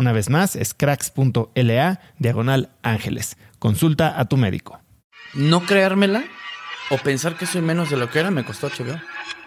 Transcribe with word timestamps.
Una 0.00 0.12
vez 0.12 0.30
más, 0.30 0.56
es 0.56 0.72
cracks.la 0.72 2.00
diagonal 2.16 2.70
ángeles. 2.82 3.36
Consulta 3.58 4.18
a 4.18 4.24
tu 4.24 4.38
médico. 4.38 4.80
No 5.34 5.66
creérmela 5.66 6.24
o 6.88 6.96
pensar 6.96 7.36
que 7.36 7.44
soy 7.44 7.60
menos 7.60 7.90
de 7.90 7.98
lo 7.98 8.08
que 8.08 8.18
era 8.18 8.30
me 8.30 8.42
costó 8.42 8.70
HBO. 8.70 8.98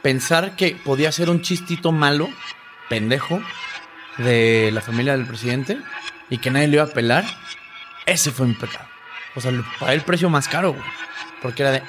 Pensar 0.03 0.55
que 0.55 0.75
podía 0.75 1.11
ser 1.11 1.31
un 1.31 1.41
chistito 1.41 1.91
malo, 1.91 2.29
pendejo, 2.87 3.41
de 4.19 4.69
la 4.71 4.81
familia 4.81 5.17
del 5.17 5.25
presidente 5.25 5.79
y 6.29 6.37
que 6.37 6.51
nadie 6.51 6.67
le 6.67 6.75
iba 6.75 6.83
a 6.83 6.87
pelar, 6.87 7.25
ese 8.05 8.29
fue 8.29 8.45
mi 8.45 8.53
pecado. 8.53 8.85
O 9.33 9.41
sea, 9.41 9.51
pagué 9.79 9.95
el 9.95 10.01
precio 10.01 10.29
más 10.29 10.47
caro, 10.47 10.73
güey. 10.73 10.85
Porque 11.41 11.63
era 11.63 11.71
de, 11.71 11.83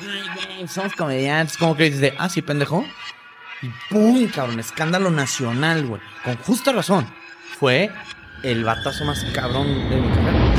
somos 0.68 0.94
comediantes. 0.94 1.58
Como 1.58 1.76
que 1.76 1.84
dices 1.84 2.00
de, 2.00 2.14
ah, 2.16 2.30
sí, 2.30 2.40
pendejo. 2.40 2.82
Y 3.60 3.68
¡pum! 3.90 4.26
cabrón, 4.28 4.58
escándalo 4.58 5.10
nacional, 5.10 5.84
güey. 5.84 6.00
Con 6.24 6.38
justa 6.38 6.72
razón. 6.72 7.06
Fue 7.60 7.90
el 8.44 8.62
batazo 8.62 9.06
más 9.06 9.24
cabrón 9.32 9.88
de 9.88 9.96
mi 9.96 10.08
carrera. 10.08 10.54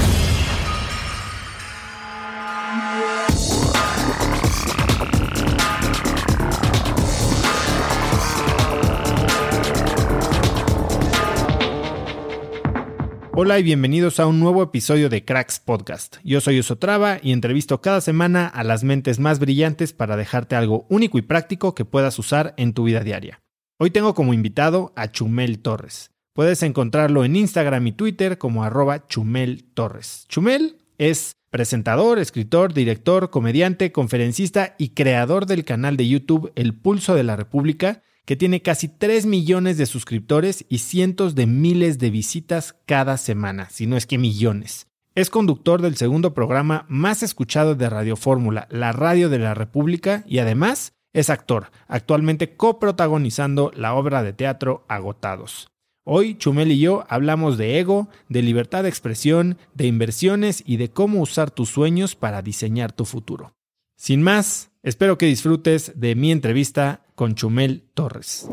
Hola 13.38 13.59
y 13.59 13.63
bienvenidos 13.63 14.19
a 14.19 14.25
un 14.25 14.40
nuevo 14.40 14.63
episodio 14.63 15.09
de 15.09 15.23
Cracks 15.23 15.59
Podcast. 15.59 16.17
Yo 16.23 16.41
soy 16.41 16.57
Osotrava 16.57 17.19
y 17.22 17.34
entrevisto 17.34 17.81
cada 17.81 18.02
semana 18.02 18.47
a 18.47 18.63
las 18.63 18.84
mentes 18.84 19.19
más 19.19 19.38
brillantes 19.38 19.94
para 19.94 20.16
dejarte 20.16 20.56
algo 20.56 20.88
único 20.90 21.19
y 21.19 21.22
práctico 21.22 21.75
que 21.75 21.85
puedas 21.85 22.17
usar 22.17 22.56
en 22.57 22.73
tu 22.73 22.85
vida 22.85 23.02
diaria. 23.02 23.44
Hoy 23.78 23.91
tengo 23.91 24.16
como 24.16 24.34
invitado 24.34 24.91
a 24.96 25.12
Chumel 25.12 25.59
Torres. 25.59 26.15
Puedes 26.35 26.63
encontrarlo 26.63 27.23
en 27.23 27.38
Instagram 27.38 27.88
y 27.88 27.91
Twitter 27.94 28.38
como 28.38 28.66
arroba 28.66 29.07
Chumel 29.07 29.63
Torres. 29.73 30.25
Chumel 30.28 30.75
es 30.97 31.31
presentador, 31.50 32.19
escritor, 32.19 32.73
director, 32.73 33.29
comediante, 33.29 33.94
conferencista 33.94 34.75
y 34.78 34.90
creador 34.90 35.46
del 35.46 35.63
canal 35.63 35.96
de 35.96 36.09
YouTube 36.09 36.51
El 36.56 36.73
Pulso 36.73 37.16
de 37.16 37.23
la 37.23 37.38
República 37.38 38.03
que 38.25 38.35
tiene 38.35 38.62
casi 38.62 38.90
3 38.90 39.25
millones 39.28 39.78
de 39.78 39.85
suscriptores 39.85 40.66
y 40.68 40.79
cientos 40.79 41.35
de 41.35 41.46
miles 41.46 42.00
de 42.00 42.09
visitas 42.09 42.75
cada 42.85 43.16
semana, 43.16 43.69
si 43.69 43.88
no 43.88 43.96
es 43.96 44.06
que 44.06 44.17
millones. 44.17 44.88
Es 45.13 45.29
conductor 45.29 45.81
del 45.81 45.96
segundo 45.96 46.34
programa 46.34 46.85
más 46.90 47.23
escuchado 47.23 47.75
de 47.75 47.90
Radio 47.90 48.17
Fórmula, 48.17 48.67
La 48.69 48.91
Radio 48.91 49.29
de 49.29 49.40
la 49.40 49.53
República, 49.53 50.25
y 50.28 50.40
además 50.40 50.91
es 51.13 51.29
actor, 51.29 51.72
actualmente 51.88 52.57
coprotagonizando 52.57 53.72
la 53.73 53.94
obra 53.94 54.22
de 54.22 54.34
teatro 54.34 54.84
Agotados. 54.90 55.69
Hoy 56.08 56.38
Chumel 56.38 56.72
y 56.72 56.78
yo 56.78 57.04
hablamos 57.10 57.58
de 57.58 57.80
ego, 57.80 58.10
de 58.30 58.44
libertad 58.44 58.84
de 58.84 58.90
expresión, 58.90 59.58
de 59.74 59.88
inversiones 59.88 60.62
y 60.64 60.78
de 60.78 60.92
cómo 60.92 61.20
usar 61.20 61.50
tus 61.50 61.70
sueños 61.70 62.16
para 62.16 62.44
diseñar 62.44 62.92
tu 62.92 63.06
futuro. 63.06 63.56
Sin 63.98 64.22
más, 64.22 64.70
espero 64.84 65.18
que 65.18 65.26
disfrutes 65.26 65.94
de 65.96 66.14
mi 66.14 66.32
entrevista 66.32 67.02
con 67.16 67.34
Chumel 67.34 67.90
Torres. 67.96 68.48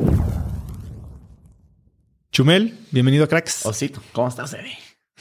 Chumel, 2.31 2.79
bienvenido 2.91 3.25
a 3.25 3.29
Cracks. 3.29 3.67
Osito, 3.67 4.01
¿cómo 4.15 4.29
estás, 4.29 4.53
bebé? 4.53 4.73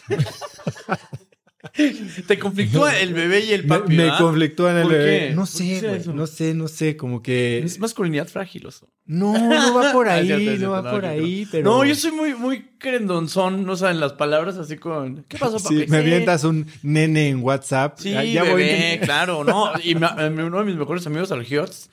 ¿Te 2.28 2.40
conflictúa 2.40 2.98
el 3.00 3.14
bebé 3.14 3.42
y 3.46 3.52
el 3.52 3.66
papi? 3.68 3.96
Me, 3.96 4.06
me 4.10 4.18
conflictúan 4.18 4.78
el 4.78 4.84
¿Por 4.84 4.92
bebé. 4.94 5.28
qué? 5.30 5.36
No 5.36 5.42
¿Por 5.46 5.52
qué 5.52 5.80
sé, 5.80 5.88
güey, 5.88 6.16
no 6.16 6.28
sé, 6.28 6.54
no 6.56 6.68
sé, 6.68 6.98
como 6.98 7.22
que... 7.22 7.60
Es 7.60 7.80
masculinidad 7.80 8.28
frágil, 8.28 8.66
oso. 8.66 8.90
No, 9.06 9.34
no 9.50 9.74
va 9.76 9.92
por 9.92 10.08
Ah, 10.10 10.14
ahí, 10.16 10.26
cierto, 10.28 10.44
no 10.52 10.58
cierto, 10.58 10.72
va 10.72 10.82
no, 10.82 10.90
por 10.92 11.06
ahí, 11.06 11.48
pero... 11.52 11.70
No, 11.70 11.86
yo 11.86 11.94
soy 11.96 12.12
muy, 12.12 12.34
muy 12.34 12.70
querendonzón, 12.80 13.66
no 13.66 13.76
saben 13.76 14.00
las 14.00 14.14
palabras 14.14 14.58
así 14.58 14.78
con. 14.78 15.24
¿Qué 15.28 15.38
pasó, 15.38 15.60
papi? 15.62 15.82
Sí, 15.82 15.86
me 15.88 15.98
avientas 15.98 16.44
un 16.44 16.66
nene 16.82 17.30
en 17.30 17.44
WhatsApp. 17.44 18.00
Sí, 18.00 18.12
ya, 18.12 18.24
ya 18.24 18.44
voy 18.44 18.64
bebé, 18.64 18.94
a- 18.96 19.00
claro, 19.06 19.44
no. 19.44 19.72
Y 19.84 19.94
me- 19.96 20.08
eh, 20.08 20.30
uno 20.30 20.58
de 20.60 20.66
mis 20.66 20.76
mejores 20.76 21.06
amigos, 21.06 21.32
Algiots, 21.32 21.90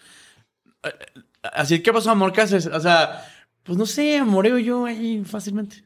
eh, 0.85 0.89
así, 1.43 1.81
¿qué 1.83 1.93
pasó, 1.93 2.11
amor? 2.11 2.33
¿Qué 2.33 2.41
haces? 2.41 2.67
O 2.67 2.81
sea, 2.81 3.27
pues 3.65 3.77
no 3.77 3.85
sé, 3.85 4.17
amoreo 4.17 4.59
yo 4.59 4.87
ahí 4.87 5.23
fácilmente. 5.27 5.85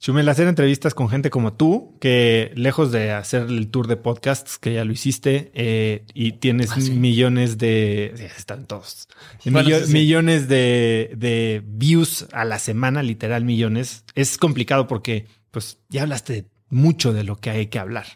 Chumel, 0.00 0.26
hacer 0.30 0.48
entrevistas 0.48 0.94
con 0.94 1.10
gente 1.10 1.28
como 1.28 1.52
tú, 1.52 1.98
que 2.00 2.52
lejos 2.54 2.90
de 2.90 3.10
hacer 3.12 3.42
el 3.42 3.68
tour 3.68 3.86
de 3.86 3.98
podcasts, 3.98 4.58
que 4.58 4.72
ya 4.72 4.84
lo 4.86 4.92
hiciste, 4.92 5.50
eh, 5.52 6.04
y 6.14 6.32
tienes 6.32 6.70
Ah, 6.72 6.80
sí. 6.80 6.92
millones 6.92 7.58
de... 7.58 8.14
sí, 8.16 8.24
están 8.24 8.66
todos. 8.66 9.08
Bueno, 9.44 9.68
Millo- 9.68 9.80
sí, 9.80 9.86
sí. 9.88 9.92
Millones 9.92 10.48
de, 10.48 11.12
de 11.18 11.62
views 11.66 12.26
a 12.32 12.46
la 12.46 12.58
semana, 12.58 13.02
literal 13.02 13.44
millones. 13.44 14.04
Es 14.14 14.38
complicado 14.38 14.86
porque, 14.86 15.26
pues, 15.50 15.78
ya 15.90 16.02
hablaste 16.02 16.46
mucho 16.70 17.12
de 17.12 17.22
lo 17.24 17.36
que 17.36 17.50
hay 17.50 17.66
que 17.66 17.78
hablar. 17.78 18.06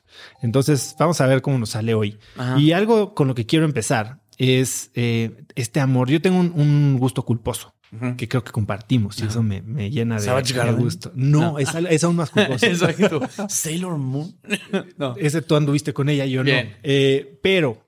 Entonces, 0.41 0.97
vamos 0.99 1.21
a 1.21 1.27
ver 1.27 1.43
cómo 1.43 1.59
nos 1.59 1.71
sale 1.71 1.93
hoy. 1.93 2.19
Ajá. 2.39 2.59
Y 2.59 2.73
algo 2.73 3.15
con 3.15 3.29
lo 3.29 3.35
que 3.35 3.45
quiero 3.45 3.67
empezar 3.67 4.21
es 4.39 4.91
eh, 4.95 5.37
este 5.55 5.81
amor. 5.81 6.09
Yo 6.11 6.23
tengo 6.23 6.39
un, 6.41 6.51
un 6.57 6.97
gusto 6.99 7.25
culposo 7.27 7.75
Que 8.17 8.29
creo 8.29 8.43
que 8.45 8.53
compartimos 8.53 9.19
y 9.21 9.25
eso 9.27 9.43
me, 9.43 9.63
me 9.63 9.91
llena 9.91 10.19
de, 10.21 10.73
gusto. 10.73 11.13
No, 11.15 11.53
No. 11.53 11.59
Es, 11.59 11.75
es 11.75 12.05
aún 12.05 12.17
más 12.17 12.31
culposo. 12.31 12.67
Exacto. 12.67 13.21
Sailor 13.49 13.99
Moon. 13.99 14.37
no. 14.99 15.17
Ese 15.17 15.43
tú 15.43 15.57
anduviste 15.57 15.93
con 15.93 16.09
ella, 16.09 16.27
yo 16.27 16.43
Bien. 16.43 16.71
no. 16.71 16.77
Eh, 16.83 17.39
pero 17.43 17.87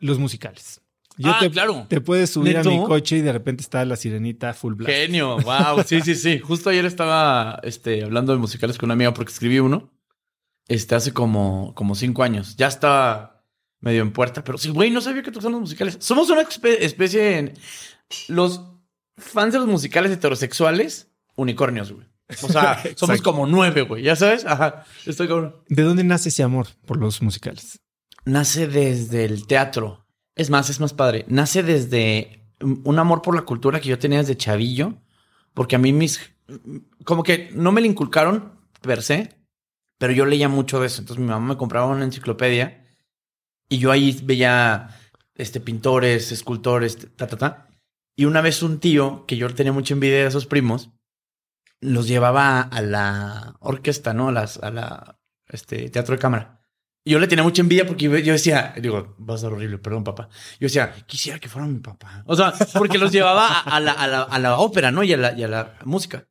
los 0.00 0.18
musicales. 0.18 0.80
ah, 1.24 1.38
te, 1.40 1.50
claro. 1.50 1.86
Te 1.88 2.00
puedes 2.00 2.30
subir 2.30 2.56
a 2.56 2.62
mi 2.64 2.82
coche 2.84 3.18
y 3.18 3.20
de 3.20 3.32
repente 3.32 3.62
está 3.62 3.84
la 3.84 3.96
sirenita 3.96 4.54
full 4.54 4.74
blast. 4.74 4.92
Genio, 4.94 5.38
wow, 5.40 5.82
sí, 5.86 6.00
sí, 6.00 6.14
sí. 6.14 6.38
Justo 6.42 6.70
ayer 6.70 6.86
estaba 6.86 7.60
este, 7.62 8.04
hablando 8.04 8.32
de 8.32 8.38
musicales 8.38 8.78
con 8.78 8.86
una 8.88 8.94
amiga 8.94 9.12
porque 9.14 9.32
escribí 9.32 9.58
uno. 9.58 9.90
Este, 10.68 10.94
hace 10.94 11.12
como, 11.12 11.74
como 11.74 11.94
cinco 11.94 12.22
años. 12.22 12.54
Ya 12.56 12.68
estaba 12.68 13.44
medio 13.80 14.02
en 14.02 14.12
puerta, 14.12 14.44
pero 14.44 14.56
sí, 14.56 14.68
güey, 14.68 14.90
no 14.90 15.00
sabía 15.00 15.22
que 15.22 15.30
gustan 15.30 15.52
los 15.52 15.60
musicales. 15.62 15.96
Somos 16.00 16.30
una 16.30 16.42
espe- 16.42 16.76
especie 16.80 17.38
en. 17.38 17.54
Los 18.28 18.60
fans 19.20 19.52
de 19.52 19.58
los 19.58 19.68
musicales 19.68 20.12
heterosexuales, 20.12 21.08
unicornios, 21.36 21.92
güey. 21.92 22.06
O 22.42 22.48
sea, 22.48 22.82
somos 22.96 23.22
como 23.22 23.46
nueve, 23.46 23.82
güey. 23.82 24.02
¿Ya 24.02 24.16
sabes? 24.16 24.44
Ajá. 24.44 24.84
Estoy 25.06 25.28
como. 25.28 25.52
¿De 25.68 25.82
dónde 25.82 26.04
nace 26.04 26.28
ese 26.28 26.42
amor 26.42 26.68
por 26.86 26.96
los 26.96 27.22
musicales? 27.22 27.80
Nace 28.24 28.66
desde 28.66 29.24
el 29.24 29.46
teatro. 29.46 30.06
Es 30.34 30.50
más, 30.50 30.70
es 30.70 30.80
más 30.80 30.94
padre. 30.94 31.24
Nace 31.28 31.62
desde 31.62 32.46
un 32.60 32.98
amor 32.98 33.22
por 33.22 33.34
la 33.34 33.42
cultura 33.42 33.80
que 33.80 33.88
yo 33.88 33.98
tenía 33.98 34.18
desde 34.18 34.36
chavillo. 34.36 34.94
Porque 35.54 35.76
a 35.76 35.78
mí 35.78 35.92
mis... 35.92 36.20
Como 37.04 37.22
que 37.22 37.50
no 37.54 37.72
me 37.72 37.80
la 37.80 37.86
inculcaron 37.86 38.52
per 38.80 39.02
se, 39.02 39.36
pero 39.98 40.12
yo 40.12 40.24
leía 40.24 40.48
mucho 40.48 40.80
de 40.80 40.86
eso. 40.86 41.02
Entonces 41.02 41.20
mi 41.20 41.28
mamá 41.28 41.54
me 41.54 41.56
compraba 41.56 41.86
una 41.86 42.04
enciclopedia 42.04 42.80
y 43.68 43.78
yo 43.78 43.92
ahí 43.92 44.18
veía 44.24 44.88
este, 45.36 45.60
pintores, 45.60 46.32
escultores, 46.32 46.98
ta, 47.16 47.26
ta, 47.26 47.36
ta. 47.36 47.69
Y 48.20 48.26
una 48.26 48.42
vez 48.42 48.62
un 48.62 48.80
tío, 48.80 49.24
que 49.26 49.38
yo 49.38 49.48
tenía 49.54 49.72
mucha 49.72 49.94
envidia 49.94 50.16
de 50.16 50.26
esos 50.26 50.44
primos, 50.44 50.90
los 51.80 52.06
llevaba 52.06 52.60
a 52.60 52.82
la 52.82 53.56
orquesta, 53.60 54.12
¿no? 54.12 54.28
A, 54.28 54.32
las, 54.32 54.58
la 54.58 55.18
este, 55.48 55.88
teatro 55.88 56.16
de 56.16 56.18
cámara. 56.18 56.60
Yo 57.02 57.18
le 57.18 57.28
tenía 57.28 57.42
mucha 57.42 57.62
envidia 57.62 57.86
porque 57.86 58.04
yo 58.22 58.32
decía, 58.34 58.74
digo, 58.76 59.16
va 59.26 59.36
a 59.36 59.38
ser 59.38 59.50
horrible, 59.50 59.78
perdón, 59.78 60.04
papá. 60.04 60.28
Yo 60.60 60.66
decía, 60.66 60.92
quisiera 61.06 61.38
que 61.38 61.48
fuera 61.48 61.66
mi 61.66 61.78
papá. 61.78 62.22
O 62.26 62.36
sea, 62.36 62.52
porque 62.74 62.98
los 62.98 63.10
llevaba 63.10 63.48
a, 63.48 63.60
a 63.60 63.80
la, 63.80 63.92
a, 63.92 64.38
la, 64.38 64.58
ópera, 64.58 64.90
¿no? 64.90 65.02
Y 65.02 65.14
a 65.14 65.16
la, 65.16 65.32
y 65.32 65.46
la 65.46 65.78
música. 65.86 66.28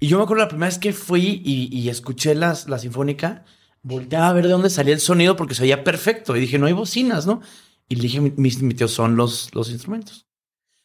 Y 0.00 0.08
yo 0.08 0.18
me 0.18 0.24
acuerdo 0.24 0.42
la 0.42 0.48
primera 0.48 0.70
vez 0.70 0.80
que 0.80 0.92
fui 0.92 1.40
y, 1.44 1.68
y 1.72 1.88
escuché 1.88 2.34
las, 2.34 2.68
la 2.68 2.80
sinfónica, 2.80 3.44
volteaba 3.82 4.28
a 4.28 4.32
ver 4.32 4.46
de 4.46 4.50
dónde 4.50 4.70
salía 4.70 4.94
el 4.94 5.00
sonido 5.00 5.36
porque 5.36 5.54
se 5.54 5.62
oía 5.62 5.84
perfecto. 5.84 6.36
Y 6.36 6.40
dije, 6.40 6.58
no 6.58 6.66
hay 6.66 6.72
bocinas, 6.72 7.26
¿no? 7.26 7.42
Y 7.88 7.94
le 7.94 8.02
dije, 8.02 8.20
mi, 8.20 8.32
mi, 8.36 8.50
mi 8.50 8.74
tío, 8.74 8.88
son 8.88 9.14
los, 9.14 9.54
los 9.54 9.70
instrumentos. 9.70 10.26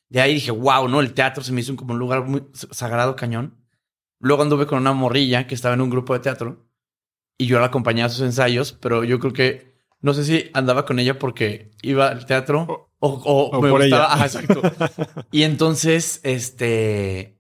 De 0.10 0.22
ahí 0.22 0.36
dije, 0.36 0.52
wow, 0.52 0.88
¿no? 0.88 1.02
El 1.02 1.14
teatro 1.14 1.44
se 1.44 1.52
me 1.54 1.62
hizo 1.62 1.76
como 1.76 1.94
un 1.94 2.00
lugar 2.00 2.26
muy 2.26 2.44
sagrado, 2.54 3.16
cañón. 3.16 3.58
Luego 4.20 4.44
anduve 4.44 4.66
con 4.68 4.80
una 4.80 4.94
morrilla 4.94 5.48
que 5.48 5.56
estaba 5.56 5.76
en 5.76 5.82
un 5.82 5.90
grupo 5.90 6.14
de 6.14 6.20
teatro 6.22 6.66
y 7.38 7.46
yo 7.48 7.60
la 7.60 7.68
acompañaba 7.68 8.08
a 8.08 8.10
sus 8.10 8.22
ensayos, 8.26 8.74
pero 8.74 9.04
yo 9.04 9.20
creo 9.20 9.34
que 9.34 9.76
no 10.02 10.14
sé 10.14 10.24
si 10.24 10.50
andaba 10.54 10.86
con 10.86 11.00
ella 11.00 11.20
porque 11.20 11.72
iba 11.82 12.08
al 12.10 12.26
teatro 12.26 12.90
o, 13.00 13.10
o, 13.10 13.44
o 13.58 13.62
me 13.62 13.70
por 13.70 13.82
gustaba. 13.82 14.16
ella. 14.16 14.26
Exacto. 14.26 14.62
y 15.32 15.44
entonces, 15.44 16.20
este, 16.24 17.40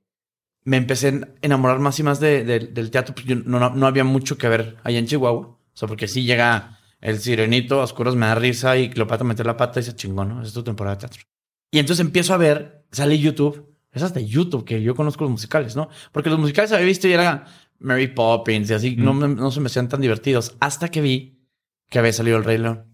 me 0.64 0.78
empecé 0.78 1.10
a 1.10 1.30
enamorar 1.42 1.80
más 1.80 2.00
y 2.00 2.04
más 2.04 2.20
de, 2.20 2.44
de- 2.44 2.60
del 2.60 2.92
teatro. 2.92 3.16
porque 3.16 3.30
yo 3.30 3.36
no, 3.46 3.60
no, 3.60 3.70
no 3.72 3.88
había 3.88 4.04
mucho 4.04 4.38
que 4.38 4.50
ver 4.50 4.78
allá 4.84 5.00
en 5.00 5.08
Chihuahua. 5.08 5.48
O 5.48 5.60
sea, 5.74 5.88
porque 5.88 6.08
sí 6.08 6.24
llega 6.26 6.80
el 7.02 7.20
sirenito, 7.20 7.80
a 7.82 7.84
oscuros 7.86 8.16
me 8.16 8.26
da 8.28 8.36
risa 8.36 8.78
y 8.78 8.90
Cleopatra 8.90 9.26
meter 9.26 9.46
la 9.46 9.58
pata 9.58 9.80
y 9.80 9.84
se 9.84 9.96
chingó, 9.96 10.26
¿no? 10.26 10.42
Es 10.42 10.54
tu 10.54 10.64
temporada 10.64 10.96
de 10.96 11.00
teatro. 11.02 11.22
Y 11.72 11.80
entonces 11.80 12.06
empiezo 12.06 12.34
a 12.34 12.38
ver, 12.38 12.86
sale 12.92 13.20
YouTube. 13.20 13.76
Es 13.92 14.04
hasta 14.04 14.20
YouTube 14.20 14.66
que 14.66 14.82
yo 14.82 14.96
conozco 14.96 15.24
los 15.24 15.32
musicales, 15.32 15.76
¿no? 15.76 15.90
Porque 16.12 16.30
los 16.30 16.40
musicales 16.40 16.72
había 16.72 16.86
visto 16.86 17.08
y 17.08 17.14
era 17.14 17.46
Mary 17.80 18.08
Poppins 18.08 18.70
y 18.70 18.74
así, 18.74 18.96
no, 18.96 19.14
no 19.14 19.52
se 19.52 19.60
me 19.60 19.68
hacían 19.68 19.90
tan 19.90 20.02
divertidos. 20.02 20.56
Hasta 20.60 20.90
que 20.90 21.02
vi 21.02 21.38
que 21.90 22.00
había 22.00 22.14
salido 22.14 22.38
el 22.38 22.44
Rey 22.44 22.58
León. 22.58 22.86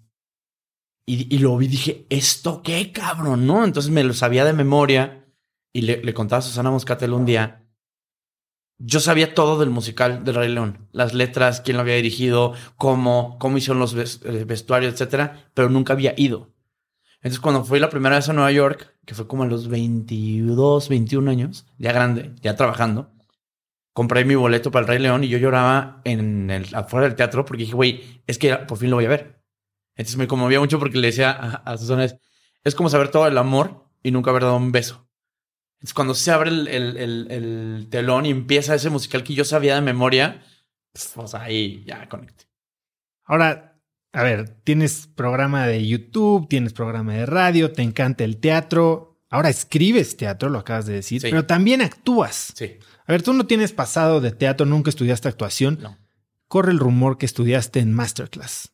Y, 1.06 1.34
y 1.36 1.40
lo 1.40 1.58
vi 1.58 1.66
y 1.66 1.70
dije, 1.70 2.06
¿esto 2.10 2.62
qué, 2.64 2.92
cabrón? 2.92 3.46
¿No? 3.46 3.66
Entonces 3.66 3.92
me 3.92 4.04
lo 4.04 4.14
sabía 4.14 4.46
de 4.46 4.54
memoria 4.54 5.26
y 5.74 5.82
le, 5.82 6.02
le 6.02 6.14
contaba 6.14 6.40
a 6.40 6.44
Susana 6.44 6.72
Moscatel 6.72 7.14
un 7.14 7.26
día. 7.26 7.66
Yo 8.80 9.00
sabía 9.00 9.34
todo 9.34 9.60
del 9.60 9.70
musical 9.70 10.24
del 10.24 10.36
Rey 10.36 10.50
León, 10.50 10.88
las 10.92 11.14
letras, 11.14 11.62
quién 11.62 11.78
lo 11.78 11.82
había 11.82 11.96
dirigido, 11.96 12.54
cómo, 12.76 13.38
cómo 13.40 13.58
hicieron 13.58 13.80
los 13.80 13.94
eh, 13.94 14.46
vestuarios, 14.46 14.94
etcétera, 14.94 15.52
pero 15.54 15.70
nunca 15.70 15.94
había 15.94 16.14
ido. 16.18 16.53
Entonces, 17.24 17.40
cuando 17.40 17.64
fui 17.64 17.80
la 17.80 17.90
primera 17.90 18.18
vez 18.18 18.28
a 18.30 18.34
Nueva 18.34 18.52
York, 18.52 18.94
que 19.06 19.16
fue 19.16 19.28
como 19.28 19.44
a 19.44 19.48
los 19.48 19.70
22, 19.70 20.90
21 20.90 21.30
años, 21.30 21.66
ya 21.78 21.94
grande, 21.94 22.34
ya 22.42 22.56
trabajando, 22.56 23.12
compré 23.94 24.26
mi 24.26 24.36
boleto 24.36 24.72
para 24.72 24.82
el 24.84 24.88
Rey 24.90 25.00
León 25.00 25.24
y 25.24 25.30
yo 25.30 25.38
lloraba 25.38 26.02
en 26.04 26.50
el, 26.50 26.74
afuera 26.76 27.08
del 27.08 27.16
teatro 27.16 27.46
porque 27.46 27.64
dije, 27.64 27.74
güey, 27.76 28.22
es 28.28 28.38
que 28.38 28.56
por 28.58 28.78
fin 28.78 28.90
lo 28.90 28.98
voy 28.98 29.06
a 29.06 29.10
ver. 29.10 29.42
Entonces 29.96 30.18
me 30.18 30.28
conmovía 30.28 30.60
mucho 30.60 30.80
porque 30.80 30.98
le 30.98 31.08
decía 31.08 31.32
a, 31.32 31.56
a 31.72 31.78
Susana, 31.78 32.06
es, 32.06 32.76
como 32.76 32.90
saber 32.90 33.10
todo 33.10 33.28
el 33.28 33.38
amor 33.38 33.86
y 34.02 34.12
nunca 34.12 34.32
haber 34.32 34.44
dado 34.44 34.58
un 34.58 34.72
beso. 34.72 35.08
Entonces 35.80 35.94
cuando 35.94 36.16
se 36.16 36.32
abre 36.32 36.50
el, 36.50 36.68
el- 36.68 36.98
el- 36.98 37.28
el 37.32 37.88
telón 37.90 38.26
y 38.26 38.32
empieza 38.32 38.76
ese 38.76 38.90
musical 38.90 39.24
que 39.24 39.34
yo 39.36 39.46
sabía 39.46 39.76
de 39.76 39.82
memoria, 39.82 40.42
pues, 40.92 41.30
sea, 41.30 41.42
ahí 41.44 41.84
ya 41.86 42.08
conecté. 42.10 42.46
Ahora, 43.26 43.73
a 44.14 44.24
ver, 44.24 44.50
tienes 44.64 45.08
programa 45.08 45.68
de 45.68 45.86
YouTube, 45.88 46.48
tienes 46.48 46.72
programa 46.74 47.14
de 47.14 47.26
radio, 47.26 47.72
te 47.72 47.82
encanta 47.82 48.24
el 48.24 48.38
teatro. 48.38 49.20
Ahora 49.30 49.50
escribes 49.50 50.16
teatro, 50.16 50.50
lo 50.50 50.60
acabas 50.60 50.86
de 50.86 50.94
decir, 50.94 51.20
Sí. 51.22 51.28
pero 51.32 51.46
también 51.46 51.82
actúas. 51.82 52.54
Sí, 52.56 52.78
A 53.06 53.12
ver, 53.12 53.22
tú 53.24 53.34
no 53.34 53.46
tienes 53.48 53.74
pasado 53.74 54.22
de 54.22 54.32
teatro, 54.32 54.66
nunca 54.66 54.90
estudiaste 54.90 55.28
actuación. 55.28 55.80
no. 55.82 55.98
Corre 56.48 56.72
el 56.72 56.78
rumor 56.80 57.18
que 57.18 57.26
estudiaste 57.26 57.80
en 57.80 57.92
Masterclass. 57.94 58.72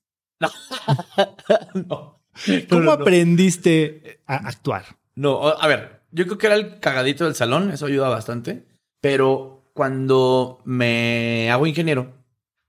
no. 1.73 2.19
¿Cómo 2.69 2.81
No, 2.81 2.85
no. 2.85 2.91
aprendiste 2.91 4.21
a 4.25 4.35
actuar? 4.47 4.85
No, 5.15 5.47
a 5.47 5.67
ver, 5.67 6.01
yo 6.11 6.25
creo 6.25 6.37
que 6.37 6.47
era 6.47 6.55
el 6.55 6.79
cagadito 6.79 7.25
del 7.25 7.35
salón, 7.35 7.71
eso 7.71 7.85
ayuda 7.85 8.09
bastante. 8.09 8.65
Pero 9.01 9.71
cuando 9.73 10.61
me 10.65 11.49
hago 11.51 11.67
ingeniero, 11.67 12.13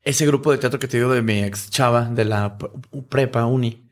ese 0.02 0.26
grupo 0.26 0.50
de 0.52 0.58
teatro 0.58 0.78
que 0.78 0.88
te 0.88 0.96
digo 0.98 1.12
de 1.12 1.22
mi 1.22 1.40
ex 1.42 1.70
chava 1.70 2.04
de 2.06 2.24
la 2.24 2.56
prepa, 3.08 3.46
uni, 3.46 3.88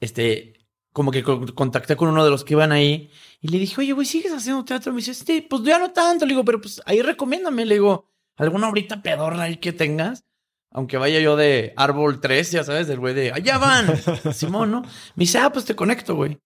este, 0.00 0.54
como 0.92 1.10
que 1.10 1.22
co- 1.22 1.46
contacté 1.54 1.96
con 1.96 2.08
uno 2.08 2.24
de 2.24 2.30
los 2.30 2.44
que 2.44 2.54
iban 2.54 2.72
ahí 2.72 3.10
y 3.40 3.48
le 3.48 3.58
dije, 3.58 3.80
oye, 3.80 3.92
güey, 3.92 4.06
¿sigues 4.06 4.32
haciendo 4.32 4.64
teatro? 4.64 4.92
Me 4.92 4.98
dice, 4.98 5.14
sí, 5.14 5.40
pues 5.48 5.62
ya 5.62 5.78
no 5.78 5.90
tanto. 5.92 6.24
Le 6.26 6.30
digo, 6.32 6.44
pero 6.44 6.60
pues 6.60 6.80
ahí 6.86 7.02
recomiéndame. 7.02 7.64
Le 7.64 7.74
digo, 7.74 8.06
alguna 8.36 8.68
ahorita 8.68 9.02
pedorra 9.02 9.44
ahí 9.44 9.56
que 9.56 9.72
tengas. 9.72 10.24
Aunque 10.70 10.96
vaya 10.96 11.18
yo 11.20 11.36
de 11.36 11.74
árbol 11.76 12.20
3, 12.20 12.50
ya 12.52 12.64
sabes, 12.64 12.86
del 12.86 12.98
güey 13.00 13.14
de 13.14 13.32
allá 13.32 13.58
van, 13.58 13.88
Simón, 14.32 14.70
¿no? 14.70 14.82
Me 14.82 14.88
dice, 15.24 15.38
ah, 15.38 15.50
pues 15.52 15.64
te 15.64 15.74
conecto, 15.76 16.14
güey. 16.14 16.38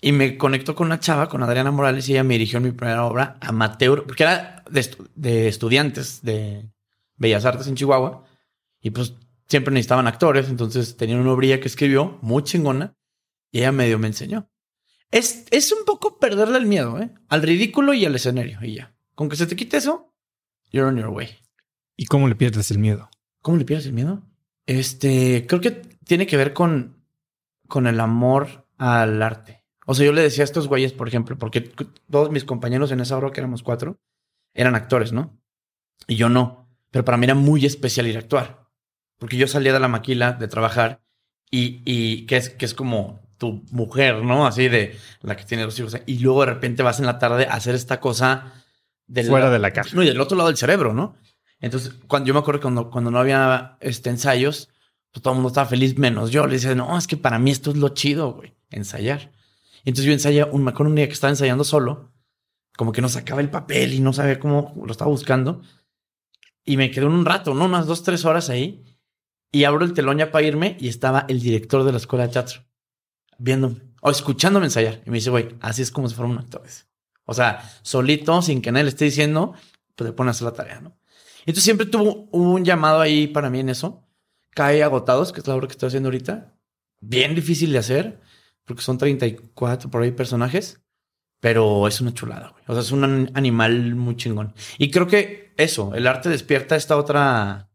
Y 0.00 0.12
me 0.12 0.38
conectó 0.38 0.74
con 0.74 0.86
una 0.86 1.00
chava, 1.00 1.28
con 1.28 1.42
Adriana 1.42 1.70
Morales, 1.70 2.08
y 2.08 2.12
ella 2.12 2.22
me 2.24 2.34
dirigió 2.34 2.58
en 2.58 2.64
mi 2.64 2.70
primera 2.72 3.04
obra, 3.04 3.38
Amateur, 3.40 4.04
porque 4.06 4.22
era 4.22 4.62
de 4.70 5.48
estudiantes 5.48 6.22
de 6.22 6.70
Bellas 7.16 7.44
Artes 7.44 7.66
en 7.66 7.74
Chihuahua. 7.76 8.24
Y 8.80 8.90
pues 8.90 9.14
siempre 9.48 9.72
necesitaban 9.72 10.06
actores, 10.06 10.48
entonces 10.48 10.96
tenían 10.96 11.20
una 11.20 11.32
obrilla 11.32 11.60
que 11.60 11.68
escribió, 11.68 12.18
muy 12.22 12.42
chingona, 12.42 12.94
y 13.50 13.58
ella 13.58 13.72
medio 13.72 13.98
me 13.98 14.08
enseñó. 14.08 14.50
Es, 15.10 15.46
es 15.50 15.72
un 15.72 15.84
poco 15.84 16.18
perderle 16.18 16.58
el 16.58 16.66
miedo, 16.66 17.00
¿eh? 17.00 17.12
Al 17.28 17.42
ridículo 17.42 17.94
y 17.94 18.04
al 18.04 18.14
escenario, 18.14 18.58
y 18.62 18.74
ya. 18.74 18.96
Con 19.14 19.28
que 19.28 19.36
se 19.36 19.46
te 19.46 19.56
quite 19.56 19.76
eso, 19.76 20.14
you're 20.72 20.88
on 20.88 20.96
your 20.96 21.08
way. 21.08 21.28
¿Y 21.96 22.06
cómo 22.06 22.28
le 22.28 22.34
pierdes 22.34 22.70
el 22.70 22.78
miedo? 22.78 23.08
¿Cómo 23.40 23.56
le 23.56 23.64
pierdes 23.64 23.86
el 23.86 23.92
miedo? 23.92 24.22
Este, 24.66 25.46
creo 25.46 25.60
que 25.60 25.70
tiene 25.70 26.26
que 26.26 26.36
ver 26.36 26.52
con, 26.52 27.04
con 27.68 27.86
el 27.86 28.00
amor 28.00 28.68
al 28.76 29.22
arte. 29.22 29.64
O 29.86 29.94
sea, 29.94 30.04
yo 30.04 30.12
le 30.12 30.22
decía 30.22 30.42
a 30.42 30.44
estos 30.44 30.66
güeyes, 30.66 30.92
por 30.92 31.06
ejemplo, 31.06 31.38
porque 31.38 31.60
todos 31.60 32.30
mis 32.30 32.44
compañeros 32.44 32.90
en 32.90 33.00
esa 33.00 33.16
obra, 33.16 33.30
que 33.30 33.40
éramos 33.40 33.62
cuatro, 33.62 34.00
eran 34.52 34.74
actores, 34.74 35.12
¿no? 35.12 35.40
Y 36.08 36.16
yo 36.16 36.28
no. 36.28 36.68
Pero 36.90 37.04
para 37.04 37.16
mí 37.16 37.24
era 37.24 37.34
muy 37.34 37.64
especial 37.64 38.08
ir 38.08 38.16
a 38.16 38.20
actuar. 38.20 38.65
Porque 39.18 39.36
yo 39.36 39.46
salía 39.46 39.72
de 39.72 39.80
la 39.80 39.88
maquila 39.88 40.32
de 40.32 40.48
trabajar 40.48 41.00
y, 41.50 41.82
y 41.84 42.26
que, 42.26 42.36
es, 42.36 42.50
que 42.50 42.64
es 42.64 42.74
como 42.74 43.20
tu 43.38 43.64
mujer, 43.70 44.22
¿no? 44.22 44.46
Así 44.46 44.68
de 44.68 44.98
la 45.22 45.36
que 45.36 45.44
tiene 45.44 45.64
dos 45.64 45.78
hijos. 45.78 45.96
Y 46.06 46.18
luego 46.18 46.40
de 46.40 46.46
repente 46.46 46.82
vas 46.82 47.00
en 47.00 47.06
la 47.06 47.18
tarde 47.18 47.46
a 47.46 47.54
hacer 47.54 47.74
esta 47.74 48.00
cosa 48.00 48.52
del 49.06 49.26
Fuera 49.26 49.50
de 49.50 49.58
la 49.58 49.72
caja. 49.72 49.90
no, 49.94 50.02
y 50.02 50.06
del 50.06 50.20
otro 50.20 50.36
lado 50.36 50.48
del 50.48 50.56
cerebro, 50.56 50.92
¿no? 50.92 51.16
Entonces, 51.60 51.94
cuando 52.06 52.26
yo 52.26 52.34
me 52.34 52.40
acuerdo 52.40 52.60
que 52.60 52.64
cuando, 52.64 52.90
cuando 52.90 53.10
no 53.10 53.18
había 53.18 53.78
este, 53.80 54.10
ensayos, 54.10 54.68
pues 55.12 55.22
todo 55.22 55.32
el 55.32 55.36
mundo 55.36 55.48
estaba 55.48 55.66
feliz, 55.66 55.96
menos 55.96 56.30
yo. 56.30 56.46
Le 56.46 56.54
decía, 56.54 56.74
no, 56.74 56.96
es 56.98 57.06
que 57.06 57.16
para 57.16 57.38
mí 57.38 57.50
esto 57.50 57.70
es 57.70 57.76
lo 57.76 57.90
chido, 57.90 58.34
güey, 58.34 58.54
ensayar. 58.70 59.32
Y 59.84 59.90
entonces 59.90 60.04
yo 60.04 60.12
ensayé, 60.12 60.44
un, 60.44 60.64
me 60.64 60.70
acuerdo 60.70 60.90
un 60.90 60.96
día 60.96 61.06
que 61.06 61.14
estaba 61.14 61.30
ensayando 61.30 61.64
solo, 61.64 62.12
como 62.76 62.92
que 62.92 63.00
no 63.00 63.08
sacaba 63.08 63.40
el 63.40 63.48
papel 63.48 63.94
y 63.94 64.00
no 64.00 64.12
sabía 64.12 64.38
cómo 64.38 64.74
lo 64.84 64.92
estaba 64.92 65.10
buscando. 65.10 65.62
Y 66.64 66.76
me 66.76 66.90
quedé 66.90 67.06
un 67.06 67.24
rato, 67.24 67.54
¿no? 67.54 67.64
Unas 67.64 67.86
dos, 67.86 68.02
tres 68.02 68.24
horas 68.24 68.50
ahí. 68.50 68.84
Y 69.56 69.64
abro 69.64 69.84
el 69.86 69.94
telón 69.94 70.18
ya 70.18 70.30
para 70.30 70.46
irme 70.46 70.76
y 70.80 70.88
estaba 70.88 71.24
el 71.28 71.40
director 71.40 71.82
de 71.84 71.92
la 71.92 71.96
escuela 71.98 72.26
de 72.26 72.32
teatro 72.34 72.60
viéndome 73.38 73.80
o 74.02 74.10
escuchándome 74.10 74.66
ensayar. 74.66 75.00
Y 75.06 75.10
me 75.10 75.16
dice, 75.16 75.30
güey, 75.30 75.48
así 75.60 75.80
es 75.82 75.90
como 75.90 76.08
se 76.08 76.14
forman 76.14 76.38
actores. 76.38 76.86
O 77.24 77.32
sea, 77.34 77.62
solito, 77.82 78.42
sin 78.42 78.60
que 78.60 78.70
nadie 78.70 78.84
le 78.84 78.90
esté 78.90 79.06
diciendo, 79.06 79.54
pues 79.94 80.10
le 80.10 80.12
pone 80.12 80.28
a 80.28 80.32
hacer 80.32 80.44
la 80.44 80.52
tarea, 80.52 80.80
¿no? 80.80 80.96
Entonces 81.40 81.64
siempre 81.64 81.86
tuvo 81.86 82.28
un 82.32 82.64
llamado 82.64 83.00
ahí 83.00 83.26
para 83.28 83.48
mí 83.50 83.60
en 83.60 83.68
eso. 83.70 84.06
Cae 84.50 84.82
agotados, 84.82 85.32
que 85.32 85.40
es 85.40 85.46
la 85.46 85.54
obra 85.54 85.66
que 85.68 85.72
estoy 85.72 85.86
haciendo 85.88 86.08
ahorita. 86.08 86.54
Bien 87.00 87.34
difícil 87.34 87.72
de 87.72 87.78
hacer, 87.78 88.20
porque 88.64 88.82
son 88.82 88.98
34 88.98 89.90
por 89.90 90.02
ahí 90.02 90.12
personajes, 90.12 90.80
pero 91.40 91.88
es 91.88 92.00
una 92.00 92.12
chulada, 92.14 92.50
güey. 92.50 92.64
O 92.68 92.72
sea, 92.74 92.82
es 92.82 92.90
un 92.92 93.04
an- 93.04 93.30
animal 93.34 93.94
muy 93.94 94.16
chingón. 94.16 94.54
Y 94.78 94.90
creo 94.90 95.06
que 95.06 95.54
eso, 95.56 95.94
el 95.94 96.06
arte 96.06 96.28
despierta 96.28 96.76
esta 96.76 96.96
otra, 96.96 97.65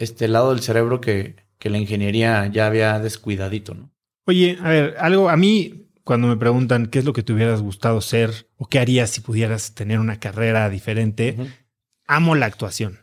este 0.00 0.26
lado 0.28 0.50
del 0.50 0.60
cerebro 0.60 1.00
que, 1.00 1.36
que 1.58 1.70
la 1.70 1.78
ingeniería 1.78 2.46
ya 2.46 2.66
había 2.66 2.98
descuidadito, 2.98 3.74
¿no? 3.74 3.90
Oye, 4.26 4.58
a 4.62 4.68
ver, 4.68 4.96
algo 4.98 5.28
a 5.28 5.36
mí 5.36 5.90
cuando 6.04 6.26
me 6.26 6.36
preguntan 6.36 6.86
qué 6.86 6.98
es 6.98 7.04
lo 7.04 7.12
que 7.12 7.22
te 7.22 7.32
hubieras 7.32 7.62
gustado 7.62 8.00
ser 8.00 8.48
o 8.56 8.66
qué 8.66 8.78
harías 8.78 9.10
si 9.10 9.20
pudieras 9.20 9.74
tener 9.74 10.00
una 10.00 10.18
carrera 10.18 10.68
diferente, 10.68 11.36
amo 12.06 12.34
la 12.34 12.46
actuación. 12.46 13.00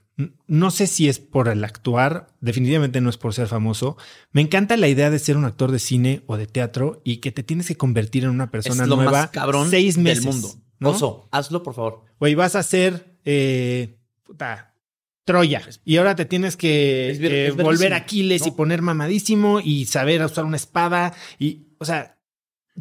No 0.47 0.71
sé 0.71 0.87
si 0.87 1.07
es 1.07 1.19
por 1.19 1.47
el 1.47 1.63
actuar, 1.63 2.27
definitivamente 2.41 3.01
no 3.01 3.09
es 3.09 3.17
por 3.17 3.35
ser 3.35 3.47
famoso. 3.47 3.97
Me 4.31 4.41
encanta 4.41 4.75
la 4.75 4.87
idea 4.87 5.11
de 5.11 5.19
ser 5.19 5.37
un 5.37 5.45
actor 5.45 5.71
de 5.71 5.79
cine 5.79 6.23
o 6.25 6.37
de 6.37 6.47
teatro 6.47 7.01
y 7.05 7.17
que 7.17 7.31
te 7.31 7.43
tienes 7.43 7.67
que 7.67 7.77
convertir 7.77 8.23
en 8.23 8.31
una 8.31 8.49
persona 8.49 8.83
es 8.83 8.89
lo 8.89 8.95
nueva 8.95 9.11
más 9.11 9.29
cabrón 9.29 9.69
seis 9.69 9.97
meses. 9.97 10.23
del 10.23 10.33
mundo. 10.33 10.49
¿no? 10.79 10.89
Oso, 10.89 11.29
hazlo, 11.31 11.61
por 11.61 11.75
favor. 11.75 12.05
Güey, 12.19 12.33
vas 12.33 12.55
a 12.55 12.63
ser 12.63 13.17
eh, 13.25 13.99
puta, 14.23 14.73
Troya. 15.27 15.61
Y 15.83 15.97
ahora 15.97 16.15
te 16.15 16.23
tienes 16.25 16.55
que 16.55 17.11
Es 17.11 17.19
ver- 17.19 17.31
eh, 17.33 17.47
es 17.49 17.55
volver 17.57 17.93
Aquiles 17.93 18.47
y 18.47 18.51
poner 18.51 18.81
mamadísimo 18.81 19.59
y 19.59 19.85
saber 19.85 20.23
usar 20.23 20.45
una 20.45 20.55
espada. 20.55 21.13
Y, 21.37 21.67
o 21.79 21.85
sea, 21.85 22.17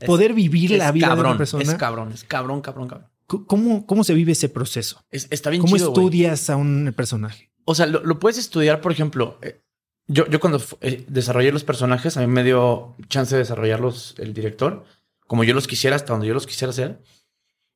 poder 0.07 0.33
vivir 0.33 0.71
la 0.79 0.93
vida 0.93 1.09
de 1.09 1.21
una 1.21 1.37
persona. 1.39 1.63
Es 1.65 1.75
cabrón, 1.75 2.13
es 2.13 2.23
cabrón, 2.23 2.61
cabrón, 2.61 2.87
cabrón. 2.89 3.09
¿Cómo, 3.27 3.85
¿Cómo 3.87 4.05
se 4.05 4.15
vive 4.15 4.31
ese 4.33 4.49
proceso? 4.49 5.05
Es- 5.11 5.27
está 5.31 5.51
bien 5.51 5.61
¿Cómo 5.61 5.77
chido, 5.77 5.89
estudias 5.89 6.49
a 6.49 6.55
un 6.57 6.95
personaje? 6.97 7.51
O 7.65 7.75
sea, 7.75 7.87
lo, 7.87 8.05
lo 8.05 8.21
puedes 8.21 8.39
estudiar, 8.39 8.81
por 8.81 8.93
ejemplo. 8.93 9.39
eh, 9.43 9.61
yo, 10.07 10.29
yo 10.29 10.39
cuando 10.39 10.63
eh, 10.83 11.05
desarrollé 11.09 11.51
los 11.51 11.65
personajes, 11.65 12.17
a 12.17 12.21
mí 12.21 12.29
me 12.29 12.45
dio 12.45 12.95
chance 13.09 13.35
de 13.35 13.41
desarrollarlos 13.41 14.15
el 14.19 14.33
director, 14.35 14.85
como 15.27 15.43
yo 15.43 15.53
los 15.53 15.67
quisiera, 15.67 15.97
hasta 15.97 16.13
donde 16.13 16.29
yo 16.29 16.35
los 16.35 16.47
quisiera 16.47 16.71
hacer. 16.71 17.03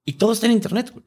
Y 0.04 0.12
todo 0.12 0.32
está 0.32 0.46
en 0.46 0.52
internet, 0.52 0.90
güey. 0.92 1.04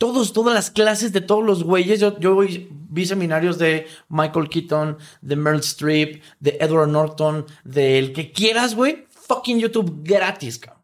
Todos, 0.00 0.32
todas 0.32 0.54
las 0.54 0.70
clases 0.70 1.12
de 1.12 1.20
todos 1.20 1.44
los 1.44 1.62
güeyes. 1.62 2.00
Yo, 2.00 2.18
yo 2.18 2.38
vi- 2.38 3.04
seminarios 3.04 3.58
de 3.58 3.86
Michael 4.08 4.48
Keaton, 4.48 4.96
de 5.20 5.36
Meryl 5.36 5.60
Streep, 5.60 6.22
de 6.40 6.56
Edward 6.58 6.88
Norton, 6.88 7.44
del 7.64 8.14
que 8.14 8.32
quieras, 8.32 8.74
güey. 8.74 9.04
Fucking 9.10 9.58
YouTube 9.60 10.00
gratis, 10.02 10.58
cabrón. 10.58 10.82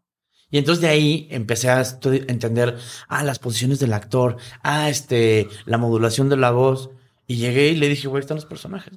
Y 0.51 0.59
entonces 0.59 0.83
de 0.83 0.89
ahí 0.89 1.29
empecé 1.31 1.71
a 1.71 1.83
entender, 2.29 2.77
ah, 3.09 3.25
las 3.25 3.39
posiciones 3.39 3.79
del 3.81 3.95
actor, 3.95 4.37
ah, 4.63 4.91
este, 4.91 5.49
la 5.65 5.79
modulación 5.79 6.29
de 6.29 6.37
la 6.37 6.51
voz. 6.51 6.91
Y 7.27 7.37
llegué 7.37 7.69
y 7.71 7.77
le 7.77 7.89
dije, 7.89 8.09
güey, 8.09 8.21
están 8.21 8.37
los 8.37 8.45
personajes. 8.45 8.93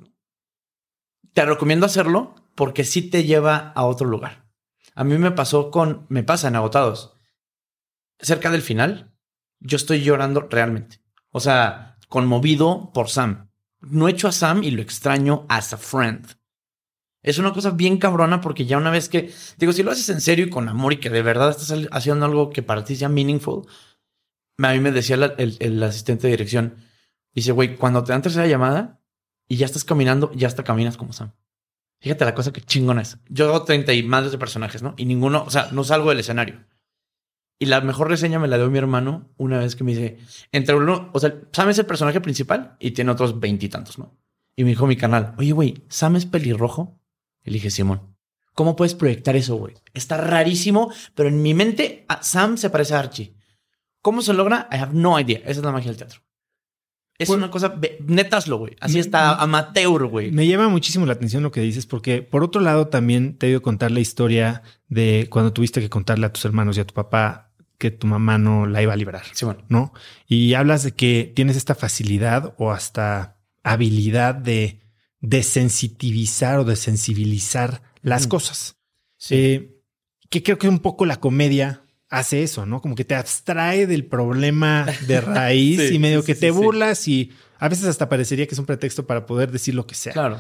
Te 1.34 1.46
recomiendo 1.46 1.86
hacerlo 1.86 2.36
porque 2.56 2.84
sí 2.84 3.02
te 3.10 3.24
lleva 3.24 3.72
a 3.74 3.86
otro 3.86 4.06
lugar. 4.06 4.46
A 4.96 5.06
mí 5.06 5.18
me 5.18 5.32
pasó 5.32 5.72
con, 5.72 6.06
me 6.10 6.24
pasa 6.24 6.50
en 6.50 6.58
Agotados. 6.58 7.16
Cerca 8.20 8.52
del 8.52 8.62
final, 8.62 9.09
yo 9.60 9.76
estoy 9.78 10.02
llorando 10.02 10.42
realmente. 10.50 11.02
O 11.32 11.40
sea, 11.40 11.98
conmovido 12.08 12.92
por 12.94 13.10
Sam. 13.10 13.50
No 13.82 14.08
echo 14.08 14.28
a 14.28 14.32
Sam 14.32 14.64
y 14.64 14.72
lo 14.72 14.82
extraño 14.82 15.46
as 15.48 15.74
a 15.74 15.78
friend. 15.78 16.28
Es 17.22 17.38
una 17.38 17.54
cosa 17.54 17.72
bien 17.72 17.98
cabrona 17.98 18.42
porque 18.42 18.66
ya 18.66 18.78
una 18.78 18.92
vez 18.92 19.10
que, 19.10 19.34
digo, 19.58 19.74
si 19.74 19.84
lo 19.84 19.92
haces 19.92 20.10
en 20.10 20.22
serio 20.22 20.46
y 20.46 20.50
con 20.50 20.70
amor 20.70 20.94
y 20.94 20.98
que 20.98 21.10
de 21.10 21.22
verdad 21.22 21.50
estás 21.50 21.88
haciendo 21.92 22.26
algo 22.26 22.50
que 22.50 22.64
para 22.64 22.84
ti 22.84 22.96
sea 22.96 23.10
meaningful, 23.10 23.68
a 24.58 24.72
mí 24.72 24.80
me 24.80 24.92
decía 24.92 25.16
el, 25.16 25.58
el 25.60 25.84
asistente 25.84 26.28
de 26.28 26.32
dirección, 26.32 26.78
dice, 27.34 27.52
güey, 27.52 27.76
cuando 27.76 28.04
te 28.04 28.14
dan 28.14 28.22
tercera 28.22 28.48
llamada 28.48 29.02
y 29.48 29.58
ya 29.58 29.66
estás 29.66 29.84
caminando, 29.84 30.32
ya 30.34 30.48
hasta 30.48 30.64
caminas 30.64 30.96
como 30.96 31.12
Sam. 31.12 31.34
Fíjate 32.00 32.24
la 32.24 32.36
cosa 32.36 32.54
que 32.54 32.62
chingona 32.62 33.02
es. 33.02 33.18
Yo 33.28 33.50
hago 33.50 33.64
30 33.64 33.92
y 33.94 34.04
más 34.04 34.32
de 34.32 34.38
personajes, 34.38 34.82
¿no? 34.82 34.94
Y 34.96 35.06
ninguno, 35.06 35.44
o 35.44 35.50
sea, 35.50 35.70
no 35.72 35.84
salgo 35.84 36.10
del 36.10 36.20
escenario. 36.20 36.64
Y 37.62 37.66
la 37.66 37.82
mejor 37.82 38.08
reseña 38.08 38.40
me 38.40 38.48
la 38.48 38.58
dio 38.58 38.70
mi 38.70 38.78
hermano 38.78 39.30
una 39.38 39.60
vez 39.60 39.76
que 39.76 39.84
me 39.84 39.92
dice, 39.94 40.18
entre 40.54 40.76
uno, 40.76 41.10
o 41.14 41.20
sea, 41.20 41.36
Sam 41.52 41.70
es 41.70 41.78
el 41.80 41.86
personaje 41.86 42.22
principal 42.22 42.78
y 42.80 42.92
tiene 42.92 43.12
otros 43.12 43.40
veintitantos, 43.40 44.00
¿no? 44.00 44.16
Y 44.56 44.64
me 44.64 44.70
dijo 44.70 44.88
mi 44.88 44.96
canal, 44.96 45.36
oye, 45.38 45.52
güey, 45.52 45.84
¿Sam 45.90 46.16
es 46.16 46.26
pelirrojo? 46.26 46.98
Y 47.44 47.50
le 47.50 47.56
dije, 47.56 47.70
Simón, 47.70 48.16
¿cómo 48.54 48.76
puedes 48.78 48.96
proyectar 48.96 49.36
eso, 49.36 49.56
güey? 49.56 49.74
Está 49.94 50.18
rarísimo, 50.18 50.92
pero 51.16 51.28
en 51.30 51.42
mi 51.42 51.54
mente 51.54 52.06
a- 52.08 52.24
Sam 52.24 52.56
se 52.58 52.70
parece 52.70 52.96
a 52.96 53.00
Archie. 53.00 53.34
¿Cómo 54.02 54.22
se 54.22 54.34
logra? 54.34 54.70
I 54.72 54.76
have 54.78 54.94
no 54.94 55.20
idea. 55.20 55.40
Esa 55.40 55.52
es 55.60 55.64
la 55.64 55.72
magia 55.74 55.90
del 55.92 55.98
teatro. 55.98 56.22
Es 57.18 57.28
Pues- 57.28 57.38
una 57.38 57.52
cosa, 57.52 57.68
ve- 57.68 57.98
neta 58.08 58.38
hazlo, 58.38 58.58
güey. 58.58 58.78
Así 58.80 58.98
está 59.00 59.36
amateur, 59.36 60.06
güey. 60.06 60.32
Me 60.32 60.48
llama 60.48 60.70
muchísimo 60.70 61.06
la 61.06 61.12
atención 61.14 61.44
lo 61.44 61.52
que 61.52 61.60
dices, 61.60 61.86
porque 61.86 62.22
por 62.22 62.42
otro 62.46 62.62
lado 62.62 62.88
también 62.88 63.38
te 63.38 63.48
he 63.48 63.50
oído 63.50 63.62
contar 63.62 63.92
la 63.92 64.00
historia 64.00 64.62
de 64.88 65.28
cuando 65.30 65.52
tuviste 65.52 65.82
que 65.82 65.90
contarle 65.90 66.26
a 66.26 66.32
tus 66.32 66.46
hermanos 66.46 66.78
y 66.78 66.80
a 66.80 66.88
tu 66.88 66.94
papá 66.94 67.49
que 67.80 67.90
tu 67.90 68.06
mamá 68.06 68.38
no 68.38 68.68
la 68.68 68.84
iba 68.84 68.94
a 68.94 68.96
liberar, 68.98 69.24
Simón. 69.34 69.64
¿no? 69.70 69.94
Y 70.28 70.54
hablas 70.54 70.84
de 70.84 70.92
que 70.92 71.32
tienes 71.36 71.56
esta 71.58 71.74
facilidad 71.74 72.54
o 72.60 72.72
hasta 72.72 73.38
habilidad 73.64 74.36
de 74.36 74.82
desensitivizar 75.22 76.60
o 76.60 76.66
desensibilizar 76.66 77.82
las 78.02 78.26
Mm. 78.26 78.30
cosas. 78.30 78.76
Sí. 79.18 79.36
Eh, 79.36 79.82
que 80.30 80.44
creo 80.44 80.58
que 80.58 80.70
un 80.70 80.80
poco 80.80 81.06
la 81.06 81.20
comedia 81.20 81.82
hace 82.10 82.44
eso, 82.44 82.66
¿no? 82.66 82.82
Como 82.82 82.96
que 82.96 83.06
te 83.06 83.16
abstrae 83.16 83.88
del 83.88 84.06
problema 84.06 84.86
de 85.08 85.22
raíz 85.22 85.90
Sí, 85.90 85.96
y 85.96 86.00
medio 86.00 86.22
sí, 86.22 86.28
que 86.28 86.36
sí, 86.36 86.42
te 86.42 86.48
sí. 86.48 86.52
burlas 86.52 87.08
y 87.08 87.32
a 87.60 87.68
veces 87.70 87.86
hasta 87.86 88.08
parecería 88.10 88.46
que 88.48 88.54
es 88.56 88.60
un 88.60 88.66
pretexto 88.66 89.06
para 89.08 89.26
poder 89.26 89.52
decir 89.52 89.74
lo 89.76 89.86
que 89.88 89.96
sea. 89.96 90.14
Claro. 90.14 90.40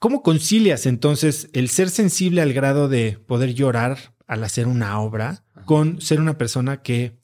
¿Cómo 0.00 0.22
concilias 0.22 0.86
entonces 0.86 1.50
el 1.52 1.68
ser 1.68 1.90
sensible 1.90 2.40
al 2.40 2.54
grado 2.54 2.88
de 2.88 3.18
poder 3.18 3.52
llorar 3.52 4.14
al 4.26 4.42
hacer 4.42 4.66
una 4.66 4.98
obra 4.98 5.44
con 5.66 6.00
ser 6.00 6.20
una 6.20 6.38
persona 6.38 6.80
que 6.80 7.20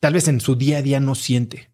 tal 0.00 0.14
vez 0.14 0.26
en 0.26 0.40
su 0.40 0.56
día 0.56 0.78
a 0.78 0.82
día 0.82 1.00
no 1.00 1.14
siente? 1.14 1.70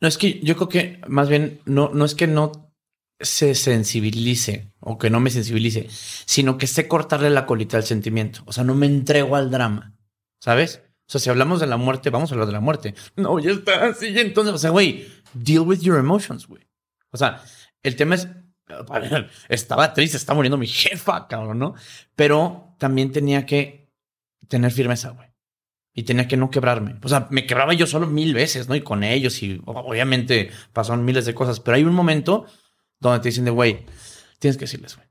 No, 0.00 0.06
es 0.06 0.18
que 0.18 0.38
yo 0.40 0.54
creo 0.54 0.68
que 0.68 1.00
más 1.08 1.28
bien 1.28 1.60
no, 1.64 1.90
no 1.92 2.04
es 2.04 2.14
que 2.14 2.28
no 2.28 2.72
se 3.18 3.56
sensibilice 3.56 4.70
o 4.78 4.98
que 4.98 5.10
no 5.10 5.18
me 5.18 5.30
sensibilice, 5.30 5.88
sino 5.90 6.58
que 6.58 6.68
sé 6.68 6.86
cortarle 6.86 7.30
la 7.30 7.44
colita 7.44 7.76
al 7.76 7.82
sentimiento. 7.82 8.42
O 8.46 8.52
sea, 8.52 8.62
no 8.62 8.76
me 8.76 8.86
entrego 8.86 9.34
al 9.34 9.50
drama, 9.50 9.96
¿sabes? 10.38 10.82
O 11.08 11.10
sea, 11.10 11.20
si 11.20 11.28
hablamos 11.28 11.58
de 11.58 11.66
la 11.66 11.76
muerte, 11.76 12.10
vamos 12.10 12.30
a 12.30 12.34
hablar 12.34 12.46
de 12.46 12.52
la 12.52 12.60
muerte. 12.60 12.94
No, 13.16 13.40
ya 13.40 13.50
está 13.50 13.86
así. 13.86 14.16
Entonces, 14.16 14.54
o 14.54 14.58
sea, 14.58 14.70
güey, 14.70 15.08
deal 15.34 15.62
with 15.62 15.80
your 15.80 15.98
emotions, 15.98 16.46
güey. 16.46 16.62
O 17.10 17.16
sea, 17.16 17.42
el 17.82 17.96
tema 17.96 18.14
es, 18.14 18.28
estaba 19.48 19.92
triste, 19.94 20.16
está 20.16 20.34
muriendo 20.34 20.58
mi 20.58 20.66
jefa, 20.66 21.28
cabrón, 21.28 21.58
¿no? 21.58 21.74
Pero 22.14 22.74
también 22.78 23.12
tenía 23.12 23.46
que 23.46 23.92
tener 24.48 24.70
firmeza, 24.72 25.10
güey. 25.10 25.28
Y 25.94 26.02
tenía 26.02 26.28
que 26.28 26.36
no 26.36 26.50
quebrarme. 26.50 26.96
O 27.02 27.08
sea, 27.08 27.26
me 27.30 27.46
quebraba 27.46 27.72
yo 27.72 27.86
solo 27.86 28.06
mil 28.06 28.34
veces, 28.34 28.68
¿no? 28.68 28.74
Y 28.74 28.82
con 28.82 29.02
ellos 29.02 29.42
y 29.42 29.62
obviamente 29.64 30.50
pasaron 30.74 31.04
miles 31.04 31.24
de 31.24 31.34
cosas. 31.34 31.60
Pero 31.60 31.76
hay 31.76 31.84
un 31.84 31.94
momento 31.94 32.44
donde 33.00 33.20
te 33.20 33.28
dicen 33.30 33.46
de, 33.46 33.50
güey, 33.50 33.86
tienes 34.38 34.58
que 34.58 34.64
decirles, 34.64 34.96
güey. 34.96 35.08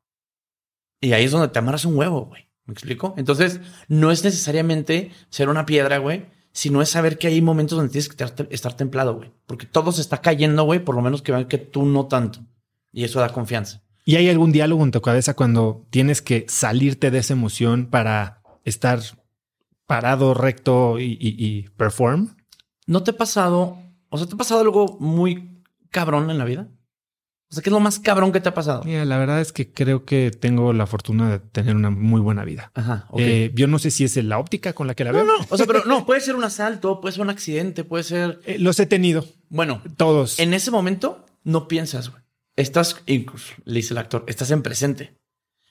Y 1.01 1.13
ahí 1.13 1.23
es 1.25 1.31
donde 1.31 1.47
te 1.47 1.57
amarras 1.57 1.85
un 1.85 1.97
huevo, 1.97 2.25
güey. 2.25 2.45
¿Me 2.65 2.73
explico? 2.73 3.15
Entonces, 3.17 3.61
no 3.87 4.11
es 4.11 4.23
necesariamente 4.23 5.11
ser 5.29 5.49
una 5.49 5.65
piedra, 5.65 5.97
güey, 5.99 6.27
sino 6.51 6.81
es 6.81 6.89
saber 6.89 7.17
que 7.17 7.27
hay 7.27 7.41
momentos 7.41 7.77
donde 7.77 7.91
tienes 7.91 8.09
que 8.09 8.23
estar- 8.23 8.75
templado, 8.75 9.15
güey. 9.15 9.31
Porque 9.45 9.65
todo 9.65 9.91
se 9.91 10.01
está 10.01 10.21
cayendo, 10.21 10.63
güey, 10.63 10.79
por 10.79 10.95
lo 10.95 11.01
menos 11.01 11.21
que 11.21 11.31
vean 11.31 11.45
que 11.47 11.57
tú 11.57 11.85
no 11.85 12.07
tanto. 12.07 12.39
Y 12.95 13.03
eso 13.03 13.19
da 13.19 13.29
confianza. 13.29 13.83
¿Y 14.05 14.15
hay 14.15 14.29
algún 14.29 14.51
diálogo 14.51 14.83
en 14.83 14.91
tu 14.91 15.01
cabeza 15.01 15.33
cuando 15.35 15.85
tienes 15.89 16.21
que 16.21 16.45
salirte 16.47 17.11
de 17.11 17.17
esa 17.19 17.33
emoción 17.33 17.87
para 17.87 18.41
estar 18.63 18.99
parado, 19.85 20.33
recto 20.33 20.99
y, 20.99 21.17
y- 21.19 21.35
y 21.45 21.69
perform? 21.69 22.35
¿No 22.87 23.03
te 23.03 23.11
ha 23.11 23.17
pasado, 23.17 23.77
o 24.09 24.17
sea, 24.17 24.27
te 24.27 24.33
ha 24.35 24.37
pasado 24.37 24.61
algo 24.61 24.97
muy 24.99 25.61
cabrón 25.89 26.29
en 26.29 26.37
la 26.37 26.45
vida? 26.45 26.69
O 27.51 27.53
sea, 27.55 27.61
¿qué 27.63 27.69
es 27.69 27.73
lo 27.73 27.79
más 27.79 27.99
cabrón 27.99 28.31
que 28.31 28.39
te 28.39 28.49
ha 28.49 28.53
pasado? 28.53 28.83
Mira, 28.85 29.05
la 29.05 29.17
verdad 29.17 29.39
es 29.39 29.51
que 29.53 29.71
creo 29.71 30.03
que 30.05 30.31
tengo 30.31 30.73
la 30.73 30.87
fortuna 30.87 31.29
de 31.29 31.39
tener 31.39 31.75
una 31.75 31.89
muy 31.91 32.19
buena 32.19 32.43
vida. 32.43 32.71
Ajá. 32.73 33.07
Eh, 33.17 33.51
yo 33.55 33.67
no 33.67 33.77
sé 33.79 33.91
si 33.91 34.03
es 34.03 34.15
la 34.23 34.39
óptica 34.39 34.73
con 34.73 34.87
la 34.87 34.95
que 34.95 35.03
la 35.03 35.11
no, 35.11 35.17
veo. 35.19 35.25
no, 35.27 35.33
o 35.49 35.57
sea, 35.57 35.65
pero 35.67 35.83
no, 35.85 36.05
puede 36.07 36.21
ser 36.21 36.35
un 36.35 36.43
asalto, 36.43 36.99
puede 37.01 37.13
ser 37.13 37.21
un 37.21 37.29
accidente, 37.29 37.83
puede 37.83 38.03
ser... 38.03 38.39
Eh, 38.45 38.57
los 38.59 38.79
he 38.79 38.85
tenido, 38.87 39.25
Bueno, 39.49 39.81
todos. 39.97 40.39
en 40.39 40.53
ese 40.53 40.71
momento 40.71 41.25
no 41.43 41.67
piensas, 41.67 42.09
güey. 42.09 42.23
Estás, 42.55 43.01
incluso, 43.07 43.53
le 43.65 43.75
dice 43.75 43.93
el 43.93 43.97
actor, 43.97 44.23
estás 44.27 44.51
en 44.51 44.61
presente. 44.61 45.17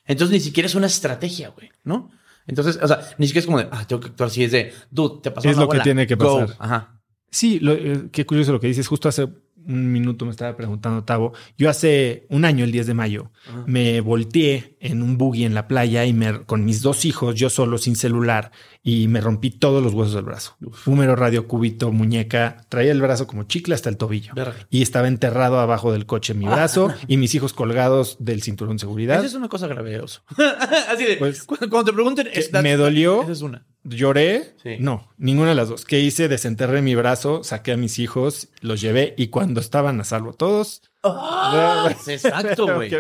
Entonces 0.07 0.33
ni 0.35 0.41
siquiera 0.41 0.67
es 0.67 0.75
una 0.75 0.87
estrategia, 0.87 1.49
güey, 1.51 1.71
¿no? 1.83 2.11
Entonces, 2.47 2.79
o 2.83 2.87
sea, 2.87 3.01
ni 3.17 3.27
siquiera 3.27 3.41
es 3.41 3.47
como 3.47 3.59
de, 3.59 3.69
ah, 3.71 3.87
tengo 3.87 4.01
que 4.01 4.09
actuar 4.09 4.29
así, 4.29 4.45
es 4.45 4.53
de, 4.53 4.73
dude, 4.91 5.21
te 5.23 5.31
pasó 5.31 5.49
Es 5.49 5.57
una 5.57 5.65
lo 5.65 5.71
que 5.71 5.81
tiene 5.81 6.07
que 6.07 6.15
go". 6.15 6.41
pasar. 6.41 6.57
Ajá. 6.59 7.01
Sí, 7.31 7.59
lo- 7.59 7.73
eh, 7.73 8.09
qué 8.13 8.27
curioso 8.27 8.53
lo 8.53 8.61
que 8.61 8.67
dices. 8.67 8.87
Justo 8.87 9.09
hace 9.09 9.25
un 9.67 9.91
minuto 9.91 10.27
me 10.27 10.31
estaba 10.31 10.55
preguntando, 10.55 11.05
Tavo. 11.05 11.33
Yo 11.57 11.71
hace 11.71 12.27
un 12.29 12.45
año, 12.45 12.65
el 12.67 12.71
10 12.71 12.87
de 12.87 12.93
mayo, 12.93 13.33
me 13.67 14.03
volteé 14.03 14.77
en 14.79 15.03
un 15.03 15.17
buggy 15.17 15.45
en 15.47 15.55
la 15.55 15.67
playa 15.67 16.05
y 16.05 16.13
me, 16.13 16.45
con 16.45 16.67
mis 16.67 16.83
dos 16.83 17.07
hijos, 17.07 17.35
yo 17.35 17.49
solo, 17.49 17.79
sin 17.79 17.97
celular, 17.97 18.53
y 18.87 19.09
me 19.09 19.23
rompí 19.23 19.51
todos 19.51 19.83
los 19.83 19.95
huesos 19.95 20.15
del 20.15 20.25
brazo. 20.25 20.57
Húmero, 20.85 21.17
radio, 21.17 21.49
cúbito, 21.49 21.91
muñeca. 21.91 22.67
Traía 22.69 22.93
el 22.93 23.01
brazo 23.01 23.27
como 23.27 23.45
chicle 23.45 23.75
hasta 23.75 23.89
el 23.89 23.97
tobillo. 23.97 24.35
Y 24.69 24.83
estaba 24.83 25.09
enterrado 25.09 25.59
abajo 25.59 25.91
del 25.91 26.05
coche 26.05 26.35
mi 26.35 26.45
brazo 26.45 26.93
y 27.09 27.17
mis 27.17 27.35
hijos 27.35 27.55
colgados 27.55 28.19
del 28.21 28.43
cinturón 28.43 28.77
de 28.77 28.81
seguridad. 28.81 29.17
Esa 29.17 29.27
es 29.27 29.35
una 29.35 29.49
cosa 29.49 29.69
grave, 29.69 29.95
Así 30.91 31.05
de, 31.05 31.17
pues, 31.17 31.45
cuando, 31.45 31.85
te 31.85 31.93
pregunten... 31.95 32.29
Me 32.63 32.77
dolió. 32.77 33.23
Esa 33.23 33.33
es 33.33 33.41
una. 33.41 33.65
Lloré. 33.85 34.55
No, 34.79 35.11
ninguna 35.17 35.51
de 35.51 35.55
las 35.55 35.71
dos. 35.71 35.85
¿Qué 35.87 36.01
hice? 36.01 36.29
Desenterré 36.29 36.83
mi 36.83 36.95
brazo, 36.95 37.43
saqué 37.43 37.73
a 37.73 37.77
mis 37.77 37.99
hijos, 37.99 38.49
los 38.61 38.81
llevé 38.81 39.15
y 39.17 39.29
cuando 39.29 39.61
estaban 39.61 40.01
a 40.01 40.05
salvo 40.05 40.33
todos. 40.35 40.83
¡Ah! 41.03 41.95
exacto, 42.07 42.75
güey. 42.75 42.91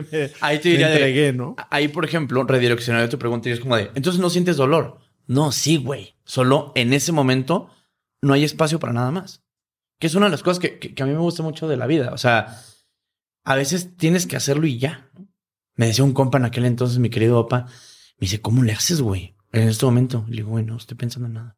Ahí 0.40 0.58
te 0.58 0.68
diría 0.68 0.92
entregué, 0.92 1.32
¿no? 1.32 1.56
Ahí, 1.70 1.88
por 1.88 2.04
ejemplo, 2.04 2.44
redireccionar 2.44 3.08
tu 3.08 3.18
pregunta 3.18 3.48
y 3.48 3.52
es 3.52 3.60
como 3.60 3.76
de, 3.76 3.90
entonces 3.94 4.20
no 4.20 4.28
sientes 4.28 4.56
dolor. 4.56 4.98
No, 5.26 5.52
sí, 5.52 5.76
güey. 5.76 6.14
Solo 6.24 6.72
en 6.74 6.92
ese 6.92 7.12
momento 7.12 7.70
no 8.22 8.32
hay 8.32 8.44
espacio 8.44 8.78
para 8.78 8.92
nada 8.92 9.10
más. 9.10 9.42
Que 9.98 10.06
es 10.06 10.14
una 10.14 10.26
de 10.26 10.32
las 10.32 10.42
cosas 10.42 10.58
que, 10.58 10.78
que, 10.78 11.02
a 11.02 11.06
mí 11.06 11.12
me 11.12 11.18
gusta 11.18 11.42
mucho 11.42 11.68
de 11.68 11.76
la 11.76 11.86
vida. 11.86 12.12
O 12.12 12.18
sea, 12.18 12.60
a 13.44 13.54
veces 13.54 13.96
tienes 13.96 14.26
que 14.26 14.36
hacerlo 14.36 14.66
y 14.66 14.78
ya. 14.78 15.10
Me 15.76 15.86
decía 15.86 16.04
un 16.04 16.12
compa 16.12 16.38
en 16.38 16.44
aquel 16.44 16.64
entonces, 16.64 16.98
mi 16.98 17.10
querido 17.10 17.38
opa, 17.38 17.66
me 18.18 18.26
dice, 18.26 18.40
¿cómo 18.40 18.62
le 18.62 18.72
haces, 18.72 19.00
güey? 19.00 19.34
en 19.54 19.68
este 19.68 19.86
momento. 19.86 20.24
Le 20.28 20.36
digo, 20.36 20.50
güey, 20.50 20.64
no 20.64 20.76
estoy 20.76 20.96
pensando 20.96 21.28
en 21.28 21.34
nada. 21.34 21.56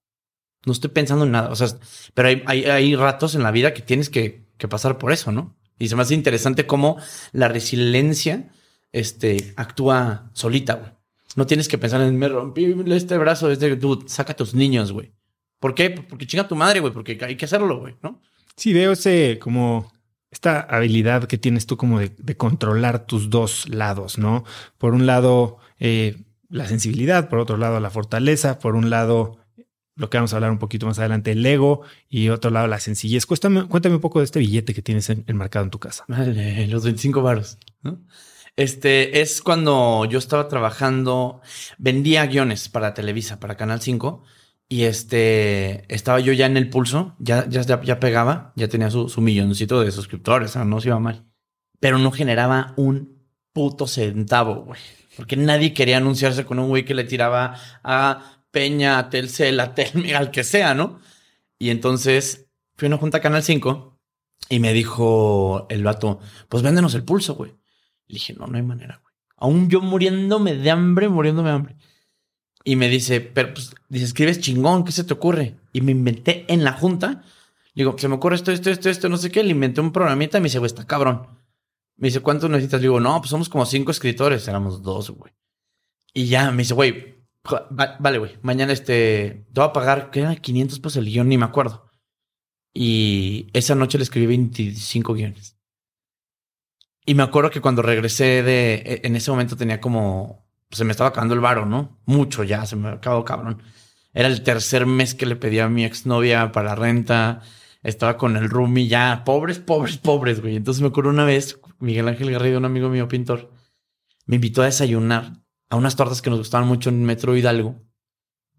No 0.65 0.73
estoy 0.73 0.91
pensando 0.91 1.25
en 1.25 1.33
nada. 1.33 1.51
O 1.51 1.57
sea, 1.57 1.69
pero 2.15 2.29
hay, 2.29 2.43
hay, 2.47 2.65
hay 2.65 2.97
ratos 2.97 3.35
en 3.35 3.43
la 3.43 3.51
vida 3.51 3.75
que 3.75 3.83
tienes 3.83 4.11
que, 4.11 4.49
que, 4.59 4.69
pasar 4.69 4.99
por 4.99 5.13
eso, 5.13 5.33
¿no? 5.33 5.57
Y 5.79 5.89
se 5.89 5.97
me 5.97 6.03
hace 6.03 6.15
interesante 6.15 6.67
cómo 6.67 6.99
la 7.33 7.49
resiliencia 7.49 8.51
este, 8.93 9.55
actúa 9.57 10.31
solita, 10.33 10.75
güey. 10.75 10.96
No 11.37 11.47
tienes 11.47 11.69
que 11.69 11.79
pensar 11.79 12.01
en 12.01 12.19
me 12.19 12.29
rompí 12.29 12.75
este 12.89 13.17
brazo, 13.19 13.51
este 13.51 13.77
dude, 13.77 14.09
saca 14.09 14.33
a 14.33 14.37
tus 14.37 14.55
niños, 14.55 14.91
güey. 14.91 15.13
¿Por 15.61 15.75
qué? 15.75 15.91
Porque 15.91 16.27
chinga 16.27 16.49
tu 16.49 16.57
madre, 16.57 16.81
güey, 16.81 16.93
porque 16.93 17.19
hay 17.23 17.37
que 17.37 17.45
hacerlo, 17.45 17.79
güey, 17.79 17.95
¿no? 18.03 18.21
Sí, 18.57 18.73
veo 18.73 18.93
ese 18.93 19.39
como 19.39 19.93
esta 20.31 20.61
habilidad 20.61 21.25
que 21.25 21.39
tienes 21.39 21.67
tú 21.67 21.77
como 21.77 22.01
de, 22.01 22.11
de 22.19 22.37
controlar 22.37 23.07
tus 23.07 23.31
dos 23.31 23.69
lados, 23.69 24.19
¿no? 24.19 24.45
Por 24.79 24.95
un 24.95 25.07
lado, 25.07 25.59
eh, 25.79 26.17
la 26.49 26.67
sensibilidad, 26.67 27.29
por 27.29 27.39
otro 27.39 27.57
lado 27.57 27.81
la 27.81 27.91
fortaleza, 27.91 28.59
por 28.59 28.75
un 28.75 28.91
lado 28.91 29.39
lo 29.97 30.11
que 30.11 30.19
vamos 30.19 30.33
a 30.33 30.37
hablar 30.37 30.51
un 30.51 30.59
poquito 30.59 30.87
más 30.87 30.99
adelante, 30.99 31.33
el 31.33 31.45
ego, 31.45 31.83
y 32.09 32.29
otro 32.29 32.51
lado 32.51 32.67
la 32.67 32.79
sencillez. 32.79 33.25
Cuéntame, 33.25 33.67
cuéntame 33.67 33.95
un 33.95 34.01
poco 34.01 34.19
de 34.21 34.27
este 34.27 34.39
billete 34.39 34.75
que 34.75 34.83
tienes 34.83 35.09
enmarcado 35.11 35.65
en 35.65 35.71
tu 35.71 35.79
casa. 35.79 36.05
Vale, 36.07 36.67
los 36.69 36.85
25 36.85 37.23
baros. 37.23 37.59
Este 38.57 39.21
es 39.21 39.43
cuando 39.43 40.07
yo 40.07 40.19
estaba 40.19 40.49
trabajando, 40.49 41.43
vendía 41.77 42.27
guiones 42.27 42.71
para 42.71 42.95
Televisa, 42.95 43.39
para 43.39 43.57
Canal 43.57 43.83
5, 43.83 44.23
y 44.69 44.85
este 44.85 45.85
estaba 45.95 46.21
yo 46.21 46.33
ya 46.33 46.47
en 46.47 46.57
el 46.57 46.71
pulso, 46.71 47.15
ya, 47.19 47.47
ya, 47.49 47.63
ya 47.63 48.01
pegaba, 48.01 48.53
ya 48.57 48.69
tenía 48.69 48.91
su, 48.91 49.11
su 49.11 49.21
milloncito 49.21 49.81
de 49.81 49.93
suscriptores, 49.93 50.57
no 50.57 50.81
se 50.81 50.89
iba 50.89 50.99
mal, 50.99 51.27
pero 51.81 51.99
no 51.99 52.11
generaba 52.11 52.73
un 52.77 53.17
puto 53.53 53.87
centavo, 53.87 54.65
güey. 54.65 54.81
Porque 55.17 55.37
nadie 55.37 55.73
quería 55.73 55.99
anunciarse 55.99 56.45
con 56.45 56.59
un 56.59 56.69
güey 56.69 56.85
que 56.85 56.95
le 56.95 57.05
tiraba 57.05 57.57
a 57.83 58.43
Peña, 58.51 58.99
a 58.99 59.11
Telcel, 59.11 59.61
a 59.61 59.75
al 60.17 60.31
que 60.31 60.45
sea, 60.45 60.75
¿no? 60.75 60.99
Y 61.59 61.71
entonces 61.71 62.49
fui 62.77 62.87
a 62.87 62.89
una 62.89 62.99
junta 62.99 63.21
Canal 63.21 63.43
5 63.43 63.99
y 64.49 64.61
me 64.61 64.73
dijo 64.73 65.67
el 65.71 65.85
vato, 65.85 66.21
pues 66.49 66.63
véndenos 66.63 66.95
el 66.95 67.05
pulso, 67.05 67.35
güey. 67.35 67.55
Le 68.09 68.15
dije, 68.15 68.35
no, 68.35 68.47
no 68.47 68.57
hay 68.57 68.63
manera, 68.63 69.01
güey. 69.03 69.15
Aún 69.37 69.69
yo 69.69 69.81
muriéndome 69.81 70.55
de 70.55 70.71
hambre, 70.71 71.09
muriéndome 71.09 71.49
de 71.51 71.55
hambre. 71.55 71.77
Y 72.65 72.77
me 72.77 72.89
dice, 72.89 73.21
pero 73.21 73.55
pues, 73.55 73.75
dice, 73.89 74.07
escribes 74.07 74.41
chingón, 74.41 74.85
¿qué 74.85 74.93
se 74.93 75.05
te 75.05 75.15
ocurre? 75.15 75.57
Y 75.73 75.83
me 75.83 75.93
inventé 75.93 76.45
en 76.49 76.65
la 76.65 76.73
junta. 76.73 77.23
Digo, 77.75 77.97
se 77.99 78.09
me 78.09 78.15
ocurre 78.15 78.37
esto, 78.37 78.51
esto, 78.51 78.71
esto, 78.71 78.89
esto, 78.89 79.09
no 79.09 79.17
sé 79.19 79.31
qué. 79.31 79.45
Le 79.45 79.51
inventé 79.51 79.81
un 79.81 79.93
programita 79.93 80.39
y 80.39 80.41
me 80.41 80.47
dice, 80.47 80.59
güey, 80.59 80.67
está 80.67 80.87
cabrón. 80.87 81.27
Me 81.97 82.09
dice, 82.09 82.21
¿cuántos 82.21 82.51
necesitas? 82.51 82.81
digo, 82.81 82.99
no, 82.99 83.21
pues 83.21 83.31
somos 83.31 83.49
como 83.49 83.67
cinco 83.67 83.91
escritores. 83.91 84.49
Éramos 84.49 84.83
dos, 84.83 85.11
güey. 85.11 85.33
Y 86.13 86.27
ya 86.27 86.51
me 86.51 86.59
dice, 86.59 86.75
güey, 86.75 87.17
vale, 87.71 88.19
güey, 88.19 88.39
mañana 88.43 88.73
este, 88.73 89.47
te 89.53 89.61
voy 89.61 89.69
a 89.69 89.73
pagar, 89.73 90.11
¿qué 90.11 90.21
era? 90.21 90.37
500 90.37 90.81
pesos 90.81 90.97
el 90.97 91.07
guion, 91.07 91.29
ni 91.29 91.39
me 91.39 91.45
acuerdo. 91.45 91.91
Y 92.73 93.49
esa 93.53 93.75
noche 93.75 93.99
le 93.99 94.05
escribí 94.05 94.27
25 94.27 95.15
guiones. 95.15 95.56
Y 97.07 97.15
me 97.15 97.23
acuerdo 97.23 97.51
que 97.51 97.61
cuando 97.61 97.83
regresé 97.83 98.43
de, 98.43 98.75
e, 98.75 99.01
en 99.05 99.15
ese 99.15 99.31
momento 99.31 99.57
tenía 99.57 99.81
como, 99.81 100.45
se 100.71 100.85
me 100.85 100.91
estaba 100.91 101.11
acabando 101.11 101.35
el 101.35 101.41
varo, 101.41 101.65
¿no? 101.65 102.01
Mucho 102.05 102.43
ya, 102.43 102.67
se 102.67 102.75
me 102.75 102.89
acabó 102.89 103.25
cabrón. 103.25 103.63
Era 104.13 104.29
el 104.29 104.43
tercer 104.43 104.87
mes 104.87 105.15
que 105.15 105.27
le 105.27 105.37
pedí 105.37 105.61
a 105.61 105.69
mi 105.69 105.85
exnovia 105.85 106.51
para 106.51 106.75
renta. 106.75 107.43
Estaba 107.83 108.17
con 108.17 108.37
el 108.37 108.51
roomie 108.51 108.89
ya, 108.89 109.23
pobres, 109.25 109.61
pobres, 109.61 109.99
pobres, 109.99 110.41
güey. 110.41 110.57
Entonces 110.57 110.83
me 110.83 110.89
acuerdo 110.89 111.11
una 111.11 111.25
vez, 111.25 111.61
Miguel 111.79 112.09
Ángel 112.09 112.33
Garrido, 112.33 112.59
un 112.59 112.65
amigo 112.65 112.89
mío 112.89 113.07
pintor, 113.07 113.53
me 114.27 114.37
invitó 114.37 114.63
a 114.63 114.67
desayunar 114.67 115.33
a 115.71 115.77
unas 115.77 115.95
tortas 115.95 116.23
que 116.23 116.31
nos 116.31 116.41
gustaban 116.41 116.67
mucho 116.67 116.91
en 116.91 117.05
Metro 117.05 117.37
Hidalgo. 117.37 117.77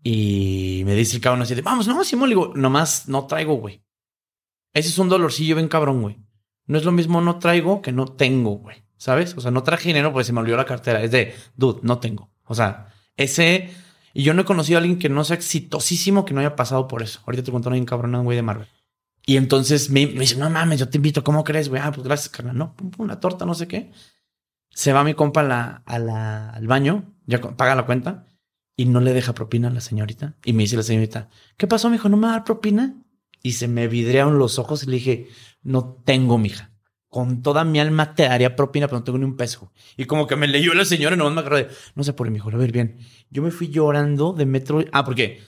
Y 0.03 0.83
me 0.85 0.95
dice 0.95 1.17
el 1.17 1.21
cabrón 1.21 1.41
así 1.41 1.53
de, 1.53 1.61
vamos, 1.61 1.87
no, 1.87 2.01
Simón, 2.05 2.29
le 2.29 2.35
digo, 2.35 2.53
nomás 2.55 3.09
no 3.09 3.25
traigo, 3.27 3.55
güey. 3.55 3.83
Ese 4.73 4.89
es 4.89 4.97
un 4.99 5.09
dolorcillo 5.09 5.55
bien 5.55 5.67
cabrón, 5.67 6.01
güey. 6.01 6.17
No 6.67 6.77
es 6.77 6.85
lo 6.85 6.91
mismo 6.91 7.21
no 7.21 7.39
traigo 7.39 7.81
que 7.81 7.91
no 7.91 8.05
tengo, 8.05 8.51
güey. 8.51 8.83
¿Sabes? 8.97 9.35
O 9.37 9.41
sea, 9.41 9.51
no 9.51 9.63
traje 9.63 9.89
dinero 9.89 10.11
porque 10.11 10.25
se 10.25 10.33
me 10.33 10.39
olvidó 10.39 10.57
la 10.57 10.65
cartera. 10.65 11.01
Es 11.03 11.11
de, 11.11 11.33
dude, 11.55 11.79
no 11.83 11.99
tengo. 11.99 12.29
O 12.45 12.55
sea, 12.55 12.87
ese... 13.15 13.69
Y 14.13 14.23
yo 14.23 14.33
no 14.33 14.41
he 14.41 14.45
conocido 14.45 14.77
a 14.77 14.81
alguien 14.81 14.97
que 14.97 15.09
no 15.09 15.23
sea 15.23 15.35
exitosísimo 15.35 16.25
que 16.25 16.33
no 16.33 16.39
haya 16.39 16.55
pasado 16.55 16.87
por 16.87 17.03
eso. 17.03 17.21
Ahorita 17.25 17.43
te 17.43 17.51
cuento 17.51 17.69
un 17.69 17.85
cabrón, 17.85 18.23
güey, 18.23 18.35
de 18.35 18.41
Marvel. 18.41 18.67
Y 19.25 19.37
entonces 19.37 19.89
me, 19.89 20.07
dice, 20.07 20.37
no 20.37 20.49
mames, 20.49 20.79
yo 20.79 20.89
te 20.89 20.97
invito, 20.97 21.23
¿cómo 21.23 21.43
crees, 21.43 21.67
güey? 21.69 21.81
Ah, 21.83 21.91
pues 21.91 22.07
gracias, 22.07 22.29
carnal. 22.29 22.57
No, 22.57 22.75
una 22.97 23.19
torta, 23.19 23.45
no 23.45 23.53
sé 23.53 23.67
qué. 23.67 23.91
Se 24.71 24.93
va 24.93 25.03
mi 25.03 25.13
compa 25.13 25.41
a 25.41 25.43
la, 25.43 25.83
a 25.85 25.99
la, 25.99 26.49
al 26.51 26.65
baño, 26.65 27.13
ya 27.25 27.41
paga 27.41 27.75
la 27.75 27.85
cuenta 27.85 28.25
y 28.77 28.85
no 28.85 29.01
le 29.01 29.13
deja 29.13 29.33
propina 29.33 29.67
a 29.67 29.71
la 29.71 29.81
señorita. 29.81 30.35
Y 30.45 30.53
me 30.53 30.63
dice 30.63 30.77
la 30.77 30.83
señorita, 30.83 31.29
¿qué 31.57 31.67
pasó, 31.67 31.89
mijo? 31.89 32.07
¿No 32.07 32.15
me 32.15 32.27
va 32.27 32.29
a 32.29 32.35
dar 32.37 32.43
propina? 32.45 32.95
Y 33.43 33.53
se 33.53 33.67
me 33.67 33.87
vidrearon 33.87 34.39
los 34.39 34.59
ojos 34.59 34.83
y 34.83 34.85
le 34.85 34.93
dije, 34.93 35.27
no 35.67 36.01
tengo, 36.03 36.37
mija. 36.37 36.71
Con 37.09 37.41
toda 37.41 37.63
mi 37.63 37.79
alma 37.79 38.15
te 38.15 38.23
daría 38.23 38.55
propina, 38.55 38.87
pero 38.87 38.99
no 38.99 39.03
tengo 39.03 39.17
ni 39.17 39.25
un 39.25 39.37
peso. 39.37 39.71
Y 39.95 40.05
como 40.05 40.27
que 40.27 40.35
me 40.35 40.47
leyó 40.47 40.73
la 40.73 40.85
señora 40.85 41.15
y 41.15 41.19
no 41.19 41.29
me 41.29 41.39
agarré. 41.39 41.67
No 41.95 42.03
sé 42.03 42.13
por 42.13 42.27
qué, 42.27 42.31
mijo, 42.31 42.49
a 42.49 42.55
ver 42.55 42.71
bien. 42.71 42.97
Yo 43.29 43.41
me 43.41 43.51
fui 43.51 43.69
llorando 43.69 44.33
de 44.33 44.45
metro. 44.45 44.83
Ah, 44.91 45.05
porque 45.05 45.41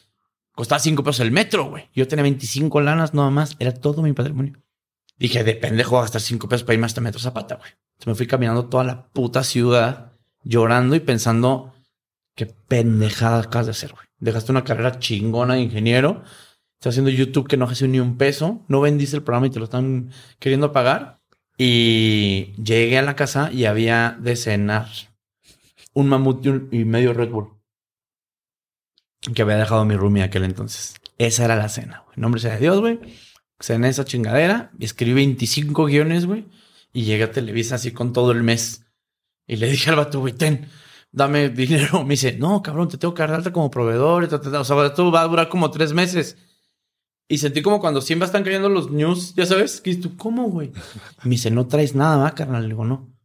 Costaba 0.59 0.79
5 0.79 1.05
pesos 1.05 1.21
el 1.21 1.31
metro, 1.31 1.69
güey. 1.69 1.89
Yo 1.93 2.05
tenía 2.05 2.23
25 2.23 2.81
lanas 2.81 3.13
nada 3.13 3.29
más. 3.29 3.55
Era 3.59 3.73
todo 3.73 4.01
mi 4.01 4.11
patrimonio. 4.11 4.61
Dije, 5.17 5.45
de 5.45 5.55
pendejo 5.55 6.01
gastar 6.01 6.19
5 6.19 6.49
pesos 6.49 6.65
para 6.65 6.73
irme 6.73 6.85
hasta 6.85 6.99
Metro 6.99 7.17
Zapata, 7.17 7.55
güey. 7.55 7.71
Me 8.05 8.13
fui 8.13 8.27
caminando 8.27 8.65
toda 8.65 8.83
la 8.83 9.07
puta 9.07 9.45
ciudad 9.45 10.11
llorando 10.43 10.97
y 10.97 10.99
pensando 10.99 11.73
qué 12.35 12.45
pendejada 12.45 13.39
acabas 13.39 13.67
de 13.67 13.71
hacer, 13.71 13.93
güey. 13.93 14.05
Dejaste 14.17 14.51
una 14.51 14.65
carrera 14.65 14.99
chingona 14.99 15.53
de 15.53 15.61
ingeniero. 15.61 16.23
Estás 16.79 16.93
haciendo 16.93 17.11
YouTube 17.11 17.45
que 17.45 17.57
no 17.57 17.65
hace 17.65 17.89
ni 17.89 17.99
un 17.99 18.17
peso. 18.17 18.63
No 18.69 18.79
vendiste 18.79 19.17
el 19.17 19.23
programa 19.23 19.47
y 19.47 19.49
te 19.49 19.59
lo 19.59 19.65
están 19.65 20.11
queriendo 20.39 20.71
pagar. 20.71 21.19
Y 21.57 22.53
llegué 22.55 22.97
a 22.97 23.01
la 23.01 23.17
casa 23.17 23.51
y 23.51 23.65
había 23.65 24.17
de 24.17 24.37
cenar 24.37 24.87
un 25.91 26.07
mamut 26.07 26.45
y 26.71 26.85
medio 26.85 27.11
Red 27.11 27.31
Bull 27.31 27.49
que 29.33 29.41
había 29.41 29.57
dejado 29.57 29.83
mi 29.83 29.97
roomie 29.97 30.23
aquel 30.23 30.45
entonces. 30.45 30.95
Esa 31.17 31.43
era 31.43 31.57
la 31.57 31.67
cena, 31.67 32.03
güey. 32.05 32.15
Nombre 32.15 32.39
sea 32.39 32.53
de 32.53 32.61
Dios, 32.61 32.79
güey. 32.79 32.97
Cené 33.59 33.89
esa 33.89 34.05
chingadera, 34.05 34.71
escribí 34.79 35.15
25 35.15 35.85
guiones, 35.85 36.27
güey. 36.27 36.45
Y 36.93 37.03
llegué 37.03 37.25
a 37.25 37.31
Televisa 37.31 37.75
así 37.75 37.91
con 37.91 38.13
todo 38.13 38.31
el 38.31 38.41
mes. 38.41 38.85
Y 39.45 39.57
le 39.57 39.69
dije 39.69 39.89
al 39.89 39.97
vato, 39.97 40.21
güey, 40.21 40.31
ten, 40.31 40.69
dame 41.11 41.49
dinero. 41.49 42.03
Me 42.05 42.11
dice, 42.11 42.37
no, 42.37 42.63
cabrón, 42.63 42.87
te 42.87 42.97
tengo 42.97 43.13
que 43.13 43.21
dar 43.21 43.33
alta 43.33 43.51
como 43.51 43.69
proveedor. 43.69 44.23
O 44.23 44.63
sea, 44.63 44.85
esto 44.85 45.11
va 45.11 45.21
a 45.23 45.27
durar 45.27 45.49
como 45.49 45.69
tres 45.71 45.91
meses. 45.91 46.37
Y 47.31 47.37
sentí 47.37 47.61
como 47.61 47.79
cuando 47.79 48.01
siempre 48.01 48.25
están 48.25 48.43
cayendo 48.43 48.69
los 48.69 48.89
news, 48.89 49.35
ya 49.35 49.45
sabes, 49.45 49.81
que 49.81 49.95
tú, 49.95 50.17
¿cómo, 50.17 50.49
güey? 50.49 50.71
Me 51.23 51.31
dice, 51.31 51.51
no 51.51 51.67
traes 51.67 51.93
nada, 51.93 52.17
va, 52.17 52.33
carnal. 52.33 52.63
Le 52.63 52.69
digo, 52.69 52.85
no. 52.85 53.15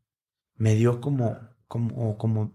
Me 0.56 0.74
dio 0.74 1.00
como, 1.00 1.38
como, 1.66 2.18
como 2.18 2.52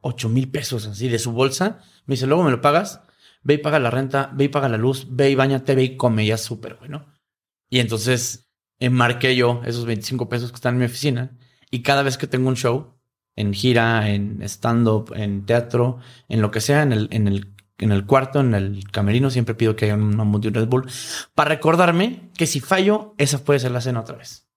8 0.00 0.30
mil 0.30 0.50
pesos 0.50 0.86
así 0.86 1.08
de 1.08 1.18
su 1.18 1.32
bolsa. 1.32 1.80
Me 2.06 2.14
dice, 2.14 2.26
luego 2.26 2.42
me 2.42 2.50
lo 2.50 2.62
pagas, 2.62 3.02
ve 3.42 3.54
y 3.54 3.58
paga 3.58 3.78
la 3.78 3.90
renta, 3.90 4.32
ve 4.34 4.44
y 4.44 4.48
paga 4.48 4.70
la 4.70 4.78
luz, 4.78 5.06
ve 5.10 5.30
y 5.30 5.34
bañate, 5.34 5.74
ve 5.74 5.82
y 5.84 5.96
come, 5.98 6.24
ya 6.24 6.38
súper, 6.38 6.76
bueno. 6.76 7.04
Y 7.68 7.80
entonces 7.80 8.48
enmarqué 8.78 9.36
yo 9.36 9.60
esos 9.66 9.84
25 9.84 10.30
pesos 10.30 10.50
que 10.52 10.56
están 10.56 10.76
en 10.76 10.80
mi 10.80 10.86
oficina 10.86 11.36
y 11.70 11.82
cada 11.82 12.02
vez 12.02 12.16
que 12.16 12.26
tengo 12.26 12.48
un 12.48 12.56
show, 12.56 12.94
en 13.34 13.52
gira, 13.52 14.08
en 14.08 14.40
stand-up, 14.42 15.12
en 15.14 15.44
teatro, 15.44 15.98
en 16.28 16.40
lo 16.40 16.50
que 16.50 16.62
sea, 16.62 16.82
en 16.82 16.92
el, 16.92 17.08
en 17.10 17.28
el 17.28 17.55
en 17.78 17.92
el 17.92 18.06
cuarto, 18.06 18.40
en 18.40 18.54
el 18.54 18.90
camerino, 18.90 19.30
siempre 19.30 19.54
pido 19.54 19.76
que 19.76 19.86
haya 19.86 19.94
un 19.94 20.16
mamut 20.16 20.44
y 20.44 20.48
un 20.48 20.54
Red 20.54 20.68
Bull 20.68 20.90
para 21.34 21.50
recordarme 21.50 22.30
que 22.36 22.46
si 22.46 22.60
fallo, 22.60 23.14
esa 23.18 23.44
puede 23.44 23.60
ser 23.60 23.72
la 23.72 23.80
cena 23.80 24.00
otra 24.00 24.16
vez. 24.16 24.48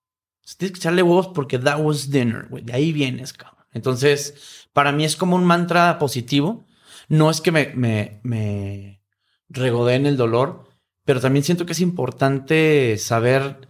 tienes 0.56 0.72
que 0.72 0.78
echarle 0.78 1.02
huevos 1.02 1.28
porque 1.28 1.58
that 1.58 1.80
was 1.80 2.10
dinner, 2.10 2.46
güey. 2.48 2.62
De 2.62 2.72
ahí 2.72 2.92
vienes, 2.92 3.32
cabrón. 3.32 3.64
Entonces, 3.72 4.68
para 4.72 4.92
mí 4.92 5.04
es 5.04 5.16
como 5.16 5.36
un 5.36 5.44
mantra 5.44 5.98
positivo. 5.98 6.66
No 7.08 7.30
es 7.30 7.40
que 7.40 7.52
me, 7.52 7.72
me, 7.74 8.20
me 8.22 9.02
regodee 9.48 9.96
en 9.96 10.06
el 10.06 10.16
dolor, 10.16 10.68
pero 11.04 11.20
también 11.20 11.44
siento 11.44 11.66
que 11.66 11.72
es 11.72 11.80
importante 11.80 12.96
saber 12.98 13.68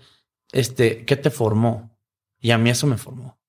este, 0.53 1.05
qué 1.05 1.17
te 1.17 1.31
formó. 1.31 1.97
Y 2.39 2.53
a 2.53 2.59
mí 2.59 2.71
eso 2.71 2.87
me 2.87 2.99
formó 2.99 3.40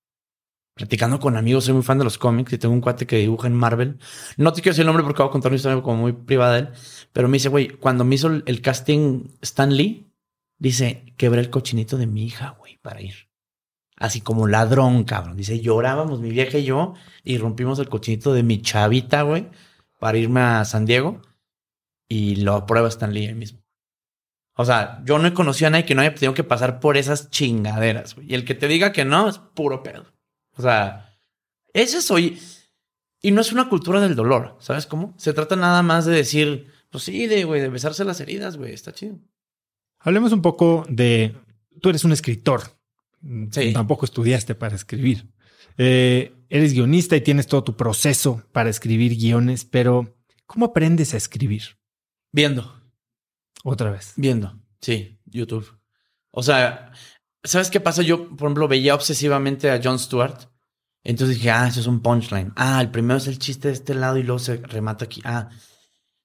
platicando 0.74 1.20
con 1.20 1.38
amigos, 1.38 1.66
soy 1.66 1.74
muy 1.74 1.84
fan 1.84 1.98
de 1.98 2.04
los 2.04 2.18
cómics 2.18 2.54
y 2.54 2.58
tengo 2.58 2.74
un 2.74 2.82
cuate 2.82 3.06
que 3.06 3.18
dibuja 3.18 3.48
en 3.48 3.56
Marvel. 3.56 4.00
No 4.38 4.54
te 4.54 4.62
quiero 4.62 4.74
decir 4.74 4.82
el 4.82 4.88
nombre 4.88 5.04
porque 5.04 5.22
voy 5.22 5.30
a 5.30 5.32
contar 5.32 5.52
una 5.52 5.58
historia 5.58 5.82
como 5.82 5.98
muy 5.98 6.14
privada 6.14 6.54
de 6.54 6.60
él, 6.60 6.70
pero 7.14 7.28
me 7.28 7.36
dice, 7.36 7.50
güey, 7.50 7.70
cuando 7.70 8.04
me 8.04 8.16
hizo 8.16 8.28
el 8.28 8.62
casting 8.62 9.28
Stan 9.42 9.76
Lee, 9.76 10.12
dice, 10.58 11.14
quebré 11.18 11.42
el 11.42 11.50
cochinito 11.50 11.98
de 11.98 12.08
mi 12.08 12.26
hija, 12.26 12.56
güey, 12.60 12.78
para 12.82 13.02
ir. 13.02 13.30
Así 13.98 14.22
como 14.22 14.48
ladrón, 14.48 15.04
cabrón. 15.04 15.38
Dice, 15.38 15.60
llorábamos 15.60 16.22
mi 16.22 16.32
vieja 16.32 16.58
y 16.58 16.64
yo 16.64 16.96
y 17.24 17.38
rompimos 17.38 17.78
el 17.80 17.90
cochinito 17.90 18.34
de 18.34 18.42
mi 18.42 18.62
chavita, 18.62 19.22
güey, 19.22 19.50
para 20.00 20.18
irme 20.18 20.42
a 20.42 20.66
San 20.66 20.86
Diego 20.86 21.22
y 22.08 22.38
lo 22.38 22.56
aprueba 22.56 22.88
Stan 22.88 23.14
Lee 23.14 23.28
ahí 23.28 23.36
mismo. 23.36 23.62
O 24.56 24.66
sea, 24.66 25.02
yo 25.06 25.18
no 25.18 25.28
he 25.28 25.34
conocido 25.34 25.68
a 25.68 25.70
nadie 25.72 25.86
que 25.86 25.96
no 25.96 26.02
haya 26.02 26.14
tenido 26.14 26.34
que 26.34 26.44
pasar 26.44 26.80
por 26.80 26.98
esas 26.98 27.30
chingaderas, 27.30 28.16
güey. 28.16 28.32
Y 28.32 28.36
el 28.36 28.44
que 28.44 28.56
te 28.56 28.68
diga 28.68 28.92
que 28.92 29.06
no 29.06 29.30
es 29.30 29.38
puro 29.38 29.82
pedo. 29.84 30.06
O 30.56 30.62
sea, 30.62 31.16
ese 31.74 32.02
soy. 32.02 32.40
Y 33.22 33.32
no 33.32 33.42
es 33.42 33.52
una 33.52 33.70
cultura 33.70 34.02
del 34.02 34.16
dolor, 34.16 34.58
¿sabes 34.60 34.86
cómo? 34.86 35.14
Se 35.18 35.34
trata 35.34 35.56
nada 35.56 35.84
más 35.84 36.06
de 36.06 36.14
decir, 36.14 36.68
pues 36.90 37.04
sí, 37.04 37.28
de, 37.28 37.44
güey, 37.44 37.62
de 37.62 37.70
besarse 37.70 38.04
las 38.04 38.20
heridas, 38.20 38.58
güey, 38.58 38.74
está 38.74 38.92
chido. 38.94 39.20
Hablemos 40.00 40.32
un 40.32 40.42
poco 40.42 40.86
de. 40.90 41.36
Tú 41.82 41.90
eres 41.90 42.04
un 42.04 42.12
escritor. 42.12 42.64
Sí. 43.52 43.72
Tampoco 43.74 44.06
estudiaste 44.06 44.56
para 44.56 44.76
escribir. 44.76 45.28
Eh, 45.78 46.34
eres 46.50 46.74
guionista 46.74 47.16
y 47.16 47.22
tienes 47.22 47.48
todo 47.48 47.64
tu 47.64 47.78
proceso 47.78 48.44
para 48.52 48.70
escribir 48.70 49.16
guiones, 49.16 49.64
pero 49.64 50.18
¿cómo 50.48 50.66
aprendes 50.66 51.14
a 51.14 51.18
escribir? 51.18 51.78
Viendo. 52.32 52.82
Otra 53.64 53.92
vez. 53.92 54.14
Viendo, 54.16 54.60
sí, 54.82 55.20
YouTube. 55.26 55.80
O 56.32 56.42
sea, 56.42 56.92
¿sabes 57.44 57.70
qué 57.70 57.80
pasa? 57.80 58.02
Yo, 58.02 58.30
por 58.30 58.48
ejemplo, 58.48 58.68
veía 58.68 58.96
obsesivamente 58.96 59.72
a 59.72 59.82
Jon 59.84 60.00
Stewart 60.00 60.52
entonces 61.04 61.38
dije, 61.38 61.52
ah, 61.52 61.68
eso 61.68 61.80
es 61.80 61.88
un 61.88 62.02
punchline. 62.02 62.54
Ah, 62.56 62.80
el 62.82 62.92
primero 62.92 63.18
es 63.18 63.28
el 63.28 63.40
chiste 63.40 63.70
de 63.70 63.74
este 63.74 63.94
lado 63.94 64.18
y 64.18 64.24
luego 64.24 64.40
se 64.40 64.58
remata 64.58 65.06
aquí. 65.06 65.22
Ah, 65.24 65.50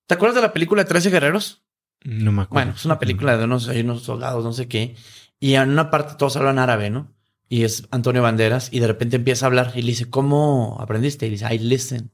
¿te 0.06 0.14
acuerdas 0.14 0.36
de 0.36 0.42
la 0.42 0.52
película 0.52 0.82
de 0.82 0.88
13 0.88 1.10
guerreros? 1.10 1.64
No 2.04 2.30
me 2.32 2.42
acuerdo. 2.42 2.66
Bueno, 2.66 2.76
es 2.76 2.84
una 2.84 2.98
película 2.98 3.36
de 3.36 3.44
unos, 3.44 3.68
hay 3.68 3.80
unos 3.80 4.02
soldados, 4.02 4.44
no 4.44 4.52
sé 4.52 4.68
qué. 4.68 4.94
Y 5.40 5.54
en 5.54 5.70
una 5.70 5.90
parte 5.90 6.14
todos 6.18 6.36
hablan 6.36 6.58
árabe, 6.58 6.90
¿no? 6.90 7.14
Y 7.48 7.64
es 7.64 7.86
Antonio 7.90 8.22
Banderas 8.22 8.68
y 8.72 8.80
de 8.80 8.86
repente 8.86 9.16
empieza 9.16 9.46
a 9.46 9.48
hablar 9.48 9.72
y 9.74 9.82
le 9.82 9.88
dice, 9.88 10.10
¿cómo 10.10 10.76
aprendiste? 10.80 11.26
Y 11.26 11.30
dice, 11.30 11.52
I 11.52 11.58
listen. 11.58 12.12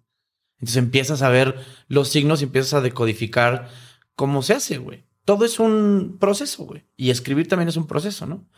Entonces 0.58 0.76
empiezas 0.76 1.22
a 1.22 1.28
ver 1.30 1.56
los 1.88 2.08
signos 2.08 2.40
y 2.40 2.44
empiezas 2.44 2.74
a 2.74 2.80
decodificar 2.80 3.68
cómo 4.14 4.42
se 4.42 4.54
hace, 4.54 4.78
güey. 4.78 5.04
Todo 5.24 5.44
es 5.44 5.58
un 5.58 6.18
proceso, 6.20 6.64
güey. 6.64 6.86
Y 6.96 7.10
escribir 7.10 7.48
también 7.48 7.68
es 7.68 7.76
un 7.76 7.86
proceso, 7.86 8.26
¿no? 8.26 8.48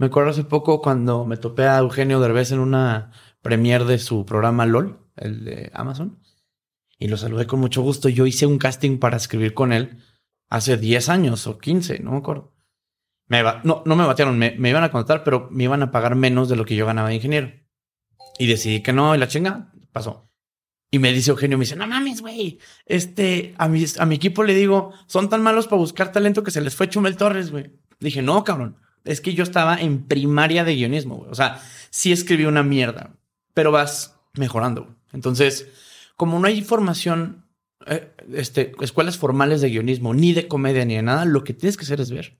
Me 0.00 0.06
acuerdo 0.06 0.30
hace 0.30 0.44
poco 0.44 0.80
cuando 0.80 1.26
me 1.26 1.36
topé 1.36 1.64
a 1.64 1.76
Eugenio 1.76 2.20
Derbez 2.20 2.52
en 2.52 2.58
una 2.58 3.10
premier 3.42 3.84
de 3.84 3.98
su 3.98 4.24
programa 4.24 4.64
LOL, 4.64 4.98
el 5.14 5.44
de 5.44 5.70
Amazon, 5.74 6.22
y 6.98 7.08
lo 7.08 7.18
saludé 7.18 7.46
con 7.46 7.60
mucho 7.60 7.82
gusto. 7.82 8.08
Yo 8.08 8.24
hice 8.24 8.46
un 8.46 8.56
casting 8.56 8.96
para 8.96 9.18
escribir 9.18 9.52
con 9.52 9.74
él 9.74 9.98
hace 10.48 10.78
10 10.78 11.10
años 11.10 11.46
o 11.46 11.58
15, 11.58 11.98
no 11.98 12.12
me 12.12 12.16
acuerdo. 12.16 12.54
Me 13.26 13.42
no, 13.62 13.82
no 13.84 13.94
me 13.94 14.06
batearon, 14.06 14.38
me, 14.38 14.54
iban 14.56 14.84
a 14.84 14.90
contratar, 14.90 15.22
pero 15.22 15.50
me 15.50 15.64
iban 15.64 15.82
a 15.82 15.90
pagar 15.90 16.14
menos 16.14 16.48
de 16.48 16.56
lo 16.56 16.64
que 16.64 16.76
yo 16.76 16.86
ganaba 16.86 17.10
de 17.10 17.16
ingeniero. 17.16 17.52
Y 18.38 18.46
decidí 18.46 18.82
que 18.82 18.94
no, 18.94 19.14
y 19.14 19.18
la 19.18 19.28
chinga 19.28 19.70
pasó. 19.92 20.30
Y 20.90 20.98
me 20.98 21.12
dice 21.12 21.30
Eugenio, 21.30 21.58
me 21.58 21.66
dice, 21.66 21.76
no 21.76 21.86
mames, 21.86 22.22
güey. 22.22 22.58
Este, 22.86 23.54
a 23.58 23.68
mi, 23.68 23.84
a 23.98 24.06
mi 24.06 24.14
equipo 24.14 24.44
le 24.44 24.54
digo, 24.54 24.94
son 25.06 25.28
tan 25.28 25.42
malos 25.42 25.66
para 25.66 25.76
buscar 25.76 26.10
talento 26.10 26.42
que 26.42 26.52
se 26.52 26.62
les 26.62 26.74
fue 26.74 26.88
Chumel 26.88 27.18
Torres, 27.18 27.50
güey. 27.50 27.78
Dije, 27.98 28.22
no, 28.22 28.42
cabrón. 28.44 28.78
Es 29.04 29.20
que 29.20 29.34
yo 29.34 29.42
estaba 29.42 29.76
en 29.76 30.04
primaria 30.04 30.64
de 30.64 30.76
guionismo, 30.76 31.16
güey. 31.16 31.30
O 31.30 31.34
sea, 31.34 31.60
sí 31.90 32.12
escribí 32.12 32.44
una 32.44 32.62
mierda 32.62 33.12
pero 33.54 33.72
vas 33.72 34.16
mejorando. 34.34 34.96
Entonces, 35.12 35.68
como 36.16 36.38
no 36.38 36.46
hay 36.46 36.62
formación, 36.62 37.46
eh, 37.86 38.14
este, 38.32 38.72
escuelas 38.80 39.18
formales 39.18 39.60
de 39.60 39.70
guionismo, 39.70 40.14
ni 40.14 40.32
de 40.32 40.48
comedia, 40.48 40.84
ni 40.84 40.96
de 40.96 41.02
nada, 41.02 41.24
lo 41.24 41.44
que 41.44 41.54
tienes 41.54 41.76
que 41.76 41.84
hacer 41.84 42.00
es 42.00 42.10
ver. 42.10 42.38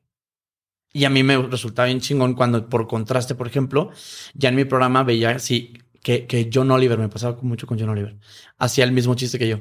Y 0.93 1.05
a 1.05 1.11
mí 1.11 1.23
me 1.23 1.37
resultaba 1.37 1.87
bien 1.87 2.01
chingón 2.01 2.35
cuando, 2.35 2.69
por 2.69 2.89
contraste, 2.89 3.35
por 3.35 3.47
ejemplo, 3.47 3.91
ya 4.35 4.49
en 4.49 4.57
mi 4.57 4.65
programa 4.65 5.05
veía 5.05 5.31
así 5.31 5.75
que, 6.03 6.27
que 6.27 6.51
John 6.53 6.71
Oliver, 6.71 6.99
me 6.99 7.09
pasaba 7.09 7.39
mucho 7.43 7.67
con 7.67 7.79
John 7.79 7.91
Oliver, 7.91 8.17
hacía 8.59 8.85
el 8.85 8.93
mismo 8.93 9.15
chiste 9.15 9.39
que 9.39 9.49
yo. 9.49 9.61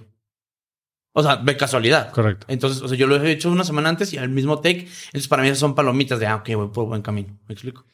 O 1.14 1.24
sea, 1.24 1.38
de 1.38 1.58
casualidad. 1.58 2.12
Correcto. 2.12 2.46
Entonces, 2.50 2.82
o 2.82 2.88
sea, 2.88 2.98
yo 2.98 3.08
lo 3.08 3.22
he 3.22 3.32
hecho 3.32 3.52
una 3.52 3.64
semana 3.64 3.90
antes 3.90 4.14
y 4.14 4.18
al 4.18 4.30
mismo 4.30 4.60
take. 4.60 4.88
Entonces, 5.08 5.28
para 5.28 5.44
mí 5.44 5.54
son 5.56 5.76
palomitas 5.76 6.20
de, 6.20 6.28
ah, 6.28 6.38
ok, 6.38 6.50
voy 6.56 6.68
por 6.70 6.86
buen 6.86 7.02
camino. 7.02 7.38
¿Me 7.48 7.54
explico? 7.54 7.86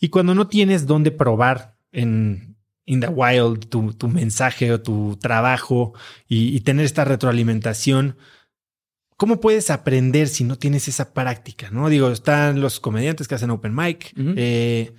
Y 0.00 0.08
cuando 0.08 0.34
no 0.34 0.48
tienes 0.48 0.86
dónde 0.86 1.10
probar 1.10 1.76
en, 1.92 2.56
in 2.86 3.00
the 3.00 3.08
wild, 3.08 3.68
tu, 3.68 3.92
tu 3.92 4.08
mensaje 4.08 4.72
o 4.72 4.80
tu 4.80 5.16
trabajo 5.20 5.94
y, 6.28 6.60
tener 6.60 6.84
esta 6.84 7.04
retroalimentación. 7.04 8.16
¿Cómo 9.16 9.40
puedes 9.40 9.70
aprender 9.70 10.26
si 10.28 10.42
no 10.42 10.56
tienes 10.56 10.88
esa 10.88 11.12
práctica? 11.12 11.70
No 11.70 11.88
digo, 11.88 12.10
están 12.10 12.60
los 12.60 12.80
comediantes 12.80 13.28
que 13.28 13.36
hacen 13.36 13.50
open 13.50 13.74
mic. 13.74 14.12
Eh, 14.16 14.92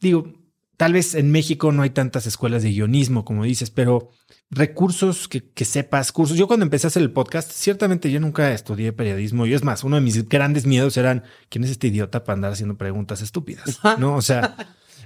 digo, 0.00 0.34
tal 0.76 0.92
vez 0.92 1.14
en 1.14 1.30
México 1.30 1.72
no 1.72 1.82
hay 1.82 1.90
tantas 1.90 2.26
escuelas 2.26 2.62
de 2.62 2.72
guionismo, 2.72 3.24
como 3.24 3.44
dices, 3.44 3.70
pero 3.70 4.10
recursos 4.50 5.28
que, 5.28 5.42
que, 5.42 5.64
sepas, 5.64 6.12
cursos. 6.12 6.36
Yo 6.36 6.46
cuando 6.46 6.64
empecé 6.64 6.86
a 6.86 6.88
hacer 6.88 7.02
el 7.02 7.12
podcast, 7.12 7.50
ciertamente 7.52 8.10
yo 8.10 8.20
nunca 8.20 8.52
estudié 8.52 8.92
periodismo 8.92 9.46
y 9.46 9.54
es 9.54 9.62
más, 9.62 9.84
uno 9.84 9.96
de 9.96 10.02
mis 10.02 10.28
grandes 10.28 10.66
miedos 10.66 10.96
eran, 10.96 11.22
¿quién 11.48 11.64
es 11.64 11.70
este 11.70 11.86
idiota 11.88 12.24
para 12.24 12.34
andar 12.34 12.52
haciendo 12.52 12.76
preguntas 12.76 13.22
estúpidas? 13.22 13.78
¿No? 13.98 14.16
O 14.16 14.22
sea, 14.22 14.56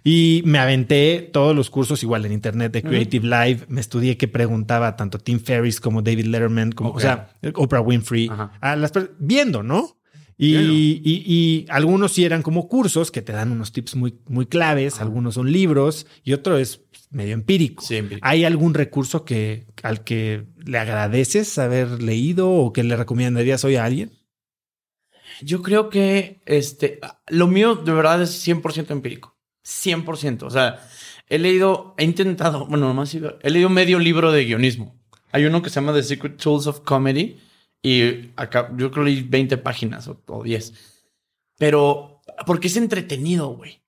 y 0.03 0.43
me 0.47 0.59
aventé 0.59 1.31
todos 1.33 1.55
los 1.55 1.71
cursos 1.71 2.03
igual 2.03 2.25
en 2.27 2.33
internet 2.33 2.73
de 2.73 2.83
Creative 2.83 3.27
Live. 3.27 3.67
Me 3.69 3.81
estudié 3.81 4.17
que 4.17 4.29
preguntaba 4.29 4.97
tanto 4.97 5.19
Tim 5.19 5.41
Ferriss 5.41 5.81
como 5.81 6.03
David 6.03 6.27
Letterman, 6.27 6.73
como, 6.73 6.91
o 6.91 7.01
sea, 7.01 7.31
Oprah 7.55 7.81
Winfrey, 7.81 8.31
a 8.61 8.77
las 8.77 8.93
viendo, 9.19 9.63
¿no? 9.63 9.99
Y, 10.37 11.01
y, 11.05 11.67
algunos 11.69 12.13
sí 12.13 12.25
eran 12.25 12.43
como 12.43 12.69
cursos 12.69 13.13
que 13.13 13.23
te 13.23 13.33
dan 13.33 13.53
unos 13.53 13.73
tips 13.73 13.95
muy, 13.95 14.19
muy 14.27 14.47
claves, 14.47 15.01
algunos 15.01 15.35
son 15.35 15.53
libros 15.53 16.07
y 16.25 16.33
otro 16.33 16.59
es 16.59 16.81
medio 17.15 17.35
empírico. 17.35 17.85
¿Hay 18.21 18.45
algún 18.45 18.75
recurso 18.75 19.25
que, 19.25 19.67
al 19.83 20.05
que 20.05 20.47
le 20.65 20.79
agradeces 20.79 21.59
haber 21.59 22.03
leído 22.03 22.51
o 22.51 22.73
que 22.73 22.83
le 22.83 22.97
recomendarías 22.97 23.65
hoy 23.65 23.77
a 23.77 23.85
alguien? 23.85 24.13
Yo 25.41 25.63
creo 25.63 25.89
que 25.89 26.43
este, 26.47 27.01
lo 27.29 27.47
mío 27.47 27.77
de 27.77 27.93
verdad 27.93 28.23
es 28.23 28.47
100% 28.47 28.91
empírico. 28.91 29.37
100%. 29.65 30.43
O 30.43 30.51
sea, 30.51 30.87
he 31.29 31.39
leído, 31.39 31.95
he 31.99 32.05
intentado, 32.05 32.67
bueno, 32.67 32.87
nomás 32.87 33.15
he 33.15 33.51
leído 33.51 33.69
medio 33.69 33.99
libro 33.99 34.31
de 34.33 34.45
guionismo. 34.45 35.01
Hay 35.33 35.45
uno 35.47 35.63
que 35.63 35.71
se 35.71 35.77
llama 35.77 35.93
The 35.93 36.03
Secret 36.03 36.37
Tools 36.37 36.67
of 36.67 36.81
Comedy 36.81 37.41
y 37.83 38.31
acá 38.37 38.71
yo 38.77 38.91
creo 38.91 39.05
que 39.05 39.11
leí 39.11 39.23
20 39.23 39.57
páginas 39.59 40.09
o, 40.09 40.43
10. 40.45 40.73
Pero, 41.59 42.23
porque 42.47 42.69
es 42.69 42.77
entretenido, 42.77 43.49
güey. 43.49 43.83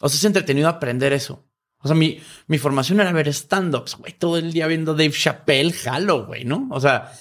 O 0.00 0.08
sea, 0.08 0.16
es 0.16 0.24
entretenido 0.24 0.68
aprender 0.68 1.12
eso. 1.12 1.47
O 1.80 1.88
sea, 1.88 1.96
mi, 1.96 2.20
mi 2.46 2.58
formación 2.58 3.00
era 3.00 3.12
ver 3.12 3.28
stand-ups, 3.28 3.96
güey. 3.96 4.12
Todo 4.12 4.38
el 4.38 4.52
día 4.52 4.66
viendo 4.66 4.94
Dave 4.94 5.12
Chappelle, 5.12 5.72
jalo, 5.72 6.26
güey, 6.26 6.44
¿no? 6.44 6.68
O 6.70 6.80
sea, 6.80 7.12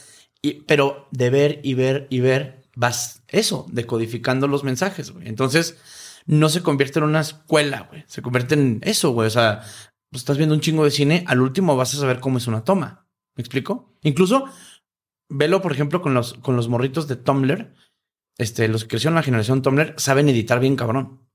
y, 0.42 0.62
pero 0.62 1.08
de 1.12 1.30
ver 1.30 1.60
y 1.64 1.74
ver 1.76 2.08
y 2.10 2.20
ver, 2.22 2.64
vas 2.76 3.22
eso, 3.28 3.66
decodificando 3.70 4.48
los 4.48 4.64
mensajes, 4.64 5.12
güey. 5.12 5.28
Entonces, 5.28 5.78
no 6.26 6.50
se 6.50 6.62
convierte 6.62 7.00
en 7.00 7.06
una 7.06 7.22
escuela, 7.22 7.88
güey. 7.90 8.04
Se 8.08 8.22
convierte 8.22 8.56
en 8.56 8.80
eso, 8.84 9.12
güey. 9.12 9.28
O 9.28 9.32
sea, 9.32 9.62
pues 10.10 10.22
estás 10.22 10.38
viendo 10.38 10.56
un 10.56 10.62
chingo 10.62 10.84
de 10.84 10.92
cine, 10.92 11.24
al 11.28 11.42
último 11.42 11.76
vas 11.76 11.94
a 11.94 11.98
saber 11.98 12.20
cómo 12.20 12.38
es 12.38 12.48
una 12.48 12.64
toma. 12.64 13.08
¿Me 13.36 13.42
explico? 13.42 13.94
Incluso, 14.02 14.46
velo, 15.30 15.62
por 15.62 15.72
ejemplo, 15.72 16.02
con 16.02 16.14
los, 16.14 16.34
con 16.36 16.56
los 16.56 16.68
morritos 16.68 17.08
de 17.08 17.16
Tumblr. 17.16 17.74
Este, 18.38 18.68
los 18.68 18.84
que 18.84 18.90
crecieron 18.90 19.16
la 19.16 19.24
generación 19.24 19.62
Tumblr 19.62 19.96
saben 19.98 20.30
editar 20.30 20.60
bien 20.60 20.76
cabrón. 20.76 21.27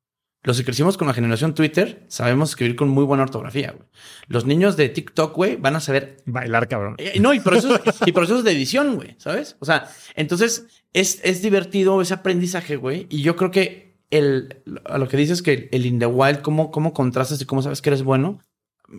Los 0.44 0.58
que 0.58 0.64
crecimos 0.64 0.96
con 0.96 1.06
la 1.06 1.14
generación 1.14 1.54
Twitter 1.54 2.04
sabemos 2.08 2.50
escribir 2.50 2.74
con 2.74 2.88
muy 2.88 3.04
buena 3.04 3.22
ortografía, 3.22 3.70
güey. 3.70 3.88
Los 4.26 4.44
niños 4.44 4.76
de 4.76 4.88
TikTok, 4.88 5.36
güey, 5.36 5.56
van 5.56 5.76
a 5.76 5.80
saber 5.80 6.16
bailar, 6.26 6.66
cabrón. 6.66 6.96
Eh, 6.98 7.20
no, 7.20 7.32
y 7.32 7.38
procesos, 7.38 7.80
y 8.06 8.12
procesos 8.12 8.42
de 8.42 8.50
edición, 8.50 8.96
güey, 8.96 9.14
¿sabes? 9.18 9.56
O 9.60 9.64
sea, 9.64 9.88
entonces 10.16 10.66
es, 10.92 11.20
es 11.22 11.42
divertido 11.42 12.02
ese 12.02 12.14
aprendizaje, 12.14 12.74
güey. 12.74 13.06
Y 13.08 13.22
yo 13.22 13.36
creo 13.36 13.52
que 13.52 13.94
el, 14.10 14.62
a 14.84 14.98
lo 14.98 15.06
que 15.06 15.16
dices 15.16 15.42
que 15.42 15.68
el 15.70 15.86
in 15.86 16.00
the 16.00 16.06
wild, 16.06 16.42
cómo, 16.42 16.72
cómo 16.72 16.92
contrastas 16.92 17.40
y 17.40 17.46
cómo 17.46 17.62
sabes 17.62 17.80
que 17.80 17.90
eres 17.90 18.02
bueno, 18.02 18.40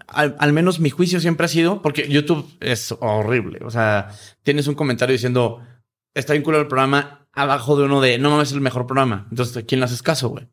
al, 0.08 0.36
al 0.39 0.53
menos 0.53 0.79
mi 0.79 0.89
juicio 0.89 1.19
siempre 1.19 1.45
ha 1.45 1.49
sido, 1.49 1.82
porque 1.82 2.08
YouTube 2.08 2.49
es 2.62 2.95
horrible. 2.99 3.60
O 3.65 3.69
sea, 3.69 4.10
tienes 4.43 4.67
un 4.67 4.75
comentario 4.75 5.12
diciendo, 5.12 5.60
está 6.13 6.34
vinculado 6.34 6.62
el 6.62 6.69
programa 6.69 7.27
abajo 7.34 7.75
de 7.75 7.84
uno 7.84 7.99
de, 7.99 8.17
no 8.17 8.29
mames, 8.29 8.49
es 8.49 8.53
el 8.53 8.62
mejor 8.62 8.86
programa. 8.86 9.27
Entonces, 9.29 9.58
¿a 9.58 9.63
quién 9.63 9.82
le 9.82 9.86
haces 9.86 10.01
caso, 10.01 10.29
güey? 10.29 10.47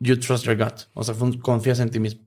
You 0.00 0.18
trust 0.18 0.44
your 0.44 0.56
gut. 0.56 0.88
O 0.94 1.04
sea, 1.04 1.14
confías 1.40 1.80
en 1.80 1.90
ti 1.90 2.00
mismo. 2.00 2.22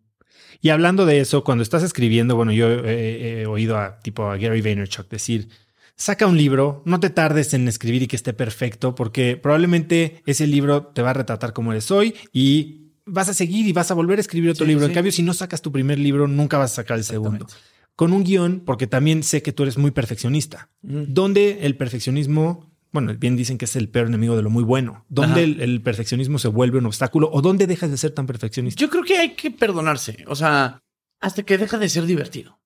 Y 0.62 0.70
hablando 0.70 1.06
de 1.06 1.20
eso, 1.20 1.44
cuando 1.44 1.62
estás 1.62 1.84
escribiendo, 1.84 2.36
bueno, 2.36 2.52
yo 2.52 2.68
he 2.68 3.46
oído 3.46 3.78
a 3.78 4.00
tipo 4.00 4.30
a 4.30 4.38
Gary 4.38 4.62
Vaynerchuk 4.62 5.08
decir, 5.10 5.50
saca 5.96 6.28
un 6.28 6.38
libro, 6.38 6.82
no 6.86 7.00
te 7.00 7.10
tardes 7.10 7.54
en 7.54 7.68
escribir 7.68 8.04
y 8.04 8.08
que 8.08 8.16
esté 8.16 8.34
perfecto, 8.34 8.96
porque 8.96 9.36
probablemente 9.36 10.22
ese 10.26 10.48
libro 10.48 10.88
te 10.88 11.02
va 11.02 11.10
a 11.10 11.14
retratar 11.14 11.54
como 11.54 11.72
eres 11.72 11.92
hoy 11.92 12.16
y 12.32 12.92
vas 13.06 13.30
a 13.30 13.34
seguir 13.34 13.68
y 13.68 13.74
vas 13.74 13.92
a 13.92 13.96
volver 13.96 14.20
a 14.20 14.22
escribir 14.22 14.52
otro 14.52 14.66
Sí, 14.66 14.70
libro. 14.70 14.86
En 14.86 14.94
cambio, 14.94 15.12
si 15.12 15.24
no 15.24 15.34
sacas 15.34 15.62
tu 15.62 15.72
primer 15.72 15.98
libro, 16.00 16.28
nunca 16.28 16.58
vas 16.58 16.74
a 16.74 16.76
sacar 16.76 16.98
el 16.98 17.04
segundo. 17.04 17.48
Con 17.96 18.14
un 18.14 18.24
guion, 18.24 18.62
porque 18.64 18.86
también 18.86 19.24
sé 19.24 19.42
que 19.42 19.52
tú 19.52 19.64
eres 19.64 19.78
muy 19.78 19.90
perfeccionista. 19.90 20.70
Mm. 20.84 21.04
¿Dónde 21.08 21.60
el 21.64 21.76
perfeccionismo, 21.78 22.67
bueno, 22.98 23.14
bien 23.18 23.36
dicen 23.36 23.58
que 23.58 23.66
es 23.66 23.76
el 23.76 23.90
peor 23.90 24.08
enemigo 24.08 24.36
de 24.36 24.42
lo 24.42 24.50
muy 24.50 24.64
bueno? 24.64 25.06
¿Dónde 25.10 25.44
el, 25.44 25.62
el 25.62 25.82
perfeccionismo 25.82 26.40
se 26.40 26.48
vuelve 26.48 26.80
un 26.80 26.86
obstáculo 26.88 27.30
o 27.32 27.42
dónde 27.42 27.68
dejas 27.68 27.92
de 27.92 27.98
ser 27.98 28.12
tan 28.12 28.26
perfeccionista? 28.26 28.80
Yo 28.82 28.90
creo 28.90 29.04
que 29.04 29.18
hay 29.18 29.36
que 29.36 29.52
perdonarse. 29.52 30.24
O 30.28 30.36
sea, 30.36 30.82
hasta 31.20 31.44
que 31.44 31.58
deja 31.58 31.78
de 31.78 31.90
ser 31.90 32.06
divertido. 32.06 32.60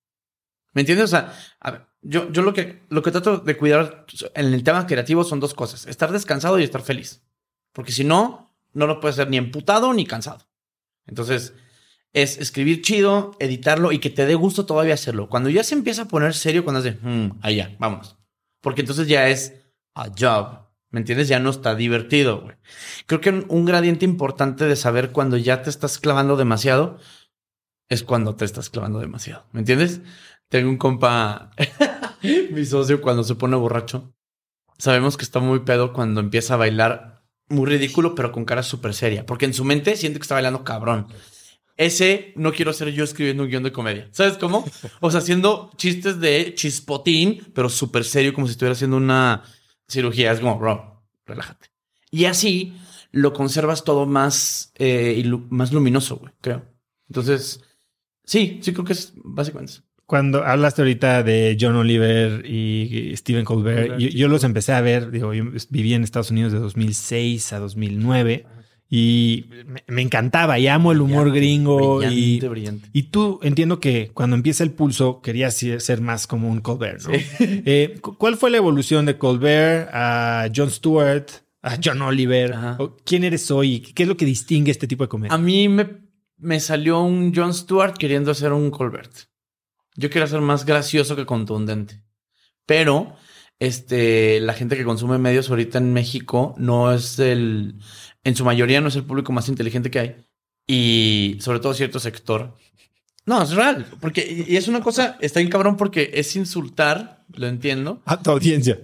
¿Me 0.73 0.81
entiendes? 0.81 1.05
O 1.05 1.07
sea, 1.09 1.33
a 1.59 1.71
ver, 1.71 1.85
yo, 2.01 2.31
yo 2.31 2.41
lo 2.41 2.53
que 2.53 2.81
lo 2.89 3.01
que 3.01 3.11
trato 3.11 3.39
de 3.39 3.57
cuidar 3.57 4.05
en 4.35 4.53
el 4.53 4.63
tema 4.63 4.87
creativo 4.87 5.23
son 5.23 5.39
dos 5.39 5.53
cosas: 5.53 5.85
estar 5.85 6.11
descansado 6.11 6.59
y 6.59 6.63
estar 6.63 6.81
feliz. 6.81 7.21
Porque 7.73 7.91
si 7.91 8.03
no, 8.03 8.53
no 8.73 8.87
lo 8.87 8.99
puedes 8.99 9.17
ser 9.17 9.29
ni 9.29 9.37
emputado 9.37 9.93
ni 9.93 10.05
cansado. 10.05 10.47
Entonces, 11.07 11.53
es 12.13 12.37
escribir 12.37 12.81
chido, 12.81 13.35
editarlo 13.39 13.91
y 13.91 13.99
que 13.99 14.09
te 14.09 14.25
dé 14.25 14.35
gusto 14.35 14.65
todavía 14.65 14.93
hacerlo. 14.93 15.27
Cuando 15.29 15.49
ya 15.49 15.63
se 15.63 15.75
empieza 15.75 16.03
a 16.03 16.07
poner 16.07 16.33
serio, 16.33 16.63
cuando 16.63 16.79
es 16.79 16.85
de, 16.85 16.91
"Mm, 17.01 17.39
ahí 17.41 17.57
ya, 17.57 17.75
vámonos. 17.79 18.17
Porque 18.61 18.81
entonces 18.81 19.07
ya 19.07 19.27
es 19.29 19.60
a 19.95 20.09
job. 20.17 20.71
¿Me 20.91 20.99
entiendes? 20.99 21.29
Ya 21.29 21.39
no 21.39 21.49
está 21.49 21.73
divertido, 21.73 22.41
güey. 22.41 22.55
Creo 23.05 23.21
que 23.21 23.29
un, 23.29 23.65
gradiente 23.65 24.03
importante 24.03 24.65
de 24.65 24.75
saber 24.75 25.11
cuando 25.11 25.37
ya 25.37 25.61
te 25.61 25.69
estás 25.69 25.97
clavando 25.99 26.35
demasiado 26.35 26.99
es 27.89 28.03
cuando 28.03 28.35
te 28.35 28.45
estás 28.45 28.69
clavando 28.69 28.99
demasiado. 28.99 29.45
¿Me 29.53 29.59
entiendes? 29.59 30.01
Tengo 30.49 30.69
un 30.69 30.77
compa, 30.77 31.51
mi 32.51 32.65
socio, 32.65 33.01
cuando 33.01 33.23
se 33.23 33.35
pone 33.35 33.55
borracho. 33.55 34.13
Sabemos 34.77 35.15
que 35.15 35.23
está 35.23 35.39
muy 35.39 35.59
pedo 35.59 35.93
cuando 35.93 36.19
empieza 36.19 36.55
a 36.55 36.57
bailar 36.57 37.23
muy 37.47 37.69
ridículo, 37.69 38.13
pero 38.13 38.33
con 38.33 38.43
cara 38.43 38.63
súper 38.63 38.93
seria. 38.93 39.25
Porque 39.25 39.45
en 39.45 39.53
su 39.53 39.63
mente 39.63 39.95
siente 39.95 40.19
que 40.19 40.23
está 40.23 40.35
bailando 40.35 40.65
cabrón. 40.65 41.07
Ese 41.77 42.33
no 42.35 42.51
quiero 42.51 42.73
ser 42.73 42.89
yo 42.89 43.05
escribiendo 43.05 43.43
un 43.43 43.49
guion 43.49 43.63
de 43.63 43.71
comedia. 43.71 44.09
¿Sabes 44.11 44.37
cómo? 44.37 44.65
O 44.99 45.09
sea, 45.09 45.19
haciendo 45.19 45.71
chistes 45.77 46.19
de 46.19 46.53
chispotín, 46.53 47.47
pero 47.55 47.69
súper 47.69 48.03
serio, 48.03 48.33
como 48.33 48.47
si 48.47 48.51
estuviera 48.51 48.73
haciendo 48.73 48.97
una 48.97 49.43
cirugía. 49.91 50.31
Es 50.31 50.39
como, 50.39 50.57
bro, 50.57 51.03
relájate. 51.25 51.67
Y 52.09 52.25
así 52.25 52.73
lo 53.11 53.33
conservas 53.33 53.83
todo 53.83 54.05
más, 54.05 54.73
eh, 54.77 55.23
más 55.49 55.71
luminoso, 55.71 56.17
güey, 56.17 56.33
creo. 56.41 56.65
Entonces, 57.09 57.61
sí, 58.23 58.59
sí 58.61 58.73
creo 58.73 58.85
que 58.85 58.93
es 58.93 59.13
básicamente 59.15 59.73
eso. 59.73 59.83
Cuando 60.05 60.43
hablaste 60.43 60.81
ahorita 60.81 61.23
de 61.23 61.57
John 61.59 61.75
Oliver 61.75 62.45
y 62.45 63.13
Stephen 63.15 63.45
Colbert, 63.45 63.87
Colbert, 63.87 64.01
yo, 64.01 64.09
sí. 64.09 64.17
yo 64.17 64.27
los 64.27 64.43
empecé 64.43 64.73
a 64.73 64.81
ver, 64.81 65.09
digo, 65.09 65.33
yo 65.33 65.45
viví 65.69 65.93
en 65.93 66.03
Estados 66.03 66.31
Unidos 66.31 66.51
de 66.51 66.59
2006 66.59 67.53
a 67.53 67.59
2009 67.59 68.45
y 68.93 69.45
me, 69.87 70.01
encantaba 70.01 70.59
y 70.59 70.67
amo 70.67 70.91
el 70.91 70.99
humor 70.99 71.31
Brillante, 71.31 71.39
gringo 71.39 72.03
y, 72.03 72.07
brillante, 72.41 72.47
brillante. 72.49 72.89
y 72.91 73.03
tú 73.03 73.39
entiendo 73.41 73.79
que 73.79 74.11
cuando 74.13 74.35
empieza 74.35 74.65
el 74.65 74.71
pulso 74.71 75.21
querías 75.21 75.53
ser 75.55 75.79
ser 75.79 76.01
más 76.01 76.27
como 76.27 76.49
un 76.49 76.59
Colbert, 76.59 77.01
¿no? 77.07 77.13
Sí. 77.17 77.25
Eh, 77.65 77.97
cu- 78.01 78.17
¿Cuál 78.17 78.35
fue 78.35 78.49
la 78.51 78.57
evolución 78.57 79.05
de 79.05 79.17
Colbert 79.17 79.89
a 79.93 80.47
Jon 80.53 80.69
Stewart, 80.69 81.25
a 81.61 81.77
John 81.81 82.01
Oliver? 82.01 82.53
Ajá. 82.53 82.75
¿O 82.79 82.97
¿Quién 83.05 83.23
eres 83.23 83.49
hoy? 83.49 83.79
¿Qué 83.79 84.03
es 84.03 84.09
lo 84.09 84.17
que 84.17 84.25
distingue 84.25 84.71
este 84.71 84.87
tipo 84.87 85.05
de 85.05 85.07
comedia? 85.07 85.33
A 85.33 85.37
mí 85.37 85.69
me, 85.69 85.87
me 86.37 86.59
salió 86.59 86.99
un 87.01 87.33
Jon 87.33 87.53
Stewart 87.53 87.93
queriendo 87.97 88.31
hacer 88.31 88.51
un 88.51 88.69
Colbert. 88.71 89.13
Yo 89.95 90.09
quería 90.09 90.27
ser 90.27 90.41
más 90.41 90.65
gracioso 90.65 91.15
que 91.15 91.25
contundente. 91.25 92.03
Pero 92.65 93.15
este, 93.59 94.39
la 94.41 94.53
gente 94.53 94.75
que 94.75 94.83
consume 94.83 95.17
medios 95.17 95.49
ahorita 95.49 95.77
en 95.77 95.93
México 95.93 96.55
no 96.57 96.91
es 96.91 97.19
el, 97.19 97.75
en 98.23 98.35
su 98.35 98.45
mayoría 98.45 98.81
no 98.81 98.87
es 98.87 98.95
el 98.95 99.03
público 99.03 99.31
más 99.31 99.49
inteligente 99.49 99.91
que 99.91 99.99
hay. 99.99 100.15
Y 100.67 101.37
sobre 101.41 101.59
todo 101.59 101.73
cierto 101.73 101.99
sector. 101.99 102.55
No, 103.25 103.41
es 103.41 103.51
real. 103.51 103.85
Porque, 103.99 104.45
y 104.47 104.55
es 104.55 104.67
una 104.67 104.81
cosa, 104.81 105.17
está 105.21 105.39
bien 105.39 105.51
cabrón 105.51 105.77
porque 105.77 106.11
es 106.13 106.35
insultar, 106.35 107.25
lo 107.33 107.47
entiendo. 107.47 108.01
A 108.05 108.21
tu 108.21 108.31
audiencia. 108.31 108.79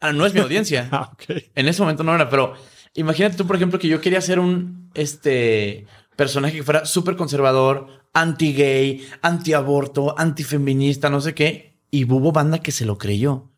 Ah, 0.00 0.12
no 0.12 0.26
es 0.26 0.34
mi 0.34 0.40
audiencia. 0.40 0.88
Ah, 0.92 1.10
ok. 1.12 1.24
En 1.54 1.68
ese 1.68 1.82
momento 1.82 2.02
no 2.02 2.14
era, 2.14 2.28
pero 2.28 2.54
imagínate 2.94 3.36
tú, 3.36 3.46
por 3.46 3.56
ejemplo, 3.56 3.78
que 3.78 3.88
yo 3.88 4.00
quería 4.00 4.20
ser 4.20 4.38
un 4.38 4.90
este 4.94 5.86
personaje 6.16 6.56
que 6.56 6.62
fuera 6.62 6.84
súper 6.84 7.16
conservador, 7.16 7.88
anti-gay, 8.12 9.06
anti-aborto, 9.22 10.18
antifeminista, 10.18 11.08
no 11.08 11.20
sé 11.20 11.34
qué. 11.34 11.80
Y 11.90 12.04
hubo 12.04 12.32
banda 12.32 12.58
que 12.60 12.72
se 12.72 12.84
lo 12.84 12.98
creyó. 12.98 13.50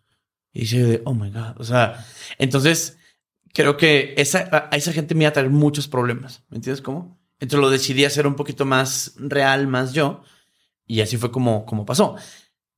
Y 0.53 0.61
dice 0.61 0.83
de, 0.83 1.03
oh 1.05 1.14
my 1.14 1.31
God. 1.31 1.59
O 1.59 1.64
sea, 1.64 2.05
entonces 2.38 2.99
creo 3.55 3.77
que 3.79 4.14
esa, 4.19 4.69
a 4.71 4.77
esa 4.77 4.93
gente 4.93 5.14
me 5.14 5.25
iba 5.25 5.31
a 5.31 5.33
traer 5.33 5.49
muchos 5.49 5.88
problemas. 5.88 6.45
¿Me 6.51 6.57
entiendes 6.57 6.83
cómo? 6.83 7.19
Entonces 7.38 7.61
lo 7.61 7.71
decidí 7.71 8.05
hacer 8.05 8.27
un 8.27 8.35
poquito 8.35 8.67
más 8.67 9.14
real, 9.17 9.67
más 9.67 9.95
yo. 9.95 10.23
Y 10.87 11.01
así 11.01 11.17
fue 11.17 11.31
como, 11.31 11.64
como 11.64 11.87
pasó. 11.87 12.17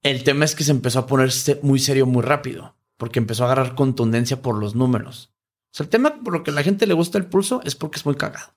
El 0.02 0.22
tema 0.22 0.44
es 0.44 0.54
que 0.54 0.64
se 0.64 0.70
empezó 0.70 1.00
a 1.00 1.06
ponerse 1.06 1.58
muy 1.62 1.80
serio 1.80 2.06
muy 2.06 2.22
rápido, 2.22 2.76
porque 2.96 3.18
empezó 3.18 3.42
a 3.42 3.46
agarrar 3.46 3.74
contundencia 3.74 4.42
por 4.42 4.56
los 4.56 4.74
números. 4.76 5.34
O 5.72 5.76
sea, 5.76 5.84
el 5.84 5.90
tema 5.90 6.20
por 6.22 6.32
lo 6.32 6.44
que 6.44 6.52
a 6.52 6.54
la 6.54 6.62
gente 6.62 6.86
le 6.86 6.94
gusta 6.94 7.18
el 7.18 7.26
pulso 7.26 7.60
es 7.64 7.74
porque 7.74 7.98
es 7.98 8.06
muy 8.06 8.14
cagado. 8.14 8.54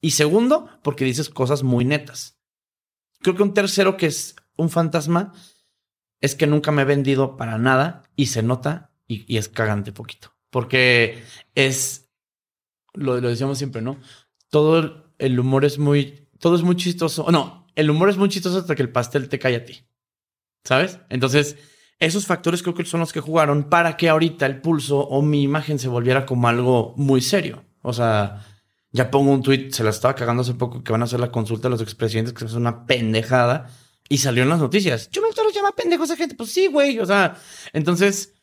Y 0.00 0.12
segundo, 0.12 0.68
porque 0.82 1.04
dices 1.04 1.30
cosas 1.30 1.62
muy 1.62 1.84
netas. 1.84 2.38
Creo 3.20 3.34
que 3.34 3.42
un 3.42 3.54
tercero 3.54 3.96
que 3.96 4.06
es 4.06 4.36
un 4.56 4.70
fantasma 4.70 5.32
es 6.20 6.34
que 6.34 6.46
nunca 6.46 6.70
me 6.72 6.82
he 6.82 6.86
vendido 6.86 7.36
para 7.36 7.58
nada 7.58 8.02
y 8.14 8.26
se 8.26 8.42
nota 8.42 8.92
y, 9.08 9.24
y 9.32 9.38
es 9.38 9.48
cagante 9.48 9.92
poquito. 9.92 10.33
Porque 10.54 11.20
es, 11.56 12.08
lo, 12.92 13.20
lo 13.20 13.28
decíamos 13.28 13.58
siempre, 13.58 13.82
¿no? 13.82 13.98
Todo 14.50 15.12
el- 15.18 15.40
humor 15.40 15.64
es 15.64 15.80
muy, 15.80 16.28
todo 16.38 16.54
es 16.54 16.62
muy 16.62 16.76
chistoso. 16.76 17.26
No, 17.32 17.66
el 17.74 17.90
humor 17.90 18.08
es 18.08 18.16
muy 18.16 18.28
chistoso 18.28 18.58
hasta 18.58 18.76
que 18.76 18.82
el 18.82 18.92
pastel 18.92 19.28
te 19.28 19.40
cae 19.40 19.56
a 19.56 19.64
ti. 19.64 19.84
¿Sabes? 20.62 21.00
Entonces, 21.08 21.56
esos 21.98 22.26
factores 22.26 22.62
creo 22.62 22.76
que 22.76 22.84
son 22.84 23.00
los 23.00 23.12
que 23.12 23.18
jugaron 23.18 23.64
para 23.68 23.96
que 23.96 24.08
ahorita 24.08 24.46
el 24.46 24.60
pulso 24.60 25.00
o 25.00 25.22
mi 25.22 25.42
imagen 25.42 25.80
se 25.80 25.88
volviera 25.88 26.24
como 26.24 26.46
algo 26.46 26.94
muy 26.96 27.20
serio. 27.20 27.64
O 27.82 27.92
sea, 27.92 28.46
ya 28.92 29.10
pongo 29.10 29.32
un 29.32 29.42
tweet, 29.42 29.70
se 29.72 29.82
la 29.82 29.90
estaba 29.90 30.14
cagando 30.14 30.42
hace 30.42 30.54
poco 30.54 30.84
que 30.84 30.92
van 30.92 31.00
a 31.02 31.06
hacer 31.06 31.18
la 31.18 31.32
consulta 31.32 31.66
a 31.66 31.70
los 31.72 31.82
expresidentes, 31.82 32.32
que 32.32 32.44
es 32.44 32.52
una 32.52 32.86
pendejada, 32.86 33.68
y 34.08 34.18
salió 34.18 34.44
en 34.44 34.50
las 34.50 34.60
noticias. 34.60 35.10
Yo 35.10 35.20
me 35.20 35.30
los 35.30 35.52
llama 35.52 35.72
pendejos 35.72 36.12
a 36.12 36.16
gente. 36.16 36.36
Pues 36.36 36.52
sí, 36.52 36.68
güey. 36.68 37.00
O 37.00 37.06
sea, 37.06 37.36
entonces, 37.72 38.33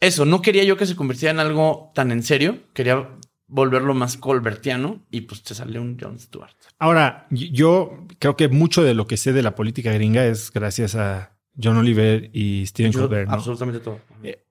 eso, 0.00 0.24
no 0.24 0.42
quería 0.42 0.64
yo 0.64 0.76
que 0.76 0.86
se 0.86 0.96
convirtiera 0.96 1.32
en 1.32 1.40
algo 1.40 1.92
tan 1.94 2.10
en 2.10 2.22
serio. 2.22 2.58
Quería 2.74 3.08
volverlo 3.46 3.94
más 3.94 4.16
colbertiano 4.16 5.02
y 5.10 5.22
pues 5.22 5.42
te 5.42 5.54
salió 5.54 5.82
un 5.82 5.98
Jon 5.98 6.18
Stewart. 6.18 6.54
Ahora, 6.78 7.26
yo 7.30 8.06
creo 8.18 8.36
que 8.36 8.48
mucho 8.48 8.82
de 8.82 8.94
lo 8.94 9.06
que 9.06 9.16
sé 9.16 9.32
de 9.32 9.42
la 9.42 9.54
política 9.54 9.92
gringa 9.92 10.24
es 10.24 10.52
gracias 10.52 10.94
a 10.94 11.36
John 11.60 11.76
Oliver 11.76 12.30
y 12.32 12.64
Stephen 12.66 12.92
Yo- 12.92 13.00
Colbert. 13.00 13.28
¿no? 13.28 13.34
Absolutamente 13.34 13.80
todo. 13.80 14.00
Eh, 14.22 14.44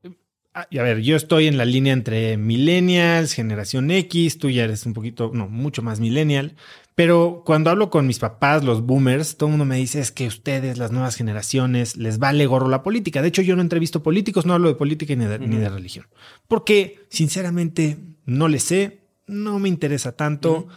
y 0.69 0.77
a 0.77 0.83
ver, 0.83 1.01
yo 1.01 1.15
estoy 1.15 1.47
en 1.47 1.57
la 1.57 1.65
línea 1.65 1.93
entre 1.93 2.37
millennials, 2.37 3.33
generación 3.33 3.89
X, 3.91 4.37
tú 4.37 4.49
ya 4.49 4.63
eres 4.63 4.85
un 4.85 4.93
poquito, 4.93 5.31
no, 5.33 5.47
mucho 5.47 5.81
más 5.81 5.99
millennial, 5.99 6.55
pero 6.95 7.43
cuando 7.45 7.69
hablo 7.69 7.89
con 7.89 8.07
mis 8.07 8.19
papás, 8.19 8.63
los 8.63 8.81
boomers, 8.81 9.37
todo 9.37 9.47
el 9.47 9.51
mundo 9.51 9.65
me 9.65 9.77
dice 9.77 10.01
es 10.01 10.11
que 10.11 10.27
ustedes, 10.27 10.77
las 10.77 10.91
nuevas 10.91 11.15
generaciones, 11.15 11.95
les 11.95 12.19
vale 12.19 12.45
gorro 12.45 12.67
la 12.67 12.83
política. 12.83 13.21
De 13.21 13.29
hecho, 13.29 13.41
yo 13.41 13.55
no 13.55 13.61
entrevisto 13.61 14.03
políticos, 14.03 14.45
no 14.45 14.53
hablo 14.53 14.67
de 14.67 14.75
política 14.75 15.15
ni 15.15 15.25
de, 15.25 15.39
ni 15.39 15.55
de 15.55 15.67
Ujú. 15.67 15.75
religión, 15.75 16.07
porque 16.47 17.05
sinceramente 17.09 17.97
no 18.25 18.47
le 18.49 18.59
sé, 18.59 18.99
no 19.27 19.59
me 19.59 19.69
interesa 19.69 20.11
tanto. 20.11 20.67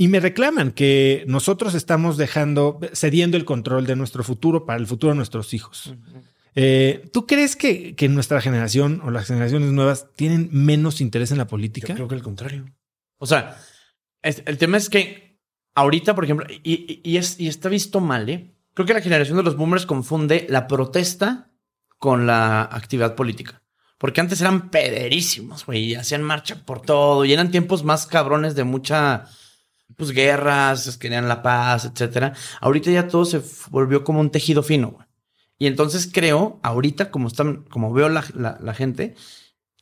Y 0.00 0.06
me 0.06 0.20
reclaman 0.20 0.70
que 0.70 1.24
nosotros 1.26 1.74
estamos 1.74 2.16
dejando, 2.16 2.78
cediendo 2.92 3.36
el 3.36 3.44
control 3.44 3.84
de 3.84 3.96
nuestro 3.96 4.22
futuro 4.22 4.64
para 4.64 4.78
el 4.78 4.86
futuro 4.86 5.12
de 5.12 5.16
nuestros 5.16 5.52
hijos. 5.54 5.92
Eh, 6.60 7.08
¿Tú 7.12 7.24
crees 7.24 7.54
que, 7.54 7.94
que 7.94 8.08
nuestra 8.08 8.40
generación 8.40 9.00
o 9.04 9.12
las 9.12 9.26
generaciones 9.28 9.70
nuevas 9.70 10.08
tienen 10.16 10.48
menos 10.50 11.00
interés 11.00 11.30
en 11.30 11.38
la 11.38 11.46
política? 11.46 11.94
Creo 11.94 12.08
que 12.08 12.16
al 12.16 12.22
contrario. 12.22 12.64
O 13.18 13.26
sea, 13.26 13.56
el 14.22 14.58
tema 14.58 14.76
es 14.76 14.90
que 14.90 15.38
ahorita, 15.76 16.16
por 16.16 16.24
ejemplo, 16.24 16.46
y, 16.50 16.72
y- 16.74 17.00
y 17.04 17.16
es, 17.16 17.38
y 17.38 17.46
está 17.46 17.68
visto 17.68 18.00
mal, 18.00 18.28
¿eh? 18.28 18.56
Creo 18.74 18.86
que 18.86 18.94
la 18.94 19.00
generación 19.00 19.36
de 19.36 19.44
los 19.44 19.56
boomers 19.56 19.86
confunde 19.86 20.46
la 20.48 20.66
protesta 20.66 21.52
con 21.96 22.26
la 22.26 22.62
actividad 22.62 23.14
política. 23.14 23.62
Porque 23.96 24.20
antes 24.20 24.40
eran 24.40 24.70
pederísimos, 24.70 25.64
güey, 25.64 25.94
hacían 25.94 26.22
marcha 26.24 26.64
por 26.66 26.80
todo, 26.82 27.24
y 27.24 27.32
eran 27.32 27.52
tiempos 27.52 27.84
más 27.84 28.06
cabrones 28.06 28.56
de 28.56 28.64
mucha 28.64 29.26
pues 29.96 30.10
guerras, 30.10 30.98
querían 30.98 31.28
la 31.28 31.40
paz, 31.42 31.84
etcétera. 31.84 32.32
Ahorita 32.60 32.90
ya 32.90 33.06
todo 33.06 33.24
se 33.24 33.40
volvió 33.70 34.02
como 34.02 34.18
un 34.20 34.30
tejido 34.30 34.62
fino, 34.64 34.90
güey. 34.90 35.07
Y 35.58 35.66
entonces 35.66 36.08
creo, 36.12 36.60
ahorita 36.62 37.10
como 37.10 37.28
están, 37.28 37.64
como 37.64 37.92
veo 37.92 38.08
la, 38.08 38.24
la, 38.34 38.74
gente, 38.74 39.16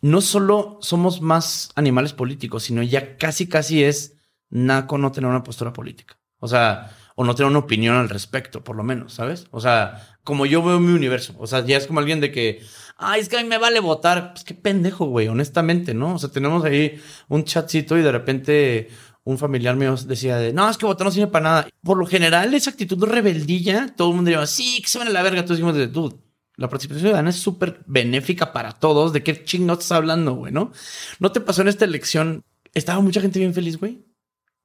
no 0.00 0.20
solo 0.22 0.78
somos 0.80 1.20
más 1.20 1.70
animales 1.74 2.14
políticos, 2.14 2.62
sino 2.64 2.82
ya 2.82 3.16
casi, 3.18 3.46
casi 3.46 3.84
es 3.84 4.16
naco 4.48 4.96
no 4.96 5.12
tener 5.12 5.28
una 5.28 5.42
postura 5.42 5.72
política. 5.72 6.18
O 6.38 6.48
sea, 6.48 6.90
o 7.14 7.24
no 7.24 7.34
tener 7.34 7.50
una 7.50 7.60
opinión 7.60 7.96
al 7.96 8.08
respecto, 8.08 8.62
por 8.62 8.76
lo 8.76 8.84
menos, 8.84 9.14
¿sabes? 9.14 9.46
O 9.50 9.60
sea, 9.60 10.18
como 10.22 10.46
yo 10.46 10.62
veo 10.62 10.80
mi 10.80 10.92
universo. 10.92 11.34
O 11.38 11.46
sea, 11.46 11.64
ya 11.64 11.76
es 11.76 11.86
como 11.86 12.00
alguien 12.00 12.20
de 12.20 12.30
que, 12.30 12.60
ay, 12.96 13.20
es 13.20 13.28
que 13.28 13.38
a 13.38 13.42
mí 13.42 13.48
me 13.48 13.58
vale 13.58 13.80
votar. 13.80 14.32
Pues 14.32 14.44
qué 14.44 14.54
pendejo, 14.54 15.06
güey, 15.06 15.28
honestamente, 15.28 15.94
¿no? 15.94 16.14
O 16.14 16.18
sea, 16.18 16.30
tenemos 16.30 16.64
ahí 16.64 17.00
un 17.28 17.44
chatcito 17.44 17.96
y 17.98 18.02
de 18.02 18.12
repente 18.12 18.88
un 19.26 19.38
familiar 19.38 19.74
mío 19.74 19.96
decía 20.06 20.36
de, 20.36 20.52
no, 20.52 20.70
es 20.70 20.78
que 20.78 20.86
votar 20.86 21.04
no 21.04 21.10
sirve 21.10 21.26
para 21.26 21.42
nada. 21.42 21.68
Por 21.82 21.98
lo 21.98 22.06
general, 22.06 22.54
esa 22.54 22.70
actitud 22.70 22.96
de 22.96 23.06
rebeldilla, 23.06 23.92
todo 23.96 24.10
el 24.10 24.14
mundo 24.14 24.28
diría, 24.28 24.46
sí, 24.46 24.80
que 24.80 24.88
se 24.88 24.98
van 24.98 25.08
a 25.08 25.10
la 25.10 25.22
verga. 25.24 25.40
Entonces 25.40 25.58
dijimos 25.58 25.76
de, 25.76 25.88
dude, 25.88 26.14
la 26.54 26.68
participación 26.68 27.08
ciudadana 27.08 27.30
es 27.30 27.36
súper 27.36 27.80
benéfica 27.86 28.52
para 28.52 28.70
todos. 28.70 29.12
¿De 29.12 29.24
qué 29.24 29.42
ching 29.44 29.66
no 29.66 29.72
estás 29.72 29.90
hablando, 29.90 30.34
güey, 30.34 30.52
no? 30.52 30.70
¿No 31.18 31.32
te 31.32 31.40
pasó 31.40 31.62
en 31.62 31.68
esta 31.68 31.84
elección? 31.84 32.44
Estaba 32.72 33.00
mucha 33.00 33.20
gente 33.20 33.40
bien 33.40 33.52
feliz, 33.52 33.78
güey. 33.78 34.06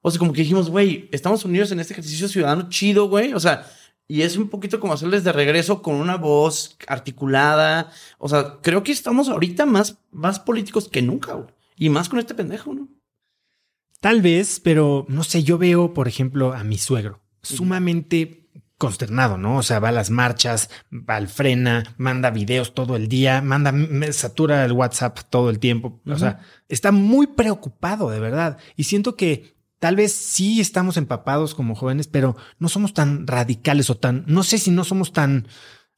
O 0.01 0.11
sea, 0.11 0.19
como 0.19 0.31
que 0.31 0.41
dijimos, 0.41 0.69
güey, 0.69 1.09
estamos 1.11 1.43
unidos 1.43 1.71
en 1.71 1.79
este 1.79 1.93
ejercicio 1.93 2.27
ciudadano 2.27 2.69
chido, 2.69 3.09
güey. 3.09 3.33
O 3.33 3.39
sea, 3.39 3.65
y 4.07 4.21
es 4.21 4.37
un 4.37 4.47
poquito 4.47 4.79
como 4.79 4.93
hacerles 4.93 5.23
de 5.23 5.31
regreso 5.31 5.81
con 5.81 5.95
una 5.95 6.17
voz 6.17 6.77
articulada. 6.85 7.91
O 8.19 8.29
sea, 8.29 8.59
creo 8.61 8.83
que 8.83 8.91
estamos 8.91 9.27
ahorita 9.27 9.65
más, 9.65 9.97
más 10.11 10.39
políticos 10.39 10.87
que 10.87 11.01
nunca, 11.01 11.33
güey. 11.33 11.47
Y 11.77 11.89
más 11.89 12.09
con 12.09 12.19
este 12.19 12.35
pendejo, 12.35 12.75
¿no? 12.75 13.00
Tal 14.01 14.21
vez, 14.21 14.59
pero 14.59 15.05
no 15.07 15.23
sé, 15.23 15.43
yo 15.43 15.57
veo, 15.57 15.93
por 15.93 16.09
ejemplo, 16.09 16.53
a 16.53 16.63
mi 16.63 16.77
suegro 16.77 17.21
sumamente 17.43 18.49
consternado, 18.77 19.37
¿no? 19.37 19.57
O 19.57 19.63
sea, 19.63 19.79
va 19.79 19.89
a 19.89 19.91
las 19.93 20.09
marchas, 20.09 20.69
va 20.91 21.15
al 21.15 21.27
frena, 21.27 21.83
manda 21.97 22.31
videos 22.31 22.73
todo 22.73 22.95
el 22.95 23.07
día, 23.07 23.41
manda, 23.41 23.71
me 23.71 24.11
satura 24.11 24.65
el 24.65 24.71
WhatsApp 24.71 25.19
todo 25.29 25.51
el 25.51 25.59
tiempo. 25.59 26.01
O 26.07 26.17
sea, 26.17 26.39
está 26.67 26.91
muy 26.91 27.27
preocupado, 27.27 28.09
de 28.09 28.19
verdad. 28.19 28.57
Y 28.75 28.85
siento 28.85 29.15
que 29.15 29.55
tal 29.77 29.95
vez 29.95 30.13
sí 30.13 30.59
estamos 30.59 30.97
empapados 30.97 31.53
como 31.53 31.75
jóvenes, 31.75 32.07
pero 32.07 32.35
no 32.57 32.69
somos 32.69 32.95
tan 32.95 33.27
radicales 33.27 33.91
o 33.91 33.97
tan, 33.97 34.23
no 34.25 34.41
sé 34.41 34.57
si 34.57 34.71
no 34.71 34.83
somos 34.83 35.13
tan 35.13 35.47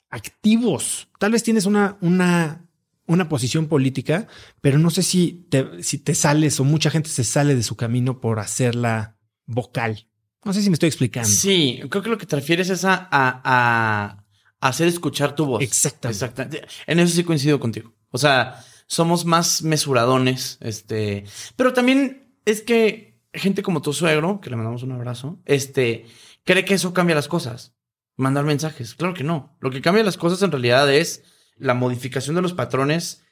activos. 0.09 1.07
Tal 1.19 1.31
vez 1.31 1.43
tienes 1.43 1.65
una, 1.65 1.97
una 2.01 2.62
una 3.05 3.29
posición 3.29 3.67
política, 3.67 4.27
pero 4.61 4.79
no 4.79 4.89
sé 4.89 5.03
si 5.03 5.45
te, 5.49 5.83
si 5.83 5.97
te 5.97 6.15
sales 6.15 6.59
o 6.59 6.63
mucha 6.63 6.89
gente 6.89 7.09
se 7.09 7.23
sale 7.23 7.55
de 7.55 7.63
su 7.63 7.75
camino 7.75 8.21
por 8.21 8.39
hacerla 8.39 9.17
vocal. 9.45 10.07
No 10.43 10.53
sé 10.53 10.61
si 10.61 10.69
me 10.69 10.73
estoy 10.73 10.87
explicando. 10.87 11.29
Sí, 11.29 11.81
creo 11.89 12.03
que 12.03 12.09
lo 12.09 12.17
que 12.17 12.25
te 12.25 12.35
refieres 12.35 12.69
es 12.69 12.85
a, 12.85 13.07
a, 13.11 14.23
hacer 14.59 14.87
escuchar 14.87 15.35
tu 15.35 15.45
voz. 15.45 15.61
Exactamente. 15.61 16.25
Exactamente. 16.25 16.67
En 16.87 16.99
eso 16.99 17.15
sí 17.15 17.23
coincido 17.23 17.59
contigo. 17.59 17.93
O 18.11 18.17
sea, 18.17 18.63
somos 18.87 19.25
más 19.25 19.63
mesuradones, 19.63 20.57
este, 20.61 21.25
pero 21.55 21.73
también 21.73 22.35
es 22.45 22.61
que 22.61 23.21
gente 23.33 23.63
como 23.63 23.81
tu 23.81 23.93
suegro, 23.93 24.39
que 24.39 24.49
le 24.49 24.55
mandamos 24.55 24.83
un 24.83 24.91
abrazo, 24.91 25.39
este, 25.45 26.05
cree 26.43 26.65
que 26.65 26.75
eso 26.75 26.93
cambia 26.93 27.15
las 27.15 27.27
cosas. 27.27 27.73
Mandar 28.15 28.45
mensajes. 28.45 28.93
Claro 28.93 29.13
que 29.13 29.23
no. 29.23 29.57
Lo 29.59 29.71
que 29.71 29.81
cambia 29.81 30.03
las 30.03 30.17
cosas 30.17 30.41
en 30.43 30.51
realidad 30.51 30.93
es 30.93 31.23
la 31.57 31.73
modificación 31.73 32.35
de 32.35 32.41
los 32.41 32.53
patrones 32.53 33.23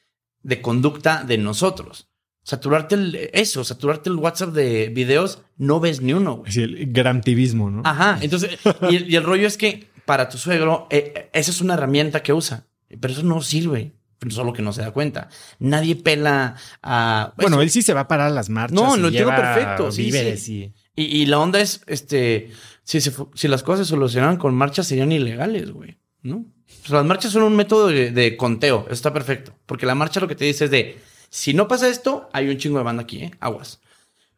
de 0.42 0.60
conducta 0.60 1.24
de 1.24 1.38
nosotros. 1.38 2.08
Saturarte 2.44 2.96
el, 2.96 3.30
eso, 3.32 3.62
saturarte 3.62 4.10
el 4.10 4.16
WhatsApp 4.16 4.50
de 4.50 4.88
videos, 4.88 5.42
no 5.56 5.78
ves 5.78 6.00
ni 6.00 6.12
uno, 6.12 6.38
güey. 6.38 6.52
el 6.56 6.92
gramtivismo, 6.92 7.70
¿no? 7.70 7.82
Ajá. 7.84 8.18
Entonces, 8.20 8.58
y, 8.90 9.14
el 9.14 9.22
rollo 9.22 9.46
es 9.46 9.56
que 9.56 9.88
para 10.04 10.28
tu 10.28 10.38
suegro, 10.38 10.88
eh, 10.90 11.30
esa 11.32 11.50
es 11.52 11.60
una 11.60 11.74
herramienta 11.74 12.22
que 12.22 12.32
usa, 12.32 12.66
pero 13.00 13.12
eso 13.12 13.22
no 13.22 13.40
sirve. 13.42 13.92
Solo 14.30 14.52
que 14.52 14.62
no 14.62 14.72
se 14.72 14.82
da 14.82 14.92
cuenta. 14.92 15.28
Nadie 15.58 15.96
pela 15.96 16.54
a. 16.80 17.34
Bueno, 17.36 17.60
él 17.60 17.70
sí 17.70 17.82
se 17.82 17.92
va 17.92 18.02
a 18.02 18.08
parar 18.08 18.30
las 18.30 18.50
marchas. 18.50 18.74
No, 18.74 18.96
lo 18.96 19.08
entiendo 19.08 19.34
perfecto. 19.34 19.90
Sí, 19.90 20.12
sí. 20.36 20.72
Y... 20.94 21.02
Y, 21.04 21.26
la 21.26 21.40
onda 21.40 21.60
es, 21.60 21.82
este, 21.88 22.50
si, 22.84 23.00
si 23.00 23.48
las 23.48 23.64
cosas 23.64 23.86
se 23.86 23.90
solucionaran 23.90 24.36
con 24.36 24.54
marchas 24.54 24.86
serían 24.86 25.10
ilegales, 25.10 25.72
güey. 25.72 25.98
¿No? 26.22 26.44
Las 26.88 27.04
marchas 27.04 27.32
son 27.32 27.42
un 27.42 27.56
método 27.56 27.88
de, 27.88 28.36
conteo. 28.36 28.84
Eso 28.86 28.94
está 28.94 29.12
perfecto. 29.12 29.54
Porque 29.66 29.86
la 29.86 29.94
marcha 29.94 30.20
lo 30.20 30.28
que 30.28 30.34
te 30.34 30.44
dice 30.44 30.66
es 30.66 30.70
de, 30.70 30.98
si 31.30 31.54
no 31.54 31.68
pasa 31.68 31.88
esto, 31.88 32.28
hay 32.32 32.48
un 32.48 32.58
chingo 32.58 32.78
de 32.78 32.84
banda 32.84 33.02
aquí, 33.02 33.18
¿eh? 33.18 33.30
Aguas. 33.40 33.80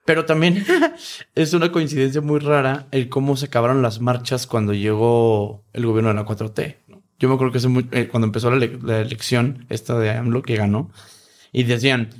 Pero 0.05 0.27
también 0.27 0.64
es 1.35 1.55
una 1.55 1.73
coincidencia 1.73 2.20
muy 2.20 2.40
rara 2.40 2.87
el 2.90 3.09
cómo 3.09 3.37
se 3.37 3.47
acabaron 3.47 3.83
las 3.83 4.01
marchas 4.01 4.47
cuando 4.47 4.75
llegó 4.75 5.64
el 5.73 5.87
gobierno 5.87 6.11
de 6.11 6.16
la 6.16 6.27
4T. 6.27 6.77
Yo 7.18 7.29
me 7.29 7.35
acuerdo 7.35 7.53
que 7.53 7.99
eh, 7.99 8.09
cuando 8.09 8.27
empezó 8.27 8.51
la, 8.51 9.01
elección, 9.01 9.66
esta 9.70 9.99
de 9.99 10.11
AMLO 10.11 10.42
que 10.42 10.57
ganó, 10.57 10.90
y 11.53 11.62
decían, 11.62 12.11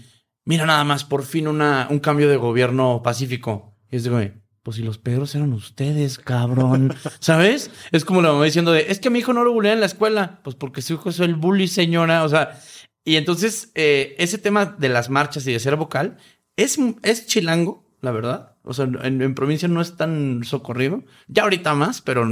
mira 0.45 0.65
nada 0.65 0.85
más, 0.85 1.05
por 1.05 1.25
fin 1.25 1.49
una, 1.49 1.89
un 1.91 1.99
cambio 1.99 2.29
de 2.29 2.37
gobierno 2.37 3.03
pacífico. 3.03 3.77
Y 3.91 3.97
es 3.97 4.05
de, 4.05 4.44
pues 4.65 4.79
si 4.79 4.83
los 4.83 4.97
Pedros 4.97 5.35
eran 5.35 5.53
ustedes, 5.53 6.19
cabrón. 6.19 6.95
¿Sabes? 7.21 7.71
Es 7.93 8.07
como 8.07 8.23
la 8.23 8.33
mamá 8.33 8.47
diciendo 8.47 8.73
de, 8.73 8.87
es 8.89 8.99
que 8.99 9.09
a 9.09 9.11
mi 9.11 9.19
hijo 9.19 9.35
no 9.35 9.45
lo 9.45 9.53
bullean 9.53 9.75
en 9.75 9.81
la 9.81 9.87
escuela. 9.87 10.41
Pues 10.43 10.57
porque 10.57 10.81
su 10.81 10.95
hijo 10.95 11.11
es 11.11 11.21
el 11.21 11.35
bully, 11.35 11.69
señora. 11.69 12.25
O 12.25 12.31
sea, 12.31 12.59
y 13.05 13.17
entonces 13.17 13.71
eh, 13.75 14.17
ese 14.19 14.39
tema 14.39 14.65
de 14.65 14.89
las 14.89 15.11
marchas 15.11 15.47
y 15.47 15.53
de 15.53 15.61
ser 15.61 15.77
vocal 15.77 16.17
es, 16.57 16.79
es 17.03 17.27
chilango, 17.27 17.85
la 18.01 18.11
verdad. 18.11 18.57
O 18.63 18.73
sea, 18.73 18.87
en, 18.87 19.35
provincia 19.35 19.69
no 19.69 19.83
es 19.83 19.99
tan 19.99 20.45
socorrido. 20.45 21.05
Ya 21.29 21.43
ahorita 21.43 21.75
más, 21.75 22.01
pero 22.01 22.27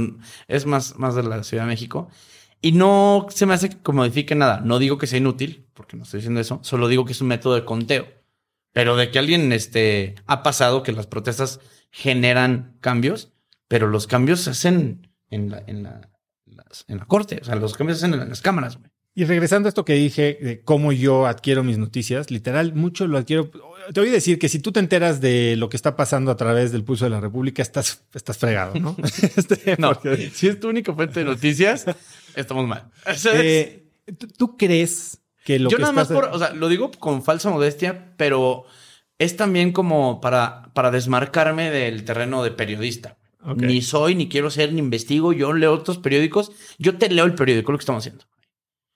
es 0.47 0.65
más, 0.65 0.97
más 0.97 1.13
de 1.13 1.21
la 1.21 1.43
Ciudad 1.43 1.63
de 1.63 1.69
México. 1.69 2.09
Y 2.61 2.71
no 2.71 3.27
se 3.29 3.45
me 3.45 3.53
hace 3.53 3.69
que 3.69 3.91
modifique 3.91 4.33
nada. 4.33 4.59
No 4.59 4.79
digo 4.79 4.97
que 4.97 5.05
sea 5.05 5.19
inútil, 5.19 5.67
porque 5.75 5.97
no 5.97 6.03
estoy 6.03 6.17
diciendo 6.21 6.41
eso. 6.41 6.59
Solo 6.63 6.87
digo 6.87 7.05
que 7.05 7.11
es 7.11 7.21
un 7.21 7.27
método 7.27 7.53
de 7.53 7.63
conteo. 7.63 8.07
Pero 8.71 8.95
de 8.95 9.11
que 9.11 9.19
alguien 9.19 9.53
este, 9.53 10.15
ha 10.25 10.41
pasado 10.41 10.81
que 10.81 10.93
las 10.93 11.05
protestas 11.05 11.59
generan 11.93 12.75
cambios, 12.81 13.31
pero 13.67 13.87
los 13.87 14.07
cambios 14.07 14.41
se 14.41 14.49
hacen 14.49 15.11
en 15.29 15.51
la, 15.51 15.63
en 15.67 15.83
la, 15.83 16.09
en 16.87 16.97
la 16.97 17.05
corte, 17.05 17.39
o 17.39 17.45
sea, 17.45 17.55
los 17.55 17.77
cambios 17.77 17.99
se 17.99 18.07
hacen 18.07 18.19
en 18.19 18.27
las 18.27 18.41
cámaras. 18.41 18.79
Y 19.15 19.25
regresando 19.25 19.67
a 19.67 19.69
esto 19.69 19.85
que 19.85 19.93
dije 19.93 20.39
de 20.41 20.61
cómo 20.63 20.91
yo 20.91 21.27
adquiero 21.27 21.63
mis 21.63 21.77
noticias, 21.77 22.31
literal, 22.31 22.73
mucho 22.73 23.05
lo 23.05 23.19
adquiero. 23.19 23.51
Te 23.93 23.99
voy 23.99 24.09
a 24.09 24.13
decir 24.13 24.39
que 24.39 24.49
si 24.49 24.57
tú 24.57 24.71
te 24.71 24.79
enteras 24.79 25.21
de 25.21 25.55
lo 25.55 25.69
que 25.69 25.77
está 25.77 25.95
pasando 25.95 26.31
a 26.31 26.35
través 26.35 26.71
del 26.71 26.83
pulso 26.83 27.05
de 27.05 27.11
la 27.11 27.19
República, 27.19 27.61
estás, 27.61 28.03
estás 28.11 28.39
fregado, 28.39 28.73
¿no? 28.79 28.95
Este, 29.37 29.75
no, 29.77 29.99
si 30.33 30.47
es 30.47 30.59
tu 30.59 30.67
única 30.67 30.93
fuente 30.93 31.19
de 31.19 31.25
noticias, 31.27 31.85
estamos 32.35 32.67
mal. 32.67 32.89
Eh, 33.35 33.85
¿tú, 34.35 34.57
crees 34.57 35.21
que 35.45 35.59
lo 35.59 35.69
yo 35.69 35.77
que 35.77 35.81
nada 35.81 35.93
más 35.93 36.07
por, 36.07 36.25
o 36.25 36.39
sea, 36.39 36.51
lo 36.53 36.67
digo 36.67 36.89
con 36.89 37.21
falsa 37.21 37.51
modestia, 37.51 38.15
pero 38.17 38.65
es 39.19 39.37
también 39.37 39.71
como 39.71 40.21
para, 40.21 40.71
para 40.73 40.91
desmarcarme 40.91 41.71
del 41.71 42.03
terreno 42.03 42.43
de 42.43 42.51
periodista. 42.51 43.17
Ni 43.55 43.81
soy, 43.81 44.15
ni 44.15 44.29
quiero 44.29 44.49
ser, 44.49 44.71
ni 44.71 44.79
investigo. 44.79 45.33
Yo 45.33 45.53
leo 45.53 45.73
otros 45.73 45.97
periódicos. 45.97 46.51
Yo 46.77 46.97
te 46.97 47.09
leo 47.09 47.25
el 47.25 47.35
periódico, 47.35 47.71
lo 47.71 47.77
que 47.77 47.83
estamos 47.83 48.03
haciendo. 48.03 48.25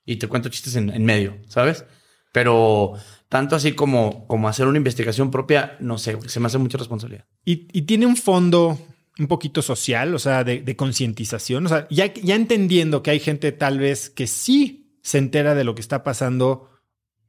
Y 0.06 0.15
te 0.15 0.27
cuento 0.27 0.49
chistes 0.49 0.75
en, 0.77 1.06
medio, 1.06 1.38
¿sabes? 1.49 1.84
Pero 2.32 2.93
tanto 3.27 3.58
así 3.58 3.73
como, 3.73 4.25
como 4.27 4.47
hacer 4.47 4.67
una 4.67 4.77
investigación 4.77 5.32
propia, 5.32 5.75
no 5.82 5.97
sé, 5.97 6.17
se 6.27 6.39
me 6.39 6.47
hace 6.47 6.58
mucha 6.58 6.77
responsabilidad. 6.77 7.25
Y, 7.43 7.82
tiene 7.82 8.06
un 8.06 8.15
fondo 8.15 8.80
un 9.19 9.27
poquito 9.27 9.62
social, 9.62 10.15
o 10.15 10.19
sea, 10.19 10.45
de, 10.45 10.75
concientización. 10.77 11.65
O 11.65 11.69
sea, 11.69 11.88
ya, 11.89 12.13
ya 12.13 12.36
entendiendo 12.36 13.03
que 13.03 13.12
hay 13.12 13.19
gente 13.19 13.51
tal 13.51 13.80
vez 13.80 14.10
que 14.10 14.27
sí 14.27 14.97
se 15.01 15.17
entera 15.17 15.56
de 15.56 15.65
lo 15.65 15.75
que 15.75 15.82
está 15.82 16.03
pasando 16.03 16.69